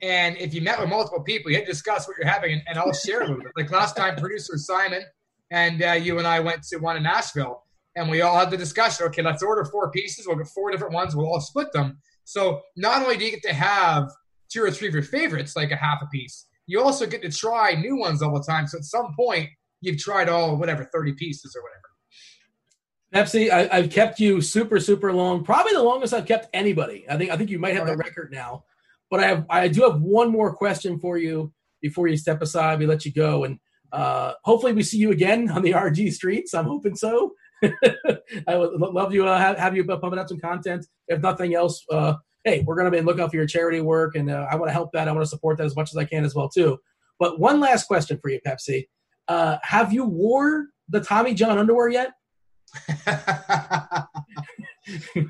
And 0.02 0.36
if 0.36 0.54
you 0.54 0.60
met 0.60 0.78
with 0.78 0.88
multiple 0.88 1.22
people, 1.24 1.50
you 1.50 1.56
had 1.56 1.66
to 1.66 1.72
discuss 1.72 2.06
what 2.06 2.16
you're 2.18 2.28
having, 2.28 2.52
and, 2.52 2.62
and 2.68 2.78
I'll 2.78 2.92
share 2.92 3.22
a 3.22 3.26
little 3.26 3.42
bit. 3.42 3.50
Like 3.56 3.70
last 3.72 3.96
time, 3.96 4.14
producer 4.14 4.56
Simon 4.56 5.02
and 5.50 5.82
uh, 5.82 5.92
you 5.92 6.18
and 6.18 6.26
I 6.26 6.40
went 6.40 6.62
to 6.64 6.76
one 6.78 6.96
in 6.96 7.02
Nashville, 7.02 7.64
and 7.96 8.10
we 8.10 8.20
all 8.20 8.38
had 8.38 8.50
the 8.50 8.56
discussion. 8.56 9.06
Okay, 9.06 9.22
let's 9.22 9.42
order 9.42 9.64
four 9.64 9.90
pieces. 9.90 10.26
We'll 10.26 10.36
get 10.36 10.48
four 10.48 10.70
different 10.70 10.94
ones. 10.94 11.16
We'll 11.16 11.26
all 11.26 11.40
split 11.40 11.72
them. 11.72 11.98
So 12.24 12.60
not 12.76 13.02
only 13.02 13.16
do 13.16 13.24
you 13.24 13.30
get 13.30 13.42
to 13.44 13.54
have 13.54 14.10
two 14.50 14.62
or 14.62 14.70
three 14.70 14.88
of 14.88 14.94
your 14.94 15.02
favorites, 15.02 15.56
like 15.56 15.70
a 15.70 15.76
half 15.76 16.02
a 16.02 16.06
piece, 16.08 16.46
you 16.66 16.80
also 16.82 17.06
get 17.06 17.22
to 17.22 17.30
try 17.30 17.74
new 17.74 17.96
ones 17.96 18.22
all 18.22 18.34
the 18.34 18.44
time. 18.44 18.66
So 18.66 18.78
at 18.78 18.84
some 18.84 19.14
point, 19.16 19.48
you've 19.80 19.98
tried 19.98 20.28
all 20.28 20.56
whatever 20.56 20.84
thirty 20.84 21.12
pieces 21.12 21.56
or 21.56 21.62
whatever. 21.62 21.78
Pepsi, 23.14 23.50
I, 23.50 23.74
I've 23.74 23.90
kept 23.90 24.20
you 24.20 24.42
super, 24.42 24.78
super 24.78 25.12
long. 25.14 25.42
Probably 25.42 25.72
the 25.72 25.82
longest 25.82 26.12
I've 26.12 26.26
kept 26.26 26.48
anybody. 26.52 27.06
I 27.08 27.16
think 27.16 27.30
I 27.30 27.36
think 27.36 27.48
you 27.48 27.58
might 27.58 27.74
have 27.74 27.86
the 27.86 27.96
record 27.96 28.30
now. 28.30 28.64
But 29.10 29.20
I 29.20 29.26
have 29.26 29.46
I 29.48 29.68
do 29.68 29.82
have 29.82 30.02
one 30.02 30.30
more 30.30 30.54
question 30.54 30.98
for 30.98 31.16
you 31.16 31.52
before 31.80 32.08
you 32.08 32.18
step 32.18 32.42
aside. 32.42 32.78
We 32.78 32.86
let 32.86 33.06
you 33.06 33.12
go, 33.12 33.44
and 33.44 33.58
uh, 33.92 34.34
hopefully 34.44 34.72
we 34.72 34.82
see 34.82 34.98
you 34.98 35.10
again 35.12 35.50
on 35.50 35.62
the 35.62 35.72
RG 35.72 36.12
streets. 36.12 36.54
I'm 36.54 36.66
hoping 36.66 36.94
so. 36.94 37.32
I 38.46 38.56
would 38.56 38.80
love 38.80 39.12
you 39.12 39.26
uh, 39.26 39.38
have, 39.38 39.58
have 39.58 39.74
you 39.76 39.84
pumping 39.84 40.18
out 40.18 40.28
some 40.28 40.38
content. 40.40 40.86
If 41.08 41.20
nothing 41.20 41.54
else, 41.54 41.84
uh, 41.90 42.14
hey, 42.44 42.62
we're 42.66 42.76
gonna 42.76 42.90
be 42.90 43.00
looking 43.00 43.22
out 43.22 43.30
for 43.30 43.36
your 43.36 43.46
charity 43.46 43.80
work, 43.80 44.14
and 44.14 44.30
uh, 44.30 44.46
I 44.50 44.56
want 44.56 44.68
to 44.68 44.72
help 44.72 44.92
that. 44.92 45.08
I 45.08 45.12
want 45.12 45.24
to 45.24 45.28
support 45.28 45.58
that 45.58 45.64
as 45.64 45.74
much 45.76 45.90
as 45.90 45.96
I 45.96 46.04
can 46.04 46.24
as 46.24 46.34
well 46.34 46.48
too. 46.48 46.78
But 47.18 47.40
one 47.40 47.60
last 47.60 47.86
question 47.86 48.18
for 48.22 48.30
you, 48.30 48.40
Pepsi. 48.46 48.86
Uh, 49.26 49.58
have 49.62 49.92
you 49.92 50.04
wore 50.04 50.66
the 50.88 51.00
Tommy 51.00 51.34
John 51.34 51.58
underwear 51.58 51.88
yet? 51.88 52.12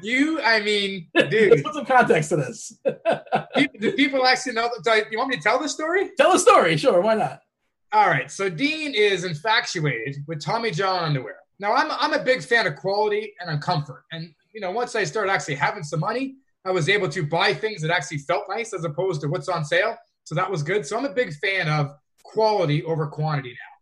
you, 0.03 0.41
I 0.43 0.61
mean, 0.61 1.09
Let's 1.15 1.31
dude, 1.31 1.65
put 1.65 1.75
some 1.75 1.87
context 1.87 2.29
to 2.31 2.37
this. 2.37 2.79
people, 3.57 3.81
do 3.81 3.93
people 3.93 4.27
actually 4.27 4.53
know? 4.53 4.71
Do 4.85 4.91
I- 4.91 5.05
you 5.11 5.19
want 5.19 5.31
me 5.31 5.37
to 5.37 5.43
tell 5.43 5.59
the 5.59 5.69
story? 5.69 6.11
Tell 6.17 6.33
the 6.33 6.39
story, 6.39 6.77
sure. 6.77 7.01
Why 7.01 7.15
not? 7.15 7.41
All 7.93 8.09
right. 8.09 8.31
So 8.31 8.51
Dean 8.51 8.95
is 8.95 9.25
infatuated 9.25 10.17
with 10.27 10.45
Tommy 10.45 10.71
John 10.71 11.05
underwear. 11.05 11.37
Now 11.59 11.75
I'm 11.75 11.91
I'm 11.91 12.13
a 12.13 12.23
big 12.23 12.43
fan 12.43 12.67
of 12.67 12.77
quality 12.77 13.33
and 13.41 13.51
on 13.51 13.61
comfort. 13.61 14.05
And 14.13 14.33
you 14.55 14.61
know, 14.61 14.71
once 14.71 14.95
I 14.95 15.05
started 15.05 15.33
actually 15.33 15.57
having 15.57 15.83
some 15.83 16.01
money, 16.01 16.37
I 16.65 16.71
was 16.71 16.89
able 16.89 17.09
to 17.09 17.25
buy 17.27 17.55
things 17.55 17.81
that 17.83 17.91
actually 17.91 18.19
felt 18.19 18.45
nice 18.49 18.75
as 18.75 18.85
opposed 18.85 19.21
to 19.23 19.29
what's 19.29 19.49
on 19.49 19.65
sale. 19.65 19.97
So 20.25 20.35
that 20.35 20.51
was 20.51 20.63
good. 20.63 20.85
So 20.85 20.99
I'm 20.99 21.07
a 21.07 21.13
big 21.13 21.33
fan 21.35 21.69
of 21.69 21.93
quality 22.25 22.83
over 22.85 23.07
quantity 23.07 23.51
now. 23.51 23.79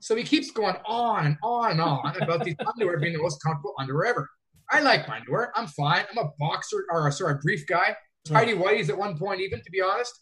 So 0.00 0.14
he 0.14 0.22
keeps 0.22 0.50
going 0.50 0.76
on 0.84 1.26
and 1.26 1.36
on 1.42 1.72
and 1.72 1.80
on 1.80 2.22
about 2.22 2.44
these 2.44 2.54
underwear 2.66 2.98
being 3.00 3.14
the 3.14 3.22
most 3.22 3.42
comfortable 3.42 3.74
underwear 3.78 4.06
ever. 4.06 4.28
I 4.70 4.80
like 4.80 5.08
my 5.08 5.18
underwear. 5.18 5.52
I'm 5.56 5.66
fine. 5.68 6.04
I'm 6.10 6.18
a 6.18 6.30
boxer 6.38 6.84
or 6.90 7.10
sorry, 7.10 7.34
a 7.34 7.38
brief 7.38 7.66
guy. 7.66 7.96
Tidy 8.24 8.54
whities 8.54 8.88
at 8.88 8.98
one 8.98 9.16
point, 9.16 9.40
even 9.40 9.62
to 9.62 9.70
be 9.70 9.80
honest. 9.80 10.12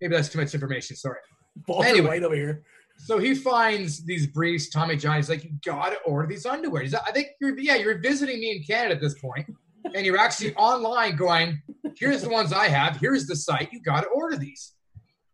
Maybe 0.00 0.14
that's 0.14 0.28
too 0.28 0.38
much 0.38 0.52
information. 0.52 0.96
Sorry. 0.96 1.18
Balls 1.66 1.86
anyway, 1.86 2.08
white 2.08 2.24
over 2.24 2.34
here. 2.34 2.64
So 3.04 3.18
he 3.18 3.34
finds 3.34 4.04
these 4.04 4.28
briefs, 4.28 4.68
Tommy 4.68 4.96
John. 4.96 5.16
He's 5.16 5.28
like, 5.28 5.42
you 5.42 5.50
gotta 5.64 5.96
order 6.06 6.28
these 6.28 6.46
underwear. 6.46 6.82
He's, 6.82 6.94
I 6.94 7.10
think 7.10 7.28
you're 7.40 7.58
yeah, 7.58 7.74
you're 7.74 7.98
visiting 7.98 8.38
me 8.38 8.56
in 8.56 8.62
Canada 8.62 8.94
at 8.94 9.00
this 9.00 9.18
point, 9.18 9.46
and 9.94 10.06
you're 10.06 10.18
actually 10.18 10.54
online 10.56 11.16
going, 11.16 11.60
here's 11.96 12.22
the 12.22 12.28
ones 12.28 12.52
I 12.52 12.68
have, 12.68 12.96
here's 12.98 13.26
the 13.26 13.34
site, 13.34 13.72
you 13.72 13.82
gotta 13.82 14.06
order 14.08 14.36
these. 14.36 14.74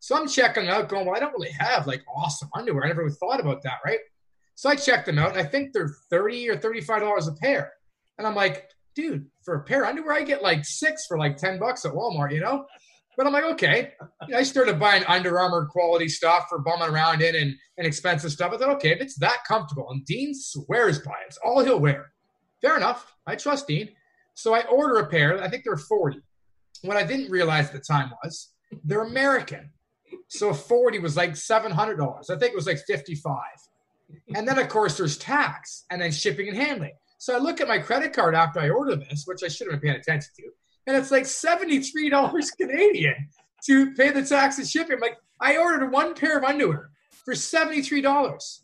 So 0.01 0.17
I'm 0.17 0.27
checking 0.27 0.65
them 0.65 0.75
out, 0.75 0.89
going, 0.89 1.05
well, 1.05 1.15
I 1.15 1.21
don't 1.21 1.33
really 1.33 1.51
have 1.59 1.87
like 1.87 2.03
awesome 2.09 2.49
underwear. 2.55 2.85
I 2.85 2.89
never 2.89 3.03
really 3.03 3.17
thought 3.17 3.41
about 3.41 3.63
that, 3.65 3.81
right? 3.85 3.99
So 4.55 4.71
I 4.71 4.75
checked 4.75 5.05
them 5.07 5.19
out, 5.19 5.37
and 5.37 5.39
I 5.39 5.45
think 5.45 5.73
they're 5.73 5.95
30 6.11 6.49
or 6.49 6.57
$35 6.57 7.29
a 7.29 7.33
pair. 7.33 7.73
And 8.17 8.27
I'm 8.27 8.35
like, 8.35 8.71
dude, 8.95 9.27
for 9.43 9.57
a 9.57 9.63
pair 9.63 9.83
of 9.83 9.91
underwear, 9.91 10.17
I 10.17 10.23
get 10.23 10.43
like 10.43 10.65
six 10.65 11.07
for 11.07 11.19
like 11.19 11.37
10 11.37 11.59
bucks 11.59 11.85
at 11.85 11.93
Walmart, 11.93 12.33
you 12.33 12.41
know? 12.41 12.65
But 13.19 13.27
I'm 13.27 13.33
like, 13.33 13.45
okay. 13.45 13.95
I 14.33 14.45
started 14.45 14.79
buying 14.79 15.03
Under 15.07 15.41
Armour 15.41 15.67
quality 15.67 16.09
stuff 16.09 16.47
for 16.49 16.61
bumming 16.61 16.89
around 16.89 17.21
in 17.21 17.35
and, 17.35 17.53
and 17.77 17.85
expensive 17.85 18.31
stuff. 18.31 18.53
I 18.55 18.59
thought, 18.59 18.77
okay, 18.77 18.91
if 18.91 19.01
it's 19.01 19.17
that 19.17 19.39
comfortable, 19.45 19.91
and 19.91 20.05
Dean 20.07 20.33
swears 20.33 21.01
by 21.01 21.11
it, 21.11 21.27
it's 21.27 21.39
all 21.39 21.65
he'll 21.65 21.81
wear. 21.81 22.13
Fair 22.63 22.77
enough. 22.77 23.13
I 23.27 23.35
trust 23.35 23.67
Dean. 23.67 23.89
So 24.35 24.55
I 24.55 24.61
order 24.67 25.01
a 25.01 25.09
pair. 25.09 25.43
I 25.43 25.49
think 25.49 25.65
they're 25.65 25.77
40. 25.77 26.21
What 26.83 26.97
I 26.97 27.03
didn't 27.03 27.29
realize 27.29 27.67
at 27.67 27.73
the 27.73 27.81
time 27.81 28.13
was 28.23 28.51
they're 28.85 29.03
American. 29.03 29.73
So 30.29 30.55
40 30.55 31.01
was 31.01 31.17
like 31.17 31.33
$700. 31.33 32.31
I 32.31 32.39
think 32.39 32.53
it 32.53 32.55
was 32.55 32.69
like 32.69 32.79
55. 32.87 33.37
And 34.37 34.47
then, 34.47 34.61
of 34.61 34.69
course, 34.69 34.97
there's 34.97 35.19
tax 35.19 35.87
and 35.91 36.01
then 36.01 36.13
shipping 36.13 36.47
and 36.47 36.57
handling. 36.57 36.95
So 37.19 37.35
I 37.35 37.39
look 37.39 37.61
at 37.61 37.67
my 37.67 37.79
credit 37.79 38.13
card 38.13 38.37
after 38.37 38.61
I 38.61 38.69
order 38.69 38.95
this, 38.95 39.25
which 39.27 39.43
I 39.43 39.49
should 39.49 39.67
have 39.73 39.81
been 39.81 39.91
paying 39.91 40.01
attention 40.01 40.31
to 40.37 40.53
and 40.89 40.97
it's 40.97 41.11
like 41.11 41.25
$73 41.25 42.49
Canadian 42.59 43.29
to 43.67 43.93
pay 43.93 44.11
the 44.11 44.25
tax 44.25 44.57
and 44.57 44.67
shipping. 44.67 44.95
I'm 44.95 45.01
like, 45.01 45.19
I 45.39 45.59
ordered 45.59 45.93
one 45.93 46.15
pair 46.15 46.39
of 46.39 46.45
underwear 46.45 46.91
for 47.27 47.35
$73. 47.35 48.61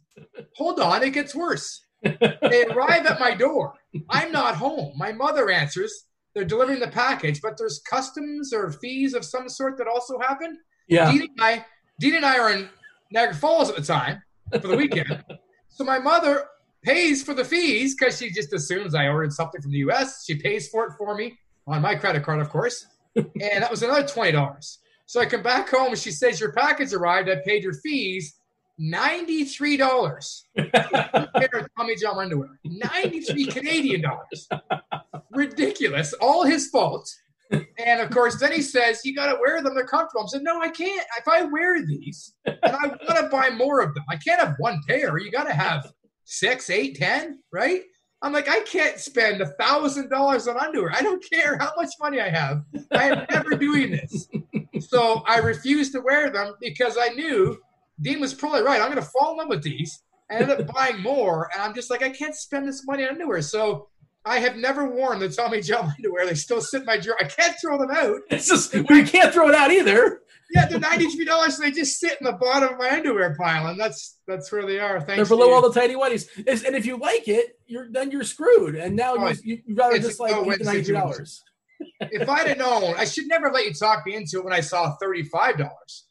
Hold 0.56 0.80
on, 0.80 1.02
it 1.02 1.10
gets 1.10 1.34
worse. 1.34 1.84
They 2.02 2.64
arrive 2.70 3.04
at 3.04 3.20
my 3.20 3.34
door. 3.34 3.74
I'm 4.08 4.32
not 4.32 4.56
home. 4.56 4.94
My 4.96 5.12
mother 5.12 5.50
answers. 5.50 6.06
They're 6.34 6.44
delivering 6.46 6.80
the 6.80 6.88
package, 6.88 7.42
but 7.42 7.58
there's 7.58 7.80
customs 7.88 8.54
or 8.54 8.72
fees 8.72 9.12
of 9.12 9.24
some 9.24 9.48
sort 9.48 9.76
that 9.78 9.86
also 9.86 10.18
happen. 10.18 10.58
Yeah. 10.88 11.12
Dean 11.12 11.22
and 11.22 11.30
I, 11.38 11.64
Dean 12.00 12.16
and 12.16 12.24
I 12.24 12.38
are 12.38 12.50
in 12.52 12.68
Niagara 13.12 13.34
Falls 13.34 13.68
at 13.68 13.76
the 13.76 13.82
time 13.82 14.22
for 14.50 14.66
the 14.66 14.76
weekend. 14.76 15.22
so 15.68 15.84
my 15.84 15.98
mother 15.98 16.46
pays 16.82 17.22
for 17.22 17.34
the 17.34 17.44
fees 17.44 17.94
because 17.94 18.18
she 18.18 18.30
just 18.30 18.52
assumes 18.54 18.94
I 18.94 19.08
ordered 19.08 19.32
something 19.32 19.60
from 19.60 19.72
the 19.72 19.78
US. 19.78 20.24
She 20.24 20.36
pays 20.36 20.68
for 20.68 20.86
it 20.86 20.92
for 20.98 21.14
me 21.14 21.38
on 21.66 21.82
my 21.82 21.94
credit 21.94 22.22
card, 22.22 22.40
of 22.40 22.50
course. 22.50 22.86
and 23.16 23.30
that 23.62 23.70
was 23.70 23.82
another 23.82 24.02
$20. 24.04 24.76
So 25.06 25.20
I 25.20 25.26
come 25.26 25.42
back 25.42 25.68
home 25.68 25.88
and 25.88 25.98
she 25.98 26.10
says, 26.10 26.40
Your 26.40 26.52
package 26.52 26.92
arrived. 26.92 27.28
I 27.28 27.36
paid 27.44 27.62
your 27.62 27.74
fees. 27.74 28.34
$93 28.80 30.40
pair 30.56 31.60
of 31.60 31.68
Tommy 31.78 31.94
John 31.94 32.18
underwear. 32.18 32.58
93 32.64 33.46
Canadian 33.46 34.02
dollars. 34.02 34.48
Ridiculous. 35.30 36.12
All 36.14 36.44
his 36.44 36.68
fault. 36.70 37.08
And 37.50 38.00
of 38.00 38.10
course, 38.10 38.40
then 38.40 38.52
he 38.52 38.62
says, 38.62 39.02
You 39.04 39.14
got 39.14 39.32
to 39.32 39.38
wear 39.40 39.62
them. 39.62 39.74
They're 39.74 39.86
comfortable. 39.86 40.24
I 40.24 40.26
said, 40.28 40.42
No, 40.42 40.60
I 40.60 40.70
can't. 40.70 41.06
If 41.18 41.28
I 41.28 41.42
wear 41.42 41.86
these 41.86 42.34
and 42.46 42.58
I 42.64 42.88
want 42.88 43.18
to 43.18 43.28
buy 43.30 43.50
more 43.50 43.80
of 43.80 43.94
them, 43.94 44.04
I 44.08 44.16
can't 44.16 44.40
have 44.40 44.54
one 44.58 44.80
pair. 44.88 45.18
You 45.18 45.30
got 45.30 45.44
to 45.44 45.54
have 45.54 45.92
six, 46.24 46.70
eight, 46.70 46.96
ten, 46.96 47.40
right? 47.52 47.82
I'm 48.24 48.32
like, 48.32 48.48
I 48.48 48.60
can't 48.60 48.98
spend 48.98 49.42
a 49.42 49.46
thousand 49.60 50.08
dollars 50.08 50.48
on 50.48 50.56
underwear. 50.56 50.90
I 50.94 51.02
don't 51.02 51.22
care 51.30 51.58
how 51.58 51.72
much 51.76 51.90
money 52.00 52.22
I 52.22 52.30
have. 52.30 52.62
I 52.90 53.10
am 53.10 53.26
never 53.30 53.50
doing 53.58 53.90
this. 53.90 54.28
So 54.88 55.22
I 55.26 55.40
refused 55.40 55.92
to 55.92 56.00
wear 56.00 56.30
them 56.30 56.54
because 56.58 56.96
I 56.98 57.10
knew 57.10 57.58
Dean 58.00 58.20
was 58.20 58.32
probably 58.32 58.62
right. 58.62 58.80
I'm 58.80 58.90
going 58.90 59.02
to 59.02 59.10
fall 59.10 59.32
in 59.32 59.36
love 59.36 59.48
with 59.50 59.62
these. 59.62 60.02
I 60.30 60.36
ended 60.36 60.58
up 60.58 60.74
buying 60.74 61.02
more, 61.02 61.50
and 61.52 61.62
I'm 61.62 61.74
just 61.74 61.90
like, 61.90 62.02
I 62.02 62.08
can't 62.08 62.34
spend 62.34 62.66
this 62.66 62.86
money 62.86 63.04
on 63.04 63.10
underwear. 63.10 63.42
So 63.42 63.88
I 64.24 64.38
have 64.38 64.56
never 64.56 64.88
worn 64.88 65.18
the 65.18 65.28
Tommy 65.28 65.60
John 65.60 65.92
underwear. 65.98 66.26
They 66.26 66.34
still 66.34 66.62
sit 66.62 66.80
in 66.80 66.86
my 66.86 66.96
drawer. 66.96 67.18
I 67.20 67.24
can't 67.24 67.54
throw 67.60 67.76
them 67.76 67.90
out. 67.90 68.20
It's 68.30 68.48
just 68.48 68.74
we 68.88 69.04
can't 69.04 69.34
throw 69.34 69.50
it 69.50 69.54
out 69.54 69.70
either. 69.70 70.22
Yeah, 70.50 70.66
they're 70.66 70.78
ninety 70.78 71.06
three 71.06 71.24
dollars. 71.24 71.58
They 71.58 71.70
just 71.70 71.98
sit 71.98 72.18
in 72.20 72.24
the 72.24 72.32
bottom 72.32 72.74
of 72.74 72.78
my 72.78 72.90
underwear 72.90 73.34
pile, 73.34 73.68
and 73.68 73.80
that's 73.80 74.18
that's 74.26 74.50
where 74.52 74.66
they 74.66 74.78
are. 74.78 75.00
Thanks. 75.00 75.16
They're 75.16 75.36
below 75.36 75.52
all 75.52 75.62
the 75.62 75.72
tidy 75.72 75.94
whities. 75.94 76.28
And 76.36 76.76
if 76.76 76.86
you 76.86 76.96
like 76.96 77.28
it, 77.28 77.58
you're 77.66 77.90
then 77.90 78.10
you're 78.10 78.24
screwed. 78.24 78.76
And 78.76 78.94
now 78.94 79.14
oh, 79.16 79.32
you 79.42 79.62
you 79.66 79.74
rather 79.74 79.98
just 79.98 80.20
like 80.20 80.32
eat 80.32 80.58
the 80.58 80.64
ninety 80.64 80.84
three 80.84 80.94
dollars. 80.94 81.42
if 82.00 82.28
I'd 82.28 82.46
have 82.46 82.58
known, 82.58 82.94
I 82.96 83.04
should 83.04 83.26
never 83.26 83.50
let 83.50 83.64
you 83.66 83.72
talk 83.72 84.06
me 84.06 84.14
into 84.14 84.38
it 84.38 84.44
when 84.44 84.52
I 84.52 84.60
saw 84.60 84.94
thirty 84.96 85.22
five 85.22 85.58
dollars. 85.58 86.06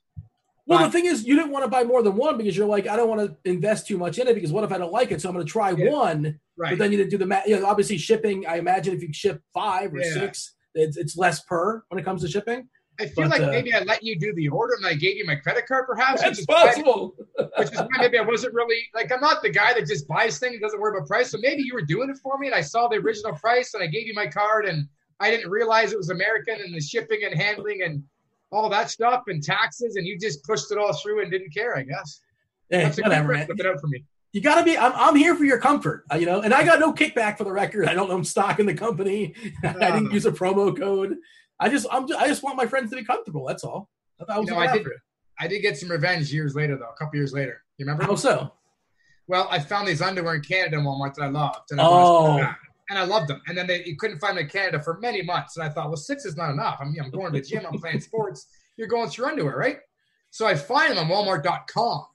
Well, 0.65 0.79
but, 0.79 0.85
the 0.85 0.91
thing 0.91 1.05
is, 1.05 1.25
you 1.25 1.35
didn't 1.35 1.51
want 1.51 1.65
to 1.65 1.69
buy 1.69 1.83
more 1.83 2.01
than 2.01 2.15
one 2.15 2.37
because 2.37 2.55
you're 2.55 2.67
like, 2.67 2.87
I 2.87 2.95
don't 2.95 3.09
want 3.09 3.21
to 3.21 3.49
invest 3.49 3.85
too 3.85 3.97
much 3.97 4.17
in 4.17 4.27
it 4.27 4.33
because 4.33 4.51
what 4.51 4.63
if 4.63 4.71
I 4.71 4.77
don't 4.77 4.93
like 4.93 5.11
it? 5.11 5.21
So 5.21 5.27
I'm 5.27 5.35
going 5.35 5.45
to 5.45 5.51
try 5.51 5.71
yeah, 5.71 5.91
one. 5.91 6.39
Right. 6.57 6.71
But 6.71 6.79
then 6.79 6.91
you 6.91 6.97
didn't 6.97 7.11
do 7.11 7.17
the 7.17 7.25
math. 7.25 7.47
You 7.47 7.59
know, 7.59 7.65
obviously 7.65 7.97
shipping. 7.97 8.47
I 8.47 8.57
imagine 8.57 8.93
if 8.93 9.01
you 9.01 9.11
ship 9.11 9.41
five 9.53 9.93
or 9.93 9.99
yeah. 9.99 10.13
six, 10.13 10.53
it's, 10.73 10.95
it's 10.95 11.17
less 11.17 11.41
per 11.41 11.83
when 11.89 11.99
it 11.99 12.05
comes 12.05 12.21
to 12.21 12.29
shipping. 12.29 12.69
I 12.99 13.05
feel 13.05 13.27
but, 13.27 13.39
like 13.39 13.41
uh, 13.41 13.51
maybe 13.51 13.73
I 13.73 13.79
let 13.79 14.03
you 14.03 14.17
do 14.17 14.33
the 14.33 14.49
order 14.49 14.75
and 14.75 14.85
I 14.85 14.93
gave 14.93 15.17
you 15.17 15.25
my 15.25 15.35
credit 15.35 15.65
card, 15.65 15.85
perhaps. 15.87 16.21
That's 16.21 16.39
which 16.39 16.47
possible. 16.47 17.15
Why, 17.35 17.45
which 17.57 17.71
is 17.71 17.79
why 17.79 17.87
maybe 17.97 18.19
I 18.19 18.21
wasn't 18.21 18.53
really 18.53 18.87
like 18.93 19.11
I'm 19.11 19.19
not 19.19 19.41
the 19.41 19.49
guy 19.49 19.73
that 19.73 19.87
just 19.87 20.07
buys 20.07 20.37
things 20.37 20.59
doesn't 20.61 20.79
worry 20.79 20.95
about 20.95 21.07
price. 21.07 21.31
So 21.31 21.39
maybe 21.41 21.63
you 21.63 21.73
were 21.73 21.81
doing 21.81 22.09
it 22.09 22.17
for 22.21 22.37
me, 22.37 22.47
and 22.47 22.55
I 22.55 22.61
saw 22.61 22.87
the 22.87 22.97
original 22.97 23.33
price, 23.33 23.73
and 23.73 23.83
I 23.83 23.87
gave 23.87 24.05
you 24.05 24.13
my 24.13 24.27
card, 24.27 24.65
and 24.65 24.87
I 25.19 25.31
didn't 25.31 25.49
realize 25.49 25.91
it 25.91 25.97
was 25.97 26.11
American 26.11 26.61
and 26.61 26.73
the 26.73 26.81
shipping 26.81 27.21
and 27.23 27.33
handling 27.33 27.81
and 27.81 28.03
all 28.51 28.69
that 28.69 28.91
stuff 28.91 29.23
and 29.27 29.41
taxes, 29.41 29.95
and 29.95 30.05
you 30.05 30.19
just 30.19 30.43
pushed 30.43 30.71
it 30.71 30.77
all 30.77 30.93
through 30.93 31.23
and 31.23 31.31
didn't 31.31 31.53
care. 31.53 31.75
I 31.75 31.83
guess. 31.83 32.21
Hey, 32.69 32.83
That's 32.83 33.01
whatever, 33.01 33.33
man. 33.33 33.47
it 33.49 33.65
out 33.65 33.81
for 33.81 33.87
me. 33.87 34.03
You 34.33 34.41
got 34.41 34.55
to 34.55 34.63
be. 34.63 34.77
I'm, 34.77 34.93
I'm 34.95 35.15
here 35.15 35.35
for 35.35 35.45
your 35.45 35.59
comfort, 35.59 36.05
uh, 36.11 36.17
you 36.17 36.25
know. 36.25 36.41
And 36.41 36.53
I 36.53 36.63
got 36.63 36.79
no 36.79 36.91
kickback 36.91 37.37
for 37.37 37.43
the 37.43 37.51
record. 37.51 37.87
I 37.87 37.93
don't 37.93 38.09
own 38.09 38.23
stock 38.23 38.59
in 38.59 38.65
the 38.65 38.73
company. 38.73 39.33
I 39.63 39.91
didn't 39.91 40.11
use 40.11 40.25
a 40.25 40.31
promo 40.31 40.75
code. 40.77 41.17
I 41.63 41.69
just 41.69 41.87
I'm 41.89 42.03
I 42.19 42.27
just 42.27 42.43
want 42.43 42.57
my 42.57 42.65
friends 42.65 42.89
to 42.89 42.97
be 42.97 43.05
comfortable. 43.05 43.45
That's 43.47 43.63
all. 43.63 43.89
I, 44.27 44.39
you 44.39 44.45
know, 44.47 44.57
I 44.57 44.77
did. 44.77 44.85
I 45.39 45.47
did 45.47 45.61
get 45.61 45.77
some 45.77 45.89
revenge 45.89 46.31
years 46.31 46.55
later, 46.55 46.75
though. 46.77 46.89
A 46.89 46.95
couple 46.97 47.15
years 47.15 47.31
later. 47.33 47.63
You 47.77 47.85
remember? 47.85 48.03
How 48.03 48.15
so? 48.15 48.51
Well, 49.27 49.47
I 49.49 49.59
found 49.59 49.87
these 49.87 50.01
underwear 50.01 50.35
in 50.35 50.41
Canada 50.41 50.77
in 50.77 50.83
Walmart 50.83 51.15
that 51.15 51.23
I 51.23 51.29
loved, 51.29 51.71
and 51.71 51.79
I 51.79 51.85
oh. 51.87 52.37
and 52.89 52.99
I 52.99 53.05
loved 53.05 53.29
them. 53.29 53.41
And 53.47 53.57
then 53.57 53.65
they, 53.65 53.83
you 53.85 53.95
couldn't 53.95 54.19
find 54.19 54.37
them 54.37 54.43
in 54.43 54.49
Canada 54.49 54.83
for 54.83 54.99
many 54.99 55.21
months, 55.21 55.55
and 55.55 55.65
I 55.65 55.69
thought, 55.69 55.87
well, 55.87 55.95
six 55.95 56.25
is 56.25 56.35
not 56.35 56.51
enough. 56.51 56.79
I 56.81 56.85
mean, 56.85 56.99
I'm 57.01 57.09
going 57.09 57.31
to 57.31 57.39
the 57.39 57.45
gym, 57.45 57.65
I'm 57.65 57.79
playing 57.79 58.01
sports. 58.01 58.47
You're 58.75 58.89
going 58.89 59.09
through 59.09 59.27
underwear, 59.27 59.55
right? 59.55 59.79
So 60.31 60.45
I 60.45 60.55
find 60.55 60.97
them 60.97 61.09
on 61.09 61.25
Walmart.com, 61.25 62.05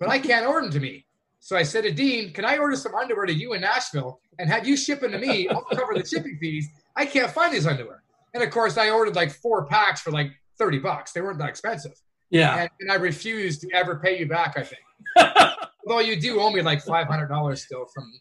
but 0.00 0.08
I 0.08 0.18
can't 0.18 0.46
order 0.46 0.62
them 0.62 0.72
to 0.72 0.80
me. 0.80 1.06
So 1.38 1.56
I 1.56 1.62
said 1.62 1.84
to 1.84 1.92
Dean, 1.92 2.32
"Can 2.32 2.44
I 2.44 2.58
order 2.58 2.74
some 2.74 2.96
underwear 2.96 3.26
to 3.26 3.32
you 3.32 3.52
in 3.52 3.60
Nashville 3.60 4.20
and 4.40 4.50
have 4.50 4.66
you 4.66 4.76
ship 4.76 5.00
them 5.00 5.12
to 5.12 5.18
me? 5.18 5.48
I'll 5.48 5.62
cover 5.62 5.94
the 5.94 6.04
shipping 6.04 6.36
fees. 6.40 6.68
I 6.96 7.06
can't 7.06 7.30
find 7.30 7.54
these 7.54 7.66
underwear." 7.66 8.02
And 8.34 8.42
of 8.42 8.50
course, 8.50 8.76
I 8.76 8.90
ordered 8.90 9.16
like 9.16 9.30
four 9.30 9.66
packs 9.66 10.00
for 10.00 10.10
like 10.10 10.30
30 10.58 10.78
bucks. 10.78 11.12
They 11.12 11.20
weren't 11.20 11.38
that 11.38 11.48
expensive. 11.48 11.92
Yeah. 12.30 12.62
And, 12.62 12.70
and 12.80 12.92
I 12.92 12.96
refused 12.96 13.62
to 13.62 13.70
ever 13.72 13.96
pay 13.96 14.18
you 14.18 14.26
back, 14.26 14.56
I 14.56 14.62
think. 14.62 14.82
Although 15.86 16.00
you 16.00 16.20
do 16.20 16.40
owe 16.40 16.50
me 16.50 16.60
like 16.60 16.84
$500 16.84 17.58
still 17.58 17.86
from 17.94 18.12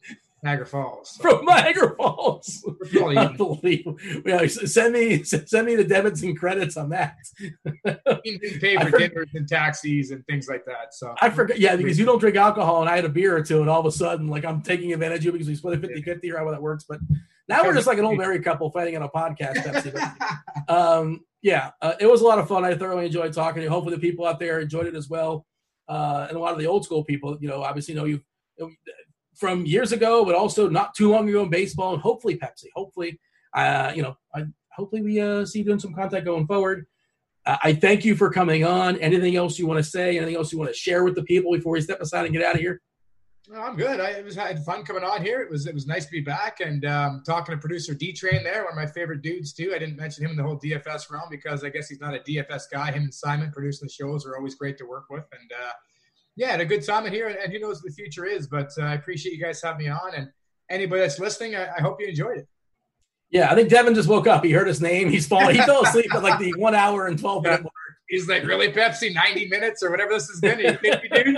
Niagara 0.44 0.66
Falls. 0.66 1.10
So. 1.10 1.24
From 1.24 1.46
Niagara 1.46 1.96
Falls. 1.96 2.64
Unbelievable. 2.96 3.98
Yeah, 4.26 4.46
send 4.48 4.94
me 4.94 5.24
send 5.24 5.66
me 5.66 5.76
the 5.76 5.84
debits 5.84 6.22
and 6.22 6.38
credits 6.38 6.78
on 6.78 6.90
that. 6.90 7.18
you 7.40 8.40
didn't 8.40 8.62
pay 8.62 8.78
for 8.78 8.98
dinners 8.98 9.30
and 9.34 9.48
taxis 9.48 10.12
and 10.12 10.26
things 10.28 10.48
like 10.48 10.64
that. 10.66 10.94
So 10.94 11.16
I 11.22 11.30
forget. 11.30 11.60
Yeah, 11.60 11.76
because 11.76 11.98
you 11.98 12.06
don't 12.06 12.20
drink 12.20 12.36
alcohol, 12.36 12.82
and 12.82 12.90
I 12.90 12.96
had 12.96 13.06
a 13.06 13.10
beer 13.10 13.36
or 13.36 13.42
two, 13.42 13.62
and 13.62 13.70
all 13.70 13.80
of 13.80 13.86
a 13.86 13.92
sudden, 13.92 14.28
like 14.28 14.46
I'm 14.46 14.62
taking 14.62 14.94
advantage 14.94 15.20
of 15.20 15.26
you 15.26 15.32
because 15.34 15.48
we 15.48 15.56
split 15.56 15.80
it 15.80 15.82
50 15.82 16.04
50 16.04 16.32
or 16.32 16.38
how 16.38 16.52
that 16.52 16.62
works. 16.62 16.86
But 16.88 17.00
now 17.48 17.64
we're 17.64 17.74
just 17.74 17.88
like 17.88 17.98
an 17.98 18.06
old 18.06 18.18
married 18.18 18.44
couple 18.44 18.70
fighting 18.72 18.96
on 18.96 19.04
a 19.04 19.10
podcast. 19.10 19.56
Pepsi. 19.58 20.70
um, 20.70 21.22
yeah, 21.42 21.72
uh, 21.82 21.94
it 22.00 22.08
was 22.08 22.22
a 22.22 22.26
lot 22.26 22.40
of 22.40 22.48
fun. 22.48 22.66
I 22.66 22.76
thoroughly 22.76 23.06
enjoyed 23.06 23.34
talking 23.34 23.62
to 23.62 23.64
you. 23.64 23.70
Hopefully, 23.70 23.96
the 23.96 24.02
people 24.02 24.26
out 24.26 24.40
there 24.40 24.60
enjoyed 24.60 24.88
it 24.88 24.96
as 24.96 25.10
well. 25.10 25.46
Uh, 25.88 26.26
and 26.28 26.38
a 26.38 26.40
lot 26.40 26.52
of 26.52 26.60
the 26.60 26.68
old 26.68 26.84
school 26.84 27.04
people, 27.04 27.38
you 27.40 27.48
know, 27.48 27.64
obviously 27.64 27.94
know 27.94 28.06
you 28.06 28.22
from 29.38 29.66
years 29.66 29.92
ago, 29.92 30.26
but 30.26 30.36
also 30.36 30.68
not 30.68 30.96
too 30.96 31.12
long 31.12 31.30
ago 31.30 31.44
in 31.44 31.50
baseball, 31.50 31.94
and 31.94 32.02
hopefully 32.02 32.38
Pepsi. 32.38 32.66
Hopefully, 32.76 33.20
uh, 33.54 33.94
you 33.96 34.02
know, 34.02 34.18
I, 34.36 34.46
hopefully 34.74 35.02
we 35.02 35.22
uh, 35.22 35.46
see 35.46 35.60
you 35.60 35.66
doing 35.66 35.80
some 35.80 35.94
content 35.94 36.26
going 36.26 36.48
forward. 36.48 36.86
Uh, 37.46 37.58
I 37.64 37.74
thank 37.74 38.04
you 38.04 38.16
for 38.16 38.30
coming 38.32 38.66
on. 38.66 38.98
Anything 38.98 39.36
else 39.36 39.58
you 39.58 39.68
want 39.68 39.78
to 39.78 39.90
say? 39.90 40.18
Anything 40.18 40.36
else 40.36 40.52
you 40.52 40.58
want 40.58 40.72
to 40.72 40.78
share 40.78 41.04
with 41.04 41.16
the 41.16 41.24
people 41.24 41.54
before 41.54 41.74
we 41.74 41.82
step 41.82 42.02
aside 42.02 42.26
and 42.26 42.34
get 42.34 42.44
out 42.44 42.56
of 42.56 42.62
here? 42.62 42.82
I'm 43.56 43.78
good. 43.78 44.00
I, 44.02 44.10
it 44.10 44.26
was 44.26 44.38
I 44.38 44.48
had 44.48 44.64
fun 44.66 44.84
coming 44.84 45.04
on 45.04 45.24
here. 45.24 45.40
It 45.42 45.50
was 45.50 45.68
it 45.68 45.74
was 45.74 45.88
nice 45.88 46.06
to 46.06 46.12
be 46.12 46.20
back 46.20 46.60
and 46.60 46.84
um, 46.86 47.24
talking 47.26 47.56
to 47.56 47.60
producer 47.60 47.94
D 47.94 48.12
Train 48.12 48.44
there, 48.44 48.64
one 48.64 48.74
of 48.74 48.76
my 48.76 48.86
favorite 48.86 49.22
dudes 49.22 49.54
too. 49.54 49.72
I 49.74 49.80
didn't 49.80 49.96
mention 49.96 50.26
him 50.26 50.32
in 50.32 50.38
the 50.38 50.44
whole 50.44 50.60
DFS 50.60 51.10
realm 51.10 51.30
because 51.30 51.64
I 51.64 51.70
guess 51.70 51.88
he's 51.88 52.02
not 52.02 52.14
a 52.14 52.20
DFS 52.20 52.64
guy. 52.72 52.92
Him 52.92 53.04
and 53.04 53.14
Simon 53.14 53.52
producing 53.52 53.88
the 53.88 53.94
shows 53.94 54.26
are 54.26 54.36
always 54.36 54.56
great 54.56 54.78
to 54.80 54.86
work 54.86 55.06
with, 55.10 55.24
and 55.32 55.52
uh, 55.52 55.72
yeah, 56.36 56.52
had 56.52 56.62
a 56.62 56.66
good 56.66 56.86
time 56.86 57.06
in 57.06 57.14
here. 57.14 57.28
And, 57.28 57.38
and 57.38 57.54
who 57.54 57.60
knows 57.60 57.78
what 57.78 57.86
the 57.86 57.96
future 57.96 58.26
is, 58.26 58.48
but 58.48 58.72
uh, 58.78 58.84
I 58.84 58.96
appreciate 58.96 59.34
you 59.34 59.42
guys 59.42 59.62
having 59.62 59.86
me 59.86 59.90
on. 59.90 60.14
And 60.16 60.30
anybody 60.70 61.02
that's 61.02 61.20
listening, 61.20 61.56
I, 61.56 61.70
I 61.78 61.82
hope 61.82 62.02
you 62.02 62.08
enjoyed 62.08 62.40
it. 62.40 62.48
Yeah, 63.30 63.52
I 63.52 63.56
think 63.56 63.70
Devin 63.70 63.96
just 63.96 64.10
woke 64.10 64.28
up. 64.28 64.44
He 64.44 64.52
heard 64.52 64.68
his 64.68 64.82
name. 64.82 65.10
He's 65.10 65.28
falling. 65.28 65.56
He 65.56 65.62
fell 65.62 65.84
asleep 65.84 66.14
at 66.14 66.24
like 66.24 66.40
the 66.40 66.54
one 66.58 66.76
hour 66.76 67.08
and 67.08 67.18
twelve 67.18 67.44
minute 67.44 67.62
mark 67.64 67.74
he's 68.08 68.28
like, 68.28 68.44
really, 68.44 68.72
Pepsi, 68.72 69.14
90 69.14 69.48
minutes 69.48 69.84
or 69.84 69.92
whatever 69.92 70.14
this 70.14 70.28
has 70.30 70.40
been. 70.40 70.60
You 70.60 70.78
think 70.78 71.02
we 71.04 71.24
do? 71.24 71.36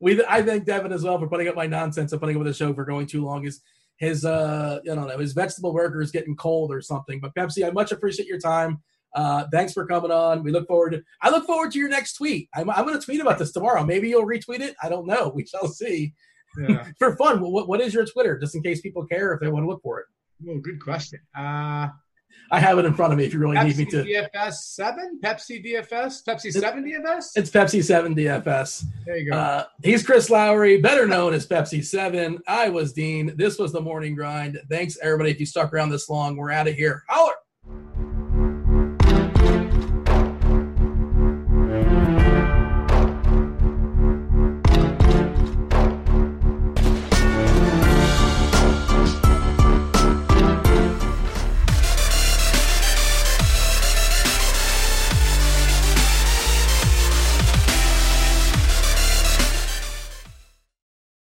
we, 0.00 0.24
I 0.24 0.42
thank 0.42 0.64
Devin 0.64 0.92
as 0.92 1.02
well 1.02 1.18
for 1.18 1.28
putting 1.28 1.48
up 1.48 1.54
my 1.54 1.66
nonsense 1.66 2.12
and 2.12 2.20
putting 2.20 2.36
up 2.36 2.42
with 2.42 2.48
the 2.48 2.54
show 2.54 2.74
for 2.74 2.84
going 2.84 3.06
too 3.06 3.24
long. 3.24 3.44
His, 3.44 3.60
his, 3.96 4.24
uh, 4.24 4.80
I 4.82 4.94
don't 4.94 5.08
know, 5.08 5.18
his 5.18 5.32
vegetable 5.32 5.72
burger 5.72 6.02
is 6.02 6.10
getting 6.10 6.36
cold 6.36 6.72
or 6.72 6.80
something. 6.80 7.20
But 7.20 7.34
Pepsi, 7.34 7.66
I 7.66 7.70
much 7.70 7.92
appreciate 7.92 8.28
your 8.28 8.40
time. 8.40 8.82
Uh, 9.14 9.46
thanks 9.50 9.72
for 9.72 9.86
coming 9.86 10.10
on. 10.10 10.42
We 10.42 10.52
look 10.52 10.66
forward 10.66 10.90
to, 10.90 11.02
I 11.22 11.30
look 11.30 11.46
forward 11.46 11.72
to 11.72 11.78
your 11.78 11.88
next 11.88 12.14
tweet. 12.14 12.48
I'm, 12.54 12.68
I'm 12.68 12.84
going 12.84 12.98
to 12.98 13.04
tweet 13.04 13.20
about 13.20 13.38
this 13.38 13.52
tomorrow. 13.52 13.84
Maybe 13.84 14.08
you'll 14.08 14.26
retweet 14.26 14.60
it. 14.60 14.76
I 14.82 14.88
don't 14.88 15.06
know. 15.06 15.32
We 15.34 15.46
shall 15.46 15.68
see. 15.68 16.12
Yeah. 16.58 16.86
for 16.98 17.16
fun, 17.16 17.40
what, 17.40 17.68
what 17.68 17.80
is 17.80 17.94
your 17.94 18.04
Twitter? 18.04 18.38
Just 18.38 18.54
in 18.54 18.62
case 18.62 18.80
people 18.80 19.06
care 19.06 19.32
if 19.32 19.40
they 19.40 19.48
want 19.48 19.64
to 19.64 19.68
look 19.68 19.82
for 19.82 20.00
it. 20.00 20.06
Well, 20.42 20.58
good 20.58 20.82
question. 20.82 21.20
Uh, 21.34 21.88
I 22.50 22.60
have 22.60 22.78
it 22.78 22.84
in 22.84 22.94
front 22.94 23.12
of 23.12 23.18
me 23.18 23.24
if 23.24 23.32
you 23.32 23.40
really 23.40 23.56
Pepsi 23.56 23.66
need 23.66 23.78
me 23.78 23.84
to. 23.86 24.04
DFS 24.04 24.52
seven, 24.52 25.18
Pepsi 25.22 25.64
DFS, 25.64 26.24
Pepsi 26.24 26.52
seven 26.52 26.84
DFS. 26.84 27.30
It's 27.34 27.50
Pepsi 27.50 27.82
seven 27.82 28.14
DFS. 28.14 28.84
There 29.04 29.16
you 29.16 29.30
go. 29.30 29.36
Uh, 29.36 29.64
he's 29.82 30.04
Chris 30.04 30.30
Lowery, 30.30 30.80
better 30.80 31.06
known 31.06 31.34
as 31.34 31.46
Pepsi 31.46 31.84
seven. 31.84 32.38
I 32.46 32.68
was 32.68 32.92
Dean. 32.92 33.32
This 33.36 33.58
was 33.58 33.72
the 33.72 33.80
morning 33.80 34.14
grind. 34.14 34.60
Thanks 34.70 34.96
everybody. 35.02 35.30
If 35.30 35.40
you 35.40 35.46
stuck 35.46 35.72
around 35.72 35.90
this 35.90 36.08
long, 36.08 36.36
we're 36.36 36.52
out 36.52 36.68
of 36.68 36.74
here. 36.74 37.04
Holler. 37.08 37.34